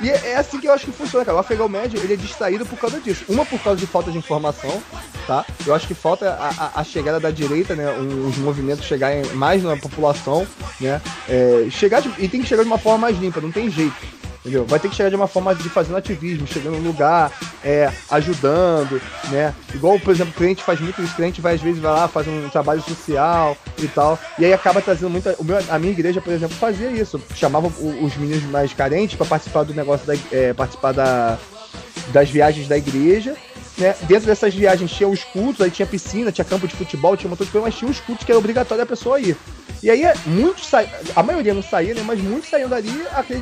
E 0.00 0.08
é, 0.08 0.30
é 0.30 0.36
assim 0.36 0.58
que 0.58 0.66
eu 0.66 0.72
acho 0.72 0.86
que 0.86 0.92
funciona, 0.92 1.24
cara. 1.26 1.36
O 1.36 1.40
afegão 1.40 1.68
médio, 1.68 2.00
ele 2.02 2.14
é 2.14 2.16
distraído 2.16 2.64
por 2.64 2.78
causa 2.78 2.98
disso. 3.00 3.22
Uma 3.28 3.44
por 3.44 3.60
causa 3.60 3.78
de 3.78 3.86
falta 3.86 4.10
de 4.10 4.16
informação, 4.16 4.82
tá? 5.26 5.44
Eu 5.66 5.74
acho 5.74 5.86
que 5.86 5.92
falta 5.94 6.30
a, 6.30 6.48
a- 6.48 6.80
a 6.80 6.84
chegada 6.84 7.20
da 7.20 7.30
direita, 7.30 7.74
né? 7.76 7.92
Os 7.98 8.38
movimentos 8.38 8.86
chegarem 8.86 9.22
mais 9.34 9.62
na 9.62 9.76
população, 9.76 10.46
né? 10.80 11.02
É, 11.28 11.66
chegar 11.70 12.00
de- 12.00 12.10
e 12.18 12.26
tem 12.28 12.40
que 12.40 12.48
chegar 12.48 12.62
de 12.62 12.68
uma 12.68 12.78
forma 12.78 12.98
mais 12.98 13.18
limpa, 13.18 13.42
não 13.42 13.52
tem 13.52 13.68
jeito. 13.70 14.19
Entendeu? 14.40 14.64
Vai 14.64 14.80
ter 14.80 14.88
que 14.88 14.94
chegar 14.94 15.10
de 15.10 15.16
uma 15.16 15.26
forma 15.26 15.54
de 15.54 15.68
fazendo 15.68 15.98
ativismo, 15.98 16.46
chegando 16.46 16.78
no 16.78 16.88
lugar, 16.88 17.30
é, 17.62 17.92
ajudando, 18.10 19.00
né? 19.30 19.54
Igual, 19.74 20.00
por 20.00 20.14
exemplo, 20.14 20.32
o 20.32 20.36
cliente 20.36 20.62
faz 20.62 20.80
muito 20.80 21.00
isso, 21.02 21.12
o 21.12 21.16
cliente 21.16 21.42
vai 21.42 21.54
às 21.54 21.60
vezes 21.60 21.80
vai 21.80 21.92
lá, 21.92 22.08
faz 22.08 22.26
um 22.26 22.48
trabalho 22.48 22.80
social 22.80 23.54
e 23.78 23.86
tal, 23.86 24.18
e 24.38 24.46
aí 24.46 24.52
acaba 24.52 24.80
trazendo 24.80 25.10
muita. 25.10 25.36
O 25.38 25.44
meu, 25.44 25.58
a 25.68 25.78
minha 25.78 25.92
igreja, 25.92 26.22
por 26.22 26.32
exemplo, 26.32 26.56
fazia 26.56 26.90
isso. 26.90 27.20
Chamava 27.34 27.66
os 27.66 28.16
meninos 28.16 28.44
mais 28.44 28.72
carentes 28.72 29.16
para 29.16 29.26
participar 29.26 29.64
do 29.64 29.74
negócio 29.74 30.06
da. 30.06 30.14
é, 30.32 30.54
participar 30.54 30.92
da, 30.92 31.38
das 32.10 32.30
viagens 32.30 32.66
da 32.66 32.78
igreja. 32.78 33.36
Né? 33.80 33.96
Dentro 34.02 34.26
dessas 34.26 34.54
viagens 34.54 34.92
tinha 34.92 35.08
os 35.08 35.24
cultos, 35.24 35.62
aí 35.62 35.70
tinha 35.70 35.86
piscina, 35.86 36.30
tinha 36.30 36.44
campo 36.44 36.68
de 36.68 36.76
futebol, 36.76 37.16
tinha 37.16 37.32
um 37.32 37.34
de 37.34 37.46
coisa, 37.46 37.60
mas 37.62 37.74
tinha 37.74 37.90
os 37.90 37.98
cultos 37.98 38.26
que 38.26 38.30
era 38.30 38.38
obrigatório 38.38 38.84
a 38.84 38.86
pessoa 38.86 39.18
ir. 39.18 39.34
E 39.82 39.90
aí 39.90 40.02
muitos 40.26 40.66
saíam, 40.66 40.90
a 41.16 41.22
maioria 41.22 41.54
não 41.54 41.62
saía, 41.62 41.94
né? 41.94 42.02
Mas 42.04 42.20
muitos 42.20 42.50
saíam 42.50 42.68
dali 42.68 42.90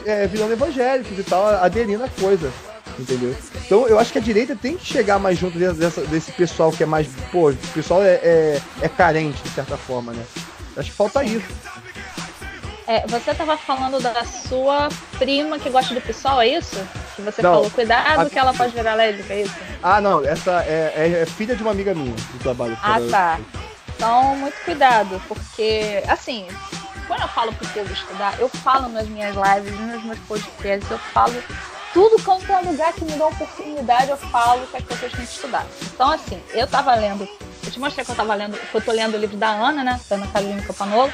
é, 0.07 0.29
virando 0.29 0.53
evangélicos 0.53 1.19
e 1.19 1.25
tal, 1.25 1.45
aderindo 1.49 2.05
à 2.05 2.09
coisa. 2.09 2.53
Entendeu? 2.97 3.35
Então 3.67 3.87
eu 3.89 3.99
acho 3.99 4.13
que 4.13 4.19
a 4.19 4.21
direita 4.21 4.55
tem 4.55 4.77
que 4.77 4.87
chegar 4.87 5.19
mais 5.19 5.37
junto 5.39 5.59
dessa- 5.59 6.03
desse 6.03 6.31
pessoal 6.33 6.71
que 6.71 6.83
é 6.85 6.87
mais. 6.87 7.09
Pô, 7.33 7.51
o 7.51 7.57
pessoal 7.75 8.03
é, 8.03 8.15
é, 8.23 8.61
é 8.83 8.89
carente, 8.89 9.43
de 9.43 9.51
certa 9.51 9.77
forma, 9.77 10.13
né? 10.13 10.23
Acho 10.77 10.91
que 10.91 10.97
falta 10.97 11.25
isso. 11.25 11.47
É, 12.91 13.07
você 13.07 13.35
tava 13.35 13.55
falando 13.59 14.01
da 14.01 14.25
sua 14.25 14.89
prima 15.19 15.59
que 15.59 15.69
gosta 15.69 15.93
do 15.95 16.01
PSOL, 16.01 16.41
é 16.41 16.49
isso? 16.49 16.75
Que 17.15 17.21
você 17.21 17.43
Não, 17.43 17.53
falou, 17.53 17.71
cuidado 17.71 18.23
a- 18.23 18.31
que 18.31 18.39
ela 18.39 18.55
pode 18.55 18.73
virar 18.73 18.95
lésbica, 18.95 19.35
é 19.35 19.43
isso? 19.43 19.55
Ah, 19.83 20.01
não, 20.01 20.25
essa 20.25 20.63
é, 20.65 20.95
é- 20.97 21.23
é 21.23 21.27
filha 21.27 21.55
de 21.55 21.61
uma 21.63 21.73
amiga 21.73 21.93
minha 21.95 22.15
do 22.17 22.39
trabalho. 22.39 22.79
Ah, 22.83 22.97
Ela- 22.97 23.11
tá. 23.11 23.39
Então, 23.95 24.37
muito 24.37 24.55
cuidado, 24.65 25.21
porque, 25.29 26.03
assim, 26.09 26.49
quando 27.07 27.21
eu 27.21 27.29
falo 27.29 27.53
pro 27.53 27.69
povo 27.69 27.93
estudar, 27.93 28.35
eu 28.41 28.49
falo 28.49 28.89
nas 28.89 29.07
minhas 29.07 29.35
lives, 29.37 29.79
nos 29.79 30.03
meus 30.05 30.19
podcasts, 30.21 30.91
eu 30.91 30.99
falo 31.13 31.35
tudo 31.93 32.23
quanto 32.23 32.51
é 32.51 32.61
lugar 32.61 32.95
que 32.95 33.05
me 33.05 33.13
dá 33.13 33.27
oportunidade, 33.27 34.09
eu 34.11 34.17
falo 34.17 34.67
que 34.67 34.77
as 34.79 34.85
pessoas 34.85 35.13
têm 35.13 35.27
que 35.27 35.33
estudar. 35.33 35.67
Então, 35.95 36.11
assim, 36.11 36.41
eu 36.55 36.67
tava 36.67 36.95
lendo, 36.95 37.29
eu 37.67 37.71
te 37.71 37.79
mostrei 37.79 38.03
que 38.03 38.11
eu 38.13 38.17
tava 38.17 38.35
lendo, 38.35 38.57
que 38.57 38.75
eu 38.75 38.81
tô 38.81 38.93
lendo 38.93 39.15
o 39.15 39.19
livro 39.19 39.37
da 39.37 39.49
Ana, 39.49 39.85
né, 39.85 40.01
da 40.09 40.17
Ana 40.17 40.27
Carolina 40.29 40.63
Campanolo, 40.63 41.13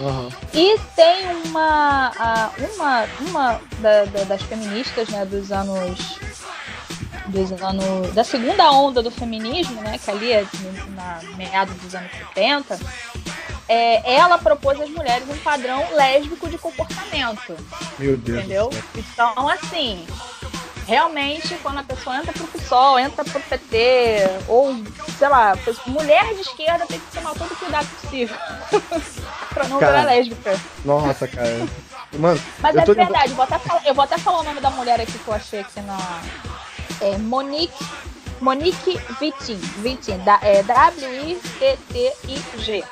Aham. 0.00 0.28
e 0.52 0.78
tem 0.96 1.26
uma, 1.46 2.12
a- 2.18 2.50
uma, 2.74 3.04
uma 3.20 3.60
da- 3.78 4.04
da- 4.06 4.24
das 4.24 4.42
feministas, 4.42 5.08
né, 5.08 5.24
dos 5.24 5.52
anos 5.52 6.18
dos 7.26 7.50
anos 7.62 8.12
da 8.12 8.22
segunda 8.22 8.70
onda 8.70 9.02
do 9.02 9.10
feminismo, 9.10 9.80
né, 9.80 9.98
que 9.98 10.10
ali 10.10 10.30
é 10.32 10.46
na 10.94 11.20
meados 11.36 11.74
dos 11.76 11.94
anos 11.94 12.10
70, 12.34 12.78
é, 13.66 14.14
ela 14.14 14.36
propôs 14.36 14.78
às 14.78 14.90
mulheres 14.90 15.26
um 15.28 15.36
padrão 15.38 15.82
lésbico 15.94 16.48
de 16.50 16.58
comportamento, 16.58 17.56
Meu 17.98 18.16
Deus. 18.18 18.38
entendeu? 18.40 18.68
do 18.68 18.74
céu. 18.74 18.84
Então, 19.32 19.48
assim, 19.48 20.06
realmente, 20.86 21.54
quando 21.62 21.78
a 21.78 21.82
pessoa 21.82 22.16
entra 22.16 22.32
pro 22.32 22.46
PSOL, 22.46 22.98
entra 22.98 23.24
pro 23.24 23.40
PT, 23.40 24.18
ou, 24.48 24.74
sei 25.18 25.28
lá, 25.28 25.56
mulher 25.86 26.34
de 26.34 26.40
esquerda 26.42 26.86
tem 26.86 26.98
que 27.00 27.06
tomar 27.16 27.34
todo 27.34 27.50
o 27.52 27.56
cuidado 27.56 27.86
possível 28.00 28.36
pra 29.52 29.68
não 29.68 29.78
Cara. 29.78 29.92
virar 30.00 30.04
lésbica. 30.14 30.60
Nossa, 30.84 31.26
cara. 31.28 31.66
Mano, 32.18 32.40
Mas 32.60 32.74
Eu 32.76 32.82
é 32.82 32.84
tô 32.84 32.94
verdade, 32.94 33.32
vou 33.32 33.44
até 33.44 33.58
falar- 33.58 33.82
eu 33.86 33.94
vou 33.94 34.04
até 34.04 34.18
falar 34.18 34.40
o 34.40 34.44
nome 34.44 34.60
da 34.60 34.70
mulher 34.70 35.00
aqui 35.00 35.18
que 35.18 35.26
eu 35.28 35.34
achei 35.34 35.60
aqui 35.60 35.80
na. 35.80 35.98
É 37.00 37.16
Monique. 37.18 37.84
Monique 38.40 39.00
Vitin. 39.18 39.56
Vitin, 39.78 40.18
da, 40.18 40.38
é 40.42 40.62
W-I-T-T-I-G. 41.64 42.84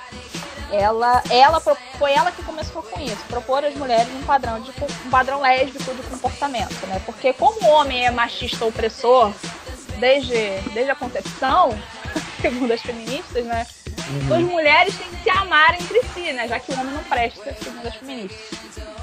Ela, 0.73 1.23
ela 1.29 1.61
foi 1.61 2.13
ela 2.13 2.33
que 2.33 2.43
começou 2.43 2.83
com 2.83 2.99
isso, 2.99 3.23
propor 3.29 3.63
às 3.63 3.75
mulheres 3.75 4.09
um 4.15 4.23
padrão, 4.23 4.59
de, 4.61 4.73
um 5.07 5.11
padrão 5.11 5.43
lésbico 5.43 5.95
de 5.95 6.03
comportamento, 6.05 6.87
né? 6.87 7.01
Porque 7.05 7.33
como 7.35 7.61
o 7.63 7.69
homem 7.69 8.07
é 8.07 8.11
machista 8.11 8.65
opressor 8.65 9.33
desde, 9.99 10.33
desde 10.73 10.91
a 10.91 10.95
concepção, 10.95 11.79
segundo 12.41 12.73
as 12.73 12.81
feministas, 12.81 13.45
né? 13.45 13.67
Uhum. 14.09 14.35
As 14.35 14.43
mulheres 14.43 14.97
têm 14.97 15.09
que 15.11 15.23
se 15.23 15.31
amar 15.31 15.75
entre 15.75 16.03
si, 16.15 16.33
né? 16.33 16.49
Já 16.49 16.59
que 16.59 16.73
o 16.73 16.81
homem 16.81 16.95
não 16.95 17.05
presta, 17.05 17.55
segundo 17.63 17.87
as 17.87 17.95
feministas. 17.95 18.59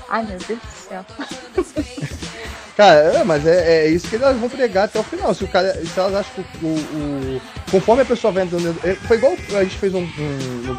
Ai, 0.10 0.24
meu 0.24 0.40
Deus 0.40 0.60
do 0.60 0.72
céu. 0.72 1.06
Cara, 2.80 2.96
é, 3.14 3.24
mas 3.26 3.46
é, 3.46 3.84
é 3.84 3.90
isso 3.90 4.08
que 4.08 4.16
elas 4.16 4.38
vão 4.38 4.48
pregar 4.48 4.86
até 4.86 4.98
o 4.98 5.04
final. 5.04 5.34
Se 5.34 5.44
o 5.44 5.48
cara. 5.50 5.74
Se 5.86 6.00
elas 6.00 6.16
acham 6.16 6.46
que 6.46 6.66
o. 6.66 6.70
o- 6.70 7.42
conforme 7.70 8.04
a 8.04 8.06
pessoa 8.06 8.32
vai 8.32 8.44
entrando. 8.44 8.74
é, 8.86 8.96
Foi 8.96 9.18
igual 9.18 9.34
a 9.54 9.64
gente 9.66 9.76
fez 9.78 9.94
um, 9.94 10.00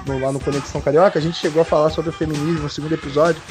um- 0.09 0.19
lá 0.19 0.33
no 0.33 0.41
Conexão 0.41 0.81
Carioca, 0.81 1.19
a 1.19 1.21
gente 1.23 1.37
chegou 1.37 1.61
a 1.61 1.65
falar 1.65 1.91
sobre 1.91 2.09
o 2.09 2.13
feminismo 2.15 2.63
no 2.63 2.71
segundo 2.71 2.95
episódio. 2.95 3.43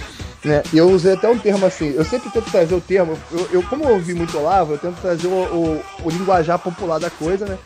Né? 0.44 0.64
E 0.74 0.80
eu 0.80 0.90
usei 0.90 1.14
até 1.14 1.30
um 1.30 1.38
termo 1.38 1.64
assim, 1.64 1.94
eu 1.94 2.04
sempre 2.04 2.32
tento 2.32 2.50
trazer 2.50 2.74
o 2.74 2.82
termo, 2.82 3.16
eu, 3.32 3.50
eu 3.52 3.64
como 3.64 3.84
eu 3.84 3.90
ouvi 3.90 4.16
muito 4.16 4.36
Olavo, 4.36 4.74
eu 4.74 4.78
tento 4.80 4.96
trazer 5.00 5.28
o, 5.28 5.32
o, 5.32 5.84
o 6.06 6.10
linguajar 6.10 6.58
popular 6.58 6.98
da 6.98 7.10
coisa, 7.12 7.46
né? 7.46 7.58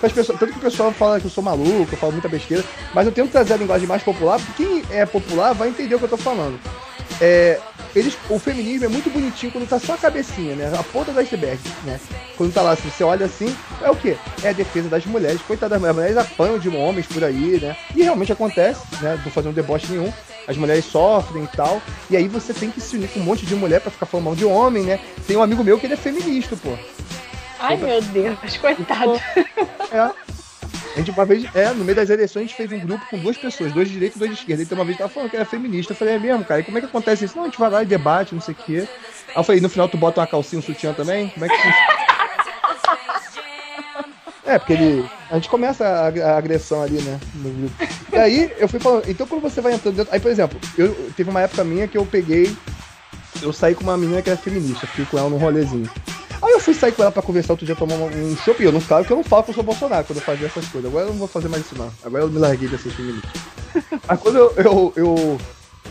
Pessoas, 0.00 0.28
tanto 0.38 0.46
que 0.52 0.58
o 0.58 0.62
pessoal 0.62 0.90
fala 0.92 1.20
que 1.20 1.26
eu 1.26 1.30
sou 1.30 1.42
maluco, 1.44 1.92
eu 1.92 1.98
falo 1.98 2.12
muita 2.12 2.28
besteira, 2.28 2.64
mas 2.94 3.04
eu 3.04 3.12
tento 3.12 3.30
trazer 3.32 3.52
a 3.54 3.56
linguagem 3.58 3.86
mais 3.86 4.02
popular, 4.02 4.38
porque 4.40 4.64
quem 4.64 4.84
é 4.96 5.04
popular 5.04 5.52
vai 5.52 5.68
entender 5.68 5.96
o 5.96 5.98
que 5.98 6.04
eu 6.04 6.08
tô 6.08 6.16
falando. 6.16 6.58
É, 7.20 7.58
eles, 7.94 8.16
o 8.28 8.38
feminismo 8.38 8.86
é 8.86 8.88
muito 8.88 9.10
bonitinho 9.10 9.52
quando 9.52 9.68
tá 9.68 9.78
só 9.78 9.94
a 9.94 9.98
cabecinha, 9.98 10.54
né? 10.54 10.72
A 10.78 10.82
ponta 10.82 11.12
do 11.12 11.18
iceberg, 11.18 11.60
né? 11.84 12.00
Quando 12.36 12.52
tá 12.52 12.62
lá, 12.62 12.76
se 12.76 12.88
você 12.88 13.02
olha 13.02 13.26
assim, 13.26 13.54
é 13.82 13.90
o 13.90 13.96
quê? 13.96 14.16
É 14.42 14.50
a 14.50 14.52
defesa 14.52 14.88
das 14.88 15.04
mulheres. 15.06 15.40
Coitadas 15.42 15.80
das 15.80 15.94
mulheres, 15.94 16.16
as 16.16 16.24
mulheres 16.24 16.32
apanham 16.32 16.58
de 16.58 16.68
homens 16.68 17.06
por 17.06 17.24
aí, 17.24 17.60
né? 17.60 17.76
E 17.94 18.02
realmente 18.02 18.32
acontece, 18.32 18.82
né? 19.00 19.20
Não 19.24 19.32
fazer 19.32 19.48
um 19.48 19.52
deboche 19.52 19.86
nenhum. 19.90 20.12
As 20.46 20.56
mulheres 20.56 20.84
sofrem 20.84 21.44
e 21.44 21.56
tal. 21.56 21.82
E 22.08 22.16
aí 22.16 22.28
você 22.28 22.52
tem 22.52 22.70
que 22.70 22.80
se 22.80 22.96
unir 22.96 23.08
com 23.08 23.20
um 23.20 23.24
monte 23.24 23.44
de 23.44 23.54
mulher 23.54 23.80
para 23.80 23.90
ficar 23.90 24.06
falando 24.06 24.26
mal 24.26 24.34
de 24.34 24.44
homem, 24.44 24.84
né? 24.84 25.00
Tem 25.26 25.36
um 25.36 25.42
amigo 25.42 25.62
meu 25.62 25.78
que 25.78 25.86
ele 25.86 25.94
é 25.94 25.96
feminista, 25.96 26.56
pô. 26.56 26.76
Ai, 27.58 27.76
meu 27.76 28.00
Deus, 28.00 28.56
coitado. 28.56 29.20
É. 29.92 30.39
A 30.94 30.98
gente 30.98 31.10
uma 31.10 31.24
vez, 31.24 31.44
é, 31.54 31.68
no 31.68 31.84
meio 31.84 31.94
das 31.94 32.10
eleições, 32.10 32.42
a 32.42 32.46
gente 32.46 32.56
fez 32.56 32.72
um 32.72 32.80
grupo 32.80 33.04
com 33.08 33.18
duas 33.18 33.36
pessoas, 33.36 33.72
dois 33.72 33.88
de 33.88 33.94
direita 33.94 34.16
e 34.16 34.18
dois 34.18 34.32
de 34.32 34.38
esquerda. 34.38 34.62
Então 34.62 34.76
uma 34.76 34.84
vez 34.84 34.98
tava 34.98 35.08
falando 35.08 35.30
que 35.30 35.36
era 35.36 35.44
feminista. 35.44 35.92
Eu 35.92 35.96
falei, 35.96 36.14
é 36.14 36.18
mesmo, 36.18 36.44
cara? 36.44 36.60
E 36.60 36.64
como 36.64 36.78
é 36.78 36.80
que 36.80 36.86
acontece 36.86 37.24
isso? 37.24 37.36
Não, 37.36 37.44
a 37.44 37.46
gente 37.46 37.58
vai 37.58 37.70
lá 37.70 37.82
e 37.82 37.86
debate, 37.86 38.34
não 38.34 38.42
sei 38.42 38.54
o 38.54 38.56
quê. 38.56 38.88
Aí 39.28 39.36
eu 39.36 39.44
falei, 39.44 39.60
no 39.60 39.68
final 39.68 39.88
tu 39.88 39.96
bota 39.96 40.20
uma 40.20 40.26
calcinha, 40.26 40.58
um 40.58 40.62
sutiã 40.62 40.92
também? 40.92 41.28
Como 41.28 41.46
é 41.46 41.48
que 41.48 41.54
É, 44.50 44.58
porque 44.58 44.72
ele. 44.72 45.08
A 45.30 45.34
gente 45.36 45.48
começa 45.48 45.86
a, 45.86 46.08
a, 46.08 46.36
agressão 46.36 46.82
ali, 46.82 47.00
né? 47.02 47.20
No 47.36 47.50
grupo. 47.50 47.74
E 48.12 48.16
aí 48.16 48.52
eu 48.58 48.68
fui 48.68 48.80
falando, 48.80 49.08
então 49.08 49.24
quando 49.24 49.42
você 49.42 49.60
vai 49.60 49.74
entrando 49.74 49.94
dentro. 49.94 50.12
Aí, 50.12 50.18
por 50.18 50.30
exemplo, 50.30 50.58
eu 50.76 50.92
teve 51.16 51.30
uma 51.30 51.40
época 51.40 51.62
minha 51.62 51.86
que 51.86 51.96
eu 51.96 52.04
peguei. 52.04 52.52
Eu 53.40 53.52
saí 53.52 53.76
com 53.76 53.84
uma 53.84 53.96
menina 53.96 54.20
que 54.20 54.28
era 54.28 54.36
feminista, 54.36 54.88
fui 54.88 55.04
com 55.04 55.16
ela 55.16 55.30
num 55.30 55.38
rolezinho. 55.38 55.88
Aí 56.42 56.52
eu 56.52 56.60
fui 56.60 56.72
sair 56.72 56.92
com 56.92 57.02
ela 57.02 57.12
pra 57.12 57.22
conversar 57.22 57.52
outro 57.52 57.66
dia, 57.66 57.76
tomar 57.76 57.94
um 57.94 58.36
chopp. 58.36 58.62
Eu 58.62 58.72
não 58.72 58.80
falo 58.80 59.04
que 59.04 59.12
eu 59.12 59.16
não 59.16 59.24
falo 59.24 59.42
que 59.42 59.50
eu 59.50 59.54
sou 59.54 59.62
Bolsonaro 59.62 60.04
quando 60.04 60.18
eu 60.18 60.24
fazia 60.24 60.46
essas 60.46 60.66
coisas. 60.68 60.90
Agora 60.90 61.06
eu 61.06 61.10
não 61.10 61.18
vou 61.18 61.28
fazer 61.28 61.48
mais 61.48 61.64
isso, 61.64 61.76
não. 61.76 61.90
Agora 62.02 62.24
eu 62.24 62.30
me 62.30 62.38
larguei 62.38 62.68
desses 62.68 62.92
feministas. 62.94 63.30
Aí 64.08 64.16
quando 64.16 64.36
eu, 64.36 64.52
eu, 64.56 64.92
eu, 64.96 65.40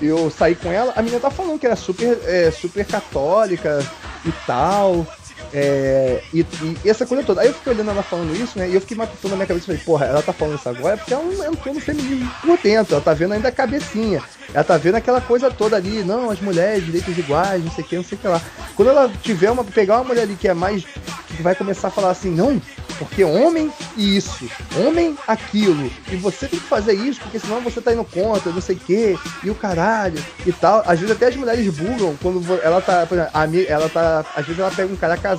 eu, 0.02 0.30
saí 0.32 0.56
com 0.56 0.72
ela, 0.72 0.93
a 0.95 1.02
menina 1.02 1.20
tá 1.20 1.30
falando 1.30 1.60
que 1.60 1.66
era 1.66 1.76
super, 1.76 2.20
é, 2.26 2.52
super 2.52 2.86
católica 2.86 3.86
e 4.26 4.32
tal. 4.47 5.06
É, 5.54 6.22
e, 6.34 6.41
e, 6.41 6.89
essa 6.89 7.06
coisa 7.06 7.24
toda. 7.24 7.41
Aí 7.41 7.47
eu 7.47 7.54
fiquei 7.54 7.74
olhando 7.74 7.91
ela 7.91 8.04
falando 8.04 8.36
isso, 8.36 8.58
né? 8.58 8.70
E 8.70 8.76
eu 8.76 8.82
fiquei 8.82 8.95
matutando 8.95 9.30
na 9.30 9.36
minha 9.38 9.47
cabeça 9.47 9.66
e 9.66 9.68
falei, 9.68 9.82
porra, 9.84 10.06
ela 10.06 10.22
tá 10.22 10.34
falando 10.34 10.58
isso 10.58 10.70
agora 10.70 10.97
porque 10.97 11.14
ela 11.14 11.24
não 11.24 11.54
entrou 11.54 11.74
no 11.74 11.82
feminismo 11.82 12.32
por 12.41 12.58
dentro, 12.58 12.95
ela 12.95 13.04
tá 13.04 13.14
vendo 13.14 13.34
ainda 13.34 13.47
a 13.47 13.52
cabecinha. 13.52 14.22
Ela 14.54 14.64
tá 14.64 14.78
vendo 14.78 14.95
aquela 14.95 15.22
coisa 15.22 15.52
toda 15.52 15.76
ali, 15.76 16.04
não, 16.04 16.30
as 16.30 16.39
mulheres, 16.39 16.86
direitos 16.86 17.18
iguais, 17.18 17.64
não 17.64 17.72
sei 17.72 17.84
o 17.84 17.88
que, 17.88 17.95
não 17.95 18.04
sei 18.04 18.18
o 18.18 18.22
que 18.22 18.28
lá. 18.28 18.41
Quando 18.76 18.89
ela 18.89 19.12
tiver 19.22 19.52
uma. 19.52 19.64
pegar 19.64 19.95
uma 19.97 20.06
mulher 20.06 20.24
ali 20.24 20.36
que 20.36 20.47
é 20.47 20.54
mais. 20.54 20.84
que 20.84 21.41
vai 21.41 21.56
começar 21.56 21.88
a 21.89 21.91
falar 21.91 22.12
assim, 22.12 22.32
não, 22.32 22.60
porque 22.97 23.24
homem 23.24 23.72
isso, 23.95 24.50
homem 24.78 25.18
aquilo, 25.28 25.89
e 26.12 26.18
você 26.18 26.47
tem 26.47 26.60
que 26.60 26.68
fazer 26.68 26.93
isso, 26.93 27.22
porque 27.22 27.39
senão 27.39 27.62
você 27.62 27.80
tá 27.80 27.93
indo 27.93 28.04
contra, 28.04 28.52
não 28.52 28.62
sei 28.62 28.76
o 28.76 28.80
que, 28.80 29.18
e 29.43 29.50
o 29.50 29.56
caralho, 29.56 30.22
e 30.45 30.52
tal. 30.52 30.84
Às 30.86 31.00
vezes 31.00 31.16
até 31.16 31.28
as 31.28 31.36
mulheres 31.36 31.74
bugam 31.76 32.16
quando 32.22 32.43
ela 32.62 32.82
tá, 32.82 33.06
por 33.06 33.18
exemplo, 33.18 33.66
ela 33.68 33.89
tá, 33.89 34.26
às 34.36 34.45
vezes 34.45 34.60
ela 34.60 34.72
pega 34.72 34.91
um 34.91 34.97
cara 34.97 35.16
casado 35.16 35.39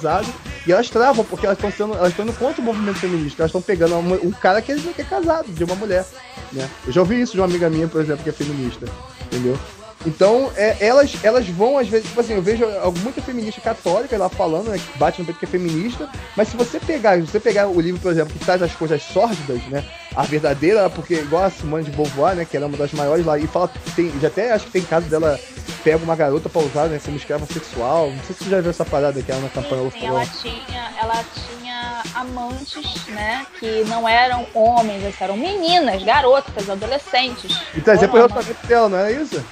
e 0.67 0.73
elas 0.73 0.91
travam, 0.91 1.25
porque 1.25 1.47
elas 1.47 1.59
estão 1.59 1.71
sendo, 1.71 1.95
elas 1.95 2.11
estão 2.11 2.25
indo 2.25 2.35
contra 2.35 2.61
o 2.61 2.65
movimento 2.65 2.99
feminista, 2.99 3.43
elas 3.43 3.51
estão 3.51 3.63
pegando 3.63 3.97
um 3.97 4.31
cara 4.31 4.61
que 4.61 4.73
eles 4.73 4.85
não 4.85 4.93
quer 4.93 5.09
casado, 5.09 5.51
de 5.51 5.65
uma 5.65 5.75
mulher, 5.75 6.07
né? 6.53 6.69
Eu 6.87 6.93
já 6.93 7.01
ouvi 7.01 7.21
isso 7.21 7.33
de 7.33 7.41
uma 7.41 7.47
amiga 7.47 7.71
minha, 7.71 7.89
por 7.89 8.01
exemplo, 8.01 8.23
que 8.23 8.31
é 8.31 8.33
feminista, 8.33 8.87
entendeu? 9.25 9.59
Então, 10.07 10.51
é, 10.57 10.77
elas, 10.81 11.13
elas 11.23 11.47
vão, 11.49 11.77
às 11.77 11.89
vezes, 11.89 12.09
tipo 12.09 12.21
assim, 12.21 12.35
eu 12.35 12.43
vejo 12.43 12.65
muita 13.03 13.21
feminista 13.21 13.61
católica 13.61 14.17
lá 14.17 14.31
falando, 14.31 14.71
né, 14.71 14.79
que 14.79 14.99
bate 14.99 15.21
no 15.21 15.27
peito 15.27 15.39
que 15.39 15.45
é 15.45 15.49
feminista, 15.49 16.09
mas 16.35 16.49
se 16.49 16.57
você 16.57 16.81
pegar, 16.81 17.17
se 17.17 17.27
você 17.27 17.39
pegar 17.39 17.69
o 17.69 17.79
livro, 17.79 18.01
por 18.01 18.11
exemplo, 18.11 18.33
que 18.33 18.45
traz 18.45 18.63
as 18.63 18.73
coisas 18.73 19.03
sórdidas, 19.03 19.63
né, 19.65 19.85
a 20.17 20.23
verdadeira, 20.23 20.89
porque 20.89 21.15
igual 21.15 21.45
a 21.45 21.51
Simone 21.51 21.85
de 21.85 21.91
Beauvoir, 21.91 22.35
né, 22.35 22.47
que 22.47 22.57
era 22.57 22.67
uma 22.67 22.79
das 22.79 22.93
maiores 22.93 23.27
lá, 23.27 23.39
e 23.39 23.47
fala, 23.47 23.71
tem, 23.95 24.11
já 24.21 24.29
até 24.29 24.53
acho 24.53 24.67
que 24.67 24.73
tem 24.73 24.83
caso 24.83 25.07
dela 25.07 25.39
pega 25.85 25.99
uma 25.99 26.17
garota 26.17 26.49
pra 26.49 26.63
usar, 26.63 26.87
né, 26.87 26.99
como 27.05 27.19
escrava 27.19 27.45
sexual, 27.45 28.11
não 28.11 28.25
sei 28.25 28.35
se 28.35 28.45
você 28.45 28.51
já 28.51 28.61
viu 28.63 28.71
essa 28.71 28.87
parada 28.87 29.23
que 29.23 29.31
ela 29.31 29.43
na 29.43 29.49
campanha. 29.51 29.91
Sim, 29.91 30.07
ela, 30.07 30.27
tinha, 30.27 30.93
ela 30.99 31.25
tinha 31.35 32.03
amantes, 32.15 33.07
né, 33.09 33.47
que 33.59 33.85
não 33.85 34.09
eram 34.09 34.47
homens, 34.55 35.15
eram 35.21 35.37
meninas, 35.37 36.03
garotas, 36.03 36.71
adolescentes. 36.71 37.55
E 37.75 37.83
trazia 37.83 38.09
pro 38.09 38.17
relacionamento 38.17 38.67
dela, 38.67 38.89
não 38.89 38.99
era 38.99 39.13
isso? 39.13 39.45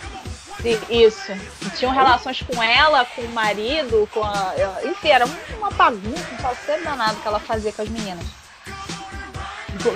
Isso. 0.91 1.33
Tinham 1.77 1.93
relações 1.93 2.43
com 2.43 2.63
ela, 2.63 3.05
com 3.05 3.23
o 3.23 3.29
marido, 3.29 4.09
com 4.13 4.23
a. 4.23 4.55
Enfim, 4.85 5.09
era 5.09 5.27
uma 5.57 5.71
bagunça, 5.71 6.27
um 6.37 6.43
salseiro 6.43 6.83
danado 6.83 7.17
que 7.21 7.29
ela 7.29 7.39
fazia 7.39 7.73
com 7.73 7.83
as 7.83 7.89
meninas. 7.89 8.25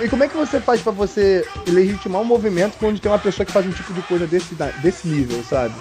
E 0.01 0.07
como 0.07 0.23
é 0.23 0.27
que 0.29 0.37
você 0.37 0.61
faz 0.61 0.81
para 0.81 0.93
você 0.93 1.45
legitimar 1.67 2.21
um 2.21 2.25
movimento 2.25 2.77
onde 2.81 3.01
tem 3.01 3.11
uma 3.11 3.19
pessoa 3.19 3.45
que 3.45 3.51
faz 3.51 3.65
um 3.65 3.71
tipo 3.71 3.93
de 3.93 4.01
coisa 4.03 4.25
desse, 4.25 4.55
desse 4.81 5.07
nível, 5.07 5.43
sabe? 5.43 5.75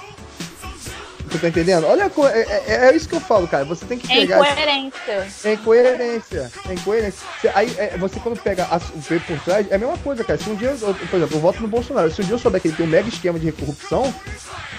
Você 1.33 1.39
tá 1.39 1.49
entendendo? 1.49 1.87
Olha, 1.87 2.11
é, 2.30 2.41
é, 2.41 2.89
é, 2.89 2.97
isso 2.97 3.09
que 3.09 3.14
eu 3.14 3.20
falo, 3.20 3.49
cara. 3.49 3.64
Você 3.64 3.87
tem 3.87 3.99
que 3.99 4.07
pegar. 4.07 4.37
É 4.37 4.51
incoerência. 4.51 5.28
É 5.45 5.53
incoerência. 5.55 6.53
É 6.68 6.72
incoerência. 6.74 7.26
Aí, 7.55 7.74
é, 7.78 7.97
você 7.97 8.20
quando 8.20 8.39
pega 8.39 8.64
a, 8.70 8.76
o 8.76 9.03
P 9.03 9.18
por 9.20 9.41
trás, 9.41 9.70
é 9.70 9.76
a 9.76 9.78
mesma 9.78 9.97
coisa, 9.99 10.22
cara. 10.22 10.39
Se 10.39 10.51
um 10.51 10.55
dia, 10.55 10.76
eu, 10.78 10.95
por 10.95 11.16
exemplo, 11.16 11.37
eu 11.37 11.41
voto 11.41 11.62
no 11.62 11.68
Bolsonaro. 11.68 12.11
Se 12.11 12.20
um 12.20 12.24
dia 12.24 12.35
eu 12.35 12.39
souber 12.39 12.61
que 12.61 12.68
ele 12.68 12.76
tem 12.76 12.85
um 12.85 12.89
mega 12.89 13.09
esquema 13.09 13.39
de 13.39 13.51
corrupção, 13.51 14.14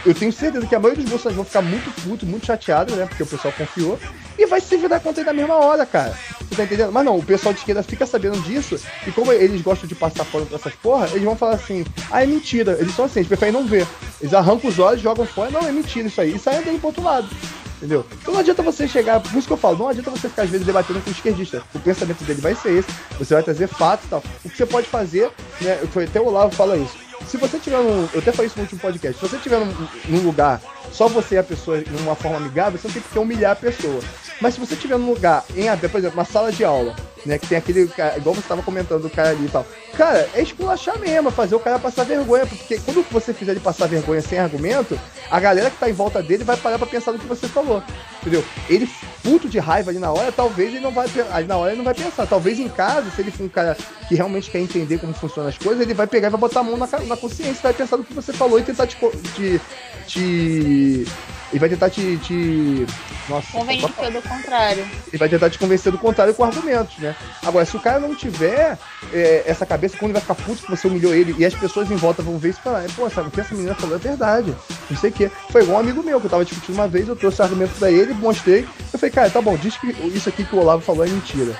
eu 0.05 0.13
tenho 0.13 0.31
certeza 0.33 0.67
que 0.67 0.75
a 0.75 0.79
maioria 0.79 1.01
dos 1.01 1.11
bolsonaristas 1.11 1.35
vão 1.35 1.45
ficar 1.45 1.61
muito 1.61 1.89
puto, 2.01 2.25
muito 2.25 2.45
chateado, 2.45 2.95
né? 2.95 3.05
Porque 3.05 3.23
o 3.23 3.25
pessoal 3.25 3.53
confiou. 3.57 3.97
E 4.37 4.45
vai 4.45 4.59
se 4.59 4.75
virar 4.75 4.99
contra 4.99 5.21
ele 5.21 5.29
na 5.29 5.33
mesma 5.33 5.55
hora, 5.55 5.85
cara. 5.85 6.17
Você 6.39 6.55
tá 6.55 6.63
entendendo? 6.63 6.91
Mas 6.91 7.05
não, 7.05 7.17
o 7.17 7.23
pessoal 7.23 7.53
de 7.53 7.59
esquerda 7.59 7.81
fica 7.83 8.05
sabendo 8.05 8.41
disso. 8.41 8.77
E 9.07 9.11
como 9.11 9.31
eles 9.31 9.61
gostam 9.61 9.87
de 9.87 9.95
passar 9.95 10.25
fora 10.25 10.43
dessas 10.45 10.73
porra, 10.75 11.07
eles 11.11 11.23
vão 11.23 11.35
falar 11.35 11.55
assim: 11.55 11.85
ah, 12.11 12.21
é 12.21 12.25
mentira. 12.25 12.77
Eles 12.79 12.95
são 12.95 13.05
assim, 13.05 13.19
eles 13.19 13.27
preferem 13.27 13.53
não 13.53 13.65
ver. 13.65 13.87
Eles 14.19 14.33
arrancam 14.33 14.69
os 14.69 14.77
olhos, 14.77 15.01
jogam 15.01 15.25
fora. 15.25 15.51
Não, 15.51 15.61
é 15.61 15.71
mentira 15.71 16.07
isso 16.07 16.19
aí. 16.19 16.35
E 16.35 16.39
saem 16.39 16.59
andando 16.59 16.79
pro 16.79 16.87
outro 16.87 17.03
lado. 17.03 17.29
Entendeu? 17.77 18.05
Então 18.21 18.33
não 18.33 18.39
adianta 18.39 18.63
você 18.63 18.87
chegar, 18.87 19.19
por 19.19 19.37
isso 19.37 19.45
que 19.45 19.51
eu 19.51 19.57
falo, 19.57 19.77
não 19.77 19.89
adianta 19.89 20.09
você 20.09 20.29
ficar 20.29 20.43
às 20.43 20.49
vezes 20.49 20.65
debatendo 20.65 21.01
com 21.01 21.09
o 21.09 21.11
esquerdista. 21.11 21.61
O 21.75 21.79
pensamento 21.79 22.23
dele 22.23 22.39
vai 22.39 22.55
ser 22.55 22.77
esse, 22.77 22.87
você 23.19 23.33
vai 23.33 23.43
trazer 23.43 23.67
fatos 23.67 24.05
e 24.05 24.09
tal. 24.09 24.23
O 24.45 24.49
que 24.49 24.55
você 24.55 24.65
pode 24.65 24.87
fazer, 24.87 25.29
né? 25.59 25.77
Até 26.01 26.21
o 26.21 26.27
Olavo 26.27 26.55
fala 26.55 26.77
isso 26.77 27.02
se 27.27 27.37
você 27.37 27.59
tiver 27.59 27.77
num. 27.77 28.07
Eu 28.13 28.19
até 28.19 28.31
falei 28.31 28.47
isso 28.47 28.57
no 28.57 28.63
último 28.63 28.81
podcast. 28.81 29.19
Se 29.19 29.27
você 29.27 29.37
tiver 29.37 29.59
num, 29.59 29.87
num 30.07 30.21
lugar, 30.23 30.61
só 30.91 31.07
você 31.07 31.35
e 31.35 31.37
a 31.37 31.43
pessoa, 31.43 31.81
de 31.81 32.03
uma 32.03 32.15
forma 32.15 32.37
amigável, 32.37 32.79
você 32.79 32.87
não 32.87 32.93
tem 32.93 33.03
que 33.03 33.19
humilhar 33.19 33.51
a 33.51 33.55
pessoa. 33.55 33.99
Mas 34.41 34.53
se 34.53 34.59
você 34.59 34.75
tiver 34.75 34.97
num 34.97 35.09
lugar, 35.09 35.43
em 35.55 35.65
por 35.89 35.97
exemplo, 35.97 36.17
uma 36.19 36.25
sala 36.25 36.51
de 36.51 36.63
aula, 36.63 36.95
né, 37.25 37.37
que 37.37 37.47
tem 37.47 37.57
aquele. 37.57 37.81
Igual 38.17 38.35
você 38.35 38.41
estava 38.41 38.61
comentando 38.61 39.01
do 39.01 39.09
cara 39.09 39.29
ali 39.29 39.45
e 39.45 39.49
tal. 39.49 39.65
Cara, 39.97 40.27
é 40.33 40.41
esculachar 40.41 40.97
mesmo, 40.99 41.29
é 41.29 41.31
fazer 41.31 41.55
o 41.55 41.59
cara 41.59 41.79
passar 41.79 42.03
vergonha. 42.03 42.45
Porque 42.45 42.77
quando 42.79 43.05
você 43.09 43.33
fizer 43.33 43.51
ele 43.51 43.59
passar 43.59 43.87
vergonha 43.87 44.21
sem 44.21 44.39
argumento, 44.39 44.99
a 45.29 45.39
galera 45.39 45.69
que 45.69 45.77
tá 45.77 45.89
em 45.89 45.93
volta 45.93 46.21
dele 46.21 46.43
vai 46.43 46.57
parar 46.57 46.77
pra 46.77 46.87
pensar 46.87 47.11
no 47.11 47.19
que 47.19 47.27
você 47.27 47.47
falou. 47.47 47.83
Entendeu? 48.21 48.43
Ele, 48.69 48.89
puto 49.21 49.47
de 49.47 49.59
raiva 49.59 49.91
ali 49.91 49.99
na 49.99 50.11
hora, 50.11 50.31
talvez 50.31 50.69
ele 50.69 50.79
não 50.79 50.91
vai. 50.91 51.07
Ali 51.31 51.47
na 51.47 51.57
hora 51.57 51.71
ele 51.71 51.77
não 51.77 51.85
vai 51.85 51.93
pensar. 51.93 52.25
Talvez 52.25 52.59
em 52.59 52.69
casa, 52.69 53.09
se 53.11 53.21
ele 53.21 53.31
for 53.31 53.43
um 53.43 53.49
cara 53.49 53.77
que 54.07 54.15
realmente 54.15 54.49
quer 54.49 54.59
entender 54.59 54.97
como 54.97 55.13
funcionam 55.13 55.49
as 55.49 55.57
coisas, 55.57 55.81
ele 55.81 55.93
vai 55.93 56.07
pegar 56.07 56.27
e 56.27 56.31
vai 56.31 56.39
botar 56.39 56.61
a 56.61 56.63
mão 56.63 56.77
na, 56.77 56.87
na 56.87 57.17
consciência, 57.17 57.61
vai 57.61 57.73
pensar 57.73 57.97
no 57.97 58.03
que 58.03 58.13
você 58.13 58.33
falou 58.33 58.59
e 58.59 58.63
tentar 58.63 58.87
te, 58.87 58.97
te, 59.35 59.61
te 60.07 61.07
ele 61.53 61.59
vai 61.59 61.69
tentar 61.69 61.89
te. 61.91 62.17
te... 62.17 62.85
Nossa, 63.29 63.51
convencer 63.51 64.11
do 64.11 64.21
contrário. 64.23 64.87
Ele 65.07 65.17
vai 65.17 65.29
tentar 65.29 65.49
te 65.51 65.59
convencer 65.59 65.91
do 65.91 65.99
contrário 65.99 66.33
com 66.33 66.43
argumentos, 66.43 66.97
né? 66.97 67.12
Agora, 67.45 67.65
se 67.65 67.75
o 67.75 67.79
cara 67.79 67.99
não 67.99 68.15
tiver 68.15 68.77
é, 69.11 69.43
essa 69.45 69.65
cabeça, 69.65 69.97
quando 69.97 70.11
ele 70.11 70.19
vai 70.19 70.21
ficar 70.21 70.35
puto 70.35 70.63
que 70.63 70.69
você 70.69 70.87
humilhou 70.87 71.13
ele 71.13 71.35
e 71.37 71.45
as 71.45 71.53
pessoas 71.53 71.89
em 71.89 71.95
volta 71.95 72.21
vão 72.21 72.37
ver 72.37 72.49
isso 72.49 72.59
e 72.59 72.63
falar, 72.63 72.83
pô, 72.95 73.09
sabe 73.09 73.27
o 73.27 73.31
que 73.31 73.41
essa 73.41 73.53
menina 73.53 73.75
falou 73.75 73.95
é 73.95 73.99
verdade. 73.99 74.55
Não 74.89 74.97
sei 74.97 75.09
o 75.09 75.13
quê. 75.13 75.31
Foi 75.49 75.63
igual 75.63 75.77
um 75.77 75.81
amigo 75.81 76.03
meu 76.03 76.19
que 76.19 76.25
eu 76.25 76.31
tava 76.31 76.45
discutindo 76.45 76.75
uma 76.75 76.87
vez, 76.87 77.07
eu 77.07 77.15
trouxe 77.15 77.41
argumento 77.41 77.73
pra 77.77 77.91
ele, 77.91 78.13
mostrei. 78.13 78.67
Eu 78.91 78.99
falei, 78.99 79.11
cara, 79.11 79.29
tá 79.29 79.41
bom, 79.41 79.57
diz 79.57 79.77
que 79.77 79.87
isso 80.13 80.29
aqui 80.29 80.43
que 80.43 80.55
o 80.55 80.59
Olavo 80.59 80.81
falou 80.81 81.05
é 81.05 81.09
mentira. 81.09 81.55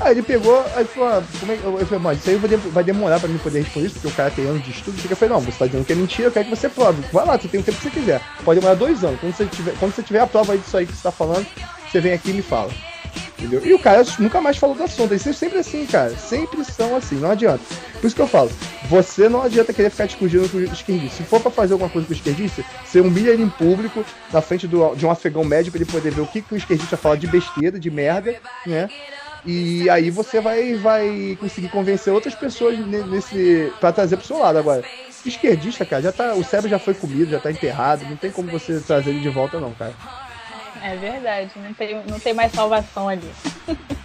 Aí 0.00 0.12
ele 0.12 0.22
pegou, 0.22 0.64
aí 0.76 0.84
falou, 0.84 1.08
ah, 1.08 1.22
como 1.40 1.52
é 1.52 1.56
que. 1.56 1.64
Eu 1.64 1.86
falei, 1.86 1.98
mas 1.98 2.18
isso 2.18 2.30
aí 2.30 2.36
vai 2.70 2.84
demorar 2.84 3.18
pra 3.18 3.28
mim 3.28 3.36
poder 3.38 3.62
responder 3.62 3.86
isso, 3.86 3.94
porque 3.96 4.08
o 4.08 4.12
cara 4.12 4.30
tem 4.30 4.46
anos 4.46 4.62
de 4.62 4.70
estudo. 4.70 4.96
Eu 5.10 5.16
falei, 5.16 5.34
não, 5.34 5.40
você 5.40 5.58
tá 5.58 5.66
dizendo 5.66 5.84
que 5.84 5.92
é 5.92 5.96
mentira, 5.96 6.28
eu 6.28 6.32
quero 6.32 6.44
que 6.44 6.54
você 6.54 6.68
prove. 6.68 7.02
Vai 7.12 7.26
lá, 7.26 7.36
você 7.36 7.48
tem 7.48 7.60
o 7.60 7.64
tempo 7.64 7.78
que 7.78 7.82
você 7.82 7.90
quiser. 7.90 8.20
Pode 8.44 8.60
demorar 8.60 8.76
dois 8.76 9.02
anos. 9.02 9.18
Quando 9.18 9.34
você 9.34 9.46
tiver, 9.46 9.74
quando 9.78 9.92
você 9.92 10.02
tiver 10.02 10.20
a 10.20 10.26
prova 10.26 10.52
aí 10.52 10.58
disso 10.58 10.76
aí 10.76 10.86
que 10.86 10.92
você 10.92 11.02
tá 11.02 11.10
falando, 11.10 11.46
você 11.90 12.00
vem 12.00 12.12
aqui 12.12 12.30
e 12.30 12.34
me 12.34 12.42
fala. 12.42 12.70
Entendeu? 13.38 13.64
E 13.64 13.72
o 13.72 13.78
cara 13.78 14.04
nunca 14.18 14.40
mais 14.40 14.56
falou 14.56 14.74
do 14.74 14.82
assunto. 14.82 15.12
Eles 15.12 15.22
são 15.22 15.32
sempre 15.32 15.58
assim, 15.58 15.86
cara. 15.86 16.10
Sempre 16.16 16.64
são 16.64 16.96
assim, 16.96 17.14
não 17.16 17.30
adianta. 17.30 17.62
Por 18.00 18.06
isso 18.06 18.16
que 18.16 18.22
eu 18.22 18.26
falo, 18.26 18.50
você 18.88 19.28
não 19.28 19.42
adianta 19.42 19.72
querer 19.72 19.90
ficar 19.90 20.06
discutindo 20.06 20.48
com 20.50 20.58
o 20.58 20.64
esquerdista. 20.64 21.18
Se 21.18 21.22
for 21.22 21.40
pra 21.40 21.50
fazer 21.50 21.74
alguma 21.74 21.90
coisa 21.90 22.06
com 22.06 22.12
o 22.12 22.16
esquerdista, 22.16 22.64
você 22.84 23.00
humilha 23.00 23.30
ele 23.30 23.44
em 23.44 23.48
público, 23.48 24.04
na 24.32 24.40
frente 24.40 24.66
do, 24.66 24.94
de 24.96 25.06
um 25.06 25.10
afegão 25.10 25.44
médico, 25.44 25.76
pra 25.76 25.82
ele 25.82 25.90
poder 25.90 26.10
ver 26.10 26.20
o 26.20 26.26
que, 26.26 26.42
que 26.42 26.54
o 26.54 26.56
esquerdista 26.56 26.96
fala 26.96 27.16
de 27.16 27.26
besteira, 27.28 27.78
de 27.78 27.90
merda, 27.90 28.36
né? 28.66 28.88
E 29.46 29.88
aí 29.88 30.10
você 30.10 30.40
vai, 30.40 30.74
vai 30.74 31.38
conseguir 31.40 31.68
convencer 31.68 32.12
outras 32.12 32.34
pessoas 32.34 32.78
nesse 32.78 33.72
para 33.80 33.92
trazer 33.92 34.16
pro 34.16 34.26
seu 34.26 34.38
lado 34.38 34.58
agora. 34.58 34.82
Esquerdista, 35.24 35.84
cara, 35.84 36.02
já 36.02 36.12
tá, 36.12 36.34
o 36.34 36.44
cérebro 36.44 36.70
já 36.70 36.78
foi 36.78 36.94
comido, 36.94 37.30
já 37.30 37.40
tá 37.40 37.50
enterrado, 37.50 38.04
não 38.04 38.16
tem 38.16 38.30
como 38.30 38.50
você 38.50 38.80
trazer 38.80 39.10
ele 39.10 39.20
de 39.20 39.28
volta 39.28 39.60
não, 39.60 39.72
cara. 39.72 39.94
É 40.82 40.96
verdade, 40.96 41.50
não 41.56 41.74
tem, 41.74 42.02
não 42.04 42.20
tem 42.20 42.34
mais 42.34 42.52
salvação 42.52 43.08
ali. 43.08 43.30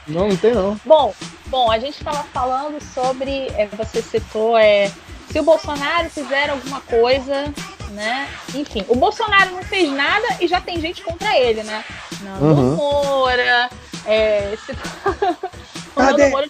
Não, 0.08 0.28
não 0.28 0.36
tem 0.36 0.54
não. 0.54 0.80
Bom, 0.86 1.14
bom, 1.48 1.72
a 1.72 1.80
gente 1.80 1.98
estava 1.98 2.24
falando 2.24 2.82
sobre, 2.82 3.48
é, 3.56 3.68
você 3.68 4.02
citou, 4.02 4.58
é, 4.58 4.92
se 5.30 5.40
o 5.40 5.44
Bolsonaro 5.44 6.10
fizer 6.10 6.50
alguma 6.50 6.82
coisa, 6.82 7.54
né? 7.92 8.28
Enfim, 8.54 8.86
o 8.88 8.96
Bolsonaro 8.96 9.52
não 9.52 9.64
fez 9.64 9.92
nada 9.92 10.26
e 10.40 10.48
já 10.48 10.60
tem 10.60 10.80
gente 10.80 11.02
contra 11.04 11.38
ele, 11.38 11.64
né? 11.64 11.84
Nando 12.22 12.46
uhum. 12.46 12.76
Moura, 12.76 13.70
é, 14.06 14.56
o 15.96 16.02
Nando 16.02 16.30
Moura, 16.30 16.50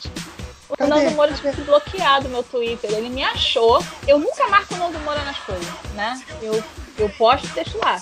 o 0.69 0.87
Nando 0.87 1.11
Moura 1.11 1.33
bloqueado 1.65 2.29
meu 2.29 2.43
Twitter. 2.43 2.91
Ele 2.91 3.09
me 3.09 3.23
achou. 3.23 3.83
Eu 4.07 4.17
nunca 4.19 4.47
marco 4.47 4.73
o 4.73 4.77
Nando 4.77 4.99
Moura 4.99 5.23
nas 5.23 5.37
coisas, 5.39 5.67
né? 5.93 6.21
Eu, 6.41 6.63
eu 6.97 7.09
posto 7.09 7.45
e 7.45 7.49
deixo 7.49 7.77
lá. 7.77 8.01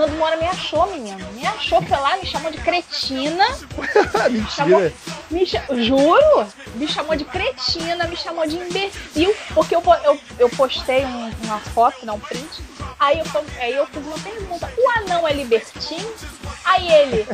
Nando 0.00 0.16
Moura 0.16 0.36
me 0.38 0.46
achou, 0.46 0.86
menino. 0.86 1.18
Me 1.32 1.46
achou, 1.46 1.82
foi 1.82 1.98
lá, 1.98 2.16
me 2.16 2.24
chamou 2.24 2.50
de 2.50 2.56
cretina. 2.56 3.44
Mentira. 4.30 4.50
Chamou, 4.50 4.92
me, 5.30 5.44
juro, 5.84 6.48
me 6.74 6.88
chamou 6.88 7.14
de 7.14 7.24
cretina, 7.26 8.06
me 8.06 8.16
chamou 8.16 8.46
de 8.46 8.56
imbecil, 8.56 9.36
porque 9.52 9.76
eu, 9.76 9.82
eu, 10.04 10.18
eu 10.38 10.48
postei 10.48 11.04
um, 11.04 11.30
uma 11.44 11.58
foto, 11.58 12.06
não, 12.06 12.14
um 12.14 12.20
print. 12.20 12.62
Aí 12.98 13.18
eu, 13.18 13.26
aí 13.60 13.74
eu 13.74 13.86
fiz 13.88 14.02
uma 14.02 14.18
pergunta: 14.18 14.72
o 14.78 14.88
anão 15.00 15.28
é 15.28 15.34
libertino? 15.34 16.14
Aí 16.64 16.90
ele, 16.90 17.26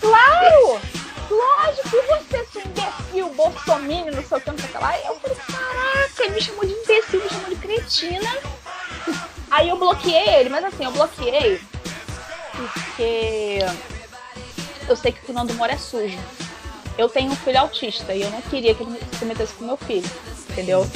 claro! 0.00 0.80
Lógico, 1.30 1.88
e 1.96 2.06
você, 2.06 2.46
seu 2.52 2.62
imbecil, 2.62 3.34
bolsominion, 3.34 4.14
não 4.14 4.24
sei 4.24 4.38
o 4.38 4.40
que, 4.40 4.50
não 4.50 4.58
sei 4.58 4.68
o 4.68 4.72
que 4.72 4.78
lá. 4.78 4.88
Aí 4.90 5.04
eu 5.04 5.20
falei, 5.20 5.36
caraca, 5.36 6.22
ele 6.22 6.34
me 6.34 6.40
chamou 6.40 6.64
de 6.64 6.72
imbecil, 6.72 7.22
me 7.22 7.28
chamou 7.28 7.48
de 7.50 7.56
cretina. 7.56 8.38
Aí 9.50 9.68
eu 9.68 9.76
bloqueei 9.76 10.36
ele, 10.36 10.48
mas 10.48 10.64
assim, 10.64 10.84
eu 10.84 10.92
bloqueei 10.92 11.60
porque 12.56 13.60
eu 14.88 14.96
sei 14.96 15.12
que 15.12 15.20
o 15.20 15.26
Fernando 15.26 15.54
Mora 15.54 15.72
é 15.72 15.78
sujo. 15.78 16.18
Eu 16.96 17.08
tenho 17.08 17.32
um 17.32 17.36
filho 17.36 17.58
autista 17.58 18.14
e 18.14 18.22
eu 18.22 18.30
não 18.30 18.40
queria 18.42 18.74
que 18.74 18.82
ele 18.82 18.98
se 19.18 19.24
metesse 19.24 19.54
com 19.54 19.64
meu 19.64 19.76
filho, 19.76 20.08
entendeu? 20.50 20.88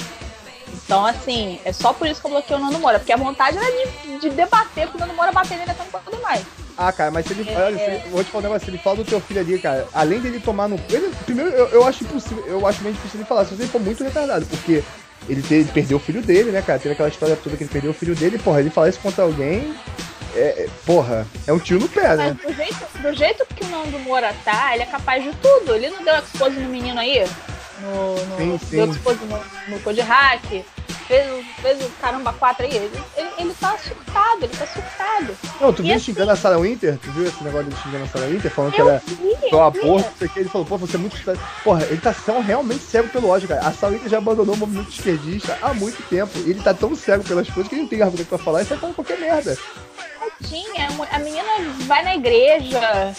Então, 0.85 1.05
assim, 1.05 1.61
é 1.65 1.73
só 1.73 1.93
por 1.93 2.07
isso 2.07 2.21
que 2.21 2.27
eu 2.27 2.31
bloqueei 2.31 2.57
o 2.57 2.61
Nando 2.61 2.79
Moura, 2.79 2.99
porque 2.99 3.13
a 3.13 3.17
vontade 3.17 3.59
era 3.59 3.67
de, 3.67 4.19
de 4.21 4.31
debater 4.31 4.87
com 4.89 4.97
o 4.97 5.01
Nando 5.01 5.15
Moura 5.15 5.33
bater 5.33 5.59
nele 5.59 5.71
até 5.71 5.83
não 5.83 5.91
pode 5.91 6.09
mais. 6.23 6.45
Ah, 6.77 6.93
cara, 6.93 7.11
mas 7.11 7.27
se 7.27 7.33
ele. 7.33 7.51
É, 7.51 7.57
olha, 7.57 7.81
é... 7.81 8.01
Se, 8.01 8.09
vou 8.09 8.23
te 8.23 8.31
falar 8.31 8.41
um 8.41 8.47
negócio, 8.47 8.65
se 8.65 8.71
ele 8.71 8.79
fala 8.79 8.97
do 8.97 9.05
teu 9.05 9.21
filho 9.21 9.41
ali, 9.41 9.59
cara, 9.59 9.89
além 9.93 10.21
dele 10.21 10.39
tomar 10.39 10.69
no. 10.69 10.79
Ele, 10.89 11.13
primeiro, 11.25 11.51
eu, 11.51 11.67
eu 11.69 11.85
acho 11.85 12.05
impossível, 12.05 12.45
eu 12.47 12.65
acho 12.67 12.83
meio 12.83 12.95
difícil 12.95 13.19
ele 13.19 13.29
falar, 13.29 13.45
se 13.45 13.55
ele 13.55 13.67
for 13.67 13.81
muito 13.81 14.05
retardado, 14.05 14.47
porque 14.47 14.85
ele, 15.29 15.45
ele 15.51 15.71
perdeu 15.73 15.97
o 15.97 16.01
filho 16.01 16.23
dele, 16.23 16.53
né, 16.53 16.63
cara? 16.63 16.79
Teve 16.79 16.93
aquela 16.93 17.09
história 17.09 17.37
toda 17.37 17.57
que 17.57 17.65
ele 17.65 17.71
perdeu 17.71 17.91
o 17.91 17.95
filho 17.95 18.15
dele, 18.15 18.39
porra, 18.39 18.61
ele 18.61 18.71
falar 18.71 18.91
isso 18.91 19.01
contra 19.01 19.25
alguém, 19.25 19.75
é, 20.39 20.65
é, 20.65 20.69
porra, 20.87 21.27
é 21.47 21.53
um 21.53 21.59
tiro 21.59 21.81
no 21.81 21.89
pé, 21.89 22.17
né? 22.17 22.37
Mas 22.43 22.55
do 22.55 22.57
jeito, 22.57 23.03
do 23.03 23.13
jeito 23.15 23.47
que 23.55 23.65
o 23.65 23.69
Nando 23.69 23.99
Moura 23.99 24.35
tá, 24.45 24.75
ele 24.75 24.85
é 24.85 24.87
capaz 24.87 25.23
de 25.23 25.33
tudo. 25.37 25.75
Ele 25.75 25.91
não 25.91 26.05
deu 26.05 26.15
expose 26.17 26.59
no 26.59 26.69
menino 26.69 27.01
aí? 27.01 27.27
No, 27.81 28.15
no, 28.15 28.37
sim, 28.37 28.67
sim. 28.67 28.77
Deu 28.77 28.91
expose 28.91 29.19
no, 29.25 29.41
no 29.69 29.81
Code 29.81 30.01
Hack, 30.01 30.45
fez, 31.09 31.47
fez 31.61 31.85
o 31.85 31.89
caramba 32.01 32.33
4 32.33 32.67
aí. 32.67 32.77
Ele, 32.77 32.91
ele, 33.17 33.29
ele 33.39 33.55
tá 33.59 33.77
surtado, 33.79 34.45
ele 34.45 34.57
tá 34.57 34.67
surtado. 34.67 35.37
Não, 35.61 35.73
tu 35.73 35.83
e 35.83 35.87
viu 35.87 35.95
assim, 35.95 36.05
xingando 36.05 36.31
a 36.31 36.37
Sarah 36.37 36.59
Winter? 36.59 36.99
Tu 36.99 37.11
viu 37.11 37.27
esse 37.27 37.43
negócio 37.43 37.67
dele 37.67 37.83
xingando 37.83 38.05
a 38.05 38.09
Sarah 38.09 38.27
Winter? 38.27 38.51
Falando 38.51 38.73
que 38.73 38.81
era 38.81 39.03
pro 39.49 39.61
aborto, 39.61 40.09
não 40.11 40.17
sei 40.19 40.29
o 40.29 40.31
que. 40.31 40.41
Ele 40.41 40.49
falou, 40.49 40.67
pô, 40.67 40.77
você 40.77 40.97
é 40.97 41.01
muito. 41.01 41.17
Porra, 41.65 41.85
ele 41.85 42.01
tá 42.01 42.15
realmente 42.47 42.85
cego 42.85 43.09
pelo 43.09 43.29
ódio, 43.29 43.49
cara. 43.49 43.67
A 43.67 43.73
Sarah 43.73 43.95
Winter 43.95 44.09
já 44.09 44.19
abandonou 44.19 44.55
o 44.55 44.59
movimento 44.59 44.91
esquerdista 44.91 45.59
há 45.63 45.75
muito 45.75 46.01
tempo. 46.09 46.39
Ele 46.39 46.63
tá 46.63 46.75
tão 46.75 46.95
cego 46.95 47.25
pelas 47.25 47.49
coisas 47.49 47.69
que 47.69 47.75
ele 47.75 47.83
não 47.83 47.89
tem 47.89 48.03
argumento 48.03 48.29
pra 48.29 48.39
falar 48.39 48.63
e 48.63 48.67
sai 48.67 48.79
falando 48.79 48.95
qualquer 48.95 49.19
merda 49.19 49.57
tinha, 50.43 50.89
a 51.11 51.19
menina 51.19 51.49
vai 51.87 52.03
na 52.03 52.15
igreja, 52.15 53.15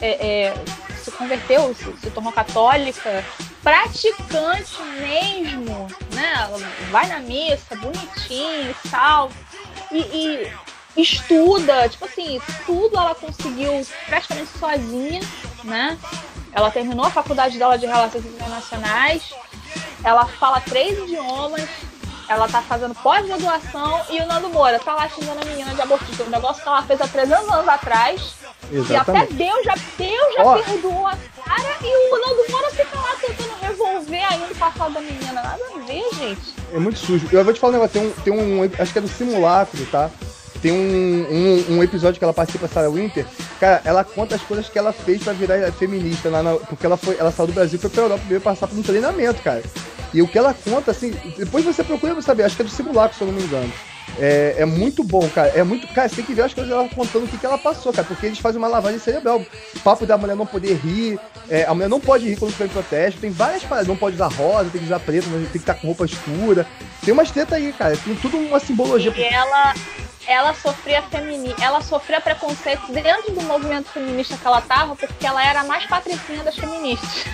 é, 0.00 0.46
é, 0.46 0.54
se 1.02 1.10
converteu, 1.12 1.74
se, 1.74 1.84
se, 2.00 2.10
tornou 2.10 2.32
católica, 2.32 3.24
praticante 3.62 4.80
mesmo, 5.00 5.88
né? 6.12 6.32
Ela 6.36 6.58
vai 6.90 7.06
na 7.08 7.20
missa, 7.20 7.76
bonitinho 7.76 8.70
e 8.70 8.88
tal. 8.90 9.30
E, 9.90 9.98
e 9.98 10.52
estuda, 10.96 11.88
tipo 11.88 12.04
assim, 12.04 12.40
tudo 12.66 12.96
ela 12.96 13.14
conseguiu 13.14 13.86
praticamente 14.06 14.50
sozinha, 14.58 15.20
né? 15.64 15.98
Ela 16.52 16.70
terminou 16.70 17.06
a 17.06 17.10
faculdade 17.10 17.58
dela 17.58 17.78
de 17.78 17.86
Relações 17.86 18.26
Internacionais, 18.26 19.34
ela 20.04 20.26
fala 20.26 20.60
três 20.60 20.98
idiomas, 20.98 21.68
ela 22.32 22.48
tá 22.48 22.62
fazendo 22.62 22.94
pós-graduação 22.94 24.00
e 24.10 24.20
o 24.20 24.26
Nando 24.26 24.48
Moura 24.48 24.78
tá 24.78 24.94
lá 24.94 25.08
xingando 25.08 25.40
a 25.40 25.44
menina 25.44 25.74
de 25.74 25.80
abortista. 25.80 26.24
Um 26.24 26.30
negócio 26.30 26.62
que 26.62 26.68
ela 26.68 26.82
fez 26.82 27.00
há 27.00 27.08
300 27.08 27.48
anos 27.50 27.68
atrás. 27.68 28.34
Exatamente. 28.70 28.92
E 28.92 28.96
até 28.96 29.34
Deus 29.34 29.64
já, 29.64 29.74
Deus 29.98 30.34
já 30.34 30.44
oh. 30.44 30.62
perdoou 30.62 31.06
a 31.06 31.16
cara 31.44 31.76
e 31.82 32.14
o 32.14 32.20
Nando 32.20 32.50
Moura 32.50 32.70
fica 32.70 32.98
lá 32.98 33.14
tentando 33.20 33.54
revolver 33.60 34.32
ainda 34.32 34.46
o 34.46 34.56
passado 34.56 34.94
da 34.94 35.00
menina. 35.00 35.32
Nada 35.32 35.58
a 35.74 35.78
ver, 35.80 36.04
gente. 36.14 36.54
É 36.72 36.78
muito 36.78 36.98
sujo. 36.98 37.28
Eu 37.30 37.44
vou 37.44 37.52
te 37.52 37.60
falar 37.60 37.72
um 37.72 37.80
negócio, 37.80 38.00
tem 38.00 38.08
um, 38.08 38.12
tem 38.22 38.32
um 38.32 38.82
acho 38.82 38.92
que 38.92 38.98
é 38.98 39.02
do 39.02 39.08
simulacro, 39.08 39.84
tá? 39.86 40.10
Tem 40.62 40.70
um, 40.70 40.76
um, 40.76 41.76
um, 41.76 41.82
episódio 41.82 42.18
que 42.18 42.24
ela 42.24 42.32
participa, 42.32 42.68
Sarah 42.68 42.88
Winter. 42.88 43.26
Cara, 43.58 43.82
ela 43.84 44.04
conta 44.04 44.36
as 44.36 44.42
coisas 44.42 44.68
que 44.68 44.78
ela 44.78 44.92
fez 44.92 45.20
pra 45.20 45.32
virar 45.32 45.72
feminista 45.72 46.30
lá 46.30 46.40
na, 46.40 46.54
Porque 46.54 46.86
ela 46.86 46.96
foi. 46.96 47.16
Ela 47.18 47.32
saiu 47.32 47.48
do 47.48 47.52
Brasil 47.52 47.76
e 47.76 47.80
foi 47.80 47.90
pra 47.90 48.02
Europa 48.02 48.20
primeiro 48.20 48.44
passar 48.44 48.68
por 48.68 48.78
um 48.78 48.82
treinamento, 48.82 49.42
cara. 49.42 49.60
E 50.14 50.22
o 50.22 50.28
que 50.28 50.38
ela 50.38 50.54
conta, 50.54 50.92
assim, 50.92 51.12
depois 51.36 51.64
você 51.64 51.82
procura 51.82 52.20
saber, 52.22 52.44
acho 52.44 52.54
que 52.54 52.62
é 52.62 52.64
do 52.64 52.70
simulacro, 52.70 53.16
se 53.16 53.22
eu 53.22 53.26
não 53.26 53.34
me 53.34 53.42
engano. 53.42 53.72
É, 54.18 54.56
é, 54.58 54.64
muito 54.64 55.02
bom, 55.02 55.28
cara. 55.30 55.48
É 55.48 55.62
muito. 55.62 55.86
Cara, 55.88 56.08
você 56.08 56.16
tem 56.16 56.24
que 56.24 56.34
ver 56.34 56.42
as 56.42 56.54
coisas 56.54 56.70
dela 56.72 56.88
contando 56.88 57.24
o 57.24 57.28
que, 57.28 57.38
que 57.38 57.46
ela 57.46 57.58
passou, 57.58 57.92
cara. 57.92 58.06
Porque 58.06 58.26
eles 58.26 58.38
fazem 58.38 58.58
uma 58.58 58.68
lavagem 58.68 58.98
cerebral. 58.98 59.40
O 59.74 59.80
papo 59.80 60.06
da 60.06 60.18
mulher 60.18 60.36
não 60.36 60.46
poder 60.46 60.74
rir. 60.74 61.18
É, 61.48 61.64
a 61.64 61.74
mulher 61.74 61.88
não 61.88 61.98
pode 61.98 62.28
rir 62.28 62.36
quando 62.36 62.52
fica 62.52 62.66
em 62.66 62.68
protesto. 62.68 63.20
Tem 63.20 63.30
várias 63.30 63.62
paradas. 63.62 63.88
Não 63.88 63.96
pode 63.96 64.16
usar 64.16 64.28
rosa, 64.28 64.70
tem 64.70 64.80
que 64.80 64.86
usar 64.86 65.00
preto, 65.00 65.28
tem 65.30 65.46
que 65.46 65.58
estar 65.58 65.74
com 65.74 65.86
roupa 65.86 66.04
escura. 66.04 66.66
Tem 67.04 67.12
umas 67.12 67.30
treta 67.30 67.56
aí, 67.56 67.72
cara. 67.72 67.96
Tem 67.96 68.14
tudo 68.16 68.36
uma 68.36 68.60
simbologia. 68.60 69.12
E 69.16 69.22
ela, 69.22 69.74
ela 70.26 70.54
sofria 70.54 71.02
femini... 71.02 71.54
ela 71.60 71.80
sofria 71.80 72.20
preconceito 72.20 72.90
dentro 72.92 73.32
do 73.32 73.42
movimento 73.42 73.88
feminista 73.88 74.36
que 74.36 74.46
ela 74.46 74.60
tava, 74.60 74.94
porque 74.94 75.26
ela 75.26 75.44
era 75.44 75.60
a 75.60 75.64
mais 75.64 75.84
patricinha 75.86 76.42
das 76.42 76.56
feministas. 76.56 77.24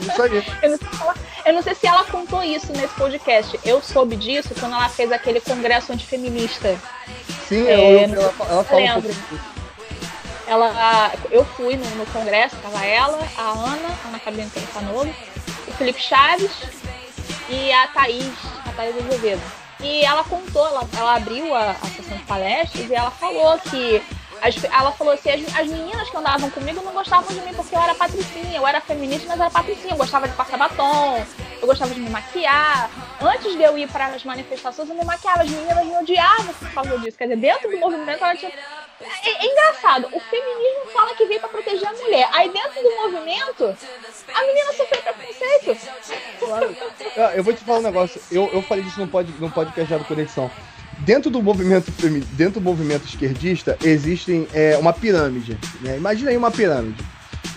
Isso 0.00 0.22
aí. 0.22 0.44
eu, 0.62 0.70
não 0.70 0.78
ela... 1.00 1.14
eu, 1.46 1.52
não 1.52 1.62
sei 1.62 1.74
se 1.74 1.86
ela 1.86 2.04
contou 2.04 2.42
isso 2.42 2.72
nesse 2.72 2.94
podcast. 2.94 3.58
Eu 3.64 3.82
soube 3.82 4.16
disso 4.16 4.54
quando 4.58 4.74
ela 4.74 4.88
fez 4.88 5.10
aquele 5.12 5.40
congresso 5.40 5.92
antifeminista. 5.92 6.78
Sim, 7.48 7.66
é, 7.66 7.74
eu, 7.74 7.80
eu, 7.80 8.22
ela, 8.22 8.34
ela 8.48 8.64
fala 8.64 8.82
um 8.82 9.02
pouco 9.02 9.50
ela, 10.50 11.12
eu 11.30 11.44
fui 11.44 11.76
no, 11.76 11.88
no, 11.90 12.04
congresso, 12.06 12.56
tava 12.56 12.84
ela, 12.84 13.20
a 13.38 13.42
Ana, 13.42 13.98
a 14.04 14.08
Ana 14.08 14.18
Cabine 14.18 14.50
novo, 14.82 15.14
o 15.68 15.72
Felipe 15.74 16.02
Chaves 16.02 16.50
e 17.48 17.70
a 17.70 17.86
Thaís, 17.86 18.32
a 18.66 18.72
Thaís 18.72 18.96
Azevedo. 18.96 19.59
E 19.82 20.04
ela 20.04 20.22
contou, 20.24 20.66
ela, 20.66 20.88
ela 20.96 21.16
abriu 21.16 21.54
a, 21.54 21.70
a 21.70 21.86
sessão 21.86 22.16
de 22.16 22.24
palestras 22.24 22.90
e 22.90 22.94
ela 22.94 23.10
falou 23.10 23.58
que 23.58 24.02
as, 24.42 24.64
ela 24.64 24.92
falou 24.92 25.12
assim: 25.12 25.30
as, 25.30 25.58
as, 25.58 25.66
meninas 25.66 26.08
que 26.08 26.16
andavam 26.16 26.50
comigo 26.50 26.82
não 26.82 26.92
gostavam 26.92 27.28
de 27.34 27.40
mim 27.42 27.52
porque 27.54 27.74
eu 27.74 27.80
era 27.80 27.94
patricinha, 27.94 28.56
eu 28.56 28.66
era 28.66 28.80
feminista, 28.80 29.26
mas 29.28 29.40
era 29.40 29.50
patricinha. 29.50 29.92
Eu 29.92 29.96
gostava 29.96 30.28
de 30.28 30.34
passar 30.34 30.56
batom, 30.56 31.24
eu 31.60 31.66
gostava 31.66 31.92
de 31.92 32.00
me 32.00 32.10
maquiar. 32.10 32.90
Antes 33.20 33.54
de 33.56 33.62
eu 33.62 33.76
ir 33.76 33.88
para 33.88 34.06
as 34.06 34.24
manifestações, 34.24 34.88
eu 34.88 34.94
me 34.94 35.04
maquiava. 35.04 35.42
As 35.42 35.50
meninas 35.50 35.86
me 35.86 35.96
odiavam 35.96 36.54
por 36.54 36.72
causa 36.72 36.98
disso. 36.98 37.18
Quer 37.18 37.24
dizer, 37.24 37.36
dentro 37.36 37.70
do 37.70 37.78
movimento, 37.78 38.24
ela 38.24 38.36
tinha. 38.36 38.52
É, 39.00 39.30
é 39.30 39.46
engraçado, 39.46 40.08
o 40.12 40.20
feminismo 40.20 40.90
fala 40.92 41.14
que 41.14 41.24
veio 41.24 41.40
para 41.40 41.48
proteger 41.48 41.88
a 41.88 41.92
mulher. 41.92 42.28
Aí 42.32 42.50
dentro 42.50 42.82
do 42.82 42.90
movimento, 42.96 43.76
a 44.34 44.42
menina 44.42 44.72
sofreu 44.74 45.02
preconceito. 45.02 45.88
Claro. 46.38 46.76
Eu 47.34 47.42
vou 47.42 47.54
te 47.54 47.64
falar 47.64 47.78
um 47.78 47.82
negócio. 47.82 48.20
Eu, 48.30 48.50
eu 48.52 48.62
falei 48.62 48.84
disso 48.84 49.00
no, 49.00 49.08
pod, 49.08 49.30
no 49.38 49.48
do 49.48 50.04
Conexão 50.04 50.50
dentro 51.00 51.30
do 51.30 51.42
movimento 51.42 51.90
dentro 52.32 52.60
do 52.60 52.60
movimento 52.60 53.06
esquerdista 53.06 53.76
existem 53.82 54.46
é, 54.52 54.76
uma 54.78 54.92
pirâmide. 54.92 55.58
Né? 55.80 55.96
Imagina 55.96 56.30
aí 56.30 56.36
uma 56.36 56.50
pirâmide. 56.50 57.02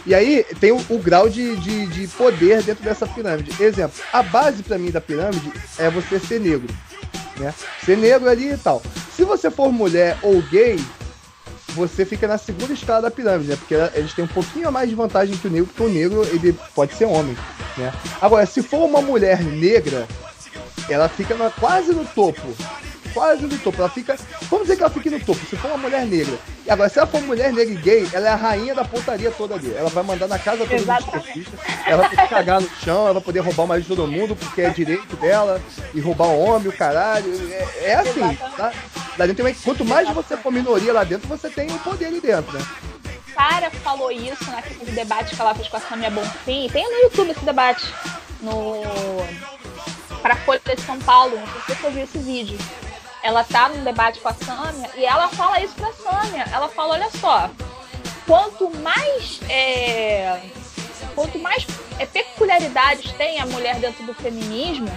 E 0.06 0.14
aí 0.14 0.46
tem 0.60 0.72
o, 0.72 0.82
o 0.90 1.00
grau 1.00 1.30
de, 1.30 1.56
de, 1.58 1.88
de, 1.88 2.08
poder 2.10 2.62
dentro 2.62 2.84
dessa 2.84 3.08
pirâmide. 3.08 3.52
Exemplo, 3.62 3.98
a 4.12 4.22
base 4.22 4.62
para 4.62 4.78
mim 4.78 4.92
da 4.92 5.00
pirâmide 5.00 5.52
é 5.78 5.90
você 5.90 6.20
ser 6.20 6.40
negro. 6.40 6.74
Né? 7.38 7.54
Ser 7.84 7.98
negro 7.98 8.30
ali 8.30 8.52
e 8.52 8.58
tal. 8.58 8.82
Se 9.16 9.24
você 9.24 9.50
for 9.50 9.72
mulher 9.72 10.18
ou 10.22 10.42
gay, 10.42 10.78
você 11.70 12.06
fica 12.06 12.28
na 12.28 12.38
segunda 12.38 12.74
escala 12.74 13.04
da 13.04 13.12
pirâmide, 13.12 13.50
né? 13.50 13.56
Porque 13.56 13.76
eles 13.98 14.14
têm 14.14 14.26
um 14.26 14.28
pouquinho 14.28 14.72
mais 14.72 14.90
de 14.90 14.96
vantagem 14.96 15.38
que 15.38 15.48
o 15.48 15.52
negro, 15.52 15.68
porque 15.68 15.84
o 15.84 15.94
negro 15.94 16.28
ele 16.32 16.54
pode 16.76 16.96
ser 16.96 17.06
homem. 17.06 17.36
Né? 17.78 17.92
Agora, 18.22 18.46
se 18.46 18.62
for 18.62 18.86
uma 18.86 19.02
mulher 19.02 19.42
negra, 19.42 20.08
ela 20.90 21.08
fica 21.08 21.34
na, 21.36 21.50
quase 21.50 21.94
no 21.94 22.06
topo 22.06 22.54
quase 23.14 23.44
no 23.44 23.58
topo. 23.58 23.80
Ela 23.80 23.90
fica. 23.90 24.18
Vamos 24.44 24.66
dizer 24.66 24.78
que 24.78 24.84
ela 24.84 24.92
fique 24.92 25.10
no 25.10 25.20
topo, 25.20 25.46
se 25.46 25.56
for 25.56 25.68
uma 25.70 25.78
mulher 25.78 26.06
negra. 26.06 26.38
E 26.66 26.72
agora, 26.72 26.90
se 26.90 26.98
ela 26.98 27.08
for 27.08 27.18
uma 27.18 27.28
mulher 27.28 27.52
negra 27.54 27.74
e 27.74 27.78
gay, 27.78 28.10
ela 28.14 28.28
é 28.28 28.32
a 28.32 28.36
rainha 28.36 28.74
da 28.74 28.86
pontaria 28.86 29.32
toda 29.32 29.56
ali. 29.56 29.74
Ela 29.74 29.90
vai 29.90 30.04
mandar 30.04 30.28
na 30.28 30.40
casa 30.40 30.66
toda 30.66 30.76
Exatamente. 30.76 31.48
Ela 31.86 32.08
vai 32.08 32.28
cagar 32.28 32.62
no 32.62 32.70
chão, 32.84 33.04
ela 33.04 33.14
vai 33.14 33.24
poder 33.24 33.40
roubar 33.40 33.64
o 33.64 33.68
marido 33.68 33.84
de 33.84 33.96
todo 33.96 34.08
mundo, 34.08 34.36
porque 34.36 34.62
é 34.62 34.70
direito 34.70 35.16
dela, 35.18 35.62
e 35.94 36.00
roubar 36.00 36.28
o 36.28 36.40
homem, 36.40 36.68
o 36.68 36.78
caralho. 36.78 37.32
É, 37.52 37.92
é 37.92 37.96
assim, 37.96 38.20
Exatamente. 38.20 38.56
tá? 38.56 38.74
Lá 39.18 39.26
dentro 39.28 39.56
quanto 39.64 39.86
mais 39.86 40.10
você 40.10 40.36
for 40.36 40.52
minoria 40.52 40.92
lá 40.92 41.04
dentro, 41.04 41.28
você 41.28 41.50
tem 41.50 41.70
o 41.70 41.80
poder 41.80 42.08
ali 42.08 42.20
dentro, 42.20 42.52
né? 42.58 42.66
Sara 43.34 43.70
falou 43.72 44.12
isso 44.12 44.50
naquele 44.52 44.92
debate 44.92 45.36
que 45.36 45.42
ela 45.42 45.56
fez 45.56 45.68
com 45.68 45.78
a 45.78 45.80
Samia 45.80 46.10
Bonfim. 46.10 46.70
Tem 46.72 46.84
no 46.84 47.04
YouTube 47.04 47.32
esse 47.32 47.44
debate. 47.44 47.86
No. 48.42 48.82
Pra 50.22 50.36
Folha 50.38 50.62
de 50.76 50.82
São 50.82 51.00
Paulo. 51.00 51.36
Não 51.36 51.66
sei 51.66 51.76
se 51.76 51.82
você 51.82 51.90
viu 51.90 52.04
esse 52.04 52.18
vídeo. 52.20 52.58
Ela 53.24 53.44
tá 53.44 53.70
num 53.70 53.84
debate 53.84 54.20
com 54.20 54.28
a 54.28 54.34
Samia 54.34 54.90
e 54.96 55.06
ela 55.06 55.30
fala 55.30 55.62
isso 55.62 55.74
pra 55.76 55.94
Samia. 55.94 56.46
Ela 56.52 56.68
fala: 56.68 56.94
olha 56.96 57.10
só, 57.10 57.50
quanto 58.28 58.70
mais. 58.80 59.40
é, 59.50 60.42
quanto 61.16 61.40
mais 61.40 61.66
é, 62.00 62.06
peculiaridades 62.06 63.12
tem 63.14 63.40
a 63.40 63.46
mulher 63.46 63.80
dentro 63.80 64.04
do 64.06 64.14
feminismo, 64.14 64.90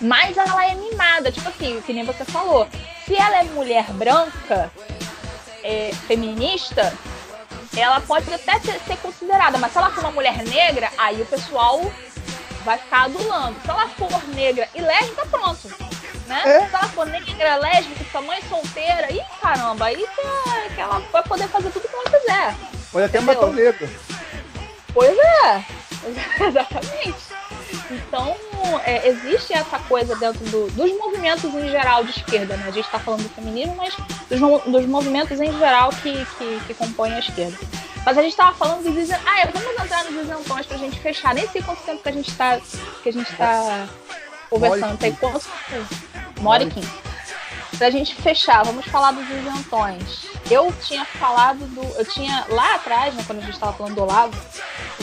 mais 0.00 0.36
ela 0.36 0.66
é 0.66 0.74
mimada. 0.74 1.30
Tipo 1.30 1.48
assim, 1.48 1.80
que 1.86 1.92
nem 1.92 2.04
você 2.04 2.24
falou. 2.24 2.68
Se 3.06 3.14
ela 3.14 3.38
é 3.38 3.44
mulher 3.44 3.84
branca, 3.92 4.72
é, 5.62 5.92
feminista, 6.06 6.92
ela 7.76 8.00
pode 8.00 8.32
até 8.32 8.58
ser, 8.58 8.80
ser 8.80 8.96
considerada, 8.98 9.58
mas 9.58 9.70
se 9.70 9.78
ela 9.78 9.90
for 9.90 10.00
uma 10.00 10.10
mulher 10.10 10.42
negra, 10.44 10.90
aí 10.98 11.20
o 11.22 11.26
pessoal 11.26 11.80
vai 12.64 12.78
ficar 12.78 13.04
adulando. 13.04 13.56
Se 13.60 13.70
ela 13.70 13.88
for 13.90 14.28
negra 14.34 14.68
e 14.74 14.80
lésbica, 14.80 15.26
pronto. 15.26 15.68
Né? 16.26 16.42
É. 16.44 16.56
Ela 16.72 16.88
for 16.88 17.06
negra, 17.06 17.56
lésbica, 17.56 18.04
sua 18.10 18.20
mãe 18.22 18.40
solteira, 18.48 19.12
ih, 19.12 19.20
caramba, 19.40 19.86
aí 19.86 19.96
que, 19.96 20.74
que 20.74 20.80
ela 20.80 20.98
vai 21.12 21.22
poder 21.22 21.46
fazer 21.48 21.70
tudo 21.70 21.88
que 21.88 21.94
ela 21.94 22.04
quiser. 22.20 22.54
Pode 22.90 23.04
até 23.06 23.20
matar 23.20 23.46
o 23.46 23.52
negro. 23.52 23.88
Pois 24.92 25.16
é, 25.16 25.64
exatamente. 26.48 27.26
Então, 27.90 28.36
é, 28.84 29.06
existe 29.08 29.52
essa 29.52 29.78
coisa 29.80 30.16
dentro 30.16 30.44
do- 30.46 30.68
dos 30.72 30.90
movimentos 30.98 31.44
em 31.44 31.68
geral 31.68 32.02
de 32.02 32.10
esquerda, 32.10 32.56
né? 32.56 32.64
A 32.66 32.70
gente 32.72 32.86
está 32.86 32.98
falando 32.98 33.22
do 33.22 33.28
feminismo, 33.28 33.76
mas 33.76 33.94
dos, 34.28 34.40
dos 34.64 34.86
movimentos 34.86 35.40
em 35.40 35.56
geral 35.58 35.90
que, 35.90 36.24
que, 36.38 36.60
que 36.66 36.74
compõem 36.74 37.14
a 37.14 37.18
esquerda. 37.20 37.56
Mas 38.04 38.18
a 38.18 38.22
gente 38.22 38.32
estava 38.32 38.56
falando 38.56 38.82
dos 38.84 38.96
isentões. 38.96 39.26
Ah, 39.26 39.40
é, 39.40 39.46
vamos 39.46 39.80
entrar 39.84 40.04
nos 40.04 40.22
isentões 40.24 40.66
pra 40.66 40.76
gente 40.78 40.98
fechar. 40.98 41.34
Nem 41.34 41.46
sei 41.48 41.62
quanto 41.62 41.82
tempo 41.82 42.02
que 42.02 42.08
a 42.08 42.12
gente 42.12 42.30
está 42.30 42.58
que 43.02 43.08
a 43.08 43.12
gente 43.12 43.32
tá 43.36 43.86
conversando. 44.48 44.96
Tem 44.98 45.12
quanto? 45.12 45.44
Uma 46.14 46.15
hora 46.44 46.66
quinze. 46.66 46.90
Pra 47.78 47.90
gente 47.90 48.14
fechar, 48.14 48.64
vamos 48.64 48.86
falar 48.86 49.12
dos 49.12 49.28
isentões. 49.28 50.26
Eu 50.50 50.72
tinha 50.82 51.04
falado 51.04 51.58
do. 51.66 51.82
Eu 51.98 52.04
tinha. 52.06 52.46
Lá 52.48 52.76
atrás, 52.76 53.14
né, 53.14 53.22
quando 53.26 53.40
a 53.40 53.42
gente 53.42 53.54
estava 53.54 53.72
falando 53.74 53.94
do 53.94 54.02
Olavo, 54.02 54.34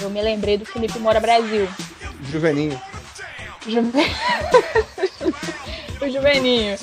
eu 0.01 0.09
me 0.09 0.21
lembrei 0.21 0.57
do 0.57 0.65
Felipe 0.65 0.97
Moura 0.99 1.19
Brasil. 1.19 1.67
Juveninho. 2.31 2.81
Juve- 3.67 3.91
o 6.01 6.09
Juveninho. 6.09 6.77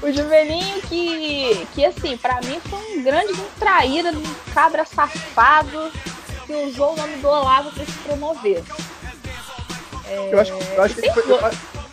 O 0.00 0.12
Juveninho 0.12 0.80
que, 0.82 1.66
que 1.74 1.84
assim, 1.84 2.16
pra 2.16 2.40
mim 2.42 2.60
foi 2.70 2.78
um 2.98 3.02
grande 3.02 3.34
traíra, 3.58 4.10
um 4.12 4.34
cabra 4.54 4.84
safado 4.84 5.90
que 6.46 6.52
usou 6.54 6.92
o 6.92 6.96
nome 6.96 7.16
do 7.16 7.28
Olavo 7.28 7.72
pra 7.72 7.84
se 7.84 7.92
promover. 8.04 8.62
É, 10.06 10.30
Eu 10.32 10.40
acho, 10.40 10.52
eu 10.52 10.82
acho 10.82 10.94
que 10.94 11.00
tem 11.02 11.12
foi, 11.12 11.22
eu, 11.24 11.40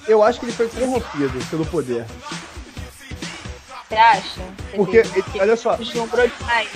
eu 0.08 0.24
acho 0.24 0.40
que 0.40 0.46
ele 0.46 0.54
foi 0.54 0.68
corrompido 0.70 1.40
pelo 1.50 1.66
poder. 1.66 2.06
Você 3.88 3.96
acha? 3.96 4.42
Porque, 4.76 4.98
ele- 4.98 5.24
olha 5.40 5.56
só, 5.56 5.76
Deslumbrou 5.76 6.28
demais. 6.28 6.70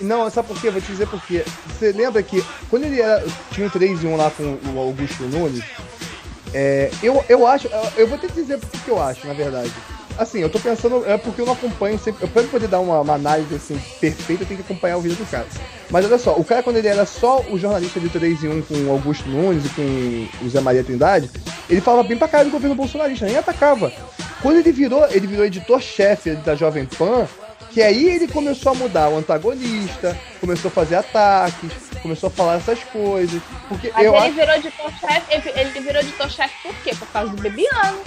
Não, 0.00 0.28
sabe 0.30 0.48
por 0.48 0.60
quê? 0.60 0.70
Vou 0.70 0.80
te 0.80 0.88
dizer 0.90 1.06
por 1.06 1.22
quê. 1.24 1.44
Você 1.68 1.92
lembra 1.92 2.22
que 2.22 2.44
quando 2.68 2.84
ele 2.84 3.00
era, 3.00 3.24
tinha 3.52 3.66
um 3.66 3.70
3 3.70 4.02
em 4.02 4.08
1 4.08 4.16
lá 4.16 4.30
com 4.30 4.58
o 4.74 4.78
Augusto 4.78 5.22
Nunes, 5.24 5.62
é, 6.52 6.90
eu, 7.02 7.24
eu 7.28 7.46
acho, 7.46 7.68
eu- 7.96 8.06
vou 8.08 8.18
ter 8.18 8.28
que 8.28 8.34
dizer 8.40 8.58
por 8.58 8.80
que 8.80 8.88
eu 8.90 9.00
acho, 9.02 9.26
na 9.26 9.34
verdade. 9.34 9.72
Assim, 10.16 10.40
eu 10.40 10.48
tô 10.48 10.60
pensando, 10.60 11.04
é 11.06 11.16
porque 11.18 11.40
eu 11.40 11.46
não 11.46 11.54
acompanho 11.54 11.98
sempre. 11.98 12.24
Eu, 12.24 12.28
pra 12.28 12.42
eu 12.42 12.48
poder 12.48 12.68
dar 12.68 12.80
uma, 12.80 13.00
uma 13.00 13.14
análise 13.14 13.54
assim, 13.54 13.80
perfeita, 14.00 14.44
eu 14.44 14.46
tenho 14.46 14.62
que 14.62 14.72
acompanhar 14.72 14.96
o 14.96 15.00
vídeo 15.00 15.16
do 15.16 15.28
cara. 15.28 15.46
Mas 15.90 16.04
olha 16.04 16.18
só, 16.18 16.34
o 16.36 16.44
cara, 16.44 16.62
quando 16.62 16.76
ele 16.76 16.88
era 16.88 17.04
só 17.04 17.40
o 17.50 17.58
jornalista 17.58 17.98
de 17.98 18.08
3 18.08 18.44
em 18.44 18.48
1 18.48 18.62
com 18.62 18.74
o 18.74 18.90
Augusto 18.92 19.28
Nunes 19.28 19.64
e 19.64 19.68
com 19.70 20.44
o 20.44 20.48
Zé 20.48 20.60
Maria 20.60 20.84
Trindade, 20.84 21.30
ele 21.68 21.80
falava 21.80 22.06
bem 22.06 22.16
pra 22.16 22.28
caralho 22.28 22.50
do 22.50 22.52
governo 22.52 22.76
bolsonarista, 22.76 23.26
nem 23.26 23.36
atacava. 23.36 23.92
Quando 24.40 24.58
ele 24.58 24.72
virou, 24.72 25.04
ele 25.10 25.26
virou 25.26 25.44
editor-chefe 25.44 26.36
da 26.36 26.54
Jovem 26.54 26.86
Pan, 26.86 27.26
que 27.70 27.82
aí 27.82 28.08
ele 28.08 28.28
começou 28.28 28.70
a 28.70 28.74
mudar 28.76 29.08
o 29.08 29.18
antagonista, 29.18 30.16
começou 30.40 30.68
a 30.68 30.72
fazer 30.72 30.94
ataques, 30.94 31.72
começou 32.00 32.28
a 32.28 32.30
falar 32.30 32.56
essas 32.56 32.78
coisas. 32.84 33.42
Porque 33.68 33.90
Mas 33.92 34.04
ele 34.04 34.16
acho. 34.16 34.32
virou 34.32 34.54
editor-chefe. 34.54 35.34
Ele, 35.34 35.60
ele 35.60 35.80
virou 35.80 36.02
editor-chefe 36.02 36.54
por 36.62 36.74
quê? 36.84 36.94
Por 36.94 37.08
causa 37.08 37.32
do 37.32 37.42
Bebiano. 37.42 37.98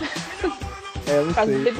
É, 1.06 1.20
não 1.20 1.26
Por 1.26 1.34
causa 1.34 1.52
sei. 1.52 1.72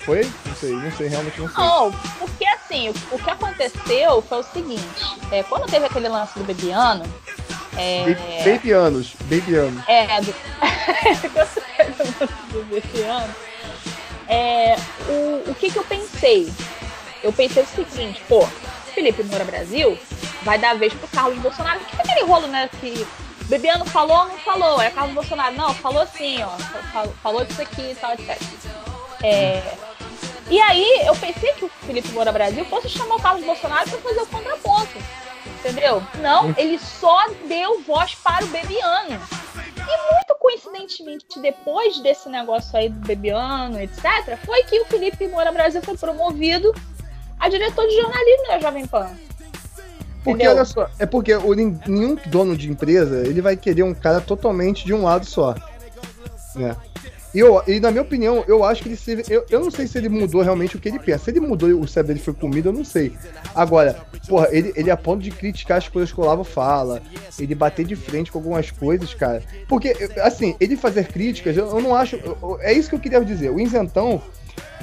Foi? 0.00 0.24
Não 0.46 0.54
sei, 0.54 0.72
não 0.72 0.92
sei, 0.92 1.08
realmente 1.08 1.40
não 1.40 1.48
sei. 1.48 1.62
Não, 1.62 1.92
porque 2.18 2.46
assim, 2.46 2.88
o, 2.88 2.94
o 3.12 3.18
que 3.18 3.30
aconteceu 3.30 4.22
foi 4.22 4.38
o 4.38 4.42
seguinte: 4.42 4.82
é, 5.30 5.42
quando 5.42 5.70
teve 5.70 5.84
aquele 5.86 6.08
lance 6.08 6.38
do 6.38 6.44
Bebiano. 6.44 7.04
É, 7.76 8.42
Baby, 8.44 8.72
anos, 8.72 9.12
baby 9.22 9.54
anos. 9.54 9.82
é, 9.86 10.20
do, 10.20 10.34
do 12.52 12.64
Bebiano, 12.64 13.32
é, 14.28 14.76
o, 15.08 15.50
o 15.50 15.54
que, 15.54 15.70
que 15.70 15.78
eu 15.78 15.84
pensei? 15.84 16.52
Eu 17.22 17.32
pensei 17.32 17.62
o 17.62 17.66
seguinte: 17.66 18.20
pô, 18.28 18.46
Felipe 18.94 19.22
Moura 19.22 19.44
Brasil 19.44 19.96
vai 20.42 20.58
dar 20.58 20.76
vez 20.76 20.92
pro 20.92 21.08
Carlos 21.08 21.38
Bolsonaro. 21.38 21.80
Que 21.80 22.00
aquele 22.00 22.26
rolo, 22.26 22.48
né? 22.48 22.68
Que 22.80 23.06
Bebiano 23.50 23.84
falou 23.84 24.16
ou 24.16 24.28
não 24.28 24.38
falou? 24.38 24.80
É 24.80 24.90
Carlos 24.90 25.12
Bolsonaro. 25.12 25.56
Não, 25.56 25.74
falou 25.74 26.06
sim, 26.06 26.40
ó. 26.40 26.50
Falou, 26.92 27.14
falou 27.20 27.44
disso 27.44 27.60
aqui 27.60 27.90
e 27.90 27.94
tal, 27.96 28.12
etc. 28.12 28.40
É, 29.24 29.74
e 30.48 30.60
aí 30.60 31.02
eu 31.04 31.16
pensei 31.16 31.52
que 31.54 31.64
o 31.64 31.68
Felipe 31.68 32.08
Moura 32.12 32.30
Brasil 32.30 32.64
fosse 32.64 32.88
chamar 32.88 33.16
o 33.16 33.20
Carlos 33.20 33.44
Bolsonaro 33.44 33.90
para 33.90 33.98
fazer 33.98 34.20
o 34.20 34.26
contraponto. 34.26 34.98
Entendeu? 35.58 36.00
Não, 36.22 36.54
ele 36.56 36.78
só 36.78 37.28
deu 37.48 37.82
voz 37.82 38.14
para 38.14 38.44
o 38.44 38.48
Bebiano. 38.48 39.20
E 39.76 40.12
muito 40.14 40.34
coincidentemente, 40.38 41.40
depois 41.40 41.98
desse 41.98 42.28
negócio 42.28 42.78
aí 42.78 42.88
do 42.88 43.04
Bebiano, 43.04 43.80
etc., 43.80 44.38
foi 44.46 44.62
que 44.62 44.78
o 44.80 44.84
Felipe 44.84 45.26
Moura 45.26 45.50
Brasil 45.50 45.82
foi 45.82 45.96
promovido 45.96 46.72
a 47.38 47.48
diretor 47.48 47.84
de 47.88 47.96
jornalismo 48.00 48.46
da 48.46 48.60
Jovem 48.60 48.86
Pan. 48.86 49.10
Porque 50.22 50.42
Entendeu? 50.44 50.52
olha 50.52 50.64
só, 50.64 50.88
é 50.98 51.06
porque 51.06 51.34
o, 51.34 51.54
nenhum 51.54 52.16
dono 52.26 52.56
de 52.56 52.70
empresa 52.70 53.26
ele 53.26 53.40
vai 53.40 53.56
querer 53.56 53.82
um 53.82 53.94
cara 53.94 54.20
totalmente 54.20 54.84
de 54.84 54.92
um 54.92 55.02
lado 55.02 55.24
só. 55.24 55.54
Né? 56.54 56.76
E, 57.32 57.38
eu, 57.38 57.62
e 57.66 57.78
na 57.78 57.90
minha 57.92 58.02
opinião, 58.02 58.44
eu 58.48 58.64
acho 58.64 58.82
que 58.82 58.88
ele 58.88 58.96
se. 58.96 59.22
Eu, 59.30 59.46
eu 59.48 59.60
não 59.60 59.70
sei 59.70 59.86
se 59.86 59.96
ele 59.96 60.08
mudou 60.08 60.42
realmente 60.42 60.76
o 60.76 60.80
que 60.80 60.88
ele 60.88 60.98
pensa. 60.98 61.24
Se 61.26 61.30
ele 61.30 61.38
mudou 61.38 61.68
e 61.68 61.72
o 61.72 61.86
cérebro 61.86 62.12
dele 62.12 62.24
foi 62.24 62.34
comido, 62.34 62.70
eu 62.70 62.72
não 62.72 62.84
sei. 62.84 63.12
Agora, 63.54 63.96
porra, 64.28 64.48
ele, 64.50 64.72
ele 64.74 64.90
a 64.90 64.96
ponto 64.96 65.22
de 65.22 65.30
criticar 65.30 65.78
as 65.78 65.86
coisas 65.88 66.12
que 66.12 66.20
o 66.20 66.24
Olavo 66.24 66.42
fala, 66.42 67.00
ele 67.38 67.54
bater 67.54 67.86
de 67.86 67.94
frente 67.94 68.32
com 68.32 68.38
algumas 68.38 68.72
coisas, 68.72 69.14
cara. 69.14 69.42
Porque, 69.68 69.94
assim, 70.20 70.56
ele 70.58 70.76
fazer 70.76 71.06
críticas, 71.06 71.56
eu, 71.56 71.68
eu 71.68 71.80
não 71.80 71.94
acho. 71.94 72.16
eu- 72.16 72.58
é 72.62 72.72
isso 72.72 72.88
que 72.88 72.96
eu 72.96 73.00
queria 73.00 73.24
dizer. 73.24 73.50
O 73.50 73.60
isentão. 73.60 74.20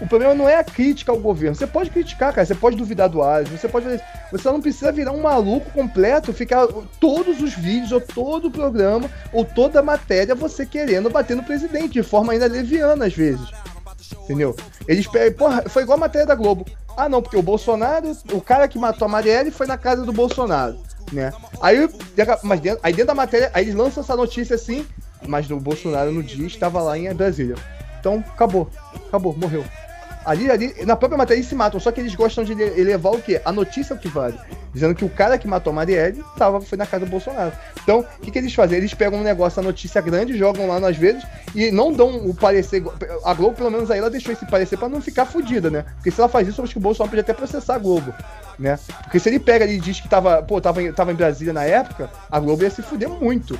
O 0.01 0.07
problema 0.07 0.33
não 0.35 0.47
é 0.47 0.55
a 0.55 0.63
crítica 0.63 1.11
ao 1.11 1.19
governo. 1.19 1.55
Você 1.55 1.65
pode 1.65 1.89
criticar, 1.89 2.33
cara. 2.33 2.45
Você 2.45 2.55
pode 2.55 2.75
duvidar 2.75 3.09
do 3.09 3.21
Ares. 3.23 3.49
Você 3.49 3.67
pode 3.67 3.85
fazer. 3.85 4.03
Você 4.31 4.51
não 4.51 4.61
precisa 4.61 4.91
virar 4.91 5.11
um 5.11 5.21
maluco 5.21 5.71
completo, 5.71 6.33
ficar 6.33 6.67
todos 6.99 7.41
os 7.41 7.53
vídeos, 7.53 7.91
ou 7.91 8.01
todo 8.01 8.47
o 8.47 8.51
programa, 8.51 9.09
ou 9.33 9.43
toda 9.43 9.79
a 9.79 9.83
matéria, 9.83 10.35
você 10.35 10.65
querendo 10.65 11.09
bater 11.09 11.35
no 11.35 11.43
presidente, 11.43 11.93
de 11.93 12.03
forma 12.03 12.33
ainda 12.33 12.47
leviana 12.47 13.05
às 13.05 13.13
vezes. 13.13 13.47
Entendeu? 14.23 14.55
Eles. 14.87 15.07
Porra, 15.37 15.63
foi 15.67 15.83
igual 15.83 15.97
a 15.97 16.01
matéria 16.01 16.27
da 16.27 16.35
Globo. 16.35 16.65
Ah, 16.95 17.07
não, 17.07 17.21
porque 17.21 17.37
o 17.37 17.41
Bolsonaro, 17.41 18.11
o 18.31 18.41
cara 18.41 18.67
que 18.67 18.79
matou 18.79 19.05
a 19.05 19.09
Marielle 19.09 19.51
foi 19.51 19.67
na 19.67 19.77
casa 19.77 20.03
do 20.03 20.11
Bolsonaro, 20.11 20.77
né? 21.11 21.31
Aí, 21.61 21.87
mas 22.43 22.59
dentro, 22.59 22.79
aí 22.81 22.91
dentro 22.91 23.07
da 23.07 23.15
matéria, 23.15 23.51
aí 23.53 23.65
eles 23.65 23.75
lançam 23.75 24.01
essa 24.01 24.15
notícia 24.15 24.55
assim, 24.55 24.85
mas 25.27 25.49
o 25.51 25.59
Bolsonaro 25.59 26.11
no 26.11 26.23
dia 26.23 26.47
estava 26.47 26.81
lá 26.81 26.97
em 26.97 27.13
Brasília. 27.13 27.55
Então, 27.99 28.23
acabou. 28.27 28.69
Acabou, 29.07 29.35
morreu. 29.37 29.63
Ali, 30.25 30.51
ali, 30.51 30.75
na 30.85 30.97
própria 30.97 31.17
matéria 31.17 31.39
eles 31.39 31.47
se 31.47 31.55
matam, 31.55 31.79
só 31.79 31.89
que 31.89 32.01
eles 32.01 32.13
gostam 32.13 32.43
de 32.43 32.51
ele- 32.51 32.81
elevar 32.81 33.13
o 33.13 33.21
quê? 33.21 33.41
A 33.45 33.51
notícia 33.53 33.95
o 33.95 33.97
que 33.97 34.09
vale. 34.09 34.37
Dizendo 34.73 34.93
que 34.93 35.05
o 35.05 35.09
cara 35.09 35.37
que 35.37 35.47
matou 35.47 35.71
a 35.71 35.75
Marielle 35.77 36.21
tava, 36.37 36.59
foi 36.59 36.77
na 36.77 36.85
casa 36.85 37.05
do 37.05 37.09
Bolsonaro. 37.09 37.53
Então, 37.81 37.99
o 38.01 38.21
que, 38.21 38.29
que 38.29 38.37
eles 38.37 38.53
fazem? 38.53 38.77
Eles 38.77 38.93
pegam 38.93 39.19
um 39.19 39.23
negócio, 39.23 39.61
a 39.61 39.63
notícia 39.63 40.01
grande, 40.01 40.37
jogam 40.37 40.67
lá 40.67 40.85
às 40.85 40.97
vezes 40.97 41.23
e 41.55 41.71
não 41.71 41.93
dão 41.93 42.17
o 42.27 42.35
parecer. 42.35 42.83
A 43.23 43.33
Globo, 43.33 43.55
pelo 43.55 43.71
menos 43.71 43.89
aí, 43.89 43.99
ela 43.99 44.09
deixou 44.09 44.33
esse 44.33 44.45
parecer 44.45 44.75
pra 44.77 44.89
não 44.89 44.99
ficar 45.01 45.25
fodida, 45.25 45.69
né? 45.69 45.85
Porque 45.95 46.11
se 46.11 46.19
ela 46.19 46.27
faz 46.27 46.45
isso, 46.45 46.59
eu 46.59 46.65
acho 46.65 46.73
que 46.73 46.79
o 46.79 46.81
Bolsonaro 46.81 47.09
podia 47.09 47.21
até 47.21 47.33
processar 47.33 47.75
a 47.75 47.79
Globo, 47.79 48.13
né? 48.59 48.77
Porque 49.03 49.19
se 49.19 49.29
ele 49.29 49.39
pega 49.39 49.63
ali 49.63 49.77
e 49.77 49.79
diz 49.79 50.01
que 50.01 50.09
tava, 50.09 50.43
pô, 50.43 50.59
tava 50.59 50.91
tava 50.91 51.13
em 51.13 51.15
Brasília 51.15 51.53
na 51.53 51.63
época, 51.63 52.09
a 52.29 52.37
Globo 52.37 52.63
ia 52.63 52.69
se 52.69 52.81
fuder 52.81 53.07
muito. 53.09 53.57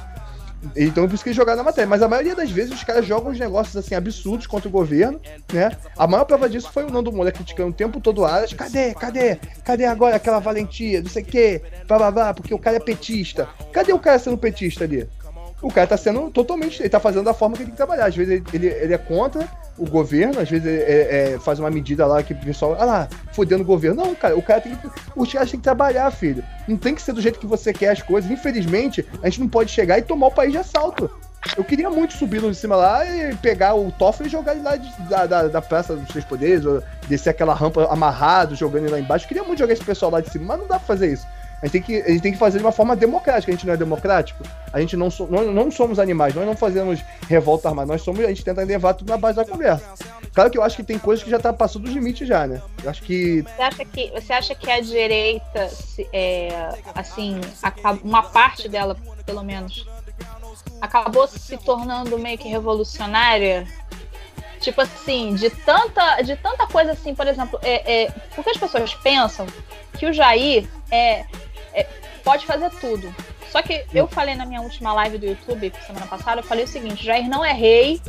Então 0.76 1.08
que 1.08 1.30
eles 1.30 1.36
jogaram 1.36 1.58
na 1.58 1.64
matéria. 1.64 1.88
Mas 1.88 2.02
a 2.02 2.08
maioria 2.08 2.36
das 2.36 2.50
vezes 2.50 2.74
os 2.74 2.84
caras 2.84 3.06
jogam 3.06 3.32
uns 3.32 3.40
negócios 3.40 3.76
assim 3.76 3.96
absurdos 3.96 4.48
contra 4.48 4.68
o 4.68 4.72
governo, 4.72 5.20
né? 5.52 5.72
A 5.98 6.08
maior 6.08 6.26
prova 6.26 6.50
disso 6.50 6.72
foi 6.72 6.84
o 6.84 6.92
Nando 6.92 7.12
Moura 7.12 7.32
criticando 7.32 7.70
o 7.70 7.74
tempo 7.74 8.00
todo 8.00 8.20
o 8.20 8.26
Aras. 8.26 8.54
Cadê? 8.54 8.94
Cadê? 8.94 9.36
Cadê 9.64 9.86
agora 9.86 10.16
aquela 10.16 10.40
valentia? 10.40 11.02
Não 11.02 11.10
sei 11.10 11.24
o 11.24 11.26
quê. 11.26 11.62
Blá, 11.88 11.98
blá, 11.98 12.12
blá, 12.12 12.34
porque 12.34 12.54
o 12.54 12.60
cara 12.60 12.78
é 12.78 12.80
petista. 12.80 13.48
Cadê 13.72 13.94
o 13.94 14.00
cara 14.00 14.20
sendo 14.20 14.38
petista 14.38 14.84
ali? 14.84 15.08
O 15.62 15.72
cara 15.72 15.88
tá 15.88 15.98
sendo 15.98 16.30
totalmente. 16.30 16.82
Ele 16.82 16.90
tá 16.90 17.00
fazendo 17.00 17.26
da 17.26 17.34
forma 17.34 17.56
que 17.56 17.64
ele 17.64 17.68
tem 17.68 17.72
que 17.72 17.78
trabalhar. 17.78 18.06
Às 18.06 18.16
vezes 18.16 18.34
ele, 18.34 18.44
ele, 18.54 18.68
ele 18.68 18.94
é 18.94 18.98
contra 18.98 19.48
o 19.78 19.88
governo, 19.88 20.40
às 20.40 20.50
vezes 20.50 20.66
é, 20.66 21.34
é, 21.34 21.40
faz 21.40 21.60
uma 21.60 21.70
medida 21.70 22.06
lá 22.06 22.24
que 22.24 22.34
o 22.34 22.38
pessoal, 22.38 22.76
ah 22.80 22.86
lá, 22.86 23.08
fodendo 23.32 23.64
o 23.64 23.66
governo. 23.66 24.04
Não, 24.04 24.16
cara, 24.16 24.38
o 24.38 24.42
cara 24.42 24.62
tem 24.62 24.76
que. 24.76 24.90
Os 25.16 25.32
caras 25.32 25.50
têm 25.50 25.60
que 25.60 25.64
trabalhar, 25.64 26.10
filho. 26.12 26.44
Não 26.68 26.78
tem 26.78 26.94
que 26.94 27.02
ser 27.02 27.14
do 27.14 27.22
jeito 27.22 27.40
que 27.40 27.48
você 27.48 27.74
quer 27.74 27.90
as 27.90 28.02
coisas. 28.02 28.30
Infelizmente, 28.30 29.06
a 29.22 29.30
gente 29.30 29.42
não 29.42 29.48
pode 29.48 29.72
chegar 29.72 29.98
e 29.98 30.02
tomar 30.02 30.28
o 30.28 30.32
país 30.32 30.52
de 30.52 30.58
assalto. 30.58 31.10
Eu 31.56 31.64
queria 31.64 31.90
muito 31.90 32.14
subir 32.14 32.42
de 32.42 32.56
cima 32.56 32.76
lá 32.76 33.06
e 33.06 33.36
pegar 33.36 33.76
o 33.76 33.92
Toffoli 33.92 34.28
e 34.28 34.32
jogar 34.32 34.54
ele 34.54 34.64
lá 34.64 34.76
de, 34.76 34.90
da, 35.04 35.26
da, 35.26 35.48
da, 35.48 35.62
Praça 35.62 35.96
dos 35.96 36.08
Três 36.08 36.26
Poderes, 36.26 36.66
ou 36.66 36.84
descer 37.08 37.30
aquela 37.30 37.54
rampa 37.54 37.86
amarrado, 37.92 38.56
jogando 38.56 38.84
ele 38.84 38.92
lá 38.92 39.00
embaixo. 39.00 39.26
Eu 39.26 39.30
queria 39.30 39.44
muito 39.44 39.60
jogar 39.60 39.74
esse 39.74 39.84
pessoal 39.84 40.12
lá 40.12 40.20
de 40.20 40.30
cima, 40.30 40.46
mas 40.46 40.60
não 40.60 40.68
dá 40.68 40.78
pra 40.78 40.88
fazer 40.88 41.14
isso. 41.14 41.26
A 41.62 41.66
gente, 41.66 41.72
tem 41.72 41.82
que, 41.82 42.02
a 42.02 42.10
gente 42.10 42.22
tem 42.22 42.32
que 42.32 42.38
fazer 42.38 42.60
de 42.60 42.64
uma 42.64 42.72
forma 42.72 42.96
democrática. 42.96 43.52
A 43.52 43.56
gente 43.56 43.66
não 43.66 43.74
é 43.74 43.78
democrático. 43.78 44.44
A 44.72 44.80
gente 44.80 44.96
não, 44.96 45.10
so, 45.10 45.26
não 45.28 45.72
somos 45.72 45.98
animais, 45.98 46.36
nós 46.36 46.46
não 46.46 46.56
fazemos 46.56 47.00
revolta 47.28 47.70
armada, 47.70 47.92
nós 47.92 48.02
somos, 48.02 48.24
a 48.24 48.28
gente 48.28 48.44
tenta 48.44 48.64
levar 48.64 48.94
tudo 48.94 49.10
na 49.10 49.18
base 49.18 49.38
da 49.38 49.46
conversa. 49.46 49.94
Claro 50.34 50.52
que 50.52 50.58
eu 50.58 50.64
acho 50.64 50.76
que 50.76 50.84
tem 50.84 51.00
coisas 51.00 51.24
que 51.24 51.32
já 51.32 51.40
tá 51.40 51.52
passando 51.52 51.86
dos 51.86 51.94
limites 51.94 52.28
já, 52.28 52.46
né? 52.46 52.62
Eu 52.84 52.90
acho 52.92 53.02
que. 53.02 53.42
Você 53.42 53.62
acha 53.62 53.86
que, 53.86 54.12
você 54.12 54.34
acha 54.34 54.56
que 54.56 54.70
a 54.70 54.80
direita, 54.80 55.72
é, 56.14 56.70
assim, 56.94 57.42
uma 58.04 58.22
parte 58.22 58.70
dela, 58.70 58.96
pelo 59.26 59.44
menos, 59.44 59.88
acabou 60.80 61.28
se 61.28 61.58
tornando 61.58 62.20
meio 62.20 62.38
que 62.38 62.48
revolucionária? 62.48 63.66
Tipo 64.60 64.82
assim, 64.82 65.34
de 65.34 65.50
tanta, 65.50 66.22
de 66.22 66.36
tanta 66.36 66.68
coisa 66.68 66.92
assim, 66.92 67.16
por 67.16 67.26
exemplo, 67.26 67.60
é, 67.64 68.04
é, 68.04 68.12
porque 68.36 68.50
as 68.52 68.58
pessoas 68.58 68.94
pensam 68.94 69.48
que 69.98 70.06
o 70.06 70.14
Jair 70.14 70.68
é, 70.92 71.26
é, 71.74 71.86
pode 72.24 72.46
fazer 72.46 72.70
tudo. 72.80 73.14
Só 73.52 73.62
que 73.62 73.86
eu 73.94 74.08
falei 74.08 74.36
na 74.36 74.46
minha 74.46 74.62
última 74.62 74.94
live 74.94 75.18
do 75.18 75.26
YouTube, 75.26 75.72
semana 75.86 76.06
passada, 76.08 76.42
eu 76.42 76.46
falei 76.46 76.66
o 76.66 76.68
seguinte: 76.68 77.04
Jair 77.04 77.30
não 77.30 77.44
é 77.44 77.54
rei, 77.54 78.02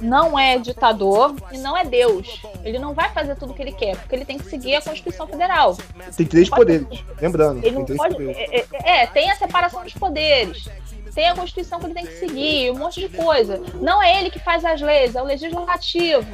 não 0.00 0.38
é 0.38 0.58
ditador 0.58 1.34
e 1.52 1.58
não 1.58 1.76
é 1.76 1.84
Deus. 1.84 2.40
Ele 2.62 2.78
não 2.78 2.94
vai 2.94 3.10
fazer 3.12 3.34
tudo 3.36 3.52
o 3.52 3.54
que 3.54 3.62
ele 3.62 3.72
quer, 3.72 3.96
porque 3.96 4.14
ele 4.14 4.24
tem 4.24 4.38
que 4.38 4.48
seguir 4.48 4.76
a 4.76 4.82
Constituição 4.82 5.26
Federal. 5.26 5.76
Tem 6.16 6.26
três 6.26 6.48
poderes, 6.48 6.86
lembrando. 7.20 7.64
Ele 7.64 7.76
não 7.76 7.84
pode, 7.84 8.16
é, 8.30 8.60
é, 8.60 9.02
é, 9.02 9.06
tem 9.06 9.30
a 9.30 9.36
separação 9.36 9.82
dos 9.82 9.94
poderes. 9.94 10.68
Tem 11.14 11.28
a 11.28 11.34
Constituição 11.34 11.78
que 11.78 11.86
ele 11.86 11.94
tem 11.94 12.06
que 12.06 12.18
seguir, 12.18 12.72
um 12.72 12.78
monte 12.78 13.00
de 13.00 13.08
coisa. 13.08 13.62
Não 13.80 14.02
é 14.02 14.18
ele 14.18 14.30
que 14.30 14.40
faz 14.40 14.64
as 14.64 14.80
leis, 14.80 15.14
é 15.14 15.22
o 15.22 15.24
legislativo. 15.24 16.26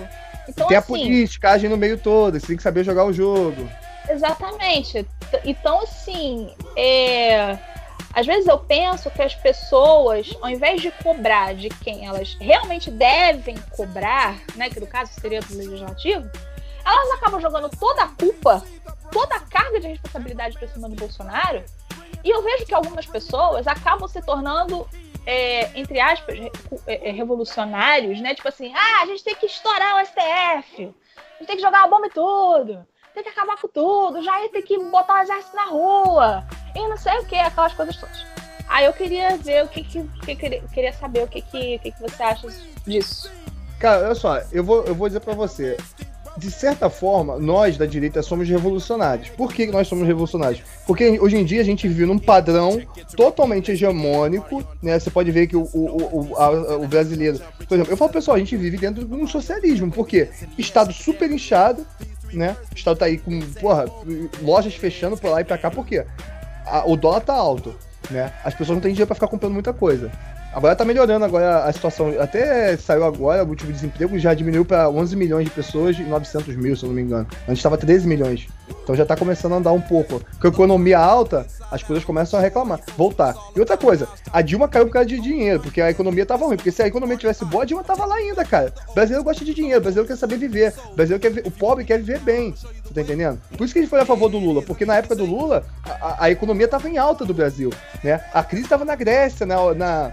Então, 0.48 0.66
tem 0.66 0.76
assim, 0.76 0.94
a 0.94 0.96
politicagem 0.96 1.68
no 1.68 1.76
meio 1.76 1.98
todo, 1.98 2.40
você 2.40 2.46
tem 2.46 2.56
que 2.56 2.62
saber 2.62 2.82
jogar 2.82 3.04
o 3.04 3.12
jogo. 3.12 3.68
Exatamente. 4.08 5.06
Então, 5.44 5.80
assim, 5.82 6.54
é... 6.76 7.58
às 8.12 8.26
vezes 8.26 8.46
eu 8.46 8.58
penso 8.58 9.10
que 9.10 9.22
as 9.22 9.34
pessoas, 9.34 10.36
ao 10.40 10.50
invés 10.50 10.80
de 10.80 10.90
cobrar 10.90 11.54
de 11.54 11.68
quem 11.68 12.06
elas 12.06 12.36
realmente 12.40 12.90
devem 12.90 13.56
cobrar, 13.76 14.38
né, 14.56 14.68
que 14.70 14.80
no 14.80 14.86
caso 14.86 15.12
seria 15.20 15.40
do 15.40 15.56
legislativo, 15.56 16.28
elas 16.84 17.10
acabam 17.12 17.40
jogando 17.40 17.68
toda 17.78 18.02
a 18.02 18.08
culpa, 18.08 18.64
toda 19.12 19.36
a 19.36 19.40
carga 19.40 19.80
de 19.80 19.88
responsabilidade 19.88 20.58
para 20.58 20.68
cima 20.68 20.88
do 20.88 20.96
Bolsonaro. 20.96 21.62
E 22.24 22.30
eu 22.30 22.42
vejo 22.42 22.66
que 22.66 22.74
algumas 22.74 23.06
pessoas 23.06 23.66
acabam 23.66 24.08
se 24.08 24.20
tornando 24.22 24.86
é, 25.26 25.78
entre 25.78 26.00
aspas, 26.00 26.38
é, 26.86 27.08
é, 27.08 27.12
revolucionários, 27.12 28.20
né? 28.20 28.34
Tipo 28.34 28.48
assim, 28.48 28.72
ah, 28.74 29.02
a 29.02 29.06
gente 29.06 29.22
tem 29.22 29.34
que 29.34 29.46
estourar 29.46 29.96
o 29.96 30.06
STF, 30.06 30.16
a 30.16 31.38
gente 31.38 31.46
tem 31.46 31.56
que 31.56 31.62
jogar 31.62 31.84
a 31.84 31.86
bomba 31.86 32.06
e 32.06 32.10
tudo 32.10 32.86
tem 33.14 33.22
que 33.22 33.28
acabar 33.28 33.56
com 33.60 33.68
tudo, 33.68 34.22
já 34.22 34.48
tem 34.48 34.62
que 34.62 34.78
botar 34.78 35.20
o 35.20 35.22
exército 35.22 35.56
na 35.56 35.66
rua, 35.66 36.44
e 36.74 36.88
não 36.88 36.96
sei 36.96 37.18
o 37.18 37.26
que, 37.26 37.36
aquelas 37.36 37.72
coisas 37.74 37.96
todas. 37.96 38.24
Aí 38.68 38.84
eu 38.84 38.92
queria 38.92 39.36
ver 39.36 39.64
o 39.64 39.68
que, 39.68 39.82
que, 39.82 40.04
que 40.24 40.36
queria 40.36 40.92
saber 40.92 41.24
o 41.24 41.26
que, 41.26 41.42
que, 41.42 41.78
que, 41.80 41.90
que 41.90 42.00
você 42.00 42.22
acha 42.22 42.48
disso. 42.86 43.30
Cara, 43.80 44.06
olha 44.06 44.14
só, 44.14 44.40
eu 44.52 44.62
vou, 44.62 44.84
eu 44.84 44.94
vou 44.94 45.08
dizer 45.08 45.20
para 45.20 45.34
você. 45.34 45.76
De 46.36 46.50
certa 46.50 46.88
forma, 46.88 47.38
nós 47.38 47.76
da 47.76 47.84
direita 47.84 48.22
somos 48.22 48.48
revolucionários. 48.48 49.28
Por 49.30 49.52
que 49.52 49.66
nós 49.66 49.88
somos 49.88 50.06
revolucionários? 50.06 50.62
Porque 50.86 51.18
hoje 51.18 51.36
em 51.36 51.44
dia 51.44 51.60
a 51.60 51.64
gente 51.64 51.88
vive 51.88 52.06
num 52.06 52.18
padrão 52.18 52.80
totalmente 53.16 53.72
hegemônico, 53.72 54.64
né? 54.80 54.98
Você 54.98 55.10
pode 55.10 55.32
ver 55.32 55.48
que 55.48 55.56
o, 55.56 55.62
o, 55.74 56.30
o, 56.30 56.36
a, 56.36 56.76
o 56.76 56.86
brasileiro. 56.86 57.40
Por 57.66 57.74
exemplo, 57.74 57.92
eu 57.92 57.96
falo, 57.96 58.12
pessoal, 58.12 58.36
a 58.36 58.38
gente 58.38 58.56
vive 58.56 58.76
dentro 58.76 59.04
de 59.04 59.12
um 59.12 59.26
socialismo. 59.26 59.90
Por 59.90 60.06
quê? 60.06 60.30
Estado 60.56 60.92
super 60.92 61.30
inchado, 61.30 61.84
né? 62.32 62.56
O 62.72 62.74
Estado 62.74 62.98
tá 62.98 63.04
aí 63.06 63.18
com, 63.18 63.40
porra, 63.60 63.86
lojas 64.42 64.74
fechando 64.74 65.16
por 65.16 65.30
lá 65.30 65.40
e 65.40 65.44
pra 65.44 65.58
cá, 65.58 65.70
por 65.70 65.86
quê? 65.86 66.04
A, 66.66 66.88
o 66.88 66.96
dólar 66.96 67.20
tá 67.20 67.34
alto, 67.34 67.74
né? 68.10 68.32
As 68.44 68.54
pessoas 68.54 68.76
não 68.76 68.82
têm 68.82 68.92
dinheiro 68.92 69.06
pra 69.06 69.14
ficar 69.14 69.28
comprando 69.28 69.52
muita 69.52 69.72
coisa. 69.72 70.10
Agora 70.52 70.74
tá 70.74 70.84
melhorando 70.84 71.24
agora 71.24 71.64
a 71.64 71.72
situação. 71.72 72.12
Até 72.20 72.76
saiu 72.76 73.04
agora, 73.04 73.44
o 73.44 73.48
último 73.48 73.72
desemprego 73.72 74.18
já 74.18 74.34
diminuiu 74.34 74.64
para 74.64 74.90
11 74.90 75.14
milhões 75.14 75.44
de 75.44 75.50
pessoas 75.50 75.96
e 75.98 76.02
900 76.02 76.56
mil, 76.56 76.76
se 76.76 76.82
eu 76.82 76.88
não 76.88 76.96
me 76.96 77.02
engano. 77.02 77.26
Antes 77.42 77.58
estava 77.58 77.78
13 77.78 78.06
milhões. 78.08 78.48
Então 78.82 78.96
já 78.96 79.06
tá 79.06 79.16
começando 79.16 79.52
a 79.52 79.56
andar 79.56 79.72
um 79.72 79.80
pouco. 79.80 80.20
Com 80.40 80.46
a 80.46 80.50
economia 80.50 80.98
alta, 80.98 81.46
as 81.70 81.82
coisas 81.82 82.04
começam 82.04 82.38
a 82.38 82.42
reclamar, 82.42 82.80
voltar. 82.96 83.34
E 83.54 83.60
outra 83.60 83.76
coisa, 83.76 84.08
a 84.32 84.42
Dilma 84.42 84.66
caiu 84.66 84.86
por 84.86 84.92
causa 84.92 85.08
de 85.08 85.20
dinheiro, 85.20 85.60
porque 85.60 85.80
a 85.80 85.90
economia 85.90 86.26
tava 86.26 86.46
ruim. 86.46 86.56
Porque 86.56 86.72
se 86.72 86.82
a 86.82 86.86
economia 86.86 87.16
tivesse 87.16 87.44
boa, 87.44 87.62
a 87.62 87.66
Dilma 87.66 87.84
tava 87.84 88.04
lá 88.04 88.16
ainda, 88.16 88.44
cara. 88.44 88.72
O 88.88 88.94
brasileiro 88.94 89.24
gosta 89.24 89.44
de 89.44 89.54
dinheiro, 89.54 89.78
o 89.78 89.82
brasileiro 89.82 90.08
quer 90.08 90.16
saber 90.16 90.36
viver. 90.36 90.74
O 90.92 90.96
brasileiro 90.96 91.20
quer 91.20 91.46
o 91.46 91.50
pobre 91.50 91.84
quer 91.84 91.98
viver 91.98 92.18
bem. 92.20 92.52
Você 92.52 92.94
tá 92.94 93.02
entendendo? 93.02 93.40
Por 93.56 93.64
isso 93.64 93.72
que 93.72 93.78
a 93.78 93.82
gente 93.82 93.90
foi 93.90 94.00
a 94.00 94.04
favor 94.06 94.28
do 94.28 94.38
Lula, 94.38 94.62
porque 94.62 94.84
na 94.84 94.96
época 94.96 95.14
do 95.14 95.24
Lula, 95.24 95.64
a, 95.84 96.24
a 96.24 96.30
economia 96.30 96.66
tava 96.66 96.88
em 96.88 96.98
alta 96.98 97.24
do 97.24 97.32
Brasil, 97.32 97.70
né? 98.02 98.20
A 98.34 98.42
crise 98.42 98.68
tava 98.68 98.84
na 98.84 98.96
Grécia, 98.96 99.46
na, 99.46 99.74
na 99.74 100.12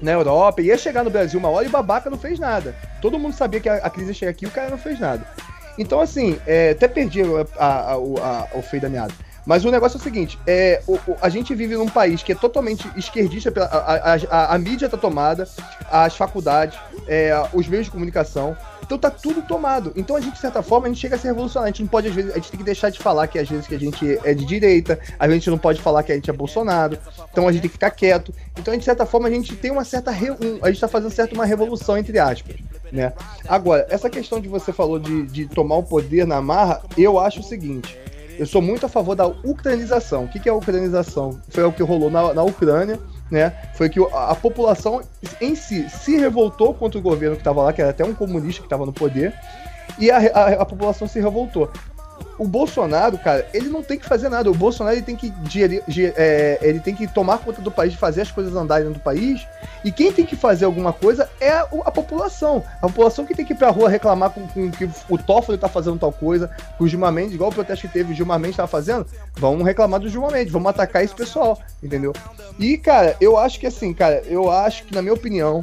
na 0.00 0.12
Europa, 0.12 0.62
ia 0.62 0.76
chegar 0.76 1.04
no 1.04 1.10
Brasil 1.10 1.38
uma 1.38 1.48
hora 1.48 1.64
e 1.64 1.68
o 1.68 1.70
babaca 1.70 2.10
não 2.10 2.18
fez 2.18 2.38
nada. 2.38 2.74
Todo 3.00 3.18
mundo 3.18 3.34
sabia 3.34 3.60
que 3.60 3.68
a, 3.68 3.76
a 3.76 3.90
crise 3.90 4.10
ia 4.10 4.14
chegar 4.14 4.30
aqui 4.30 4.44
e 4.44 4.48
o 4.48 4.50
cara 4.50 4.70
não 4.70 4.78
fez 4.78 4.98
nada. 4.98 5.26
Então, 5.78 6.00
assim, 6.00 6.38
é, 6.46 6.70
até 6.70 6.86
perdi 6.86 7.22
a, 7.22 7.24
a, 7.58 7.92
a, 7.92 8.48
o 8.54 8.62
feio 8.62 8.82
da 8.82 8.88
meada. 8.88 9.14
Mas 9.44 9.64
o 9.64 9.70
negócio 9.70 9.96
é 9.96 10.00
o 10.00 10.02
seguinte: 10.02 10.38
é, 10.46 10.82
o, 10.86 10.94
o, 10.94 11.16
a 11.20 11.28
gente 11.28 11.54
vive 11.54 11.74
num 11.74 11.88
país 11.88 12.22
que 12.22 12.32
é 12.32 12.34
totalmente 12.34 12.88
esquerdista, 12.96 13.50
pela, 13.50 13.66
a, 13.66 14.14
a, 14.14 14.54
a, 14.54 14.58
mídia 14.58 14.88
tá 14.88 14.96
tomada, 14.96 15.48
as 15.90 16.16
faculdades, 16.16 16.78
é, 17.06 17.32
os 17.52 17.66
meios 17.66 17.86
de 17.86 17.90
comunicação. 17.90 18.56
Então 18.82 18.98
tá 18.98 19.10
tudo 19.10 19.42
tomado. 19.42 19.92
Então 19.96 20.16
a 20.16 20.20
gente, 20.20 20.34
de 20.34 20.40
certa 20.40 20.62
forma, 20.62 20.86
a 20.86 20.88
gente 20.90 21.00
chega 21.00 21.16
a 21.16 21.18
ser 21.18 21.28
revolucionário. 21.28 21.70
A 21.70 21.72
gente 21.72 21.82
não 21.82 21.88
pode, 21.88 22.08
às 22.08 22.14
vezes, 22.14 22.32
a 22.32 22.34
gente 22.34 22.50
tem 22.50 22.58
que 22.58 22.64
deixar 22.64 22.90
de 22.90 22.98
falar 22.98 23.26
que 23.26 23.38
às 23.38 23.48
vezes 23.48 23.66
que 23.66 23.74
a 23.74 23.78
gente 23.78 24.20
é 24.24 24.34
de 24.34 24.44
direita, 24.44 24.98
a 25.18 25.28
gente 25.28 25.48
não 25.48 25.56
pode 25.56 25.80
falar 25.80 26.02
que 26.02 26.12
a 26.12 26.14
gente 26.14 26.28
é 26.28 26.32
Bolsonaro. 26.32 26.98
Então 27.30 27.48
a 27.48 27.52
gente 27.52 27.62
tem 27.62 27.70
que 27.70 27.74
ficar 27.74 27.90
quieto. 27.90 28.34
Então, 28.58 28.76
de 28.76 28.84
certa 28.84 29.06
forma, 29.06 29.28
a 29.28 29.30
gente 29.30 29.56
tem 29.56 29.70
uma 29.70 29.84
certa. 29.84 30.10
Re... 30.10 30.28
a 30.62 30.68
gente 30.68 30.80
tá 30.80 30.88
fazendo 30.88 31.10
certo 31.10 31.32
uma 31.32 31.46
revolução, 31.46 31.96
entre 31.96 32.18
aspas. 32.18 32.56
Né? 32.92 33.12
Agora, 33.48 33.86
essa 33.88 34.10
questão 34.10 34.38
de 34.38 34.48
você 34.48 34.72
falou 34.72 34.98
de, 34.98 35.26
de 35.26 35.46
tomar 35.46 35.76
o 35.76 35.82
poder 35.82 36.26
na 36.26 36.42
marra, 36.42 36.82
eu 36.98 37.18
acho 37.18 37.40
o 37.40 37.42
seguinte. 37.42 37.98
Eu 38.38 38.46
sou 38.46 38.62
muito 38.62 38.86
a 38.86 38.88
favor 38.88 39.14
da 39.14 39.26
ucranização. 39.26 40.24
O 40.24 40.28
que, 40.28 40.40
que 40.40 40.48
é 40.48 40.52
a 40.52 40.54
ucranização? 40.54 41.38
Foi 41.48 41.64
o 41.64 41.72
que 41.72 41.82
rolou 41.82 42.10
na, 42.10 42.34
na 42.34 42.42
Ucrânia, 42.42 42.98
né? 43.30 43.52
Foi 43.74 43.88
que 43.88 44.00
a, 44.00 44.30
a, 44.30 44.34
população 44.34 45.02
em 45.40 45.54
si 45.54 45.88
se 45.88 46.16
revoltou 46.16 46.74
contra 46.74 46.98
o 46.98 47.02
governo 47.02 47.36
que 47.36 47.40
estava 47.40 47.62
lá, 47.62 47.72
que 47.72 47.80
era 47.80 47.90
até 47.90 48.04
um 48.04 48.14
comunista 48.14 48.60
que 48.60 48.66
estava 48.66 48.86
no 48.86 48.92
poder, 48.92 49.34
e 49.98 50.10
a, 50.10 50.18
a, 50.18 50.48
a 50.62 50.64
população 50.64 51.06
se 51.06 51.20
revoltou 51.20 51.70
o 52.38 52.46
Bolsonaro, 52.46 53.18
cara, 53.18 53.46
ele 53.52 53.68
não 53.68 53.82
tem 53.82 53.98
que 53.98 54.06
fazer 54.06 54.28
nada. 54.28 54.50
O 54.50 54.54
Bolsonaro 54.54 54.96
ele 54.96 55.04
tem 55.04 55.16
que 55.16 55.32
gerir, 55.48 55.82
é, 56.16 56.58
ele 56.62 56.80
tem 56.80 56.94
que 56.94 57.06
tomar 57.06 57.38
conta 57.38 57.60
do 57.60 57.70
país, 57.70 57.94
fazer 57.94 58.22
as 58.22 58.30
coisas 58.30 58.54
andarem 58.54 58.88
no 58.88 58.98
país. 58.98 59.46
E 59.84 59.92
quem 59.92 60.12
tem 60.12 60.24
que 60.24 60.36
fazer 60.36 60.64
alguma 60.64 60.92
coisa 60.92 61.28
é 61.40 61.50
a, 61.50 61.62
a 61.84 61.90
população. 61.90 62.64
A 62.80 62.86
população 62.86 63.24
que 63.24 63.34
tem 63.34 63.44
que 63.44 63.52
ir 63.52 63.56
pra 63.56 63.70
rua 63.70 63.88
reclamar 63.88 64.30
com, 64.30 64.46
com 64.48 64.70
que 64.70 64.88
o 65.08 65.18
Toffoli 65.18 65.58
tá 65.58 65.68
fazendo 65.68 65.98
tal 65.98 66.12
coisa, 66.12 66.50
com 66.78 66.84
o 66.84 66.88
Gilmar 66.88 67.12
Mendes, 67.12 67.34
igual 67.34 67.50
o 67.50 67.54
protesto 67.54 67.86
que 67.86 67.92
teve, 67.92 68.12
o 68.12 68.16
Gilmar 68.16 68.38
Mendes 68.38 68.56
tava 68.56 68.68
fazendo. 68.68 69.06
Vamos 69.36 69.64
reclamar 69.64 70.00
do 70.00 70.08
Gilmar 70.08 70.32
Mendes, 70.32 70.52
vamos 70.52 70.68
atacar 70.70 71.04
esse 71.04 71.14
pessoal, 71.14 71.58
entendeu? 71.82 72.12
E, 72.58 72.78
cara, 72.78 73.16
eu 73.20 73.36
acho 73.36 73.58
que 73.58 73.66
assim, 73.66 73.92
cara, 73.92 74.22
eu 74.26 74.50
acho 74.50 74.84
que, 74.84 74.94
na 74.94 75.02
minha 75.02 75.14
opinião, 75.14 75.60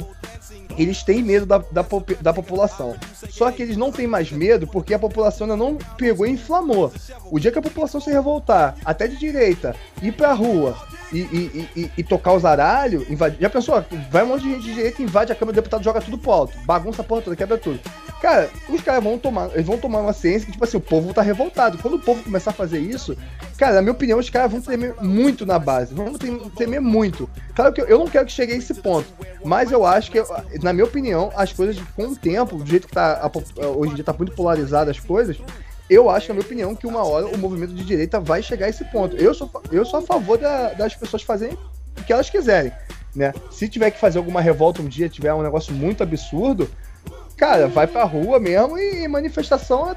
eles 0.76 1.02
têm 1.02 1.22
medo 1.22 1.46
da, 1.46 1.58
da, 1.58 1.84
da, 2.20 2.32
população. 2.32 2.96
Só 3.30 3.50
que 3.50 3.62
eles 3.62 3.76
não 3.76 3.90
têm 3.92 4.06
mais 4.06 4.30
medo 4.30 4.66
porque 4.66 4.94
a 4.94 4.98
população 4.98 5.46
ainda 5.46 5.56
não 5.56 5.76
pegou 5.96 6.26
e 6.26 6.30
inflamou. 6.30 6.92
O 7.30 7.38
dia 7.38 7.50
que 7.50 7.58
a 7.58 7.62
população 7.62 8.00
se 8.00 8.10
revoltar, 8.10 8.76
até 8.84 9.06
de 9.06 9.16
direita, 9.16 9.74
ir 10.02 10.12
pra 10.12 10.32
rua 10.32 10.76
e, 11.12 11.18
e, 11.18 11.68
e, 11.76 11.90
e 11.98 12.02
tocar 12.02 12.32
os 12.32 12.44
aralhos, 12.44 13.08
invadir. 13.10 13.40
Já 13.40 13.50
pensou? 13.50 13.84
Vai 14.10 14.22
um 14.22 14.28
monte 14.28 14.42
de 14.42 14.50
gente 14.50 14.62
de 14.62 14.74
direita, 14.74 15.02
invade 15.02 15.32
a 15.32 15.34
Câmara 15.34 15.52
do 15.52 15.56
Deputado, 15.56 15.82
joga 15.82 16.00
tudo 16.00 16.18
pro 16.18 16.30
alto, 16.30 16.58
bagunça 16.64 17.02
a 17.02 17.04
porra 17.04 17.22
toda, 17.22 17.36
quebra 17.36 17.58
tudo. 17.58 17.80
Cara, 18.20 18.50
os 18.68 18.82
caras 18.82 19.02
vão 19.02 19.18
tomar, 19.18 19.50
eles 19.54 19.66
vão 19.66 19.78
tomar 19.78 20.00
uma 20.00 20.12
ciência 20.12 20.44
que, 20.44 20.52
tipo 20.52 20.62
assim, 20.62 20.76
o 20.76 20.80
povo 20.80 21.14
tá 21.14 21.22
revoltado. 21.22 21.78
Quando 21.78 21.94
o 21.94 21.98
povo 21.98 22.22
começar 22.22 22.50
a 22.50 22.54
fazer 22.54 22.78
isso, 22.78 23.16
cara, 23.56 23.76
na 23.76 23.80
minha 23.82 23.92
opinião, 23.92 24.18
os 24.18 24.28
caras 24.28 24.52
vão 24.52 24.60
tremer 24.60 24.94
muito 25.00 25.46
na 25.46 25.58
base. 25.58 25.94
Vão 25.94 26.12
tremer 26.54 26.80
muito. 26.80 27.30
Claro 27.54 27.72
que 27.72 27.80
eu, 27.80 27.98
não 27.98 28.06
quero 28.06 28.26
que 28.26 28.32
chegue 28.32 28.52
a 28.52 28.56
esse 28.56 28.74
ponto. 28.74 29.08
Mas 29.42 29.72
eu 29.72 29.86
acho 29.86 30.10
que, 30.10 30.22
na 30.62 30.72
minha 30.74 30.84
opinião, 30.84 31.32
as 31.34 31.50
coisas, 31.50 31.82
com 31.96 32.08
o 32.08 32.16
tempo, 32.16 32.56
do 32.56 32.66
jeito 32.66 32.86
que 32.86 32.92
tá. 32.92 33.30
Hoje 33.74 33.92
em 33.92 33.94
dia 33.94 34.04
tá 34.04 34.12
muito 34.12 34.32
polarizado 34.32 34.90
as 34.90 35.00
coisas, 35.00 35.38
eu 35.90 36.08
acho, 36.08 36.28
na 36.28 36.34
minha 36.34 36.46
opinião, 36.46 36.76
que 36.76 36.86
uma 36.86 37.04
hora 37.04 37.26
o 37.26 37.36
movimento 37.36 37.74
de 37.74 37.84
direita 37.84 38.20
vai 38.20 38.42
chegar 38.42 38.66
a 38.66 38.68
esse 38.68 38.84
ponto. 38.84 39.16
Eu 39.16 39.34
sou, 39.34 39.50
eu 39.72 39.84
sou 39.84 39.98
a 39.98 40.02
favor 40.02 40.38
da, 40.38 40.72
das 40.72 40.94
pessoas 40.94 41.22
fazerem 41.22 41.58
o 41.98 42.04
que 42.04 42.12
elas 42.12 42.30
quiserem. 42.30 42.72
Né? 43.14 43.34
Se 43.50 43.68
tiver 43.68 43.90
que 43.90 43.98
fazer 43.98 44.18
alguma 44.18 44.40
revolta 44.40 44.80
um 44.80 44.86
dia, 44.86 45.08
tiver 45.08 45.34
um 45.34 45.42
negócio 45.42 45.74
muito 45.74 46.02
absurdo, 46.04 46.70
cara, 47.36 47.66
vai 47.66 47.88
pra 47.88 48.04
rua 48.04 48.38
mesmo 48.38 48.78
e 48.78 49.08
manifestação 49.08 49.90
é, 49.90 49.96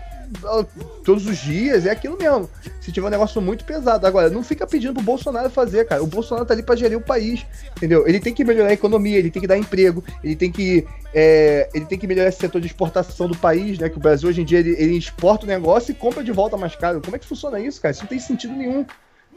todos 1.03 1.25
os 1.25 1.37
dias, 1.37 1.85
é 1.85 1.91
aquilo 1.91 2.17
mesmo. 2.17 2.49
Se 2.81 2.91
tiver 2.91 3.07
um 3.07 3.09
negócio 3.09 3.41
muito 3.41 3.65
pesado. 3.65 4.05
Agora, 4.05 4.29
não 4.29 4.43
fica 4.43 4.65
pedindo 4.65 4.93
pro 4.93 5.03
Bolsonaro 5.03 5.49
fazer, 5.49 5.85
cara. 5.85 6.03
O 6.03 6.07
Bolsonaro 6.07 6.45
tá 6.45 6.53
ali 6.53 6.63
pra 6.63 6.75
gerir 6.75 6.97
o 6.97 7.01
país, 7.01 7.45
entendeu? 7.75 8.07
Ele 8.07 8.19
tem 8.19 8.33
que 8.33 8.43
melhorar 8.43 8.69
a 8.69 8.73
economia, 8.73 9.17
ele 9.17 9.31
tem 9.31 9.41
que 9.41 9.47
dar 9.47 9.57
emprego, 9.57 10.03
ele 10.23 10.35
tem 10.35 10.51
que, 10.51 10.85
é, 11.13 11.69
ele 11.73 11.85
tem 11.85 11.97
que 11.97 12.07
melhorar 12.07 12.29
esse 12.29 12.39
setor 12.39 12.61
de 12.61 12.67
exportação 12.67 13.27
do 13.27 13.37
país, 13.37 13.79
né? 13.79 13.89
Que 13.89 13.97
o 13.97 14.01
Brasil 14.01 14.29
hoje 14.29 14.41
em 14.41 14.45
dia 14.45 14.59
ele, 14.59 14.75
ele 14.77 14.97
exporta 14.97 15.45
o 15.45 15.47
negócio 15.47 15.91
e 15.91 15.95
compra 15.95 16.23
de 16.23 16.31
volta 16.31 16.57
mais 16.57 16.75
caro. 16.75 17.01
Como 17.01 17.15
é 17.15 17.19
que 17.19 17.25
funciona 17.25 17.59
isso, 17.59 17.81
cara? 17.81 17.91
Isso 17.91 18.01
não 18.01 18.09
tem 18.09 18.19
sentido 18.19 18.53
nenhum 18.53 18.85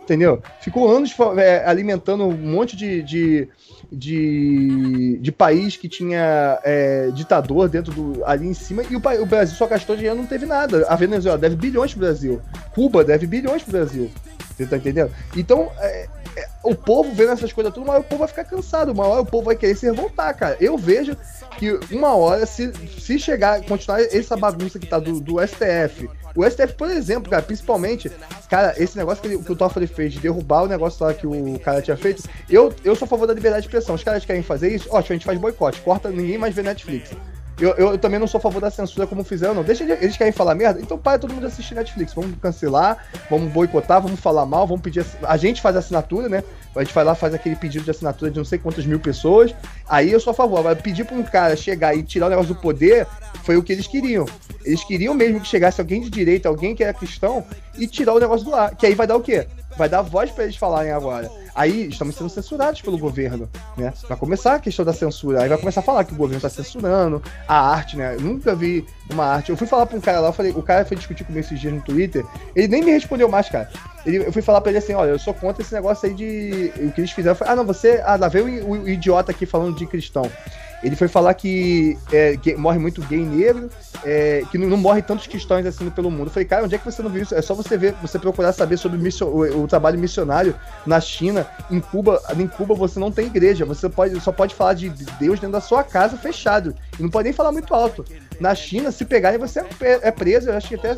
entendeu? 0.07 0.41
Ficou 0.61 0.89
anos 0.89 1.15
é, 1.37 1.69
alimentando 1.69 2.25
um 2.25 2.37
monte 2.37 2.77
de, 2.77 3.03
de, 3.03 3.49
de, 3.91 5.19
de 5.21 5.33
país 5.33 5.77
que 5.77 5.89
tinha 5.89 6.61
é, 6.63 7.11
ditador 7.13 7.69
dentro 7.69 7.93
do 7.93 8.25
ali 8.25 8.47
em 8.47 8.55
cima 8.55 8.85
e 8.89 8.95
o, 8.95 8.99
o, 8.99 9.27
Brasil 9.27 9.57
só 9.57 9.67
gastou 9.67 9.97
dinheiro 9.97 10.17
não 10.17 10.27
teve 10.27 10.47
nada. 10.47 10.87
A 10.89 10.95
Venezuela 10.95 11.37
deve 11.37 11.57
bilhões 11.57 11.93
pro 11.93 12.01
Brasil. 12.01 12.41
Cuba 12.73 13.05
deve 13.05 13.27
bilhões 13.27 13.63
pro 13.65 13.73
Brasil. 13.73 14.11
Você 14.57 14.65
tá 14.65 14.77
entendendo? 14.77 15.11
Então, 15.37 15.71
é, 15.79 16.09
é, 16.37 16.49
o 16.63 16.75
povo 16.75 17.13
vendo 17.13 17.33
essas 17.33 17.53
coisas 17.53 17.75
tudo, 17.75 17.85
uma 17.85 17.95
hora 17.95 18.03
o 18.03 18.05
povo 18.05 18.21
vai 18.21 18.29
ficar 18.29 18.45
cansado, 18.45 18.93
uma 18.93 19.07
hora 19.07 19.23
o 19.23 19.27
povo 19.27 19.47
vai 19.47 19.57
querer 19.57 19.75
se 19.75 19.87
revoltar, 19.87 20.35
cara. 20.37 20.57
Eu 20.61 20.79
vejo 20.79 21.17
que 21.59 21.79
uma 21.91 22.15
hora, 22.15 22.47
se, 22.47 22.73
se 22.99 23.19
chegar, 23.19 23.63
continuar 23.63 24.01
essa 24.01 24.37
bagunça 24.37 24.79
que 24.79 24.87
tá 24.87 24.99
do, 24.99 25.21
do 25.21 25.37
STF, 25.47 26.09
o 26.35 26.49
STF, 26.49 26.75
por 26.75 26.91
exemplo, 26.91 27.31
cara, 27.31 27.43
principalmente, 27.43 28.11
cara, 28.49 28.75
esse 28.77 28.97
negócio 28.97 29.23
que, 29.23 29.29
ele, 29.29 29.43
que 29.43 29.53
o 29.53 29.57
Toffoli 29.57 29.87
fez 29.87 30.13
de 30.13 30.21
derrubar 30.21 30.65
o 30.65 30.69
negócio 30.69 31.05
lá 31.05 31.15
que 31.15 31.27
o 31.27 31.59
cara 31.61 31.81
tinha 31.81 31.97
feito, 31.97 32.23
eu, 32.49 32.75
eu 32.85 32.95
sou 32.95 33.07
a 33.07 33.09
favor 33.09 33.27
da 33.27 33.35
liberdade 33.35 33.63
de 33.63 33.69
expressão. 33.69 33.95
Os 33.95 34.05
caras 34.05 34.25
querem 34.25 34.43
fazer 34.43 34.75
isso, 34.75 34.89
ótimo, 34.91 35.15
a 35.15 35.17
gente 35.17 35.27
faz 35.27 35.39
boicote, 35.39 35.81
corta, 35.81 36.11
ninguém 36.11 36.39
mais 36.39 36.55
vê 36.55 36.63
Netflix. 36.63 37.11
Eu, 37.59 37.71
eu, 37.71 37.93
eu, 37.93 37.99
também 37.99 38.21
não 38.21 38.27
sou 38.27 38.39
a 38.39 38.41
favor 38.41 38.61
da 38.61 38.71
censura 38.71 39.07
como 39.07 39.25
fizeram, 39.25 39.55
não. 39.55 39.63
Deixa 39.63 39.83
eles, 39.83 40.03
eles 40.03 40.17
querem 40.17 40.33
falar 40.33 40.55
merda, 40.55 40.79
então 40.81 40.99
para 40.99 41.19
todo 41.19 41.33
mundo 41.33 41.47
assistir 41.47 41.75
Netflix. 41.75 42.13
Vamos 42.13 42.37
cancelar, 42.41 43.07
vamos 43.31 43.51
boicotar, 43.51 44.01
vamos 44.03 44.21
falar 44.21 44.45
mal, 44.45 44.67
vamos 44.67 44.83
pedir. 44.83 45.05
A 45.23 45.37
gente 45.39 45.63
faz 45.63 45.75
assinatura, 45.75 46.29
né? 46.29 46.45
A 46.75 46.85
gente 46.85 46.93
vai 46.93 47.03
lá, 47.03 47.15
faz 47.15 47.33
aquele 47.33 47.57
pedido 47.57 47.85
de 47.85 47.91
assinatura 47.91 48.31
de 48.31 48.37
não 48.37 48.45
sei 48.45 48.59
quantas 48.59 48.85
mil 48.85 49.01
pessoas. 49.01 49.55
Aí 49.89 50.13
eu 50.13 50.21
sou 50.21 50.33
a 50.33 50.35
favor. 50.35 50.59
Agora, 50.59 50.77
pedir 50.77 51.05
pra 51.05 51.17
um 51.17 51.23
cara 51.23 51.57
chegar 51.57 51.97
e 51.97 52.03
tirar 52.03 52.27
o 52.27 52.31
negócio 52.31 52.55
do 52.55 52.61
poder 52.61 53.07
foi 53.43 53.57
o 53.57 53.63
que 53.63 53.73
eles 53.73 53.87
queriam. 53.87 54.27
Eles 54.63 54.85
queriam 54.85 55.15
mesmo 55.15 55.41
que 55.41 55.49
chegasse 55.49 55.81
alguém 55.81 56.03
de 56.03 56.11
direita, 56.11 56.51
alguém 56.51 56.75
que 56.75 56.85
era 56.85 56.93
cristão, 56.93 57.43
e 57.79 57.87
tirar 57.87 58.13
o 58.13 58.19
negócio 58.19 58.45
do 58.45 58.55
ar. 58.55 58.77
Que 58.77 58.85
aí 58.85 58.95
vai 58.95 59.07
dar 59.07 59.17
o 59.17 59.23
quê? 59.23 59.47
Vai 59.79 59.89
dar 59.89 60.03
voz 60.03 60.31
para 60.31 60.45
eles 60.45 60.57
falarem 60.57 60.93
agora. 60.93 61.31
Aí 61.57 61.89
estamos 61.89 62.15
sendo 62.15 62.29
censurados 62.29 62.83
pelo 62.83 62.99
governo, 62.99 63.49
né? 63.79 63.91
Vai 64.07 64.19
começar 64.19 64.57
a 64.57 64.59
questão 64.61 64.85
da 64.85 64.93
censura. 64.93 65.43
Aí 65.43 65.49
vai 65.49 65.57
começar 65.57 65.81
a 65.81 65.83
falar 65.83 66.05
que 66.05 66.13
o 66.13 66.17
governo 66.17 66.37
está 66.37 66.51
censurando 66.51 67.23
a 67.49 67.59
arte, 67.59 67.97
né? 67.97 68.15
Eu 68.15 68.21
nunca 68.21 68.55
vi 68.55 68.85
uma 69.11 69.25
arte. 69.25 69.49
Eu 69.49 69.57
fui 69.57 69.67
falar 69.67 69.87
para 69.87 69.97
um 69.97 70.01
cara 70.01 70.21
lá, 70.21 70.29
eu 70.29 70.33
falei, 70.35 70.53
o 70.53 70.63
cara 70.63 70.85
foi 70.85 70.99
discutir 70.99 71.25
comigo 71.25 71.41
esses 71.41 71.59
dias 71.59 71.73
no 71.73 71.81
Twitter, 71.81 72.27
ele 72.55 72.69
nem 72.69 72.85
me 72.85 72.91
respondeu 72.91 73.27
mais, 73.27 73.49
cara. 73.49 73.71
Ele, 74.05 74.19
eu 74.19 74.33
fui 74.33 74.43
falar 74.43 74.61
pra 74.61 74.71
ele 74.71 74.79
assim, 74.79 74.93
olha, 74.93 75.11
eu 75.11 75.19
sou 75.19 75.33
contra 75.33 75.63
esse 75.63 75.73
negócio 75.73 76.07
aí 76.07 76.15
de. 76.15 76.73
O 76.77 76.93
que 76.93 77.01
eles 77.01 77.11
fizeram 77.11 77.37
ah, 77.41 77.57
não, 77.57 77.65
você. 77.65 78.03
Ah, 78.05 78.17
lá 78.17 78.29
veio 78.29 78.67
o, 78.67 78.73
o 78.73 78.89
idiota 78.89 79.33
aqui 79.33 79.47
falando 79.47 79.75
de 79.77 79.87
cristão. 79.87 80.31
Ele 80.87 80.95
foi 80.95 81.09
falar 81.09 81.35
que 81.35 81.99
é, 82.13 82.39
morre 82.57 82.79
muito 82.79 83.03
gay 83.03 83.19
negro, 83.19 83.69
é, 84.05 84.45
que 84.53 84.57
não, 84.57 84.69
não, 84.69 84.77
morre 84.77 85.03
tantos 85.03 85.27
cristãos 85.27 85.67
assim 85.67 85.91
pelo 85.91 86.13
mundo. 86.13 86.29
Eu 86.29 86.31
falei, 86.31 86.47
cara, 86.47 86.65
onde 86.65 86.77
é 86.77 86.79
que 86.79 86.85
você 86.85 87.03
não 87.03 87.11
viu 87.11 87.25
isso? 87.25 87.35
É 87.35 87.43
só 87.43 87.55
você 87.55 87.77
ver, 87.77 87.93
você 88.01 88.21
procurar 88.21 88.53
saber 88.53 88.77
sobre 88.77 88.97
o, 88.97 89.25
o, 89.25 89.63
o, 89.65 89.67
trabalho 89.67 89.99
missionário 89.99 90.55
na 90.87 91.01
China, 91.01 91.45
em 91.73 91.81
Cuba. 91.81 92.23
Em 92.39 92.47
Cuba 92.47 92.73
você 92.77 93.01
não 93.01 93.11
tem 93.11 93.27
igreja, 93.27 93.65
você 93.65 93.89
pode, 93.89 94.21
só 94.21 94.31
pode 94.31 94.55
falar 94.55 94.75
de 94.75 94.89
Deus 94.89 95.41
dentro 95.41 95.55
da 95.55 95.61
sua 95.61 95.83
casa 95.83 96.17
fechado. 96.17 96.73
E 96.97 97.03
não 97.03 97.11
pode 97.11 97.25
nem 97.25 97.33
falar 97.33 97.51
muito 97.51 97.75
alto. 97.75 98.05
Na 98.39 98.55
China, 98.55 98.93
se 98.93 99.05
pegarem, 99.05 99.41
você 99.41 99.59
é, 99.59 99.67
é 100.03 100.11
preso, 100.13 100.51
eu 100.51 100.57
acho 100.57 100.69
que 100.69 100.77
até 100.77 100.95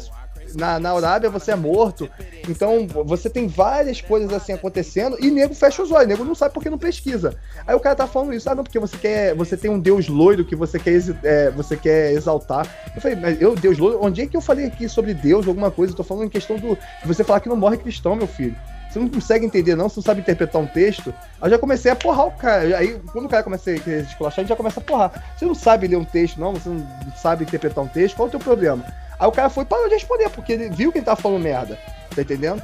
na, 0.55 0.79
na 0.79 0.93
Arábia 0.93 1.31
você 1.31 1.53
é 1.53 1.57
morto. 1.57 2.09
Então 2.49 2.87
você 3.05 3.29
tem 3.29 3.47
várias 3.47 4.01
coisas 4.01 4.33
assim 4.33 4.53
acontecendo 4.53 5.17
e 5.21 5.31
nego 5.31 5.55
fecha 5.55 5.83
os 5.83 5.91
olhos, 5.91 6.09
nego 6.09 6.25
não 6.25 6.35
sabe 6.35 6.55
porque 6.55 6.71
não 6.71 6.79
pesquisa. 6.79 7.37
Aí 7.67 7.75
o 7.75 7.81
cara 7.81 7.97
tá 7.97 8.07
falando 8.07 8.33
isso, 8.33 8.49
ah, 8.49 8.55
não, 8.55 8.65
porque 8.65 8.79
você 8.79 8.97
quer. 8.97 9.35
Você 9.35 9.57
tem 9.57 9.71
um 9.71 9.79
Deus 9.79 10.09
loiro 10.09 10.45
que 10.45 10.57
você 10.57 10.79
quer, 10.79 10.99
é, 11.23 11.51
você 11.51 11.77
quer 11.77 12.13
exaltar. 12.13 12.67
Eu 12.95 13.01
falei, 13.01 13.17
mas 13.17 13.41
eu, 13.41 13.55
Deus 13.55 13.79
loiro, 13.79 13.99
onde 14.03 14.23
é 14.23 14.27
que 14.27 14.37
eu 14.37 14.41
falei 14.41 14.67
aqui 14.67 14.89
sobre 14.89 15.15
Deus, 15.15 15.47
alguma 15.47 15.71
coisa? 15.71 15.93
Eu 15.93 15.97
tô 15.97 16.05
falando 16.05 16.27
em 16.27 16.31
questão 16.31 16.57
do. 16.57 16.77
Você 17.05 17.25
falar 17.25 17.41
que 17.41 17.49
não 17.49 17.57
morre 17.57 17.77
cristão, 17.77 18.17
meu 18.17 18.27
filho. 18.27 18.57
Você 18.89 18.99
não 18.99 19.09
consegue 19.09 19.45
entender, 19.45 19.77
não, 19.77 19.89
você 19.89 20.01
não 20.01 20.03
sabe 20.03 20.21
interpretar 20.21 20.61
um 20.61 20.67
texto. 20.67 21.13
Aí 21.41 21.51
já 21.51 21.59
comecei 21.59 21.91
a 21.91 21.97
porrar 21.97 22.27
o 22.27 22.33
cara. 22.33 22.79
Aí, 22.79 22.99
quando 23.13 23.27
o 23.27 23.29
cara 23.29 23.43
começa 23.43 23.71
a 23.71 23.75
esculachar, 23.75 24.41
a 24.41 24.43
gente 24.43 24.49
já 24.49 24.57
começa 24.57 24.81
a 24.81 24.83
porrar. 24.83 25.35
Você 25.37 25.45
não 25.45 25.55
sabe 25.55 25.87
ler 25.87 25.97
um 25.97 26.05
texto, 26.05 26.41
não, 26.41 26.55
você 26.55 26.71
não 26.71 26.87
sabe 27.15 27.45
interpretar 27.45 27.85
um 27.85 27.89
texto, 27.89 28.17
qual 28.17 28.27
é 28.27 28.29
o 28.29 28.31
teu 28.31 28.41
problema? 28.41 28.85
Aí 29.19 29.27
o 29.27 29.33
cara 29.33 29.51
foi 29.51 29.65
para 29.65 29.89
de 29.89 29.95
responder, 29.95 30.29
porque 30.31 30.53
ele 30.53 30.69
viu 30.69 30.93
que 30.93 30.99
ele 30.99 31.05
tava 31.05 31.21
falando 31.21 31.43
merda. 31.43 31.79
Tá 32.15 32.23
entendendo? 32.23 32.63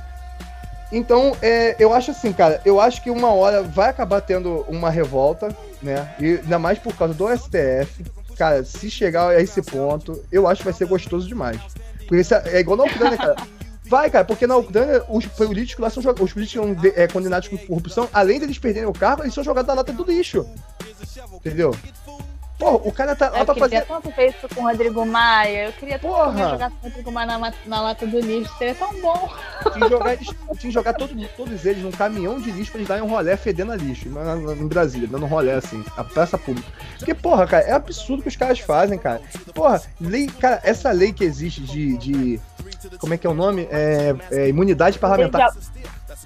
Então, 0.92 1.36
é, 1.42 1.74
eu 1.78 1.92
acho 1.92 2.12
assim, 2.12 2.32
cara, 2.32 2.60
eu 2.64 2.80
acho 2.80 3.02
que 3.02 3.10
uma 3.10 3.32
hora 3.32 3.62
vai 3.62 3.88
acabar 3.88 4.20
tendo 4.20 4.64
uma 4.68 4.90
revolta, 4.90 5.54
né? 5.82 6.14
E 6.20 6.38
ainda 6.42 6.58
mais 6.58 6.78
por 6.78 6.94
causa 6.94 7.14
do 7.14 7.26
STF. 7.36 8.04
Cara, 8.36 8.64
se 8.64 8.90
chegar 8.90 9.28
a 9.30 9.40
esse 9.40 9.60
ponto, 9.62 10.22
eu 10.30 10.46
acho 10.46 10.60
que 10.60 10.64
vai 10.64 10.72
ser 10.72 10.86
gostoso 10.86 11.26
demais. 11.26 11.60
Porque 11.98 12.16
isso 12.16 12.34
é, 12.34 12.42
é 12.46 12.60
igual 12.60 12.76
na 12.76 12.84
Ucrânia, 12.84 13.16
cara. 13.16 13.36
Vai, 13.86 14.08
cara, 14.08 14.24
porque 14.24 14.46
na 14.46 14.56
Ucrânia 14.56 15.04
os 15.10 15.26
políticos 15.26 15.82
lá 15.82 15.90
são 15.90 16.02
os 16.18 16.32
políticos 16.32 16.52
são 16.52 16.76
é, 16.96 17.06
condenados 17.06 17.48
com 17.48 17.58
corrupção, 17.58 18.08
além 18.14 18.40
deles 18.40 18.58
perderem 18.58 18.88
o 18.88 18.94
cargo, 18.94 19.22
eles 19.22 19.34
são 19.34 19.44
jogados 19.44 19.68
na 19.68 19.74
lata 19.74 19.92
do 19.92 20.04
lixo. 20.04 20.46
Entendeu? 21.34 21.76
Pô, 22.58 22.76
o 22.84 22.92
cara 22.92 23.16
tá 23.16 23.30
lá 23.30 23.40
eu 23.40 23.44
pra 23.44 23.54
fazer. 23.54 23.78
Eu 23.78 24.00
queria 24.12 24.32
tanto 24.32 24.54
com 24.54 24.60
o 24.62 24.64
Rodrigo 24.64 25.04
Maia. 25.04 25.66
Eu 25.66 25.72
queria 25.72 25.98
tanto 25.98 26.38
jogar 26.38 26.70
com 26.70 26.76
o 26.76 26.88
Rodrigo 26.88 27.12
Maia 27.12 27.38
na, 27.38 27.52
na 27.66 27.80
lata 27.82 28.06
do 28.06 28.20
lixo. 28.20 28.56
Seria 28.56 28.74
tão 28.74 28.92
bom. 29.00 29.28
Tinha 29.72 29.84
que 29.84 29.88
jogar, 29.88 30.16
tinha 30.16 30.56
que 30.56 30.70
jogar 30.70 30.92
todo, 30.94 31.28
todos 31.36 31.66
eles 31.66 31.82
num 31.82 31.90
caminhão 31.90 32.40
de 32.40 32.52
lixo 32.52 32.70
pra 32.70 32.78
eles 32.78 32.88
darem 32.88 33.02
um 33.02 33.08
rolé 33.08 33.36
fedendo 33.36 33.72
a 33.72 33.76
lixo. 33.76 34.08
Na, 34.08 34.36
na, 34.36 34.52
em 34.52 34.68
Brasília, 34.68 35.08
dando 35.08 35.24
um 35.24 35.28
rolé 35.28 35.54
assim, 35.54 35.84
a 35.96 36.04
praça 36.04 36.38
pública. 36.38 36.68
Porque, 36.96 37.12
porra, 37.12 37.46
cara, 37.46 37.64
é 37.64 37.72
absurdo 37.72 38.20
o 38.20 38.22
que 38.22 38.28
os 38.28 38.36
caras 38.36 38.60
fazem, 38.60 38.98
cara. 38.98 39.20
Porra, 39.52 39.82
lei, 40.00 40.28
cara, 40.28 40.60
essa 40.62 40.92
lei 40.92 41.12
que 41.12 41.24
existe 41.24 41.60
de. 41.60 41.98
de 41.98 42.40
como 42.98 43.14
é 43.14 43.18
que 43.18 43.26
é 43.26 43.30
o 43.30 43.34
nome? 43.34 43.66
É, 43.70 44.14
é 44.30 44.48
imunidade 44.48 44.98
parlamentar. 44.98 45.52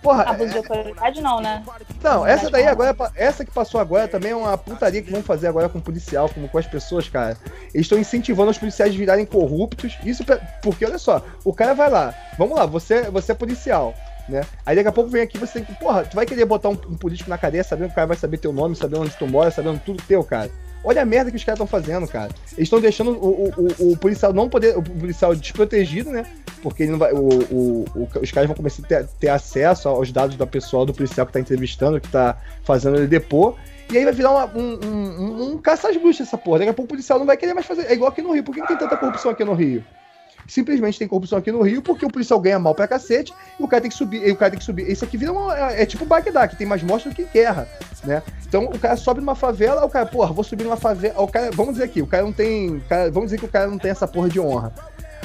Porra, 0.02 0.24
Abuso 0.24 0.50
de 0.50 0.58
autoridade 0.58 1.20
não, 1.20 1.40
né? 1.40 1.64
Não, 2.02 2.26
essa 2.26 2.50
daí 2.50 2.66
agora, 2.66 2.94
essa 3.14 3.44
que 3.44 3.50
passou 3.50 3.80
agora 3.80 4.06
também 4.06 4.32
é 4.32 4.36
uma 4.36 4.56
putaria 4.56 5.02
que 5.02 5.10
vão 5.10 5.22
fazer 5.22 5.48
agora 5.48 5.68
com 5.68 5.78
o 5.78 5.82
policial, 5.82 6.28
como 6.28 6.48
com 6.48 6.58
as 6.58 6.66
pessoas, 6.66 7.08
cara. 7.08 7.36
Eles 7.74 7.86
estão 7.86 7.98
incentivando 7.98 8.50
os 8.50 8.58
policiais 8.58 8.94
a 8.94 8.96
virarem 8.96 9.26
corruptos. 9.26 9.98
Isso 10.04 10.24
porque, 10.62 10.84
olha 10.84 10.98
só, 10.98 11.24
o 11.44 11.52
cara 11.52 11.74
vai 11.74 11.90
lá, 11.90 12.14
vamos 12.36 12.56
lá, 12.56 12.66
você, 12.66 13.10
você 13.10 13.32
é 13.32 13.34
policial. 13.34 13.94
Né? 14.28 14.42
Aí 14.66 14.76
daqui 14.76 14.88
a 14.88 14.92
pouco 14.92 15.08
vem 15.08 15.22
aqui 15.22 15.38
você 15.38 15.54
tem 15.54 15.64
que. 15.64 15.74
Porra, 15.80 16.04
tu 16.04 16.14
vai 16.14 16.26
querer 16.26 16.44
botar 16.44 16.68
um, 16.68 16.72
um 16.72 16.96
político 16.96 17.30
na 17.30 17.38
cadeia 17.38 17.64
sabendo 17.64 17.86
que 17.86 17.92
o 17.92 17.94
cara 17.94 18.06
vai 18.06 18.16
saber 18.16 18.36
teu 18.36 18.52
nome, 18.52 18.76
sabendo 18.76 19.02
onde 19.02 19.16
tu 19.16 19.26
mora, 19.26 19.50
sabendo 19.50 19.80
tudo 19.80 20.02
teu, 20.06 20.22
cara. 20.22 20.50
Olha 20.88 21.02
a 21.02 21.04
merda 21.04 21.30
que 21.30 21.36
os 21.36 21.44
caras 21.44 21.60
estão 21.60 21.66
fazendo, 21.66 22.08
cara. 22.08 22.30
Eles 22.52 22.60
estão 22.60 22.80
deixando 22.80 23.10
o, 23.10 23.50
o, 23.58 23.92
o, 23.92 23.96
policial 23.98 24.32
não 24.32 24.48
poder. 24.48 24.74
O 24.74 24.82
policial 24.82 25.34
desprotegido, 25.34 26.10
né? 26.10 26.24
Porque 26.62 26.84
ele 26.84 26.92
não 26.92 26.98
vai, 26.98 27.12
o, 27.12 27.28
o, 27.50 28.08
os 28.22 28.32
caras 28.32 28.46
vão 28.46 28.56
começar 28.56 28.82
a 28.82 28.86
ter, 28.86 29.06
ter, 29.20 29.28
acesso 29.28 29.86
aos 29.86 30.10
dados 30.10 30.34
da 30.36 30.46
pessoa, 30.46 30.86
do 30.86 30.94
policial 30.94 31.26
que 31.26 31.32
tá 31.34 31.40
entrevistando, 31.40 32.00
que 32.00 32.08
tá 32.08 32.38
fazendo 32.64 32.96
ele 32.96 33.06
depor. 33.06 33.56
E 33.92 33.98
aí 33.98 34.04
vai 34.04 34.14
virar 34.14 34.30
uma, 34.30 34.46
um, 34.46 34.78
um, 34.82 35.20
um, 35.20 35.52
um 35.52 35.58
caça 35.58 35.90
às 35.90 35.96
bruxas 35.98 36.26
essa 36.26 36.38
porra. 36.38 36.60
Daqui 36.60 36.70
a 36.70 36.74
pouco 36.74 36.86
o 36.86 36.94
policial 36.94 37.18
não 37.18 37.26
vai 37.26 37.36
querer 37.36 37.52
mais 37.52 37.66
fazer. 37.66 37.82
É 37.82 37.92
igual 37.92 38.10
aqui 38.10 38.22
no 38.22 38.32
Rio. 38.32 38.42
Por 38.42 38.54
que, 38.54 38.62
que 38.62 38.68
tem 38.68 38.78
tanta 38.78 38.96
corrupção 38.96 39.30
aqui 39.30 39.44
no 39.44 39.52
Rio? 39.52 39.84
Simplesmente 40.48 40.98
tem 40.98 41.06
corrupção 41.06 41.38
aqui 41.38 41.52
no 41.52 41.62
Rio 41.62 41.82
porque 41.82 42.04
o 42.04 42.10
policial 42.10 42.40
ganha 42.40 42.58
mal 42.58 42.74
pra 42.74 42.88
cacete 42.88 43.32
e 43.60 43.62
o 43.62 43.68
cara 43.68 43.82
tem 43.82 43.90
que 43.90 43.96
subir, 43.96 44.26
e 44.26 44.32
o 44.32 44.36
cara 44.36 44.50
tem 44.50 44.58
que 44.58 44.64
subir. 44.64 44.90
Isso 44.90 45.04
aqui 45.04 45.16
vira 45.16 45.30
uma, 45.30 45.56
é, 45.56 45.82
é 45.82 45.86
tipo 45.86 46.04
Bagdá, 46.04 46.48
que 46.48 46.56
tem 46.56 46.66
mais 46.66 46.82
morte 46.82 47.08
do 47.08 47.14
que 47.14 47.24
guerra, 47.24 47.68
né? 48.02 48.22
Então 48.46 48.64
o 48.64 48.78
cara 48.78 48.96
sobe 48.96 49.20
numa 49.20 49.34
favela, 49.34 49.84
o 49.84 49.90
cara, 49.90 50.06
porra, 50.06 50.32
vou 50.32 50.42
subir 50.42 50.64
numa 50.64 50.76
favela, 50.76 51.20
o 51.20 51.28
cara, 51.28 51.50
vamos 51.52 51.74
dizer 51.74 51.84
aqui, 51.84 52.00
o 52.00 52.06
cara 52.06 52.22
não 52.24 52.32
tem, 52.32 52.80
cara, 52.88 53.10
vamos 53.10 53.28
dizer 53.28 53.38
que 53.38 53.44
o 53.44 53.48
cara 53.48 53.66
não 53.66 53.78
tem 53.78 53.90
essa 53.90 54.08
porra 54.08 54.28
de 54.28 54.40
honra. 54.40 54.72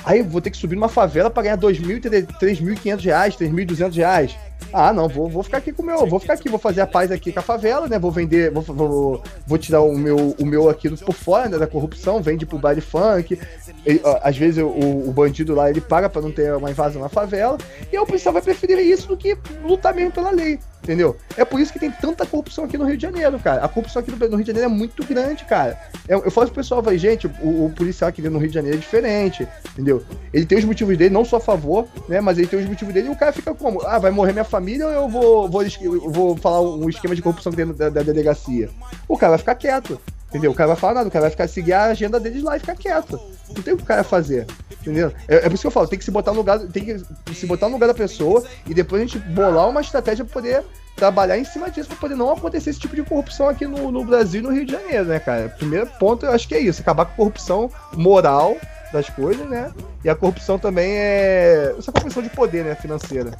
Aí 0.06 0.22
vou 0.22 0.42
ter 0.42 0.52
que 0.52 0.58
subir 0.58 0.76
numa 0.76 0.90
favela 0.90 1.30
pra 1.30 1.44
ganhar 1.44 1.58
2.000, 1.58 2.28
3.500 2.38 3.04
reais, 3.06 3.36
3.200 3.38 3.96
reais. 3.96 4.38
Ah, 4.72 4.94
não, 4.94 5.08
vou, 5.08 5.30
vou 5.30 5.44
ficar 5.44 5.58
aqui 5.58 5.72
com 5.72 5.84
o 5.84 5.86
meu, 5.86 6.06
vou 6.08 6.20
ficar 6.20 6.34
aqui, 6.34 6.50
vou 6.50 6.60
fazer 6.60 6.82
a 6.82 6.88
paz 6.88 7.12
aqui 7.12 7.32
com 7.32 7.40
a 7.40 7.44
favela, 7.44 7.88
né? 7.88 8.00
Vou 8.00 8.12
vender, 8.12 8.52
vou, 8.52 8.62
vou, 8.62 9.24
vou 9.46 9.58
tirar 9.58 9.82
o 9.82 9.98
meu, 9.98 10.36
o 10.40 10.46
meu 10.46 10.70
aqui 10.70 10.90
por 10.90 11.14
fora, 11.14 11.50
né, 11.50 11.58
da 11.58 11.68
corrupção, 11.68 12.22
vende 12.22 12.46
pro 12.46 12.58
baile 12.58 12.82
funk. 12.82 13.40
E, 13.86 14.02
ó, 14.04 14.20
às 14.24 14.38
vezes 14.38 14.64
o, 14.64 14.68
o, 14.68 15.12
bandido 15.12 15.54
lá 15.54 15.70
ele 15.70 15.82
paga 15.82 16.10
para 16.10 16.22
não 16.22 16.32
ter 16.32 16.54
uma 16.56 16.72
invasão 16.72 17.02
na 17.02 17.10
favela, 17.10 17.58
e 17.92 17.98
o 17.98 18.06
policial 18.06 18.34
vai 18.34 18.42
preferir 18.42 18.80
isso 18.80 19.08
do 19.08 19.18
que 19.18 19.38
lutar 19.64 19.94
mesmo 19.94 20.12
pela 20.12 20.32
lei. 20.32 20.60
Entendeu? 20.84 21.16
É 21.38 21.46
por 21.46 21.62
isso 21.62 21.72
que 21.72 21.80
tem 21.80 21.90
tanta 21.90 22.26
corrupção 22.26 22.66
aqui 22.66 22.78
no 22.78 22.84
Rio 22.84 22.98
de 22.98 23.04
Janeiro, 23.04 23.40
cara. 23.40 23.64
A 23.64 23.70
corrupção 23.70 24.02
aqui 24.02 24.12
no, 24.12 24.18
Rio 24.18 24.44
de 24.44 24.48
Janeiro 24.48 24.70
é 24.70 24.74
muito 24.74 25.02
grande, 25.06 25.46
cara. 25.46 25.80
Eu, 26.10 26.22
eu 26.26 26.30
falo 26.30 26.48
pro 26.48 26.58
pessoal, 26.58 26.82
vai, 26.82 26.98
gente, 26.98 27.26
o, 27.26 27.66
o, 27.66 27.74
policial 27.74 28.10
aqui 28.10 28.22
no 28.22 28.38
Rio 28.38 28.50
de 28.50 28.54
Janeiro 28.54 28.78
é 28.78 28.82
diferente, 28.82 29.48
entendeu? 29.72 30.04
Ele 30.34 30.46
tem 30.46 30.58
os 30.58 30.66
motivos 30.66 30.98
dele, 30.98 31.14
não 31.14 31.24
só 31.24 31.38
a 31.38 31.40
favor, 31.40 31.88
né? 32.10 32.20
Mas 32.20 32.38
ele 32.38 32.48
tem 32.48 32.60
os 32.60 32.66
motivos 32.66 32.94
dele 32.94 33.08
e 33.08 33.12
o 33.12 33.16
cara 33.16 33.32
fica 33.32 33.56
como? 33.56 33.82
Ah, 33.88 33.98
vai 33.98 34.12
morrer 34.12 34.34
minha 34.34 34.44
família 34.44 34.86
ou 34.86 34.92
eu 34.92 35.08
vou, 35.08 35.50
vou, 35.50 35.64
vou 36.08 36.36
falar 36.36 36.60
um 36.60 36.90
esquema 36.90 37.16
de 37.16 37.22
corrupção 37.22 37.54
dentro 37.54 37.74
da, 37.74 37.88
da 37.88 38.04
delegacia? 38.04 38.70
O 39.08 39.18
cara 39.18 39.32
vai 39.32 39.40
ficar 39.40 39.56
quieto. 39.56 40.02
Entendeu? 40.34 40.50
O 40.50 40.56
cara 40.56 40.70
vai 40.70 40.76
falar 40.76 40.96
nada, 40.96 41.10
o 41.10 41.12
cara 41.12 41.24
vai 41.24 41.30
ficar 41.30 41.48
seguir 41.48 41.74
a 41.74 41.84
agenda 41.84 42.20
deles 42.20 42.42
lá 42.42 42.58
e 42.58 42.60
ficar 42.60 42.76
quieto. 42.76 43.22
Não 43.56 43.62
tem 43.62 43.76
o 43.76 43.78
que 43.78 43.84
o 43.84 43.86
cara 43.86 44.04
fazer. 44.04 44.48
Entendeu? 44.82 45.14
É, 45.28 45.36
é 45.36 45.42
por 45.42 45.54
isso 45.54 45.62
que 45.62 45.68
eu 45.68 45.72
falo, 45.72 45.88
tem 45.88 46.00
que 46.00 46.04
se 46.04 46.10
botar 46.10 46.32
no 46.32 46.38
lugar, 46.38 46.58
tem 46.60 46.84
que 46.84 47.36
se 47.36 47.46
botar 47.46 47.68
no 47.68 47.74
lugar 47.74 47.86
da 47.86 47.94
pessoa 47.94 48.44
e 48.68 48.74
depois 48.74 49.00
a 49.00 49.06
gente 49.06 49.20
bolar 49.20 49.70
uma 49.70 49.82
estratégia 49.82 50.26
para 50.26 50.34
poder 50.34 50.64
trabalhar 50.96 51.38
em 51.38 51.46
cima 51.46 51.70
disso 51.70 51.88
para 51.88 51.98
poder 51.98 52.16
não 52.16 52.32
acontecer 52.32 52.72
esse 52.72 52.80
tipo 52.80 52.96
de 52.96 53.04
corrupção 53.04 53.48
aqui 53.48 53.68
no, 53.68 53.92
no 53.92 54.04
Brasil 54.04 54.42
e 54.42 54.44
no 54.44 54.52
Rio 54.52 54.66
de 54.66 54.72
Janeiro, 54.72 55.06
né, 55.06 55.20
cara? 55.20 55.50
Primeiro 55.50 55.86
ponto, 56.00 56.26
eu 56.26 56.32
acho 56.32 56.48
que 56.48 56.56
é 56.56 56.60
isso, 56.60 56.82
acabar 56.82 57.06
com 57.06 57.12
a 57.12 57.16
corrupção 57.16 57.70
moral 57.94 58.58
das 58.92 59.08
coisas, 59.10 59.48
né? 59.48 59.72
E 60.04 60.10
a 60.10 60.16
corrupção 60.16 60.58
também 60.58 60.92
é 60.92 61.76
essa 61.78 61.92
corrupção 61.92 62.24
de 62.24 62.30
poder, 62.30 62.66
né, 62.66 62.74
financeira. 62.74 63.32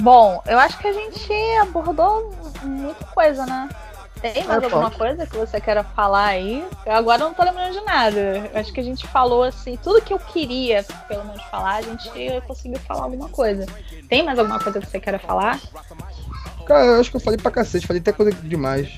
Bom, 0.00 0.42
eu 0.46 0.58
acho 0.58 0.78
que 0.78 0.86
a 0.86 0.92
gente 0.92 1.32
abordou 1.60 2.32
muita 2.62 3.04
coisa, 3.06 3.44
né? 3.46 3.68
Tem 4.20 4.44
mais 4.44 4.62
é, 4.62 4.64
alguma 4.66 4.90
pode. 4.90 4.98
coisa 4.98 5.26
que 5.26 5.36
você 5.36 5.60
queira 5.60 5.84
falar 5.84 6.26
aí? 6.26 6.64
Eu 6.84 6.92
agora 6.92 7.18
não 7.18 7.34
tô 7.34 7.42
lembrando 7.44 7.72
de 7.72 7.80
nada. 7.84 8.50
Eu 8.52 8.60
acho 8.60 8.72
que 8.72 8.80
a 8.80 8.84
gente 8.84 9.06
falou 9.06 9.44
assim, 9.44 9.78
tudo 9.82 10.02
que 10.02 10.12
eu 10.12 10.18
queria, 10.18 10.84
pelo 11.06 11.24
menos, 11.24 11.42
falar, 11.44 11.76
a 11.76 11.82
gente 11.82 12.10
conseguiu 12.46 12.78
falar 12.80 13.04
alguma 13.04 13.28
coisa. 13.28 13.66
Tem 14.08 14.22
mais 14.22 14.38
alguma 14.38 14.58
coisa 14.58 14.80
que 14.80 14.86
você 14.86 14.98
queira 14.98 15.18
falar? 15.18 15.60
Cara, 16.66 16.84
eu 16.84 17.00
acho 17.00 17.10
que 17.10 17.16
eu 17.16 17.20
falei 17.20 17.38
pra 17.38 17.50
cacete, 17.50 17.86
falei 17.86 18.00
até 18.00 18.12
coisa 18.12 18.32
demais. 18.32 18.88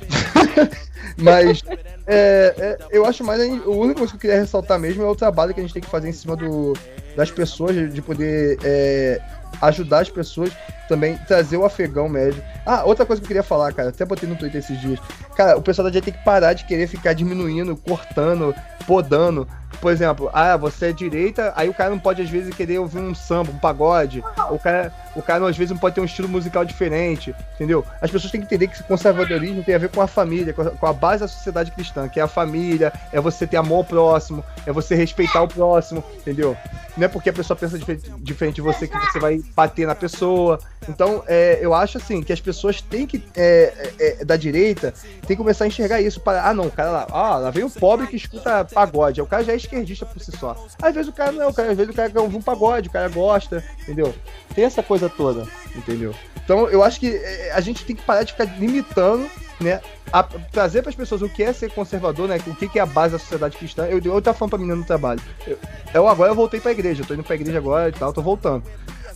Mas 1.17 1.63
é, 2.07 2.55
é, 2.59 2.79
eu 2.91 3.05
acho 3.05 3.23
mais. 3.23 3.41
Única 3.67 3.99
coisa 3.99 4.13
que 4.13 4.17
eu 4.17 4.21
queria 4.21 4.41
ressaltar 4.41 4.79
mesmo 4.79 5.03
é 5.03 5.07
o 5.07 5.15
trabalho 5.15 5.55
que 5.55 5.61
a 5.61 5.63
gente 5.63 5.73
tem 5.73 5.83
que 5.83 5.89
fazer 5.89 6.09
em 6.09 6.13
cima 6.13 6.35
do, 6.35 6.75
das 7.17 7.31
pessoas, 7.31 7.93
de 7.93 8.03
poder 8.03 8.59
é, 8.65 9.21
ajudar 9.61 10.01
as 10.01 10.11
pessoas 10.11 10.51
também, 10.91 11.17
trazer 11.29 11.57
o 11.57 11.65
afegão 11.65 12.09
médio. 12.09 12.43
Ah, 12.67 12.83
outra 12.85 13.07
coisa 13.07 13.23
que 13.23 13.25
eu 13.25 13.29
queria 13.29 13.45
falar, 13.45 13.73
cara, 13.73 13.91
até 13.91 14.05
botei 14.05 14.29
no 14.29 14.35
Twitter 14.35 14.59
esses 14.59 14.79
dias. 14.81 14.99
Cara, 15.37 15.57
o 15.57 15.63
pessoal 15.63 15.87
da 15.87 15.93
gente 15.93 16.05
tem 16.05 16.13
que 16.13 16.25
parar 16.25 16.53
de 16.53 16.65
querer 16.65 16.89
ficar 16.89 17.13
diminuindo, 17.13 17.77
cortando, 17.77 18.53
podando. 18.87 19.47
Por 19.81 19.93
exemplo, 19.93 20.29
ah, 20.33 20.57
você 20.57 20.87
é 20.87 20.93
direita, 20.93 21.53
aí 21.57 21.69
o 21.69 21.75
cara 21.75 21.91
não 21.91 21.99
pode 21.99 22.21
às 22.21 22.29
vezes 22.29 22.55
querer 22.55 22.79
ouvir 22.79 22.99
um 22.99 23.15
samba, 23.15 23.53
um 23.53 23.59
pagode. 23.59 24.23
O 24.51 24.59
cara, 24.59 24.93
o 25.15 25.23
cara 25.23 25.49
às 25.49 25.57
vezes 25.57 25.71
não 25.71 25.79
pode 25.79 25.95
ter 25.95 26.01
um 26.01 26.05
estilo 26.05 26.29
musical 26.29 26.65
diferente, 26.65 27.35
entendeu? 27.55 27.85
As 28.03 28.11
pessoas 28.11 28.33
têm 28.33 28.41
que 28.41 28.47
entender 28.47 28.67
que 28.67 28.83
conservadorismo 28.83 29.63
tem 29.63 29.75
a 29.75 29.79
ver 29.79 29.89
com 29.89 30.03
a 30.03 30.07
família, 30.09 30.53
com 30.53 30.63
a, 30.63 30.71
com 30.71 30.87
a 30.87 30.93
base 30.93 31.21
da 31.21 31.29
sociedade 31.29 31.71
cristã, 31.71 32.09
que 32.09 32.19
é 32.19 32.23
a 32.23 32.29
família, 32.29 32.93
é 33.13 33.21
você 33.21 33.47
ter 33.47 33.57
amor 33.57 33.79
ao 33.79 33.85
próximo, 33.85 34.45
é 34.67 34.73
você 34.73 34.95
respeitar 34.95 35.41
o 35.41 35.49
próximo, 35.49 36.05
entendeu? 36.19 36.57
Não 36.97 37.07
é 37.07 37.09
porque 37.09 37.31
a 37.31 37.33
pessoa 37.33 37.57
pensa 37.57 37.79
diferente, 37.79 38.11
diferente 38.19 38.55
de 38.57 38.63
você 38.63 38.87
que 38.87 38.99
você 38.99 39.19
vai 39.19 39.41
bater 39.55 39.87
na 39.87 39.95
pessoa. 39.95 40.59
Então, 40.89 41.23
é, 41.27 41.59
eu 41.61 41.75
acho 41.75 41.99
assim 41.99 42.23
que 42.23 42.33
as 42.33 42.41
pessoas 42.41 42.81
têm 42.81 43.07
que 43.07 43.23
é, 43.37 43.93
é, 43.99 44.23
é 44.23 44.25
da 44.25 44.37
direita 44.37 44.95
tem 45.27 45.37
que 45.37 45.37
começar 45.37 45.65
a 45.65 45.67
enxergar 45.69 46.01
isso 46.01 46.21
para 46.21 46.49
ah 46.49 46.55
não, 46.55 46.71
cara 46.71 46.91
lá, 46.91 47.07
ah, 47.11 47.37
lá 47.37 47.51
vem 47.51 47.65
o 47.65 47.71
pobre 47.71 48.07
que 48.07 48.17
escuta 48.17 48.65
pagode, 48.65 49.21
o 49.21 49.27
cara 49.27 49.45
já 49.45 49.53
é 49.53 49.57
esquerdista 49.57 50.07
por 50.07 50.21
si 50.21 50.33
só. 50.33 50.57
Às 50.81 50.95
vezes 50.95 51.09
o 51.09 51.13
cara 51.13 51.33
não, 51.33 51.53
cara, 51.53 51.71
às 51.71 51.77
vezes 51.77 51.93
o 51.93 51.97
cara 51.97 52.11
quer 52.11 52.21
ouvir 52.21 52.37
um 52.37 52.43
pagode, 52.43 52.89
o 52.89 52.93
cara 52.93 53.09
gosta, 53.09 53.63
entendeu? 53.83 54.15
Tem 54.55 54.65
essa 54.65 54.83
coisa 54.83 55.09
toda, 55.09 55.47
entendeu? 55.77 56.15
Então, 56.43 56.69
eu 56.69 56.83
acho 56.83 56.99
que 56.99 57.15
é, 57.15 57.53
a 57.53 57.61
gente 57.61 57.85
tem 57.85 57.95
que 57.95 58.03
parar 58.03 58.25
de 58.25 58.33
ficar 58.33 58.45
limitando 58.59 59.31
né, 59.61 59.81
a, 60.13 60.23
trazer 60.23 60.83
para 60.83 60.91
as 60.91 60.97
pessoas 60.97 61.23
o 61.23 61.29
que 61.29 61.43
é 61.43 61.53
ser 61.53 61.71
conservador, 61.71 62.27
né, 62.27 62.39
o 62.45 62.55
que, 62.55 62.69
que 62.69 62.79
é 62.79 62.83
a 62.83 62.87
base 62.87 63.13
da 63.13 63.19
sociedade 63.19 63.57
cristã. 63.57 63.87
Eu, 63.87 64.01
eu 64.03 64.23
tava 64.23 64.37
falando 64.37 64.51
pra 64.51 64.59
menina 64.59 64.77
no 64.77 64.85
trabalho. 64.85 65.21
Eu, 65.47 65.59
eu 65.95 66.09
agora 66.09 66.33
eu 66.33 66.35
voltei 66.35 66.61
pra 66.61 66.73
igreja, 66.73 67.03
eu 67.03 67.07
tô 67.07 67.15
indo 67.15 67.23
pra 67.23 67.37
igreja 67.37 67.59
agora 67.59 67.89
e 67.89 67.93
tal, 67.93 68.13
tô 68.13 68.23
voltando. 68.23 68.65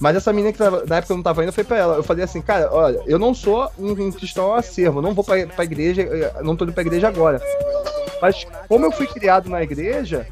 Mas 0.00 0.16
essa 0.16 0.32
menina 0.32 0.52
que 0.52 0.58
na 0.60 0.96
época 0.96 1.12
eu 1.12 1.16
não 1.16 1.22
tava 1.22 1.42
indo, 1.42 1.52
foi 1.52 1.64
pra 1.64 1.76
ela. 1.76 1.96
Eu 1.96 2.02
falei 2.02 2.24
assim, 2.24 2.40
cara, 2.42 2.72
olha, 2.72 3.00
eu 3.06 3.18
não 3.18 3.34
sou 3.34 3.70
um 3.78 4.10
cristão 4.10 4.54
acervo, 4.54 5.02
não 5.02 5.14
vou 5.14 5.24
pra, 5.24 5.46
pra 5.46 5.64
igreja, 5.64 6.06
não 6.42 6.56
tô 6.56 6.64
indo 6.64 6.72
pra 6.72 6.82
igreja 6.82 7.08
agora. 7.08 7.40
Mas 8.20 8.46
como 8.68 8.86
eu 8.86 8.92
fui 8.92 9.06
criado 9.06 9.48
na 9.48 9.62
igreja, 9.62 10.26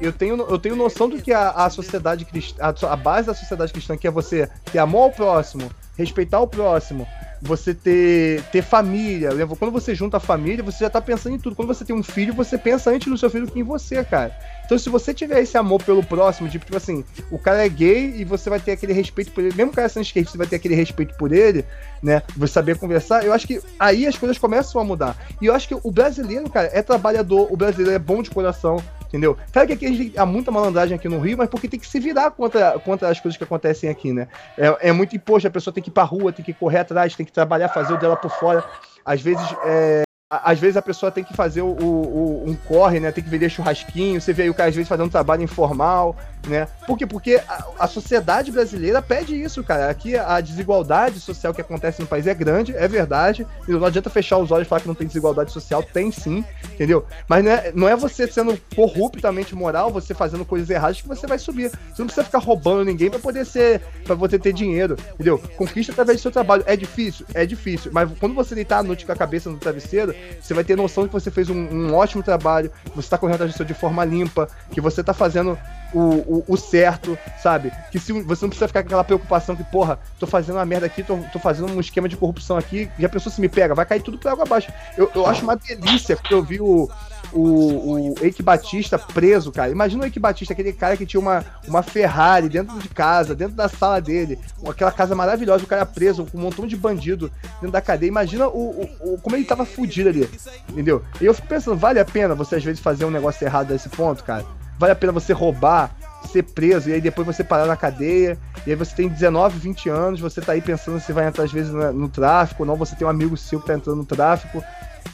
eu 0.00 0.12
tenho, 0.12 0.36
eu 0.36 0.58
tenho 0.58 0.76
noção 0.76 1.08
do 1.08 1.20
que 1.20 1.32
a, 1.32 1.50
a 1.50 1.70
sociedade 1.70 2.24
cristã, 2.24 2.62
a, 2.62 2.92
a 2.92 2.96
base 2.96 3.26
da 3.26 3.34
sociedade 3.34 3.72
cristã, 3.72 3.96
que 3.96 4.06
é 4.06 4.10
você 4.10 4.48
ter 4.70 4.78
amor 4.78 5.04
ao 5.04 5.10
próximo, 5.10 5.70
respeitar 5.96 6.40
o 6.40 6.46
próximo, 6.46 7.06
você 7.40 7.74
ter, 7.74 8.42
ter 8.50 8.62
família. 8.62 9.30
Quando 9.58 9.72
você 9.72 9.94
junta 9.94 10.16
a 10.16 10.20
família, 10.20 10.62
você 10.62 10.84
já 10.84 10.90
tá 10.90 11.00
pensando 11.00 11.34
em 11.34 11.38
tudo. 11.38 11.56
Quando 11.56 11.68
você 11.68 11.84
tem 11.84 11.94
um 11.94 12.02
filho, 12.02 12.32
você 12.32 12.56
pensa 12.56 12.90
antes 12.90 13.08
no 13.08 13.18
seu 13.18 13.28
filho 13.28 13.46
que 13.46 13.58
em 13.58 13.64
você, 13.64 14.04
cara. 14.04 14.36
Então, 14.72 14.78
se 14.78 14.88
você 14.88 15.12
tiver 15.12 15.42
esse 15.42 15.54
amor 15.58 15.82
pelo 15.82 16.02
próximo, 16.02 16.48
tipo, 16.48 16.64
tipo 16.64 16.78
assim, 16.78 17.04
o 17.30 17.38
cara 17.38 17.62
é 17.62 17.68
gay 17.68 18.14
e 18.16 18.24
você 18.24 18.48
vai 18.48 18.58
ter 18.58 18.72
aquele 18.72 18.94
respeito 18.94 19.30
por 19.30 19.44
ele, 19.44 19.54
mesmo 19.54 19.70
o 19.70 19.74
cara 19.74 19.86
sendo 19.86 20.04
skate, 20.04 20.30
você 20.30 20.38
vai 20.38 20.46
ter 20.46 20.56
aquele 20.56 20.74
respeito 20.74 21.14
por 21.18 21.30
ele, 21.30 21.62
né? 22.02 22.22
Você 22.38 22.54
saber 22.54 22.78
conversar, 22.78 23.22
eu 23.22 23.34
acho 23.34 23.46
que 23.46 23.60
aí 23.78 24.06
as 24.06 24.16
coisas 24.16 24.38
começam 24.38 24.80
a 24.80 24.84
mudar. 24.84 25.14
E 25.42 25.44
eu 25.44 25.54
acho 25.54 25.68
que 25.68 25.74
o 25.74 25.90
brasileiro, 25.90 26.48
cara, 26.48 26.70
é 26.72 26.80
trabalhador, 26.80 27.52
o 27.52 27.56
brasileiro 27.56 27.94
é 27.94 27.98
bom 27.98 28.22
de 28.22 28.30
coração, 28.30 28.82
entendeu? 29.06 29.36
Claro 29.52 29.68
que 29.68 29.74
aqui 29.74 29.84
a 29.84 29.88
gente 29.90 30.18
há 30.18 30.24
muita 30.24 30.50
malandragem 30.50 30.96
aqui 30.96 31.06
no 31.06 31.20
Rio, 31.20 31.36
mas 31.36 31.50
porque 31.50 31.68
tem 31.68 31.78
que 31.78 31.86
se 31.86 32.00
virar 32.00 32.30
contra, 32.30 32.78
contra 32.78 33.10
as 33.10 33.20
coisas 33.20 33.36
que 33.36 33.44
acontecem 33.44 33.90
aqui, 33.90 34.10
né? 34.10 34.26
É, 34.56 34.88
é 34.88 34.92
muito 34.92 35.14
imposto, 35.14 35.46
a 35.46 35.50
pessoa 35.50 35.74
tem 35.74 35.82
que 35.82 35.90
ir 35.90 35.92
pra 35.92 36.04
rua, 36.04 36.32
tem 36.32 36.42
que 36.42 36.54
correr 36.54 36.78
atrás, 36.78 37.14
tem 37.14 37.26
que 37.26 37.32
trabalhar, 37.32 37.68
fazer 37.68 37.92
o 37.92 37.98
dela 37.98 38.16
por 38.16 38.30
fora. 38.30 38.64
Às 39.04 39.20
vezes, 39.20 39.46
é, 39.66 40.02
às 40.32 40.58
vezes 40.58 40.78
a 40.78 40.82
pessoa 40.82 41.12
tem 41.12 41.22
que 41.22 41.34
fazer 41.34 41.60
o, 41.60 41.68
o, 41.68 42.44
um 42.46 42.54
corre, 42.54 42.98
né? 42.98 43.12
Tem 43.12 43.22
que 43.22 43.28
vender 43.28 43.50
churrasquinho. 43.50 44.18
Você 44.18 44.32
vê 44.32 44.44
aí 44.44 44.50
o 44.50 44.54
cara 44.54 44.70
às 44.70 44.74
vezes 44.74 44.88
fazendo 44.88 45.06
um 45.06 45.10
trabalho 45.10 45.42
informal, 45.42 46.16
né? 46.46 46.66
Por 46.86 46.98
quê? 46.98 47.06
Porque 47.06 47.40
a, 47.48 47.66
a, 47.80 47.86
sociedade 47.86 48.50
brasileira 48.50 49.00
pede 49.00 49.40
isso, 49.40 49.62
cara. 49.62 49.88
Aqui 49.88 50.16
a 50.16 50.40
desigualdade 50.40 51.20
social 51.20 51.54
que 51.54 51.60
acontece 51.60 52.00
no 52.00 52.06
país 52.06 52.26
é 52.26 52.34
grande, 52.34 52.74
é 52.76 52.88
verdade. 52.88 53.46
E 53.66 53.72
não 53.72 53.84
adianta 53.84 54.10
fechar 54.10 54.38
os 54.38 54.50
olhos 54.50 54.66
e 54.66 54.68
falar 54.68 54.80
que 54.80 54.88
não 54.88 54.94
tem 54.94 55.06
desigualdade 55.06 55.52
social, 55.52 55.82
tem 55.82 56.10
sim, 56.10 56.44
entendeu? 56.72 57.06
Mas 57.28 57.44
não 57.44 57.50
é, 57.50 57.72
não 57.74 57.88
é 57.88 57.96
você 57.96 58.26
sendo 58.26 58.58
corruptamente 58.74 59.54
moral, 59.54 59.90
você 59.90 60.14
fazendo 60.14 60.44
coisas 60.44 60.68
erradas 60.68 61.00
que 61.00 61.08
você 61.08 61.26
vai 61.26 61.38
subir. 61.38 61.70
Você 61.70 62.02
não 62.02 62.06
precisa 62.06 62.24
ficar 62.24 62.38
roubando 62.38 62.84
ninguém 62.84 63.10
para 63.10 63.18
poder 63.18 63.44
ser, 63.44 63.80
para 64.04 64.14
você 64.14 64.38
ter 64.38 64.52
dinheiro, 64.52 64.96
entendeu? 65.14 65.38
Conquista 65.56 65.92
através 65.92 66.18
do 66.18 66.22
seu 66.22 66.30
trabalho. 66.30 66.64
É 66.66 66.76
difícil, 66.76 67.24
é 67.34 67.46
difícil. 67.46 67.90
Mas 67.92 68.10
quando 68.18 68.34
você 68.34 68.54
deitar 68.54 68.78
a 68.78 68.82
noite 68.82 69.06
com 69.06 69.12
a 69.12 69.16
cabeça 69.16 69.48
no 69.48 69.58
travesseiro, 69.58 70.14
você 70.40 70.54
vai 70.54 70.64
ter 70.64 70.76
noção 70.76 71.06
que 71.06 71.12
você 71.12 71.30
fez 71.30 71.48
um, 71.48 71.56
um 71.56 71.94
ótimo 71.94 72.22
trabalho, 72.22 72.70
você 72.94 73.06
está 73.06 73.16
correndo 73.16 73.34
atrás 73.36 73.52
disso 73.52 73.64
de 73.64 73.74
forma 73.74 74.04
limpa, 74.04 74.48
que 74.70 74.80
você 74.80 75.00
está 75.00 75.14
fazendo 75.14 75.56
o, 75.92 75.98
o, 75.98 76.44
o, 76.48 76.56
certo, 76.56 77.18
sabe? 77.42 77.72
Que 77.90 77.98
se 77.98 78.12
você 78.12 78.44
não 78.44 78.48
precisa 78.48 78.68
ficar 78.68 78.82
com 78.82 78.88
aquela 78.88 79.04
preocupação 79.04 79.54
que, 79.54 79.64
porra, 79.64 79.98
tô 80.18 80.26
fazendo 80.26 80.56
uma 80.56 80.64
merda 80.64 80.86
aqui, 80.86 81.02
tô, 81.02 81.18
tô 81.32 81.38
fazendo 81.38 81.72
um 81.72 81.80
esquema 81.80 82.08
de 82.08 82.16
corrupção 82.16 82.56
aqui, 82.56 82.90
e 82.98 83.04
a 83.04 83.08
pessoa 83.08 83.32
se 83.32 83.40
me 83.40 83.48
pega, 83.48 83.74
vai 83.74 83.84
cair 83.84 84.02
tudo 84.02 84.18
por 84.18 84.30
água 84.30 84.44
abaixo. 84.44 84.72
Eu, 84.96 85.10
eu 85.14 85.26
acho 85.26 85.42
uma 85.42 85.56
delícia 85.56 86.16
porque 86.16 86.34
eu 86.34 86.42
vi 86.42 86.60
o, 86.60 86.90
o, 87.32 88.12
o 88.12 88.14
Eike 88.20 88.42
Batista 88.42 88.98
preso, 88.98 89.50
cara. 89.52 89.70
Imagina 89.70 90.02
o 90.02 90.06
Eike 90.06 90.20
Batista, 90.20 90.52
aquele 90.52 90.72
cara 90.72 90.96
que 90.96 91.06
tinha 91.06 91.20
uma, 91.20 91.44
uma 91.66 91.82
Ferrari 91.82 92.48
dentro 92.48 92.78
de 92.78 92.88
casa, 92.88 93.34
dentro 93.34 93.54
da 93.54 93.68
sala 93.68 94.00
dele, 94.00 94.38
aquela 94.68 94.92
casa 94.92 95.14
maravilhosa, 95.14 95.64
o 95.64 95.68
cara 95.68 95.86
preso, 95.86 96.26
com 96.26 96.38
um 96.38 96.42
montão 96.42 96.66
de 96.66 96.76
bandido 96.76 97.30
dentro 97.54 97.70
da 97.70 97.80
cadeia. 97.80 98.08
Imagina 98.08 98.48
o, 98.48 98.82
o, 99.02 99.14
o 99.14 99.18
como 99.18 99.36
ele 99.36 99.44
tava 99.44 99.64
fudido 99.64 100.08
ali, 100.08 100.28
entendeu? 100.68 101.02
E 101.20 101.24
eu 101.24 101.34
fico 101.34 101.48
pensando, 101.48 101.76
vale 101.76 101.98
a 101.98 102.04
pena 102.04 102.34
você 102.34 102.56
às 102.56 102.64
vezes 102.64 102.80
fazer 102.80 103.04
um 103.04 103.10
negócio 103.10 103.44
errado 103.44 103.68
desse 103.68 103.88
ponto, 103.88 104.22
cara? 104.24 104.44
Vale 104.78 104.92
a 104.92 104.96
pena 104.96 105.12
você 105.12 105.32
roubar, 105.32 105.94
ser 106.30 106.42
preso, 106.42 106.90
e 106.90 106.94
aí 106.94 107.00
depois 107.00 107.26
você 107.26 107.44
parar 107.44 107.66
na 107.66 107.76
cadeia, 107.76 108.38
e 108.66 108.70
aí 108.70 108.76
você 108.76 108.94
tem 108.94 109.08
19, 109.08 109.58
20 109.58 109.88
anos, 109.88 110.20
você 110.20 110.40
tá 110.40 110.52
aí 110.52 110.60
pensando 110.60 111.00
se 111.00 111.12
vai 111.12 111.26
entrar 111.26 111.44
às 111.44 111.52
vezes 111.52 111.72
no, 111.72 112.08
tráfico, 112.08 112.62
ou 112.62 112.66
não, 112.66 112.76
você 112.76 112.96
tem 112.96 113.06
um 113.06 113.10
amigo 113.10 113.36
seu 113.36 113.60
que 113.60 113.66
tá 113.66 113.74
entrando 113.74 113.98
no 113.98 114.04
tráfico, 114.04 114.62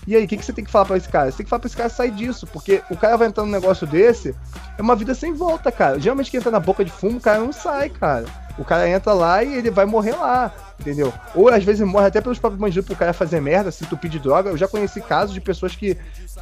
E 0.06 0.16
aí, 0.16 0.24
o 0.24 0.28
que, 0.28 0.36
que 0.36 0.44
você 0.44 0.52
tem 0.52 0.64
que 0.64 0.70
falar 0.70 0.86
pra 0.86 0.96
esse 0.96 1.08
cara? 1.08 1.30
Você 1.30 1.38
tem 1.38 1.44
que 1.44 1.50
falar 1.50 1.60
pra 1.60 1.66
esse 1.66 1.76
cara 1.76 1.88
sair 1.88 2.10
disso, 2.10 2.46
porque 2.46 2.82
o 2.90 2.96
cara 2.96 3.16
vai 3.16 3.28
entrar 3.28 3.44
num 3.44 3.50
negócio 3.50 3.86
desse, 3.86 4.34
é 4.76 4.82
uma 4.82 4.96
vida 4.96 5.14
sem 5.14 5.34
volta, 5.34 5.70
cara. 5.70 6.00
Geralmente 6.00 6.30
quem 6.30 6.38
entra 6.38 6.50
na 6.50 6.60
boca 6.60 6.84
de 6.84 6.90
fumo, 6.90 7.18
o 7.18 7.20
cara 7.20 7.40
não 7.40 7.52
sai, 7.52 7.90
cara. 7.90 8.24
O 8.58 8.64
cara 8.64 8.88
entra 8.88 9.12
lá 9.12 9.44
e 9.44 9.54
ele 9.54 9.70
vai 9.70 9.86
morrer 9.86 10.16
lá, 10.16 10.52
entendeu? 10.80 11.12
Ou 11.32 11.48
às 11.48 11.62
vezes 11.62 11.86
morre 11.86 12.06
até 12.06 12.20
pelos 12.20 12.40
próprios 12.40 12.60
bandidos 12.60 12.86
pro 12.86 12.96
cara 12.96 13.12
fazer 13.12 13.40
merda, 13.40 13.70
se 13.70 13.84
entupir 13.84 14.10
de 14.10 14.18
droga. 14.18 14.50
Eu 14.50 14.56
já 14.56 14.66
conheci 14.66 15.00
casos 15.00 15.32
de 15.32 15.40
pessoas 15.40 15.76
que. 15.76 15.96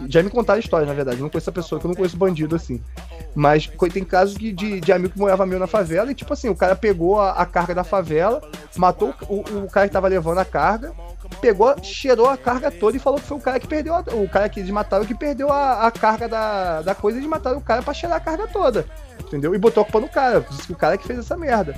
Já 0.08 0.22
me 0.22 0.30
contaram 0.30 0.58
histórias, 0.58 0.88
na 0.88 0.94
verdade. 0.94 1.20
Não 1.20 1.28
conheço 1.28 1.50
a 1.50 1.52
pessoa, 1.52 1.78
que 1.78 1.86
eu 1.86 1.88
não 1.88 1.94
conheço 1.94 2.16
bandido 2.16 2.56
assim. 2.56 2.82
Mas 3.34 3.70
tem 3.92 4.02
casos 4.02 4.34
de, 4.34 4.50
de, 4.50 4.80
de 4.80 4.92
amigo 4.92 5.12
que 5.12 5.18
morava 5.18 5.44
meio 5.44 5.60
na 5.60 5.66
favela 5.66 6.10
e, 6.10 6.14
tipo 6.14 6.32
assim, 6.32 6.48
o 6.48 6.56
cara 6.56 6.74
pegou 6.74 7.20
a, 7.20 7.32
a 7.32 7.44
carga 7.44 7.74
da 7.74 7.84
favela, 7.84 8.40
matou 8.76 9.14
o, 9.28 9.40
o 9.64 9.70
cara 9.70 9.86
que 9.86 9.92
tava 9.92 10.08
levando 10.08 10.38
a 10.38 10.44
carga, 10.44 10.94
pegou, 11.40 11.74
cheirou 11.82 12.28
a 12.28 12.36
carga 12.36 12.70
toda 12.70 12.96
e 12.96 13.00
falou 13.00 13.18
que 13.18 13.26
foi 13.26 13.36
o 13.36 13.40
cara 13.40 13.60
que 13.60 13.66
perdeu 13.66 13.94
a, 13.94 14.00
o 14.00 14.28
cara 14.28 14.48
que 14.48 14.60
eles 14.60 14.70
mataram 14.70 15.04
que 15.04 15.14
perdeu 15.14 15.50
a, 15.50 15.86
a 15.86 15.90
carga 15.90 16.28
da, 16.28 16.82
da 16.82 16.94
coisa 16.94 17.18
eles 17.18 17.28
mataram 17.28 17.58
o 17.58 17.62
cara 17.62 17.82
pra 17.82 17.94
cheirar 17.94 18.18
a 18.18 18.20
carga 18.20 18.46
toda. 18.46 18.86
Entendeu? 19.20 19.54
E 19.54 19.58
botou 19.58 19.82
a 19.82 19.84
culpa 19.84 20.00
no 20.00 20.08
cara. 20.08 20.40
Disse 20.48 20.66
que 20.66 20.72
o 20.72 20.76
cara 20.76 20.96
que 20.96 21.06
fez 21.06 21.18
essa 21.18 21.36
merda. 21.36 21.74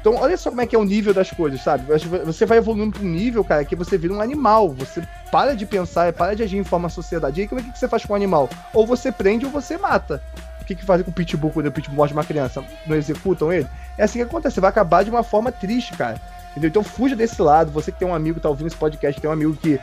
Então, 0.00 0.14
olha 0.14 0.36
só 0.36 0.50
como 0.50 0.60
é 0.60 0.66
que 0.66 0.76
é 0.76 0.78
o 0.78 0.84
nível 0.84 1.12
das 1.12 1.30
coisas, 1.30 1.60
sabe? 1.60 1.84
Você 2.24 2.46
vai 2.46 2.58
evoluindo 2.58 2.96
para 2.98 3.06
um 3.06 3.10
nível, 3.10 3.44
cara, 3.44 3.64
que 3.64 3.74
você 3.74 3.98
vira 3.98 4.14
um 4.14 4.20
animal. 4.20 4.70
Você 4.70 5.02
para 5.30 5.54
de 5.54 5.66
pensar, 5.66 6.12
para 6.12 6.34
de 6.34 6.42
agir 6.42 6.56
em 6.56 6.64
forma 6.64 6.88
sociedade. 6.88 7.40
E 7.40 7.42
aí, 7.42 7.48
como 7.48 7.60
é 7.60 7.64
que 7.64 7.78
você 7.78 7.88
faz 7.88 8.04
com 8.04 8.12
o 8.12 8.16
animal? 8.16 8.48
Ou 8.72 8.86
você 8.86 9.10
prende 9.10 9.44
ou 9.44 9.50
você 9.50 9.76
mata. 9.76 10.22
O 10.60 10.64
que, 10.64 10.74
que 10.74 10.84
fazem 10.84 11.04
com 11.04 11.10
o 11.10 11.14
pitbull 11.14 11.50
quando 11.50 11.66
o 11.66 11.72
pitbull 11.72 11.96
morde 11.96 12.12
uma 12.12 12.24
criança? 12.24 12.62
Não 12.86 12.94
executam 12.94 13.52
ele? 13.52 13.66
É 13.96 14.04
assim 14.04 14.18
que 14.18 14.24
acontece. 14.24 14.54
Você 14.54 14.60
vai 14.60 14.70
acabar 14.70 15.02
de 15.02 15.10
uma 15.10 15.22
forma 15.22 15.50
triste, 15.50 15.96
cara. 15.96 16.20
Entendeu? 16.50 16.68
Então, 16.68 16.84
fuja 16.84 17.14
desse 17.14 17.40
lado. 17.40 17.70
Você 17.72 17.92
que 17.92 17.98
tem 17.98 18.08
um 18.08 18.14
amigo 18.14 18.36
que 18.36 18.42
tá 18.42 18.48
ouvindo 18.48 18.66
esse 18.66 18.76
podcast, 18.76 19.20
tem 19.20 19.28
um 19.28 19.32
amigo 19.32 19.56
que 19.56 19.78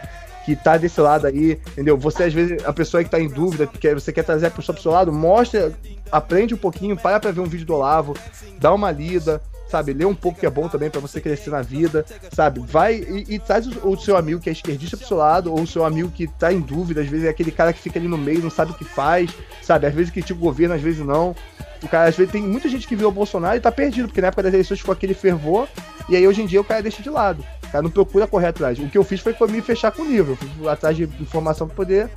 que 0.45 0.55
tá 0.55 0.77
desse 0.77 1.01
lado 1.01 1.25
aí, 1.25 1.59
entendeu? 1.71 1.97
Você, 1.97 2.25
às 2.25 2.33
vezes, 2.33 2.63
a 2.63 2.71
pessoa 2.71 3.03
que 3.03 3.09
tá 3.09 3.19
em 3.19 3.27
dúvida, 3.27 3.65
que 3.65 3.93
você 3.95 4.13
quer 4.13 4.23
trazer 4.23 4.45
a 4.45 4.51
pessoa 4.51 4.75
pro 4.75 4.83
seu 4.83 4.91
lado, 4.91 5.11
mostra, 5.11 5.73
aprende 6.11 6.53
um 6.53 6.57
pouquinho, 6.57 6.95
para 6.95 7.19
pra 7.19 7.31
ver 7.31 7.41
um 7.41 7.45
vídeo 7.45 7.65
do 7.65 7.73
Olavo, 7.73 8.15
dá 8.59 8.71
uma 8.71 8.91
lida, 8.91 9.41
sabe? 9.67 9.93
Lê 9.93 10.05
um 10.05 10.15
pouco 10.15 10.39
que 10.39 10.45
é 10.45 10.49
bom 10.49 10.67
também 10.67 10.89
para 10.89 11.01
você 11.01 11.19
crescer 11.19 11.49
na 11.49 11.61
vida, 11.61 12.05
sabe? 12.31 12.59
Vai 12.59 12.95
e, 12.95 13.35
e 13.35 13.39
traz 13.39 13.67
o, 13.67 13.89
o, 13.89 13.97
seu 13.97 14.15
amigo 14.17 14.39
que 14.39 14.49
é 14.49 14.53
esquerdista 14.53 14.97
pro 14.97 15.07
seu 15.07 15.17
lado, 15.17 15.51
ou 15.51 15.61
o 15.61 15.67
seu 15.67 15.85
amigo 15.85 16.09
que 16.09 16.27
tá 16.27 16.51
em 16.51 16.59
dúvida, 16.59 17.01
às 17.01 17.07
vezes 17.07 17.25
é 17.25 17.29
aquele 17.29 17.51
cara 17.51 17.73
que 17.73 17.79
fica 17.79 17.99
ali 17.99 18.07
no 18.07 18.17
meio, 18.17 18.41
não 18.41 18.49
sabe 18.49 18.71
o 18.71 18.75
que 18.75 18.85
faz, 18.85 19.31
sabe? 19.61 19.87
Às 19.87 19.93
vezes 19.93 20.11
critica 20.11 20.37
o 20.37 20.41
governo, 20.41 20.75
às 20.75 20.81
vezes 20.81 21.05
não. 21.05 21.35
O 21.83 21.87
cara, 21.87 22.09
às 22.09 22.15
vezes 22.15 22.31
tem 22.31 22.41
muita 22.41 22.67
gente 22.69 22.87
que 22.87 22.95
viu 22.95 23.09
o 23.09 23.11
Bolsonaro 23.11 23.57
e 23.57 23.59
tá 23.59 23.71
perdido, 23.71 24.07
porque 24.07 24.21
na 24.21 24.27
época 24.27 24.43
das 24.43 24.53
eleições 24.53 24.79
ficou 24.79 24.93
aquele 24.93 25.13
fervor, 25.13 25.67
e 26.07 26.15
aí 26.15 26.27
hoje 26.27 26.41
em 26.41 26.45
dia 26.45 26.61
o 26.61 26.63
cara 26.63 26.81
deixa 26.81 27.03
de 27.03 27.09
lado. 27.09 27.43
O 27.63 27.67
cara 27.69 27.81
não 27.81 27.91
procura 27.91 28.27
correr 28.27 28.47
atrás. 28.47 28.79
O 28.79 28.87
que 28.87 28.97
eu 28.97 29.03
fiz 29.03 29.19
foi 29.19 29.35
me 29.49 29.61
fechar 29.61 29.91
com 29.91 30.03
o 30.03 30.05
livro, 30.05 30.31
eu 30.31 30.47
fui 30.47 30.67
atrás 30.67 30.95
de 30.95 31.03
informação 31.19 31.67
pra 31.67 31.75
poder. 31.75 32.09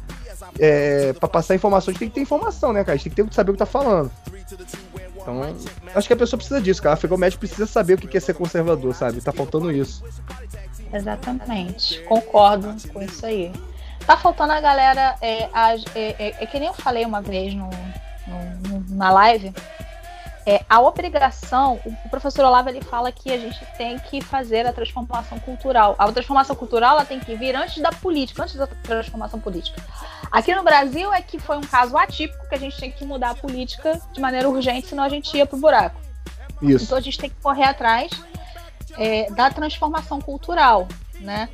É, 0.58 1.12
pra 1.14 1.28
passar 1.28 1.54
informação, 1.54 1.90
a 1.90 1.92
gente 1.92 1.98
tem 1.98 2.08
que 2.08 2.14
ter 2.14 2.20
informação, 2.20 2.72
né, 2.72 2.84
cara? 2.84 2.94
A 2.94 2.96
gente 2.96 3.10
tem 3.10 3.24
que 3.24 3.30
ter, 3.30 3.34
saber 3.34 3.50
o 3.50 3.54
que 3.54 3.58
tá 3.58 3.66
falando. 3.66 4.10
Então, 5.20 5.42
acho 5.94 6.06
que 6.06 6.14
a 6.14 6.16
pessoa 6.16 6.38
precisa 6.38 6.60
disso, 6.60 6.82
cara. 6.82 6.98
A 7.00 7.16
médico 7.16 7.40
precisa 7.40 7.66
saber 7.66 7.94
o 7.94 7.98
que 7.98 8.16
é 8.16 8.20
ser 8.20 8.34
conservador, 8.34 8.94
sabe? 8.94 9.20
Tá 9.20 9.32
faltando 9.32 9.70
isso. 9.70 10.04
Exatamente. 10.92 12.00
Concordo 12.04 12.74
com 12.92 13.02
isso 13.02 13.26
aí. 13.26 13.52
Tá 14.06 14.16
faltando 14.16 14.52
a 14.52 14.60
galera. 14.60 15.16
É, 15.20 15.48
a, 15.52 15.74
é, 15.74 16.16
é, 16.18 16.36
é 16.40 16.46
que 16.46 16.58
nem 16.58 16.68
eu 16.68 16.74
falei 16.74 17.04
uma 17.04 17.20
vez 17.20 17.54
no, 17.54 17.68
no 18.28 18.96
na 18.96 19.10
live 19.10 19.52
é, 20.46 20.64
a 20.68 20.80
obrigação, 20.80 21.80
o 21.84 22.08
professor 22.08 22.44
Olavo 22.44 22.68
ele 22.68 22.80
fala 22.82 23.12
que 23.12 23.30
a 23.30 23.38
gente 23.38 23.58
tem 23.76 23.98
que 23.98 24.20
fazer 24.20 24.66
a 24.66 24.72
transformação 24.72 25.38
cultural. 25.38 25.94
A 25.98 26.10
transformação 26.10 26.56
cultural 26.56 26.92
ela 26.92 27.04
tem 27.04 27.20
que 27.20 27.34
vir 27.34 27.54
antes 27.54 27.82
da 27.82 27.90
política, 27.90 28.42
antes 28.42 28.56
da 28.56 28.66
transformação 28.66 29.40
política. 29.40 29.82
Aqui 30.30 30.54
no 30.54 30.62
Brasil 30.62 31.12
é 31.12 31.20
que 31.20 31.38
foi 31.38 31.56
um 31.56 31.62
caso 31.62 31.96
atípico 31.96 32.48
que 32.48 32.54
a 32.54 32.58
gente 32.58 32.78
tem 32.78 32.90
que 32.90 33.04
mudar 33.04 33.30
a 33.30 33.34
política 33.34 34.00
de 34.12 34.20
maneira 34.20 34.48
urgente, 34.48 34.86
senão 34.86 35.04
a 35.04 35.08
gente 35.08 35.36
ia 35.36 35.46
pro 35.46 35.58
buraco. 35.58 36.00
Isso. 36.62 36.84
Então 36.84 36.98
a 36.98 37.00
gente 37.00 37.18
tem 37.18 37.30
que 37.30 37.36
correr 37.36 37.64
atrás 37.64 38.10
é, 38.96 39.30
da 39.30 39.50
transformação 39.50 40.20
cultural, 40.20 40.88
né? 41.20 41.48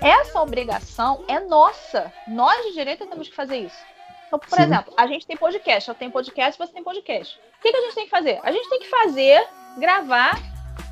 Essa 0.00 0.42
obrigação 0.42 1.24
é 1.28 1.40
nossa. 1.40 2.12
Nós 2.28 2.62
de 2.66 2.74
direita 2.74 3.06
temos 3.06 3.28
que 3.28 3.34
fazer 3.34 3.56
isso. 3.56 3.93
Então, 4.34 4.38
por 4.38 4.56
Sim. 4.56 4.64
exemplo, 4.64 4.92
a 4.96 5.06
gente 5.06 5.26
tem 5.26 5.36
podcast, 5.36 5.88
eu 5.88 5.94
tenho 5.94 6.10
podcast, 6.10 6.58
você 6.58 6.72
tem 6.72 6.82
podcast. 6.82 7.38
O 7.58 7.62
que, 7.62 7.70
que 7.70 7.76
a 7.76 7.80
gente 7.82 7.94
tem 7.94 8.04
que 8.04 8.10
fazer? 8.10 8.40
A 8.42 8.50
gente 8.50 8.68
tem 8.68 8.80
que 8.80 8.88
fazer, 8.88 9.46
gravar 9.78 10.40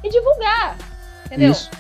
e 0.02 0.09
divulgar. 0.09 0.77
Entendeu? 1.27 1.51
Isso. 1.51 1.70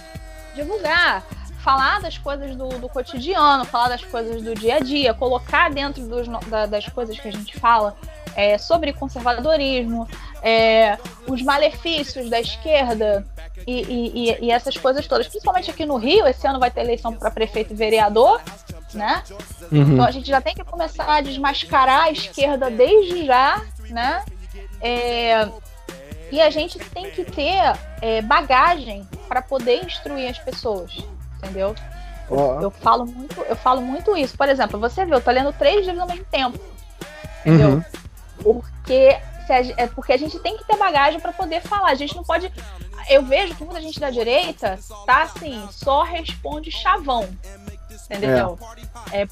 Divulgar. 0.54 1.22
Falar 1.60 2.00
das 2.00 2.18
coisas 2.18 2.56
do, 2.56 2.68
do, 2.80 2.88
cotidiano, 2.88 3.64
falar 3.64 3.90
das 3.90 4.04
coisas 4.04 4.42
do 4.42 4.52
dia 4.54 4.76
a 4.76 4.80
dia, 4.80 5.14
colocar 5.14 5.70
dentro 5.70 6.04
dos, 6.04 6.26
da, 6.48 6.66
das 6.66 6.88
coisas 6.88 7.18
que 7.18 7.28
a 7.28 7.32
gente 7.32 7.56
fala 7.60 7.96
é, 8.34 8.58
sobre 8.58 8.92
conservadorismo, 8.92 10.08
é, 10.42 10.98
os 11.28 11.40
malefícios 11.42 12.28
da 12.28 12.40
esquerda 12.40 13.24
e, 13.64 13.82
e, 13.82 14.46
e, 14.46 14.50
essas 14.50 14.76
coisas 14.76 15.06
todas. 15.06 15.28
Principalmente 15.28 15.70
aqui 15.70 15.86
no 15.86 15.96
Rio, 15.96 16.26
esse 16.26 16.44
ano 16.44 16.58
vai 16.58 16.72
ter 16.72 16.80
eleição 16.80 17.14
para 17.14 17.30
prefeito 17.30 17.72
e 17.72 17.76
vereador 17.76 18.40
né? 18.94 19.22
Uhum. 19.70 19.94
Então 19.94 20.04
a 20.04 20.10
gente 20.10 20.28
já 20.28 20.40
tem 20.40 20.54
que 20.54 20.64
começar 20.64 21.04
a 21.04 21.20
desmascarar 21.20 22.02
a 22.02 22.10
esquerda 22.10 22.70
desde 22.70 23.26
já, 23.26 23.62
né? 23.90 24.24
É, 24.80 25.48
e 26.30 26.40
a 26.40 26.50
gente 26.50 26.78
tem 26.78 27.10
que 27.10 27.24
ter 27.24 27.60
é, 28.00 28.22
bagagem 28.22 29.06
para 29.28 29.42
poder 29.42 29.84
instruir 29.84 30.30
as 30.30 30.38
pessoas, 30.38 30.98
entendeu? 31.38 31.74
Oh. 32.28 32.60
Eu 32.60 32.70
falo 32.70 33.04
muito, 33.04 33.40
eu 33.42 33.56
falo 33.56 33.80
muito 33.80 34.16
isso. 34.16 34.36
Por 34.36 34.48
exemplo, 34.48 34.80
você 34.80 35.04
vê, 35.04 35.14
eu 35.14 35.20
tô 35.20 35.30
lendo 35.30 35.52
três 35.52 35.86
livros 35.86 36.00
ao 36.00 36.08
mesmo 36.08 36.24
tempo, 36.24 36.58
entendeu? 37.44 37.68
Uhum. 37.68 37.84
Porque 38.42 39.18
a, 39.50 39.82
é 39.82 39.86
porque 39.86 40.12
a 40.12 40.16
gente 40.16 40.38
tem 40.38 40.56
que 40.56 40.64
ter 40.64 40.76
bagagem 40.76 41.20
para 41.20 41.32
poder 41.32 41.60
falar. 41.60 41.90
A 41.90 41.94
gente 41.94 42.16
não 42.16 42.24
pode. 42.24 42.50
Eu 43.08 43.22
vejo 43.22 43.54
que 43.54 43.64
muita 43.64 43.80
gente 43.80 44.00
da 44.00 44.10
direita 44.10 44.78
tá 45.04 45.22
assim, 45.22 45.68
só 45.70 46.02
responde 46.02 46.70
chavão 46.70 47.28
entendeu? 48.16 48.58
É, 49.12 49.22
é 49.22 49.26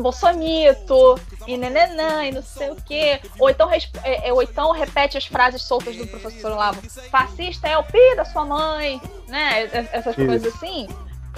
bolsonito, 0.00 1.20
e 1.46 1.56
nenenã, 1.56 2.24
e 2.24 2.32
não 2.32 2.42
sei 2.42 2.70
o 2.70 2.76
quê. 2.76 3.20
Ou 3.38 3.50
então, 3.50 3.70
é, 3.70 4.28
é, 4.28 4.32
ou 4.32 4.42
então 4.42 4.72
repete 4.72 5.16
as 5.16 5.26
frases 5.26 5.62
soltas 5.62 5.96
do 5.96 6.06
professor 6.06 6.52
Olavo. 6.52 6.80
Fascista 7.10 7.68
é 7.68 7.76
o 7.78 7.82
pi 7.82 8.16
da 8.16 8.24
sua 8.24 8.44
mãe, 8.44 9.00
né? 9.28 9.68
Essas 9.92 10.14
coisas 10.14 10.54
assim. 10.54 10.88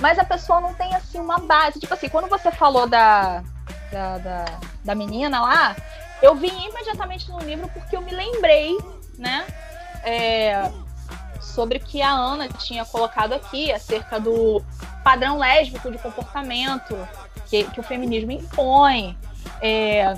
Mas 0.01 0.19
a 0.19 0.25
pessoa 0.25 0.61
não 0.61 0.75
tem, 0.75 0.95
assim, 0.95 1.19
uma 1.19 1.39
base. 1.39 1.81
Tipo 1.81 1.95
assim, 1.95 2.09
quando 2.09 2.29
você 2.29 2.53
falou 2.53 2.87
da, 2.87 3.43
da, 3.91 4.19
da, 4.19 4.45
da 4.85 4.95
menina 4.95 5.41
lá, 5.41 5.77
eu 6.23 6.35
vim 6.35 6.69
imediatamente 6.69 7.29
no 7.31 7.41
livro 7.41 7.69
porque 7.69 7.97
eu 7.97 8.01
me 8.01 8.13
lembrei, 8.13 8.79
né? 9.19 9.45
É, 10.05 10.71
sobre 11.59 11.79
o 11.79 11.81
que 11.81 12.01
a 12.01 12.13
Ana 12.13 12.49
tinha 12.49 12.85
colocado 12.85 13.33
aqui 13.33 13.73
acerca 13.73 14.21
do 14.21 14.63
padrão 15.03 15.39
lésbico 15.39 15.91
de 15.91 15.99
comportamento 15.99 16.97
que, 17.47 17.65
que 17.65 17.81
o 17.81 17.83
feminismo 17.83 18.31
impõe. 18.31 19.19
É, 19.61 20.15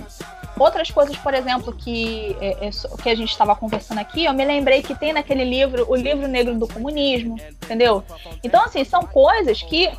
outras 0.59 0.91
coisas, 0.91 1.17
por 1.17 1.33
exemplo, 1.33 1.73
que, 1.73 2.37
é, 2.43 2.67
é, 2.67 2.71
que 3.03 3.09
a 3.09 3.15
gente 3.15 3.31
estava 3.31 3.57
conversando 3.57 4.01
aqui, 4.01 4.27
eu 4.27 4.35
me 4.35 4.45
lembrei 4.45 4.83
que 4.83 4.95
tem 4.95 5.15
naquele 5.15 5.45
livro, 5.45 5.87
o 5.89 5.97
livro 5.97 6.29
negro 6.29 6.59
do 6.59 6.69
comunismo, 6.69 7.37
entendeu? 7.65 8.05
Então, 8.45 8.63
assim, 8.63 8.85
são 8.85 9.07
coisas 9.07 9.63
que 9.63 9.91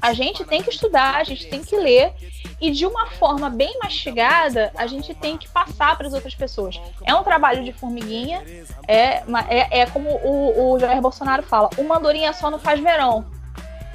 a 0.00 0.12
gente 0.12 0.44
tem 0.44 0.62
que 0.62 0.70
estudar, 0.70 1.16
a 1.16 1.24
gente 1.24 1.48
tem 1.48 1.62
que 1.62 1.76
ler 1.76 2.12
e 2.60 2.70
de 2.70 2.86
uma 2.86 3.06
forma 3.10 3.50
bem 3.50 3.78
mastigada 3.82 4.70
a 4.76 4.86
gente 4.86 5.14
tem 5.14 5.36
que 5.36 5.48
passar 5.48 5.96
para 5.96 6.06
as 6.06 6.12
outras 6.12 6.34
pessoas. 6.34 6.80
É 7.04 7.14
um 7.14 7.22
trabalho 7.22 7.64
de 7.64 7.72
formiguinha, 7.72 8.42
é, 8.86 9.22
é, 9.48 9.80
é 9.80 9.86
como 9.86 10.10
o, 10.10 10.72
o 10.72 10.78
Jair 10.78 11.00
Bolsonaro 11.00 11.42
fala: 11.42 11.70
uma 11.78 11.98
andorinha 11.98 12.32
só 12.32 12.50
não 12.50 12.58
faz 12.58 12.80
verão. 12.80 13.26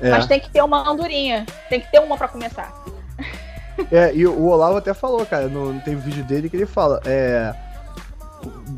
É. 0.01 0.09
Mas 0.09 0.25
tem 0.25 0.39
que 0.39 0.49
ter 0.49 0.61
uma 0.63 0.89
andorinha, 0.89 1.45
tem 1.69 1.79
que 1.79 1.91
ter 1.91 1.99
uma 1.99 2.17
para 2.17 2.27
começar. 2.27 2.73
É, 3.89 4.13
e 4.13 4.27
o 4.27 4.47
Olavo 4.47 4.77
até 4.77 4.93
falou, 4.93 5.25
cara, 5.25 5.47
no, 5.47 5.79
tem 5.81 5.95
vídeo 5.95 6.23
dele 6.25 6.49
que 6.49 6.55
ele 6.55 6.67
fala, 6.67 7.01
é 7.03 7.55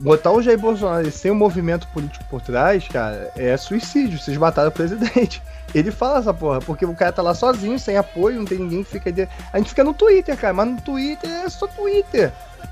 botar 0.02 0.32
o 0.32 0.42
Jair 0.42 0.58
Bolsonaro 0.58 1.10
sem 1.12 1.32
um 1.32 1.36
movimento 1.36 1.88
político 1.88 2.24
por 2.30 2.42
trás, 2.42 2.88
cara, 2.88 3.32
é 3.36 3.56
suicídio. 3.58 4.20
Vocês 4.20 4.38
mataram 4.38 4.70
o 4.70 4.72
presidente. 4.72 5.42
Ele 5.74 5.92
fala 5.92 6.20
essa 6.20 6.34
porra, 6.34 6.60
porque 6.60 6.86
o 6.86 6.94
cara 6.94 7.12
tá 7.12 7.22
lá 7.22 7.34
sozinho, 7.34 7.80
sem 7.80 7.98
apoio, 7.98 8.38
não 8.38 8.46
tem 8.46 8.60
ninguém 8.60 8.84
que 8.84 8.92
fica. 8.92 9.12
De... 9.12 9.28
A 9.52 9.58
gente 9.58 9.70
fica 9.70 9.84
no 9.84 9.94
Twitter, 9.94 10.38
cara, 10.38 10.54
mas 10.54 10.68
no 10.68 10.82
Twitter 10.82 11.30
é 11.30 11.50
só 11.50 11.68
Twitter. 11.68 12.32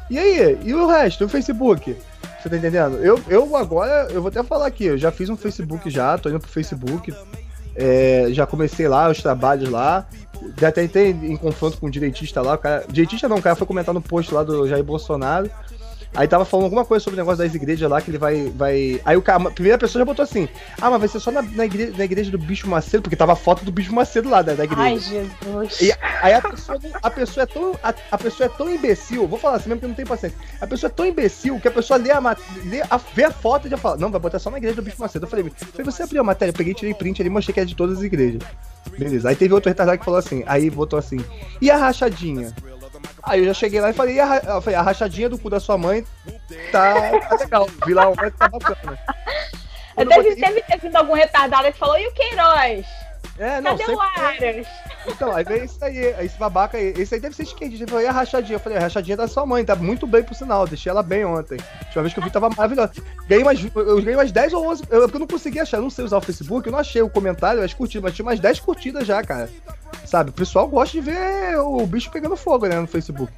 E 0.09 0.19
aí? 0.19 0.59
E 0.63 0.73
o 0.73 0.87
resto? 0.87 1.25
O 1.25 1.29
Facebook? 1.29 1.97
Você 2.39 2.49
tá 2.49 2.57
entendendo? 2.57 2.97
Eu, 2.97 3.19
eu 3.27 3.55
agora, 3.55 4.07
eu 4.11 4.21
vou 4.21 4.29
até 4.29 4.43
falar 4.43 4.67
aqui, 4.67 4.85
eu 4.85 4.97
já 4.97 5.11
fiz 5.11 5.29
um 5.29 5.37
Facebook 5.37 5.89
já, 5.89 6.17
tô 6.17 6.29
indo 6.29 6.39
pro 6.39 6.49
Facebook. 6.49 7.13
É, 7.75 8.27
já 8.31 8.45
comecei 8.45 8.87
lá 8.87 9.09
os 9.09 9.21
trabalhos 9.21 9.69
lá. 9.69 10.05
Já 10.59 10.69
até 10.69 10.83
entrei 10.83 11.11
em 11.11 11.37
confronto 11.37 11.77
com 11.77 11.85
o 11.85 11.91
direitista 11.91 12.41
lá. 12.41 12.55
O 12.55 12.57
cara, 12.57 12.83
direitista 12.89 13.29
não, 13.29 13.37
o 13.37 13.41
cara 13.41 13.55
foi 13.55 13.67
comentar 13.67 13.93
no 13.93 14.01
post 14.01 14.33
lá 14.33 14.43
do 14.43 14.67
Jair 14.67 14.83
Bolsonaro. 14.83 15.49
Aí 16.13 16.27
tava 16.27 16.43
falando 16.43 16.65
alguma 16.65 16.83
coisa 16.83 17.01
sobre 17.01 17.17
o 17.17 17.23
negócio 17.23 17.37
das 17.43 17.55
igrejas 17.55 17.89
lá, 17.89 18.01
que 18.01 18.11
ele 18.11 18.17
vai. 18.17 18.49
vai... 18.49 18.99
Aí 19.05 19.15
o 19.15 19.21
cara, 19.21 19.47
a 19.47 19.51
primeira 19.51 19.77
pessoa 19.77 20.01
já 20.01 20.05
botou 20.05 20.23
assim: 20.23 20.47
Ah, 20.81 20.89
mas 20.89 20.99
vai 20.99 21.07
ser 21.07 21.19
só 21.21 21.31
na, 21.31 21.41
na, 21.41 21.65
igreja, 21.65 21.93
na 21.97 22.03
igreja 22.03 22.29
do 22.29 22.37
Bicho 22.37 22.69
Macedo, 22.69 23.03
porque 23.03 23.15
tava 23.15 23.33
a 23.33 23.35
foto 23.35 23.63
do 23.63 23.71
Bicho 23.71 23.93
Macedo 23.93 24.29
lá 24.29 24.41
da, 24.41 24.53
da 24.53 24.65
igreja. 24.65 24.81
Ai, 24.81 24.99
Jesus. 24.99 25.81
E 25.81 25.93
aí 26.21 26.33
a 26.33 26.41
pessoa, 26.41 26.79
a 27.01 27.09
pessoa 27.09 27.43
é 27.43 27.45
tão. 27.45 27.79
A, 27.81 27.93
a, 28.11 28.17
pessoa 28.17 28.47
é 28.47 28.49
tão 28.49 28.69
imbecil, 28.69 29.25
vou 29.25 29.39
falar 29.39 29.57
assim 29.57 29.69
mesmo 29.69 29.79
que 29.79 29.85
eu 29.85 29.89
não 29.89 29.95
tenho 29.95 30.07
paciência. 30.07 30.37
A 30.59 30.67
pessoa 30.67 30.89
é 30.89 30.93
tão 30.93 31.05
imbecil 31.05 31.59
que 31.61 31.67
a 31.69 31.71
pessoa 31.71 31.97
lê 31.97 32.11
a, 32.11 32.19
lê 32.65 32.81
a, 32.89 32.97
vê 32.97 33.23
a 33.23 33.31
foto 33.31 33.67
e 33.67 33.69
já 33.69 33.77
fala: 33.77 33.95
Não, 33.95 34.11
vai 34.11 34.19
botar 34.19 34.39
só 34.39 34.49
na 34.49 34.57
igreja 34.57 34.75
do 34.75 34.81
Bicho 34.81 34.99
Macedo. 34.99 35.25
Eu 35.25 35.29
falei, 35.29 35.49
falei 35.49 35.85
você 35.85 36.03
abriu 36.03 36.19
a 36.19 36.25
matéria, 36.25 36.51
eu 36.51 36.55
peguei, 36.55 36.73
tirei 36.73 36.93
print 36.93 37.21
ali 37.21 37.29
e 37.29 37.31
mostrei 37.31 37.53
que 37.53 37.59
é 37.61 37.65
de 37.65 37.75
todas 37.75 37.99
as 37.99 38.03
igrejas. 38.03 38.41
Beleza. 38.97 39.29
Aí 39.29 39.35
teve 39.35 39.53
outro 39.53 39.69
retardado 39.69 39.97
que 39.97 40.05
falou 40.05 40.19
assim, 40.19 40.43
aí 40.45 40.69
botou 40.69 40.99
assim, 40.99 41.23
e 41.61 41.71
a 41.71 41.77
rachadinha? 41.77 42.53
Aí 43.23 43.39
eu 43.39 43.45
já 43.45 43.53
cheguei 43.53 43.79
lá 43.79 43.89
e 43.89 43.93
falei, 43.93 44.19
a, 44.19 44.41
a 44.77 44.81
rachadinha 44.81 45.29
do 45.29 45.37
cu 45.37 45.49
da 45.49 45.59
sua 45.59 45.77
mãe 45.77 46.05
tá, 46.71 47.19
tá 47.29 47.35
legal. 47.35 47.67
Vi 47.85 47.93
lá 47.93 48.11
que 48.11 48.31
tá 48.31 48.49
bacana. 48.49 48.97
Deve, 49.95 50.15
botei... 50.15 50.35
deve 50.35 50.61
ter 50.61 50.79
vindo 50.79 50.95
algum 50.95 51.13
retardado 51.13 51.71
que 51.71 51.77
falou, 51.77 51.99
e 51.99 52.07
o 52.07 52.13
Queiroz? 52.13 52.85
É, 53.37 53.61
não, 53.61 53.77
Cadê 53.77 53.91
o 53.93 53.99
Aras? 53.99 54.67
Então, 55.07 55.31
aí 55.31 55.43
veio 55.43 55.65
isso 55.65 55.83
aí, 55.83 55.97
esse 55.97 56.37
babaca 56.37 56.77
aí. 56.77 56.93
Esse 56.97 57.15
aí 57.15 57.21
deve 57.21 57.35
ser 57.35 57.43
esquerdista. 57.43 57.83
Ele 57.83 57.89
falou, 57.91 58.05
e 58.05 58.07
a 58.07 58.11
rachadinha? 58.11 58.55
Eu 58.55 58.59
falei, 58.59 58.77
a 58.77 58.81
rachadinha 58.81 59.17
da 59.17 59.27
sua 59.27 59.45
mãe, 59.45 59.65
tá 59.65 59.75
muito 59.75 60.05
bem 60.05 60.23
pro 60.23 60.35
sinal. 60.35 60.67
Deixei 60.67 60.89
ela 60.89 61.01
bem 61.01 61.25
ontem. 61.25 61.57
A 61.59 61.85
última 61.85 62.01
vez 62.03 62.13
que 62.13 62.19
eu 62.19 62.23
vi 62.23 62.29
tava 62.29 62.49
maravilhosa. 62.49 62.91
Ganhei 63.27 63.43
mais, 63.43 63.63
eu 63.75 64.01
ganhei 64.01 64.15
umas 64.15 64.31
10 64.31 64.53
ou 64.53 64.67
11. 64.67 64.83
Eu, 64.89 65.01
porque 65.01 65.15
eu 65.15 65.19
não 65.19 65.27
consegui 65.27 65.59
achar, 65.59 65.77
eu 65.77 65.83
não 65.83 65.89
sei 65.89 66.05
usar 66.05 66.17
o 66.17 66.21
Facebook, 66.21 66.67
eu 66.67 66.71
não 66.71 66.79
achei 66.79 67.01
o 67.01 67.09
comentário, 67.09 67.63
as 67.63 67.73
curtidas, 67.73 68.03
mas 68.03 68.13
tinha 68.15 68.25
umas 68.25 68.39
10 68.39 68.59
curtidas 68.59 69.07
já, 69.07 69.23
cara. 69.23 69.49
Sabe? 70.05 70.29
O 70.29 70.33
pessoal 70.33 70.67
gosta 70.67 70.99
de 70.99 71.01
ver 71.01 71.57
o 71.57 71.85
bicho 71.85 72.11
pegando 72.11 72.35
fogo, 72.35 72.67
né, 72.67 72.79
no 72.79 72.87
Facebook. 72.87 73.31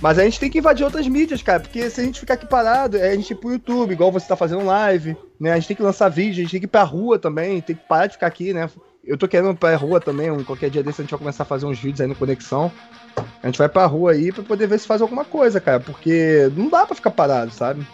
Mas 0.00 0.18
a 0.18 0.24
gente 0.24 0.40
tem 0.40 0.50
que 0.50 0.58
invadir 0.58 0.82
outras 0.82 1.06
mídias, 1.06 1.42
cara, 1.42 1.60
porque 1.60 1.90
se 1.90 2.00
a 2.00 2.04
gente 2.04 2.20
ficar 2.20 2.34
aqui 2.34 2.46
parado, 2.46 2.96
é 2.96 3.10
a 3.10 3.14
gente 3.14 3.32
ir 3.32 3.36
pro 3.36 3.52
YouTube, 3.52 3.92
igual 3.92 4.10
você 4.10 4.26
tá 4.26 4.34
fazendo 4.34 4.64
live, 4.64 5.14
né? 5.38 5.52
A 5.52 5.56
gente 5.56 5.68
tem 5.68 5.76
que 5.76 5.82
lançar 5.82 6.08
vídeo, 6.08 6.40
a 6.40 6.42
gente 6.42 6.52
tem 6.52 6.60
que 6.60 6.66
ir 6.66 6.70
pra 6.70 6.82
rua 6.82 7.18
também, 7.18 7.60
tem 7.60 7.76
que 7.76 7.82
parar 7.86 8.06
de 8.06 8.14
ficar 8.14 8.26
aqui, 8.26 8.54
né? 8.54 8.70
Eu 9.04 9.18
tô 9.18 9.28
querendo 9.28 9.50
ir 9.50 9.56
pra 9.56 9.76
rua 9.76 10.00
também, 10.00 10.30
um, 10.30 10.42
qualquer 10.42 10.70
dia 10.70 10.82
desse 10.82 11.02
a 11.02 11.04
gente 11.04 11.10
vai 11.10 11.18
começar 11.18 11.42
a 11.42 11.46
fazer 11.46 11.66
uns 11.66 11.78
vídeos 11.78 12.00
aí 12.00 12.06
no 12.06 12.14
Conexão. 12.14 12.72
A 13.42 13.46
gente 13.46 13.58
vai 13.58 13.68
pra 13.68 13.84
rua 13.84 14.12
aí 14.12 14.32
pra 14.32 14.42
poder 14.42 14.66
ver 14.66 14.78
se 14.78 14.86
faz 14.86 15.02
alguma 15.02 15.24
coisa, 15.24 15.60
cara, 15.60 15.80
porque 15.80 16.50
não 16.56 16.68
dá 16.68 16.86
pra 16.86 16.96
ficar 16.96 17.10
parado, 17.10 17.50
sabe? 17.50 17.86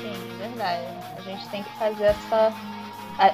Sim, 0.00 0.38
verdade. 0.38 0.82
A 1.16 1.20
gente 1.20 1.48
tem 1.48 1.62
que 1.62 1.78
fazer 1.78 2.04
essa. 2.04 2.52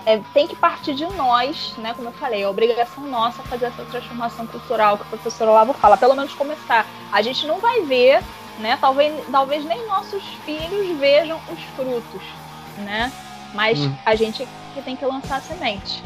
É, 0.05 0.21
tem 0.35 0.49
que 0.49 0.57
partir 0.57 0.95
de 0.95 1.07
nós, 1.07 1.75
né? 1.79 1.95
Como 1.95 2.09
eu 2.09 2.13
falei, 2.13 2.43
é 2.43 2.49
obrigação 2.49 3.07
nossa 3.07 3.43
fazer 3.45 3.67
essa 3.67 3.85
transformação 3.85 4.47
cultural 4.47 4.97
que 4.97 5.05
o 5.05 5.07
professor 5.07 5.49
Olavo 5.49 5.73
fala, 5.73 5.97
pelo 5.97 6.17
menos 6.17 6.35
começar. 6.35 6.85
A 7.13 7.23
gente 7.23 7.47
não 7.47 7.61
vai 7.61 7.83
ver, 7.83 8.21
né? 8.59 8.77
Talvez, 8.81 9.15
talvez 9.31 9.65
nem 9.65 9.87
nossos 9.87 10.25
filhos 10.45 10.99
vejam 10.99 11.41
os 11.53 11.63
frutos, 11.77 12.23
né? 12.79 13.13
Mas 13.55 13.79
hum. 13.79 13.95
a 14.05 14.17
gente 14.17 14.47
que 14.75 14.83
tem 14.83 14.97
que 14.97 15.07
lançar 15.07 15.37
a 15.37 15.41
semente. 15.41 16.03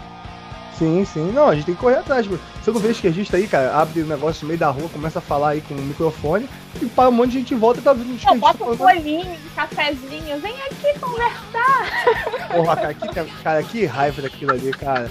Sim, 0.81 1.05
sim. 1.05 1.31
Não, 1.31 1.47
a 1.47 1.55
gente 1.55 1.67
tem 1.67 1.75
que 1.75 1.81
correr 1.81 1.97
atrás. 1.97 2.27
Você 2.27 2.71
não 2.71 2.81
vê 2.81 2.91
esquerdista 2.91 3.37
aí, 3.37 3.47
cara, 3.47 3.77
abre 3.77 4.01
o 4.01 4.05
um 4.07 4.09
negócio 4.09 4.45
no 4.45 4.49
meio 4.49 4.59
da 4.59 4.71
rua, 4.71 4.89
começa 4.89 5.19
a 5.19 5.23
falar 5.23 5.51
aí 5.51 5.61
com 5.61 5.75
o 5.75 5.77
microfone 5.77 6.49
e 6.81 6.87
para 6.87 7.11
um 7.11 7.13
monte 7.13 7.33
de 7.33 7.39
gente 7.41 7.55
volta 7.55 7.81
e 7.81 7.83
tá 7.83 7.93
vindo 7.93 8.15
esquerdista. 8.15 8.35
Bota 8.35 8.65
um 8.65 8.75
bolinho, 8.75 9.37
cafezinho, 9.55 10.41
vem 10.41 10.55
aqui 10.63 10.99
conversar. 10.99 12.49
Porra, 12.51 12.77
cara, 12.77 12.95
que, 12.95 13.43
cara, 13.43 13.63
que 13.63 13.85
raiva 13.85 14.23
daquilo 14.23 14.53
ali, 14.53 14.71
cara. 14.71 15.11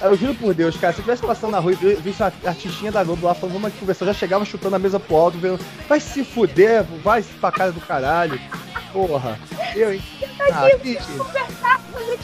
Eu 0.00 0.16
juro 0.16 0.36
por 0.36 0.54
Deus, 0.54 0.76
cara, 0.76 0.92
se 0.92 1.00
eu 1.00 1.02
estivesse 1.02 1.26
passando 1.26 1.50
na 1.50 1.58
rua 1.58 1.72
e 1.72 1.94
visse 1.96 2.22
uma 2.22 2.32
artistinha 2.46 2.92
da 2.92 3.02
Globo 3.02 3.26
lá 3.26 3.34
falando, 3.34 3.54
vamos 3.54 3.68
aqui 3.70 3.78
conversar, 3.78 4.04
eu 4.04 4.12
já 4.12 4.14
chegava 4.20 4.44
chutando 4.44 4.76
a 4.76 4.78
mesa 4.78 5.00
pro 5.00 5.16
alto, 5.16 5.36
vendo, 5.36 5.58
vai 5.88 5.98
se 5.98 6.22
fuder, 6.22 6.84
vai 7.02 7.24
pra 7.40 7.50
cara 7.50 7.72
do 7.72 7.80
caralho. 7.80 8.40
Porra. 8.92 9.36
Eu, 9.74 9.94
hein? 9.94 10.02
Ah, 10.52 10.66
aqui, 10.66 10.96
conversar, 11.16 11.80
fazer 11.92 12.18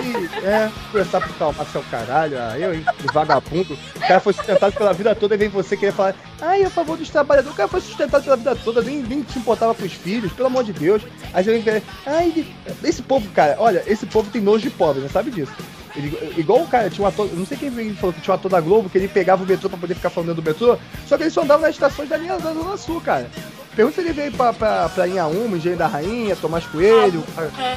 É, 0.42 0.70
conversar 0.90 1.20
pro 1.20 1.34
calmar 1.34 1.66
seu 1.66 1.82
caralho, 1.90 2.38
ah, 2.38 2.58
eu, 2.58 2.74
hein? 2.74 2.84
Vagabundo. 3.12 3.74
O 3.96 4.00
cara 4.00 4.20
foi 4.20 4.32
sustentado 4.32 4.72
pela 4.72 4.92
vida 4.92 5.14
toda 5.14 5.34
e 5.34 5.38
vem 5.38 5.48
você 5.48 5.76
querer 5.76 5.92
falar, 5.92 6.14
ai, 6.40 6.62
a 6.62 6.70
favor 6.70 6.96
dos 6.96 7.10
trabalhadores. 7.10 7.52
O 7.54 7.56
cara 7.56 7.68
foi 7.68 7.80
sustentado 7.80 8.24
pela 8.24 8.36
vida 8.36 8.56
toda, 8.56 8.82
nem, 8.82 9.02
nem 9.02 9.24
se 9.24 9.38
importava 9.38 9.74
com 9.74 9.84
os 9.84 9.92
filhos, 9.92 10.32
pelo 10.32 10.46
amor 10.48 10.64
de 10.64 10.72
Deus. 10.72 11.02
Aí 11.32 11.44
você 11.44 11.52
vem 11.52 11.62
querer, 11.62 11.82
ai, 12.06 12.46
esse 12.82 13.02
povo, 13.02 13.28
cara, 13.32 13.56
olha, 13.58 13.82
esse 13.86 14.06
povo 14.06 14.30
tem 14.30 14.40
nojo 14.40 14.62
de 14.62 14.70
pobre, 14.70 15.02
né? 15.02 15.08
Sabe 15.08 15.30
disso? 15.30 15.52
Ele, 15.96 16.34
igual 16.36 16.62
o 16.62 16.68
cara, 16.68 16.88
tinha 16.88 17.04
um 17.04 17.08
ator, 17.08 17.28
não 17.32 17.44
sei 17.44 17.56
quem 17.56 17.94
falou 17.94 18.12
que 18.12 18.20
tinha 18.20 18.32
um 18.32 18.38
ator 18.38 18.50
da 18.50 18.60
Globo, 18.60 18.88
que 18.88 18.96
ele 18.96 19.08
pegava 19.08 19.42
o 19.42 19.46
metrô 19.46 19.68
pra 19.68 19.78
poder 19.78 19.94
ficar 19.94 20.10
falando 20.10 20.34
do 20.34 20.42
metrô, 20.42 20.78
só 21.06 21.16
que 21.16 21.24
ele 21.24 21.30
só 21.30 21.42
andava 21.42 21.62
nas 21.62 21.74
estações 21.74 22.08
da 22.08 22.16
linha 22.16 22.38
da 22.38 22.52
Zona 22.52 22.76
Sul, 22.76 23.00
cara. 23.00 23.28
Pergunta 23.74 23.96
se 23.96 24.00
ele 24.06 24.12
veio 24.12 24.32
pra, 24.32 24.52
pra, 24.52 24.88
pra 24.88 25.08
Inhaúma, 25.08 25.56
Engenho 25.56 25.76
da 25.76 25.86
Rainha, 25.86 26.36
Tomás 26.36 26.66
Coelho. 26.66 27.24
É. 27.58 27.76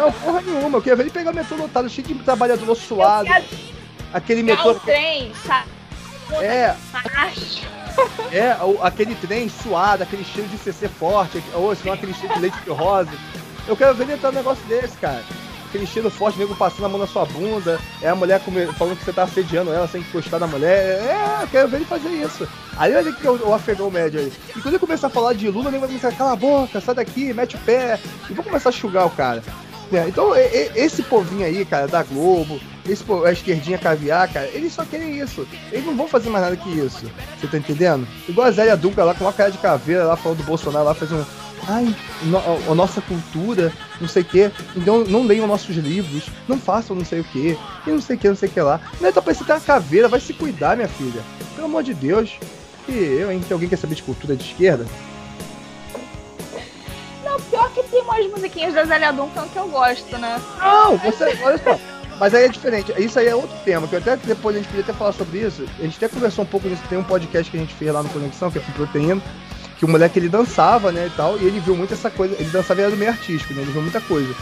Não, 0.00 0.12
porra 0.12 0.40
nenhuma. 0.42 0.78
Eu 0.78 0.82
queria 0.82 0.96
ver 0.96 1.04
ele 1.04 1.10
pegar 1.10 1.30
o 1.30 1.34
metrô 1.34 1.56
lotado, 1.56 1.88
cheio 1.88 2.06
de 2.06 2.14
trabalhador 2.14 2.74
suado. 2.74 3.28
Aquele 4.12 4.42
metrô. 4.42 4.72
O 4.72 4.74
trem, 4.74 5.32
sabe? 5.46 5.68
É. 6.40 6.74
É, 8.32 8.56
aquele 8.82 9.14
trem 9.14 9.48
suado, 9.48 10.02
aquele 10.02 10.24
cheiro 10.24 10.48
de 10.48 10.58
CC 10.58 10.88
forte, 10.88 11.42
ou 11.54 11.74
senão 11.74 11.94
aquele 11.94 12.12
cheiro 12.12 12.34
de 12.34 12.40
leite 12.40 12.58
de 12.60 12.70
rosa. 12.70 13.10
Eu 13.66 13.76
quero 13.76 13.94
ver 13.94 14.04
ele 14.04 14.12
entrar 14.14 14.30
num 14.32 14.38
negócio 14.38 14.62
desse, 14.66 14.96
cara 14.98 15.22
aquele 15.66 15.86
cheiro 15.86 16.10
forte, 16.10 16.38
nego 16.38 16.54
passando 16.56 16.86
a 16.86 16.88
mão 16.88 16.98
na 16.98 17.06
sua 17.06 17.24
bunda, 17.24 17.78
é 18.00 18.08
a 18.08 18.14
mulher 18.14 18.40
falando 18.76 18.96
que 18.96 19.04
você 19.04 19.12
tá 19.12 19.24
assediando 19.24 19.72
ela 19.72 19.86
sem 19.86 20.04
gostar 20.12 20.38
da 20.38 20.46
mulher. 20.46 21.00
É, 21.02 21.42
eu 21.42 21.48
quero 21.48 21.68
ver 21.68 21.76
ele 21.76 21.84
fazer 21.84 22.08
isso. 22.08 22.48
Aí 22.76 22.94
olha 22.94 23.12
que 23.12 23.26
é 23.26 23.30
o, 23.30 23.54
afegão 23.54 23.90
médio 23.90 24.20
aí. 24.20 24.32
E 24.50 24.60
quando 24.60 24.68
ele 24.68 24.78
começar 24.78 25.06
a 25.08 25.10
falar 25.10 25.34
de 25.34 25.48
Lula, 25.50 25.68
ele 25.68 25.78
vai 25.78 25.88
começar, 25.88 26.12
cala 26.12 26.32
a 26.32 26.36
boca, 26.36 26.80
sai 26.80 26.94
daqui, 26.94 27.32
mete 27.32 27.56
o 27.56 27.58
pé, 27.60 27.98
e 28.28 28.34
vou 28.34 28.44
começar 28.44 28.70
a 28.70 28.72
chugar 28.72 29.06
o 29.06 29.10
cara. 29.10 29.42
É, 29.92 30.08
então, 30.08 30.32
esse 30.74 31.02
povinho 31.04 31.46
aí, 31.46 31.64
cara, 31.64 31.86
da 31.86 32.02
Globo, 32.02 32.60
esse 32.88 33.04
a 33.24 33.30
esquerdinha 33.30 33.78
caviar, 33.78 34.32
cara, 34.32 34.46
eles 34.52 34.72
só 34.72 34.84
querem 34.84 35.18
isso. 35.20 35.46
Eles 35.70 35.86
não 35.86 35.96
vão 35.96 36.08
fazer 36.08 36.28
mais 36.28 36.44
nada 36.44 36.56
que 36.56 36.68
isso. 36.70 37.06
Você 37.38 37.46
tá 37.46 37.58
entendendo? 37.58 38.06
Igual 38.28 38.48
a 38.48 38.50
Zélia 38.50 38.76
Dunca 38.76 39.04
lá 39.04 39.14
com 39.14 39.24
uma 39.24 39.32
cara 39.32 39.50
de 39.50 39.58
caveira 39.58 40.04
lá 40.04 40.16
falando 40.16 40.38
do 40.38 40.44
Bolsonaro 40.44 40.84
lá, 40.84 40.94
faz 40.94 41.12
um 41.12 41.24
ai, 41.68 41.94
no, 42.22 42.38
a, 42.38 42.74
nossa 42.74 43.00
cultura, 43.00 43.72
não 44.00 44.08
sei 44.08 44.22
o 44.22 44.24
quê, 44.24 44.50
então 44.74 45.04
não 45.04 45.24
leiam 45.24 45.46
nossos 45.46 45.76
livros, 45.76 46.24
não 46.48 46.58
façam 46.58 46.96
não 46.96 47.04
sei 47.04 47.20
o 47.20 47.24
quê, 47.24 47.56
e 47.86 47.90
não 47.90 48.00
sei 48.00 48.16
o 48.16 48.18
que, 48.18 48.28
não 48.28 48.36
sei 48.36 48.48
o 48.48 48.52
que 48.52 48.60
lá. 48.60 48.80
Não 49.00 49.08
é 49.08 49.12
tá 49.12 49.22
parecendo 49.22 49.52
uma 49.52 49.60
caveira, 49.60 50.08
vai 50.08 50.20
se 50.20 50.32
cuidar, 50.32 50.76
minha 50.76 50.88
filha. 50.88 51.22
Pelo 51.54 51.66
amor 51.66 51.82
de 51.82 51.94
Deus. 51.94 52.38
E 52.88 52.92
eu, 52.92 53.32
hein? 53.32 53.40
Tem 53.40 53.52
alguém 53.52 53.68
que 53.68 53.74
quer 53.74 53.80
saber 53.80 53.96
de 53.96 54.02
cultura 54.02 54.36
de 54.36 54.44
esquerda? 54.44 54.86
Não, 57.24 57.40
pior 57.40 57.68
que 57.72 57.82
tem 57.84 58.02
umas 58.02 58.26
musiquinhas 58.30 58.74
da 58.74 58.84
Zélia 58.84 59.12
Duncan 59.12 59.48
que 59.48 59.58
eu 59.58 59.68
gosto, 59.68 60.16
né? 60.18 60.40
Não, 60.60 60.96
você, 60.98 61.24
olha 61.42 61.58
só. 61.58 61.78
Mas 62.18 62.34
aí 62.34 62.44
é 62.44 62.48
diferente. 62.48 62.92
Isso 62.96 63.18
aí 63.18 63.26
é 63.26 63.34
outro 63.34 63.56
tema, 63.64 63.86
que 63.86 63.94
eu 63.94 63.98
até 63.98 64.16
depois 64.16 64.56
a 64.56 64.58
gente 64.58 64.68
podia 64.68 64.82
até 64.82 64.92
falar 64.92 65.12
sobre 65.12 65.40
isso. 65.40 65.66
A 65.78 65.82
gente 65.82 65.96
até 65.96 66.08
conversou 66.08 66.44
um 66.44 66.46
pouco 66.46 66.68
nisso. 66.68 66.82
Tem 66.88 66.96
um 66.96 67.04
podcast 67.04 67.50
que 67.50 67.56
a 67.56 67.60
gente 67.60 67.74
fez 67.74 67.92
lá 67.92 68.02
no 68.02 68.08
Conexão, 68.08 68.50
que 68.50 68.58
é 68.58 68.60
com 68.60 68.72
proteína, 68.72 69.20
que 69.78 69.84
o 69.84 69.88
moleque 69.88 70.18
ele 70.18 70.28
dançava, 70.28 70.90
né, 70.90 71.06
e 71.06 71.16
tal, 71.16 71.38
e 71.38 71.44
ele 71.44 71.60
viu 71.60 71.76
muito 71.76 71.94
essa 71.94 72.10
coisa, 72.10 72.34
ele 72.38 72.50
dançava 72.50 72.80
era 72.80 72.90
do 72.90 72.96
meio 72.96 73.10
artístico, 73.10 73.52
né, 73.54 73.62
ele 73.62 73.72
viu 73.72 73.82
muita 73.82 74.00
coisa. 74.00 74.34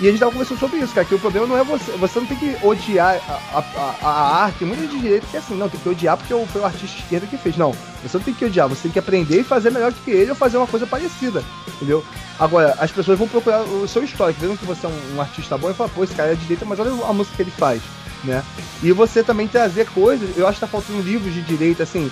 E 0.00 0.08
a 0.08 0.10
gente 0.10 0.20
tava 0.20 0.32
conversando 0.32 0.58
sobre 0.58 0.78
isso, 0.78 0.94
cara, 0.94 1.06
que 1.06 1.14
o 1.14 1.18
problema 1.18 1.46
não 1.46 1.56
é 1.56 1.64
você, 1.64 1.92
você 1.92 2.20
não 2.20 2.26
tem 2.26 2.36
que 2.36 2.56
odiar 2.62 3.20
a, 3.28 3.58
a, 3.58 3.94
a 4.02 4.44
arte, 4.44 4.64
muita 4.64 4.86
de 4.86 4.98
direito 4.98 5.26
que 5.28 5.36
é 5.36 5.40
assim, 5.40 5.56
não, 5.56 5.68
tem 5.68 5.78
que 5.80 5.88
odiar 5.88 6.16
porque 6.16 6.34
foi 6.46 6.60
o 6.60 6.64
artista 6.64 6.98
esquerdo 6.98 7.28
que 7.28 7.36
fez. 7.36 7.56
Não, 7.56 7.72
você 8.02 8.16
não 8.16 8.24
tem 8.24 8.34
que 8.34 8.44
odiar, 8.44 8.68
você 8.68 8.82
tem 8.82 8.92
que 8.92 8.98
aprender 8.98 9.40
e 9.40 9.44
fazer 9.44 9.70
melhor 9.70 9.92
do 9.92 10.00
que 10.00 10.10
ele 10.10 10.30
ou 10.30 10.36
fazer 10.36 10.56
uma 10.56 10.66
coisa 10.66 10.86
parecida, 10.86 11.44
entendeu? 11.68 12.04
Agora, 12.38 12.76
as 12.78 12.90
pessoas 12.90 13.18
vão 13.18 13.28
procurar 13.28 13.62
o 13.62 13.86
seu 13.86 14.02
histórico, 14.02 14.40
vendo 14.40 14.58
que 14.58 14.64
você 14.64 14.86
é 14.86 14.88
um, 14.88 15.16
um 15.16 15.20
artista 15.20 15.58
bom 15.58 15.70
e 15.70 15.74
falar, 15.74 15.90
pô, 15.90 16.02
esse 16.02 16.14
cara 16.14 16.32
é 16.32 16.34
de 16.34 16.42
direita, 16.42 16.64
mas 16.64 16.80
olha 16.80 16.90
a 16.90 17.12
música 17.12 17.36
que 17.36 17.42
ele 17.42 17.52
faz, 17.52 17.80
né? 18.24 18.42
E 18.82 18.90
você 18.92 19.22
também 19.22 19.46
trazer 19.46 19.86
coisas, 19.90 20.36
eu 20.36 20.46
acho 20.46 20.54
que 20.54 20.60
tá 20.60 20.66
faltando 20.66 21.00
livros 21.00 21.32
de 21.32 21.42
direito, 21.42 21.82
assim, 21.82 22.10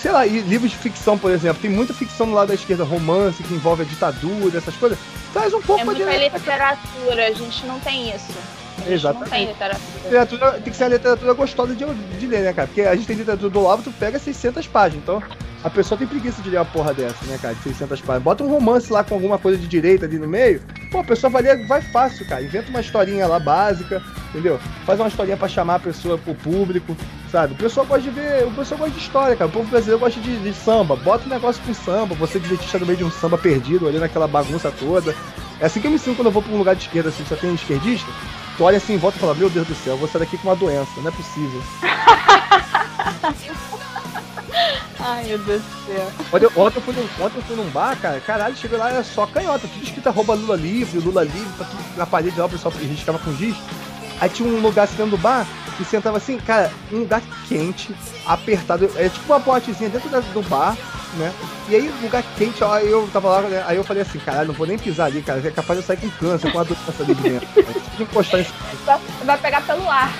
sei 0.00 0.10
lá, 0.10 0.24
livros 0.24 0.70
de 0.70 0.76
ficção, 0.76 1.18
por 1.18 1.30
exemplo, 1.30 1.60
tem 1.60 1.70
muita 1.70 1.92
ficção 1.92 2.26
do 2.26 2.32
lado 2.32 2.48
da 2.48 2.54
esquerda, 2.54 2.84
romance 2.84 3.42
que 3.42 3.52
envolve 3.52 3.82
a 3.82 3.84
ditadura, 3.84 4.56
essas 4.56 4.74
coisas. 4.76 4.98
Traz 5.32 5.52
um 5.52 5.60
pouco 5.60 5.82
é 5.82 5.84
muita 5.84 6.16
literatura, 6.16 7.26
a 7.26 7.32
gente 7.32 7.66
não 7.66 7.78
tem 7.80 8.14
isso. 8.14 8.32
Exatamente. 8.88 9.30
Não 9.30 9.36
tem 9.36 9.46
literatura. 9.46 10.02
literatura. 10.04 10.52
Tem 10.52 10.72
que 10.72 10.76
ser 10.76 10.84
a 10.84 10.88
literatura 10.88 11.32
gostosa 11.34 11.74
de, 11.74 11.84
de 11.84 12.26
ler, 12.26 12.40
né, 12.40 12.52
cara? 12.52 12.66
Porque 12.66 12.82
a 12.82 12.94
gente 12.96 13.06
tem 13.06 13.16
literatura 13.16 13.50
do 13.50 13.60
Olavo, 13.60 13.82
tu 13.82 13.92
pega 13.92 14.18
600 14.18 14.66
páginas. 14.66 15.02
Então, 15.02 15.22
a 15.62 15.68
pessoa 15.68 15.98
tem 15.98 16.06
preguiça 16.06 16.40
de 16.40 16.48
ler 16.48 16.58
uma 16.58 16.64
porra 16.64 16.94
dessa, 16.94 17.24
né, 17.26 17.38
cara? 17.40 17.54
De 17.54 17.62
600 17.62 18.00
páginas. 18.00 18.22
Bota 18.22 18.42
um 18.42 18.48
romance 18.48 18.90
lá 18.90 19.04
com 19.04 19.14
alguma 19.14 19.38
coisa 19.38 19.58
de 19.58 19.68
direita 19.68 20.06
ali 20.06 20.18
no 20.18 20.26
meio. 20.26 20.62
Pô, 20.90 21.00
a 21.00 21.04
pessoa 21.04 21.30
vai 21.30 21.42
ler, 21.42 21.66
vai 21.66 21.82
fácil, 21.82 22.26
cara. 22.26 22.42
Inventa 22.42 22.70
uma 22.70 22.80
historinha 22.80 23.26
lá 23.26 23.38
básica, 23.38 24.02
entendeu? 24.30 24.58
Faz 24.86 24.98
uma 24.98 25.08
historinha 25.08 25.36
para 25.36 25.48
chamar 25.48 25.74
a 25.76 25.80
pessoa 25.80 26.16
pro 26.16 26.34
público, 26.34 26.96
sabe? 27.30 27.54
O 27.54 27.56
pessoal 27.56 27.86
gosta 27.86 28.02
de 28.02 28.10
ver, 28.10 28.44
o 28.46 28.50
pessoal 28.50 28.78
gosta 28.78 28.94
de 28.94 29.00
história, 29.00 29.36
cara. 29.36 29.48
O 29.48 29.52
povo 29.52 29.68
brasileiro 29.70 30.00
gosta 30.00 30.20
de, 30.20 30.38
de 30.38 30.52
samba. 30.52 30.96
Bota 30.96 31.24
um 31.26 31.28
negócio 31.28 31.62
com 31.62 31.72
samba. 31.72 32.14
Você 32.16 32.40
direitista 32.40 32.78
no 32.78 32.86
meio 32.86 32.98
de 32.98 33.04
um 33.04 33.10
samba 33.10 33.38
perdido, 33.38 33.88
ali 33.88 33.98
naquela 33.98 34.26
bagunça 34.26 34.70
toda. 34.70 35.14
É 35.60 35.66
assim 35.66 35.80
que 35.80 35.86
eu 35.86 35.90
me 35.90 35.98
sinto 35.98 36.16
quando 36.16 36.26
eu 36.26 36.32
vou 36.32 36.42
pra 36.42 36.52
um 36.52 36.58
lugar 36.58 36.74
de 36.74 36.82
esquerda, 36.82 37.10
assim, 37.10 37.24
só 37.28 37.36
tem 37.36 37.54
esquerdista. 37.54 38.10
Tu 38.56 38.64
olha 38.64 38.78
assim 38.78 38.94
em 38.94 38.98
volta 38.98 39.18
e 39.18 39.20
fala, 39.20 39.34
meu 39.34 39.50
Deus 39.50 39.66
do 39.66 39.74
céu, 39.74 39.94
eu 39.94 39.98
vou 39.98 40.08
sair 40.08 40.20
daqui 40.20 40.38
com 40.38 40.48
uma 40.48 40.56
doença, 40.56 40.90
não 40.98 41.08
é 41.08 41.10
possível. 41.10 41.62
Ai, 44.98 45.24
meu 45.24 45.38
Deus 45.38 45.62
do 45.62 45.86
céu. 45.86 46.12
Ontem, 46.32 46.46
ontem, 46.56 46.78
eu 46.78 46.82
fui 46.82 46.94
num, 46.94 47.24
ontem 47.24 47.38
eu 47.38 47.42
fui 47.42 47.56
num 47.56 47.70
bar, 47.70 47.96
cara, 48.00 48.20
caralho, 48.20 48.56
chegou 48.56 48.78
lá, 48.78 48.90
era 48.90 49.04
só 49.04 49.26
canhota, 49.26 49.68
tudo 49.68 49.82
escrito 49.84 50.06
arroba 50.08 50.34
Lula 50.34 50.56
livre, 50.56 50.98
Lula 50.98 51.24
livre, 51.24 51.52
tá 51.58 51.64
tudo 51.64 51.82
na 51.96 52.06
parede 52.06 52.38
lá, 52.38 52.46
o 52.46 52.50
pessoal 52.50 52.72
a 52.76 52.80
gente 52.82 53.00
ficava 53.00 53.18
com 53.18 53.34
giz. 53.34 53.56
Aí 54.20 54.28
tinha 54.28 54.48
um 54.48 54.60
lugar 54.60 54.84
assim 54.84 54.96
dentro 54.96 55.12
do 55.12 55.18
bar, 55.18 55.46
e 55.80 55.84
sentava 55.84 56.18
assim, 56.18 56.36
cara, 56.36 56.70
um 56.92 56.98
lugar 56.98 57.22
quente, 57.48 57.94
apertado, 58.26 58.90
é 58.96 59.08
tipo 59.08 59.32
uma 59.32 59.38
boatezinha 59.38 59.88
dentro 59.88 60.10
do 60.10 60.42
bar, 60.42 60.76
né? 61.16 61.32
E 61.68 61.74
aí, 61.74 61.90
lugar 62.02 62.22
quente, 62.36 62.62
ó, 62.62 62.78
eu 62.78 63.08
tava 63.12 63.30
lá, 63.30 63.40
né? 63.42 63.64
aí 63.66 63.76
eu 63.76 63.84
falei 63.84 64.02
assim, 64.02 64.18
caralho, 64.18 64.48
não 64.48 64.54
vou 64.54 64.66
nem 64.66 64.78
pisar 64.78 65.06
ali, 65.06 65.22
cara, 65.22 65.40
é 65.42 65.50
capaz 65.50 65.78
de 65.78 65.84
eu 65.84 65.86
sair 65.86 65.96
com 65.96 66.10
câncer, 66.18 66.52
com 66.52 66.58
a 66.58 66.64
doença 66.64 67.02
ali 67.02 67.14
de 67.14 67.22
dentro. 67.22 67.48
de 67.96 68.02
encostar 68.02 68.40
nesse... 68.40 68.52
Vai 69.24 69.38
pegar 69.38 69.62
pelo 69.62 69.88
ar. 69.88 70.12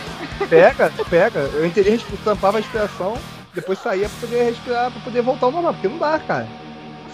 Pega, 0.48 0.90
pega. 1.10 1.40
Eu 1.52 1.66
entendi, 1.66 2.02
tampava 2.24 2.56
a 2.56 2.60
respiração, 2.60 3.18
depois 3.54 3.78
saía 3.78 4.08
pra 4.08 4.28
poder 4.28 4.44
respirar, 4.44 4.90
pra 4.90 5.00
poder 5.02 5.22
voltar 5.22 5.46
ao 5.46 5.52
normal, 5.52 5.74
porque 5.74 5.88
não 5.88 5.98
dá, 5.98 6.18
cara. 6.18 6.48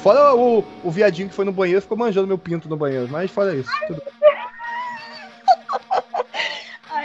Fora 0.03 0.37
o, 0.37 0.63
o 0.85 0.91
viadinho 0.91 1.29
que 1.29 1.35
foi 1.35 1.45
no 1.45 1.53
banheiro, 1.53 1.83
ficou 1.83 1.99
manjando 1.99 2.29
meu 2.29 2.39
pinto 2.39 2.69
no 2.69 2.77
banheiro, 2.77 3.09
mas 3.11 3.29
fora 3.29 3.57
isso, 3.57 3.71
tudo 3.89 4.01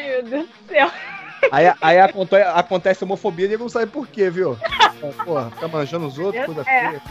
meu 0.08 0.24
Deus 0.24 0.48
do 0.48 0.68
céu. 0.68 0.92
Aí, 1.52 1.74
aí 1.82 2.00
acontece, 2.00 2.50
acontece 2.50 3.04
homofobia 3.04 3.48
e 3.48 3.58
não 3.58 3.68
sabe 3.70 3.88
por 3.88 4.08
quê, 4.08 4.30
viu? 4.30 4.58
Porra, 5.26 5.50
fica 5.52 5.68
manjando 5.68 6.06
os 6.08 6.20
outros, 6.20 6.46
coisa 6.46 6.62
é. 6.62 6.64
feia. 6.64 7.02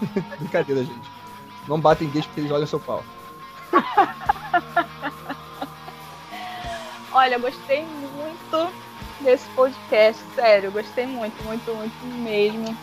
Brincadeira, 0.38 0.84
gente. 0.84 1.10
Não 1.66 1.80
batem 1.80 2.08
gays 2.10 2.24
porque 2.26 2.40
eles 2.40 2.50
olham 2.50 2.66
seu 2.66 2.80
pau. 2.80 3.04
Olha, 7.12 7.38
gostei 7.38 7.84
muito 7.84 8.72
desse 9.20 9.48
podcast, 9.50 10.22
sério, 10.34 10.70
gostei 10.70 11.06
muito, 11.06 11.42
muito, 11.44 11.74
muito 11.74 12.06
mesmo. 12.06 12.76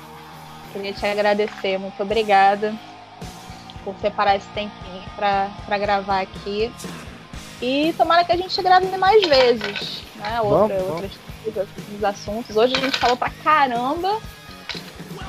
Queria 0.73 0.93
te 0.93 1.05
agradecer, 1.05 1.77
muito 1.79 2.01
obrigada 2.03 2.75
por 3.83 3.95
separar 4.01 4.35
esse 4.35 4.47
tempinho 4.49 5.03
para 5.15 5.77
gravar 5.77 6.21
aqui. 6.21 6.71
E 7.61 7.93
tomara 7.97 8.23
que 8.23 8.31
a 8.31 8.37
gente 8.37 8.61
grave 8.61 8.85
mais 8.97 9.25
vezes, 9.27 10.03
né? 10.15 10.39
Outra, 10.41 10.77
vamos, 10.77 10.91
outras 10.91 11.11
outros 11.47 12.03
assuntos. 12.03 12.55
Hoje 12.55 12.75
a 12.75 12.79
gente 12.79 12.97
falou 12.97 13.17
pra 13.17 13.29
caramba, 13.43 14.19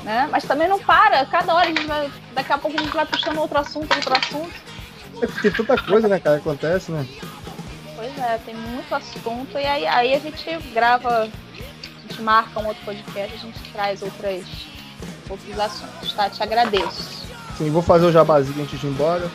né? 0.03 0.27
Mas 0.31 0.43
também 0.43 0.67
não 0.67 0.79
para, 0.79 1.25
cada 1.25 1.53
hora 1.53 1.65
a 1.65 1.69
gente 1.69 1.85
vai. 1.85 2.11
Daqui 2.33 2.53
a 2.53 2.57
pouco 2.57 2.77
a 2.77 2.81
gente 2.81 2.93
vai 2.93 3.05
puxando 3.05 3.37
outro 3.37 3.59
assunto, 3.59 3.95
outro 3.95 4.17
assunto. 4.17 4.53
É 5.21 5.27
porque 5.27 5.51
tanta 5.51 5.77
coisa, 5.81 6.07
né, 6.07 6.19
cara, 6.19 6.37
acontece, 6.37 6.91
né? 6.91 7.05
Pois 7.95 8.17
é, 8.17 8.37
tem 8.45 8.55
muito 8.55 8.93
assunto 8.95 9.57
e 9.57 9.65
aí, 9.65 9.85
aí 9.85 10.13
a 10.15 10.19
gente 10.19 10.57
grava, 10.73 11.23
a 11.23 12.07
gente 12.07 12.21
marca 12.21 12.59
um 12.61 12.67
outro 12.67 12.83
podcast, 12.85 13.35
a 13.35 13.37
gente 13.37 13.59
traz 13.73 14.01
outras, 14.01 14.45
outros 15.29 15.59
assuntos, 15.59 16.13
tá? 16.13 16.29
Te 16.29 16.41
agradeço. 16.41 17.27
Sim, 17.57 17.69
vou 17.71 17.81
fazer 17.81 18.05
o 18.05 18.11
jabazinho 18.11 18.63
antes 18.63 18.79
de 18.79 18.87
ir 18.87 18.89
embora. 18.89 19.29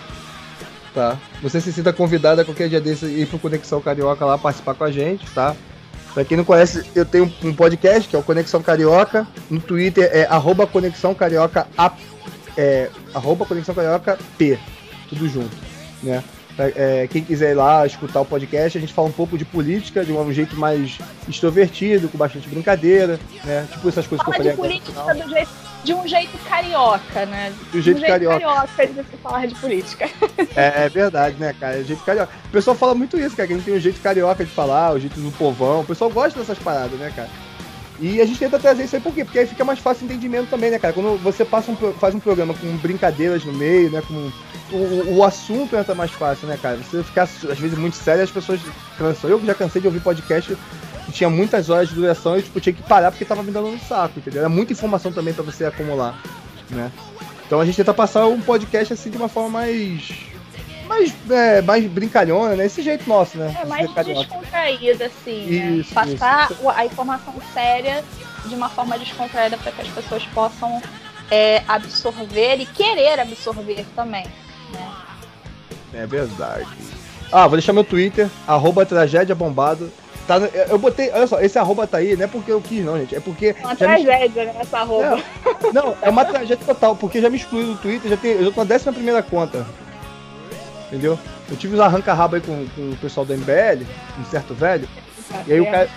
Tá. 0.94 1.18
Você 1.42 1.60
se 1.60 1.72
sinta 1.72 1.92
convidada 1.92 2.42
a 2.42 2.44
qualquer 2.44 2.68
dia 2.68 2.80
desse 2.80 3.06
ir 3.06 3.26
pro 3.26 3.38
Conexão 3.38 3.80
Carioca 3.80 4.24
lá 4.24 4.38
participar 4.38 4.74
com 4.74 4.84
a 4.84 4.92
gente, 4.92 5.28
tá? 5.32 5.56
Pra 6.14 6.24
quem 6.24 6.36
não 6.36 6.44
conhece, 6.44 6.88
eu 6.94 7.04
tenho 7.04 7.30
um 7.42 7.52
podcast 7.52 8.08
que 8.08 8.14
é 8.14 8.18
o 8.18 8.22
Conexão 8.22 8.62
Carioca. 8.62 9.26
No 9.50 9.60
Twitter 9.60 10.08
é 10.12 10.24
arroba 10.26 10.64
Conexão 10.64 11.12
Carioca, 11.12 11.66
a, 11.76 11.92
é, 12.56 12.88
arroba 13.12 13.44
Conexão 13.44 13.74
Carioca 13.74 14.16
P. 14.38 14.56
Tudo 15.08 15.28
junto, 15.28 15.56
né? 16.00 16.22
É, 16.58 17.08
quem 17.10 17.24
quiser 17.24 17.50
ir 17.50 17.54
lá 17.54 17.84
escutar 17.84 18.20
o 18.20 18.24
podcast, 18.24 18.78
a 18.78 18.80
gente 18.80 18.92
fala 18.92 19.08
um 19.08 19.12
pouco 19.12 19.36
de 19.36 19.44
política 19.44 20.04
de 20.04 20.12
um 20.12 20.32
jeito 20.32 20.56
mais 20.56 20.98
extrovertido, 21.28 22.08
com 22.08 22.16
bastante 22.16 22.48
brincadeira, 22.48 23.18
né? 23.44 23.66
Tipo 23.72 23.88
essas 23.88 24.06
coisas 24.06 24.24
fala 24.24 24.38
que 24.38 24.48
eu 24.48 24.56
falei 24.56 24.78
de 24.78 24.92
política 24.92 25.14
do 25.14 25.28
jeito, 25.30 25.50
de 25.82 25.94
um 25.94 26.06
jeito 26.06 26.38
carioca, 26.48 27.26
né? 27.26 27.52
De 27.72 27.78
um 27.78 27.82
jeito, 27.82 27.98
de 27.98 28.04
um 28.04 28.06
jeito 28.06 28.06
carioca. 28.06 28.40
carioca 28.40 28.86
de 28.86 28.92
você 28.92 29.16
falar 29.16 29.46
de 29.46 29.54
política. 29.56 30.08
É, 30.56 30.84
é, 30.84 30.88
verdade, 30.88 31.36
né, 31.36 31.52
cara? 31.58 31.80
É 31.80 31.82
jeito 31.82 32.04
carioca. 32.04 32.32
O 32.46 32.50
pessoal 32.50 32.76
fala 32.76 32.94
muito 32.94 33.18
isso, 33.18 33.34
cara, 33.34 33.48
que 33.48 33.54
a 33.54 33.56
gente 33.56 33.64
tem 33.64 33.74
um 33.74 33.80
jeito 33.80 34.00
carioca 34.00 34.44
de 34.44 34.50
falar, 34.50 34.92
o 34.92 35.00
jeito 35.00 35.18
do 35.18 35.32
povão. 35.32 35.80
O 35.80 35.84
pessoal 35.84 36.08
gosta 36.08 36.38
dessas 36.38 36.58
paradas, 36.58 36.98
né, 36.98 37.12
cara? 37.14 37.28
E 38.00 38.20
a 38.20 38.26
gente 38.26 38.38
tenta 38.38 38.58
trazer 38.58 38.84
isso 38.84 38.96
aí 38.96 39.02
por 39.02 39.14
quê? 39.14 39.24
Porque 39.24 39.38
aí 39.38 39.46
fica 39.46 39.64
mais 39.64 39.78
fácil 39.78 40.02
o 40.02 40.10
entendimento 40.10 40.50
também, 40.50 40.70
né, 40.70 40.78
cara? 40.78 40.92
Quando 40.92 41.16
você 41.22 41.44
passa 41.44 41.70
um, 41.70 41.76
faz 41.94 42.14
um 42.14 42.20
programa 42.20 42.52
com 42.54 42.76
brincadeiras 42.78 43.44
no 43.44 43.52
meio, 43.52 43.90
né? 43.90 44.02
Com, 44.06 44.30
o, 44.76 45.16
o 45.16 45.24
assunto 45.24 45.76
entra 45.76 45.94
mais 45.94 46.10
fácil, 46.10 46.48
né, 46.48 46.58
cara? 46.60 46.76
Você 46.78 47.02
ficar, 47.04 47.22
às 47.22 47.58
vezes, 47.58 47.78
muito 47.78 47.96
sério, 47.96 48.24
as 48.24 48.30
pessoas 48.30 48.60
cansam. 48.98 49.30
Eu 49.30 49.40
já 49.44 49.54
cansei 49.54 49.80
de 49.80 49.86
ouvir 49.86 50.00
podcast 50.00 50.56
que 51.06 51.12
tinha 51.12 51.30
muitas 51.30 51.70
horas 51.70 51.88
de 51.88 51.94
duração 51.94 52.38
e 52.38 52.42
tipo, 52.42 52.60
tinha 52.60 52.72
que 52.72 52.82
parar 52.82 53.10
porque 53.10 53.24
tava 53.24 53.42
me 53.42 53.52
dando 53.52 53.68
um 53.68 53.78
saco, 53.78 54.18
entendeu? 54.18 54.40
Era 54.40 54.48
muita 54.48 54.72
informação 54.72 55.12
também 55.12 55.34
para 55.34 55.44
você 55.44 55.64
acumular, 55.64 56.20
né? 56.70 56.90
Então 57.46 57.60
a 57.60 57.64
gente 57.64 57.76
tenta 57.76 57.92
passar 57.92 58.26
um 58.26 58.40
podcast 58.40 58.94
assim 58.94 59.10
de 59.10 59.16
uma 59.18 59.28
forma 59.28 59.50
mais 59.50 60.33
mais, 60.84 61.14
é, 61.30 61.62
mais 61.62 61.84
brincalhona, 61.86 62.56
né? 62.56 62.66
Esse 62.66 62.82
jeito 62.82 63.08
nosso, 63.08 63.38
né? 63.38 63.56
É 63.60 63.64
mais 63.64 63.90
descontraída, 63.92 65.06
assim. 65.06 65.46
Né? 65.46 65.70
Isso, 65.76 65.94
né? 65.94 66.16
Passar 66.16 66.50
isso. 66.50 66.68
a 66.68 66.86
informação 66.86 67.34
séria 67.52 68.04
de 68.46 68.54
uma 68.54 68.68
forma 68.68 68.98
descontraída 68.98 69.56
para 69.56 69.72
que 69.72 69.82
as 69.82 69.88
pessoas 69.88 70.24
possam 70.26 70.82
é, 71.30 71.62
absorver 71.66 72.56
e 72.60 72.66
querer 72.66 73.20
absorver 73.20 73.84
também, 73.94 74.26
né? 74.72 74.92
É 75.94 76.06
verdade. 76.06 76.66
Ah, 77.32 77.46
vou 77.46 77.56
deixar 77.56 77.72
meu 77.72 77.84
Twitter, 77.84 78.28
arroba 78.46 78.84
tragédia 78.84 79.34
bombado. 79.34 79.90
Tá, 80.26 80.36
eu 80.68 80.78
botei, 80.78 81.10
olha 81.10 81.26
só, 81.26 81.38
esse 81.40 81.58
arroba 81.58 81.86
tá 81.86 81.98
aí, 81.98 82.16
não 82.16 82.24
é 82.24 82.26
porque 82.26 82.50
eu 82.50 82.60
quis, 82.60 82.82
não, 82.82 82.98
gente. 82.98 83.14
É 83.14 83.20
porque. 83.20 83.54
É 83.58 83.64
uma 83.64 83.76
tragédia, 83.76 84.44
me... 84.44 84.52
né? 84.52 84.60
Essa 84.60 84.78
arroba. 84.78 85.22
Não, 85.62 85.72
não, 85.72 85.96
é 86.00 86.08
uma 86.08 86.24
tragédia 86.24 86.56
total, 86.64 86.96
porque 86.96 87.20
já 87.20 87.28
me 87.28 87.36
excluiu 87.36 87.74
do 87.74 87.76
Twitter, 87.76 88.10
já 88.10 88.16
tem, 88.16 88.32
eu 88.32 88.50
tô 88.50 88.60
na 88.60 88.66
décima 88.66 88.92
primeira 88.92 89.22
conta 89.22 89.66
entendeu? 90.94 91.18
Eu 91.50 91.56
tive 91.56 91.74
uns 91.74 91.80
arranca-rabo 91.80 92.36
aí 92.36 92.40
com, 92.40 92.66
com 92.68 92.90
o 92.90 92.96
pessoal 92.96 93.26
do 93.26 93.36
MBL, 93.36 93.84
um 94.18 94.24
certo 94.30 94.54
velho, 94.54 94.88
e 95.46 95.52
aí 95.52 95.60
o 95.60 95.64
cara, 95.64 95.88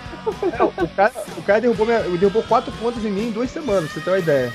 é, 0.58 0.62
o 0.62 0.88
cara, 0.88 1.12
o 1.36 1.42
cara 1.42 1.60
derrubou, 1.60 1.86
minha, 1.86 2.00
derrubou 2.00 2.42
quatro 2.42 2.72
pontos 2.72 3.04
em 3.04 3.10
mim 3.10 3.28
em 3.28 3.30
duas 3.30 3.50
semanas, 3.50 3.90
pra 3.90 3.94
você 3.94 4.00
ter 4.00 4.10
uma 4.10 4.18
ideia. 4.18 4.52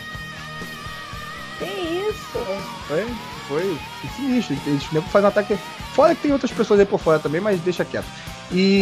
Que 1.59 1.65
isso? 1.65 2.39
Foi, 2.87 3.07
foi, 3.47 3.77
sinistro. 4.15 4.57
Eles 4.65 4.83
nem 4.91 5.01
fazem 5.03 5.25
um 5.25 5.29
ataque. 5.29 5.57
Fora 5.93 6.15
que 6.15 6.23
tem 6.23 6.31
outras 6.31 6.51
pessoas 6.51 6.79
aí 6.79 6.85
por 6.85 6.99
fora 6.99 7.19
também, 7.19 7.39
mas 7.39 7.61
deixa 7.61 7.85
quieto. 7.85 8.07
E. 8.51 8.81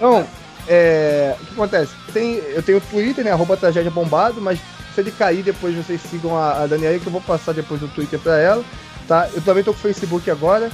Não, 0.00 0.26
é, 0.66 1.36
o 1.40 1.44
que 1.44 1.52
acontece? 1.52 1.92
Tem, 2.12 2.36
eu 2.36 2.62
tenho 2.62 2.78
o 2.78 2.80
Twitter, 2.80 3.24
né? 3.24 3.32
Arroba 3.32 3.56
tragédia 3.56 3.90
bombado, 3.90 4.40
mas 4.40 4.58
se 4.94 5.00
ele 5.00 5.10
cair 5.10 5.42
depois 5.42 5.74
vocês 5.74 6.00
sigam 6.00 6.38
a, 6.38 6.62
a 6.62 6.66
Daniela, 6.66 6.98
que 6.98 7.06
eu 7.06 7.12
vou 7.12 7.20
passar 7.20 7.52
depois 7.52 7.80
do 7.80 7.88
Twitter 7.88 8.18
pra 8.20 8.38
ela 8.38 8.64
tá? 9.06 9.28
Eu 9.32 9.42
também 9.42 9.62
tô 9.62 9.72
com 9.72 9.78
o 9.78 9.82
Facebook 9.82 10.30
agora. 10.30 10.70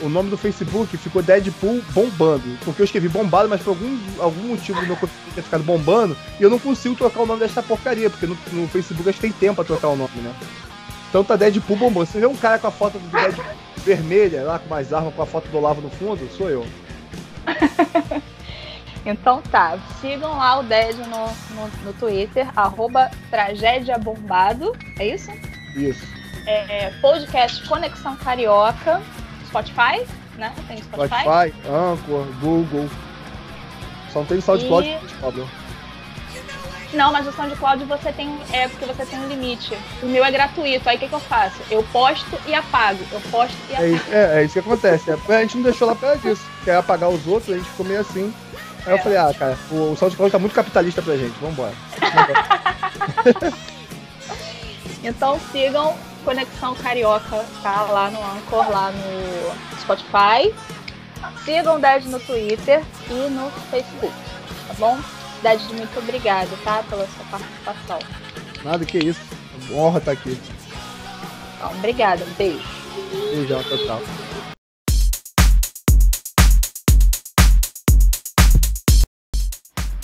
O 0.00 0.08
nome 0.08 0.30
do 0.30 0.38
Facebook 0.38 0.96
ficou 0.96 1.22
Deadpool 1.22 1.82
Bombando. 1.92 2.56
Porque 2.64 2.82
eu 2.82 2.84
escrevi 2.84 3.08
bombado, 3.08 3.48
mas 3.48 3.60
por 3.60 3.70
algum, 3.70 3.98
algum 4.20 4.48
motivo 4.48 4.80
meu 4.82 4.96
Facebook 4.96 5.32
tinha 5.32 5.42
ficado 5.42 5.64
bombando. 5.64 6.16
E 6.38 6.42
eu 6.42 6.50
não 6.50 6.58
consigo 6.58 6.94
trocar 6.94 7.22
o 7.22 7.26
nome 7.26 7.40
dessa 7.40 7.62
porcaria, 7.62 8.08
porque 8.08 8.26
no, 8.26 8.38
no 8.52 8.68
Facebook 8.68 9.08
a 9.08 9.12
gente 9.12 9.20
tem 9.20 9.32
tempo 9.32 9.56
pra 9.56 9.64
trocar 9.64 9.88
o 9.88 9.96
nome, 9.96 10.16
né? 10.16 10.32
Então 11.08 11.24
tá 11.24 11.34
Deadpool 11.34 11.76
bombando. 11.76 12.06
Você 12.06 12.20
vê 12.20 12.26
um 12.26 12.36
cara 12.36 12.58
com 12.58 12.68
a 12.68 12.70
foto 12.70 12.98
do 12.98 13.08
Deadpool 13.08 13.44
vermelha, 13.84 14.44
lá 14.44 14.58
com 14.58 14.68
mais 14.68 14.92
arma, 14.92 15.10
com 15.10 15.22
a 15.22 15.26
foto 15.26 15.48
do 15.48 15.58
Olavo 15.58 15.80
no 15.80 15.90
fundo, 15.90 16.28
sou 16.36 16.48
eu. 16.48 16.66
Então 19.06 19.40
tá, 19.40 19.78
sigam 20.02 20.36
lá 20.36 20.58
o 20.58 20.62
Dead 20.64 20.94
no, 20.96 21.26
no, 21.54 21.70
no 21.82 21.92
Twitter, 21.94 22.46
arroba 22.54 23.10
tragédia 23.30 23.96
bombado, 23.96 24.76
é 24.98 25.14
isso? 25.14 25.30
Isso 25.74 26.17
é, 26.48 26.92
podcast 27.00 27.62
Conexão 27.68 28.16
Carioca, 28.16 29.02
Spotify, 29.46 30.06
né? 30.36 30.54
Tem 30.66 30.78
Spotify. 30.78 31.20
Spotify, 31.20 31.68
Anchor, 31.68 32.26
Google. 32.40 32.88
Só 34.12 34.20
não 34.20 34.26
tem 34.26 34.40
SoundCloud, 34.40 34.88
e... 34.88 35.14
Pablo. 35.20 35.48
Não, 36.94 37.12
mas 37.12 37.26
o 37.26 37.32
SoundCloud 37.32 37.84
você 37.84 38.10
tem. 38.12 38.34
É 38.50 38.66
porque 38.66 38.86
você 38.86 39.04
tem 39.04 39.18
um 39.18 39.28
limite. 39.28 39.76
O 40.02 40.06
meu 40.06 40.24
é 40.24 40.30
gratuito. 40.30 40.88
Aí 40.88 40.96
o 40.96 40.98
que, 40.98 41.06
que 41.08 41.14
eu 41.14 41.20
faço? 41.20 41.60
Eu 41.70 41.82
posto 41.92 42.38
e 42.46 42.54
apago. 42.54 43.04
Eu 43.12 43.20
posto 43.30 43.54
e 43.68 43.74
é 43.74 43.76
apago. 43.76 44.10
É, 44.10 44.16
é, 44.16 44.40
é 44.40 44.44
isso 44.44 44.54
que 44.54 44.60
acontece. 44.60 45.10
É, 45.10 45.34
a 45.34 45.40
gente 45.42 45.56
não 45.56 45.64
deixou 45.64 45.86
lá 45.86 45.94
pra 45.94 46.14
isso. 46.14 46.42
Quer 46.64 46.76
apagar 46.76 47.10
os 47.10 47.26
outros, 47.26 47.54
a 47.54 47.58
gente 47.58 47.68
ficou 47.68 47.84
meio 47.84 48.00
assim. 48.00 48.32
Aí 48.86 48.92
é. 48.92 48.94
eu 48.94 48.98
falei, 49.02 49.18
ah, 49.18 49.34
cara, 49.38 49.58
o, 49.70 49.92
o 49.92 49.96
SoundCloud 49.96 50.32
tá 50.32 50.38
muito 50.38 50.54
capitalista 50.54 51.02
pra 51.02 51.14
gente. 51.14 51.38
Vambora. 51.40 51.74
Vambora. 52.00 53.52
então 55.04 55.38
sigam 55.52 55.94
Conexão 56.28 56.74
Carioca 56.74 57.42
tá 57.62 57.84
lá 57.84 58.10
no 58.10 58.22
Anchor, 58.22 58.70
lá 58.70 58.92
no 58.92 59.80
Spotify. 59.80 60.54
Sigam 61.42 61.76
o 61.76 61.78
Dad 61.78 62.04
no 62.04 62.20
Twitter 62.20 62.84
e 63.08 63.30
no 63.30 63.50
Facebook, 63.70 64.12
tá 64.66 64.74
bom? 64.74 65.00
Dad, 65.42 65.58
muito 65.72 65.98
obrigada, 65.98 66.50
tá? 66.62 66.82
Pela 66.82 67.06
sua 67.06 67.24
participação. 67.30 67.98
Nada, 68.62 68.84
que 68.84 68.98
isso. 68.98 69.22
Honra 69.72 70.00
estar 70.00 70.12
aqui. 70.12 70.38
Então, 71.56 71.70
obrigada. 71.78 72.22
Beijo. 72.36 72.62
Beijão, 73.32 73.62
total. 73.62 74.02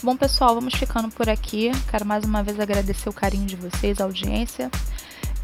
Bom, 0.03 0.17
pessoal, 0.17 0.55
vamos 0.55 0.73
ficando 0.75 1.11
por 1.11 1.29
aqui. 1.29 1.71
Quero 1.91 2.07
mais 2.07 2.25
uma 2.25 2.43
vez 2.43 2.59
agradecer 2.59 3.11
o 3.11 3.13
carinho 3.13 3.45
de 3.45 3.57
vocês, 3.57 4.01
a 4.01 4.05
audiência. 4.05 4.71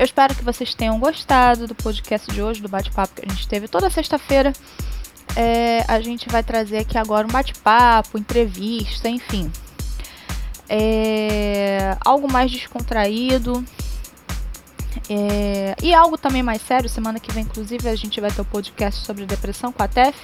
Eu 0.00 0.06
espero 0.06 0.34
que 0.34 0.42
vocês 0.42 0.72
tenham 0.72 0.98
gostado 0.98 1.66
do 1.66 1.74
podcast 1.74 2.32
de 2.32 2.40
hoje, 2.40 2.62
do 2.62 2.70
bate-papo 2.70 3.16
que 3.16 3.26
a 3.26 3.28
gente 3.28 3.46
teve 3.46 3.68
toda 3.68 3.90
sexta-feira. 3.90 4.50
É, 5.36 5.84
a 5.86 6.00
gente 6.00 6.26
vai 6.30 6.42
trazer 6.42 6.78
aqui 6.78 6.96
agora 6.96 7.26
um 7.26 7.30
bate-papo, 7.30 8.16
entrevista, 8.16 9.10
enfim. 9.10 9.52
É, 10.70 11.98
algo 12.02 12.32
mais 12.32 12.50
descontraído. 12.50 13.62
É, 15.10 15.76
e 15.82 15.92
algo 15.92 16.16
também 16.16 16.42
mais 16.42 16.62
sério. 16.62 16.88
Semana 16.88 17.20
que 17.20 17.30
vem, 17.30 17.44
inclusive, 17.44 17.86
a 17.86 17.94
gente 17.94 18.22
vai 18.22 18.30
ter 18.30 18.40
o 18.40 18.42
um 18.42 18.46
podcast 18.46 19.04
sobre 19.04 19.26
depressão 19.26 19.70
com 19.70 19.82
a 19.82 19.86
TEF. 19.86 20.16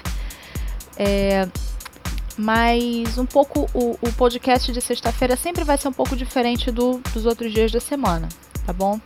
É, 0.97 1.47
mas 2.39 3.19
um 3.19 3.27
pouco 3.27 3.69
o, 3.74 3.98
o 4.01 4.12
podcast 4.15 4.73
de 4.73 4.81
sexta-feira 4.81 5.36
sempre 5.36 5.65
vai 5.65 5.77
ser 5.77 5.89
um 5.89 5.93
pouco 5.93 6.16
diferente 6.16 6.70
do, 6.70 6.98
dos 7.12 7.27
outros 7.27 7.53
dias 7.53 7.70
da 7.70 7.81
semana, 7.81 8.27
tá 8.65 8.73
bom? 8.73 8.98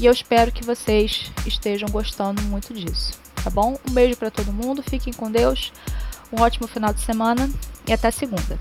E 0.00 0.06
eu 0.06 0.12
espero 0.12 0.52
que 0.52 0.64
vocês 0.64 1.32
estejam 1.44 1.88
gostando 1.88 2.40
muito 2.42 2.72
disso, 2.72 3.18
tá 3.42 3.50
bom? 3.50 3.76
Um 3.88 3.92
beijo 3.92 4.16
para 4.16 4.30
todo 4.30 4.52
mundo, 4.52 4.82
fiquem 4.82 5.12
com 5.12 5.30
Deus, 5.30 5.72
um 6.32 6.40
ótimo 6.40 6.68
final 6.68 6.92
de 6.92 7.00
semana 7.00 7.50
e 7.86 7.92
até 7.92 8.10
segunda. 8.10 8.58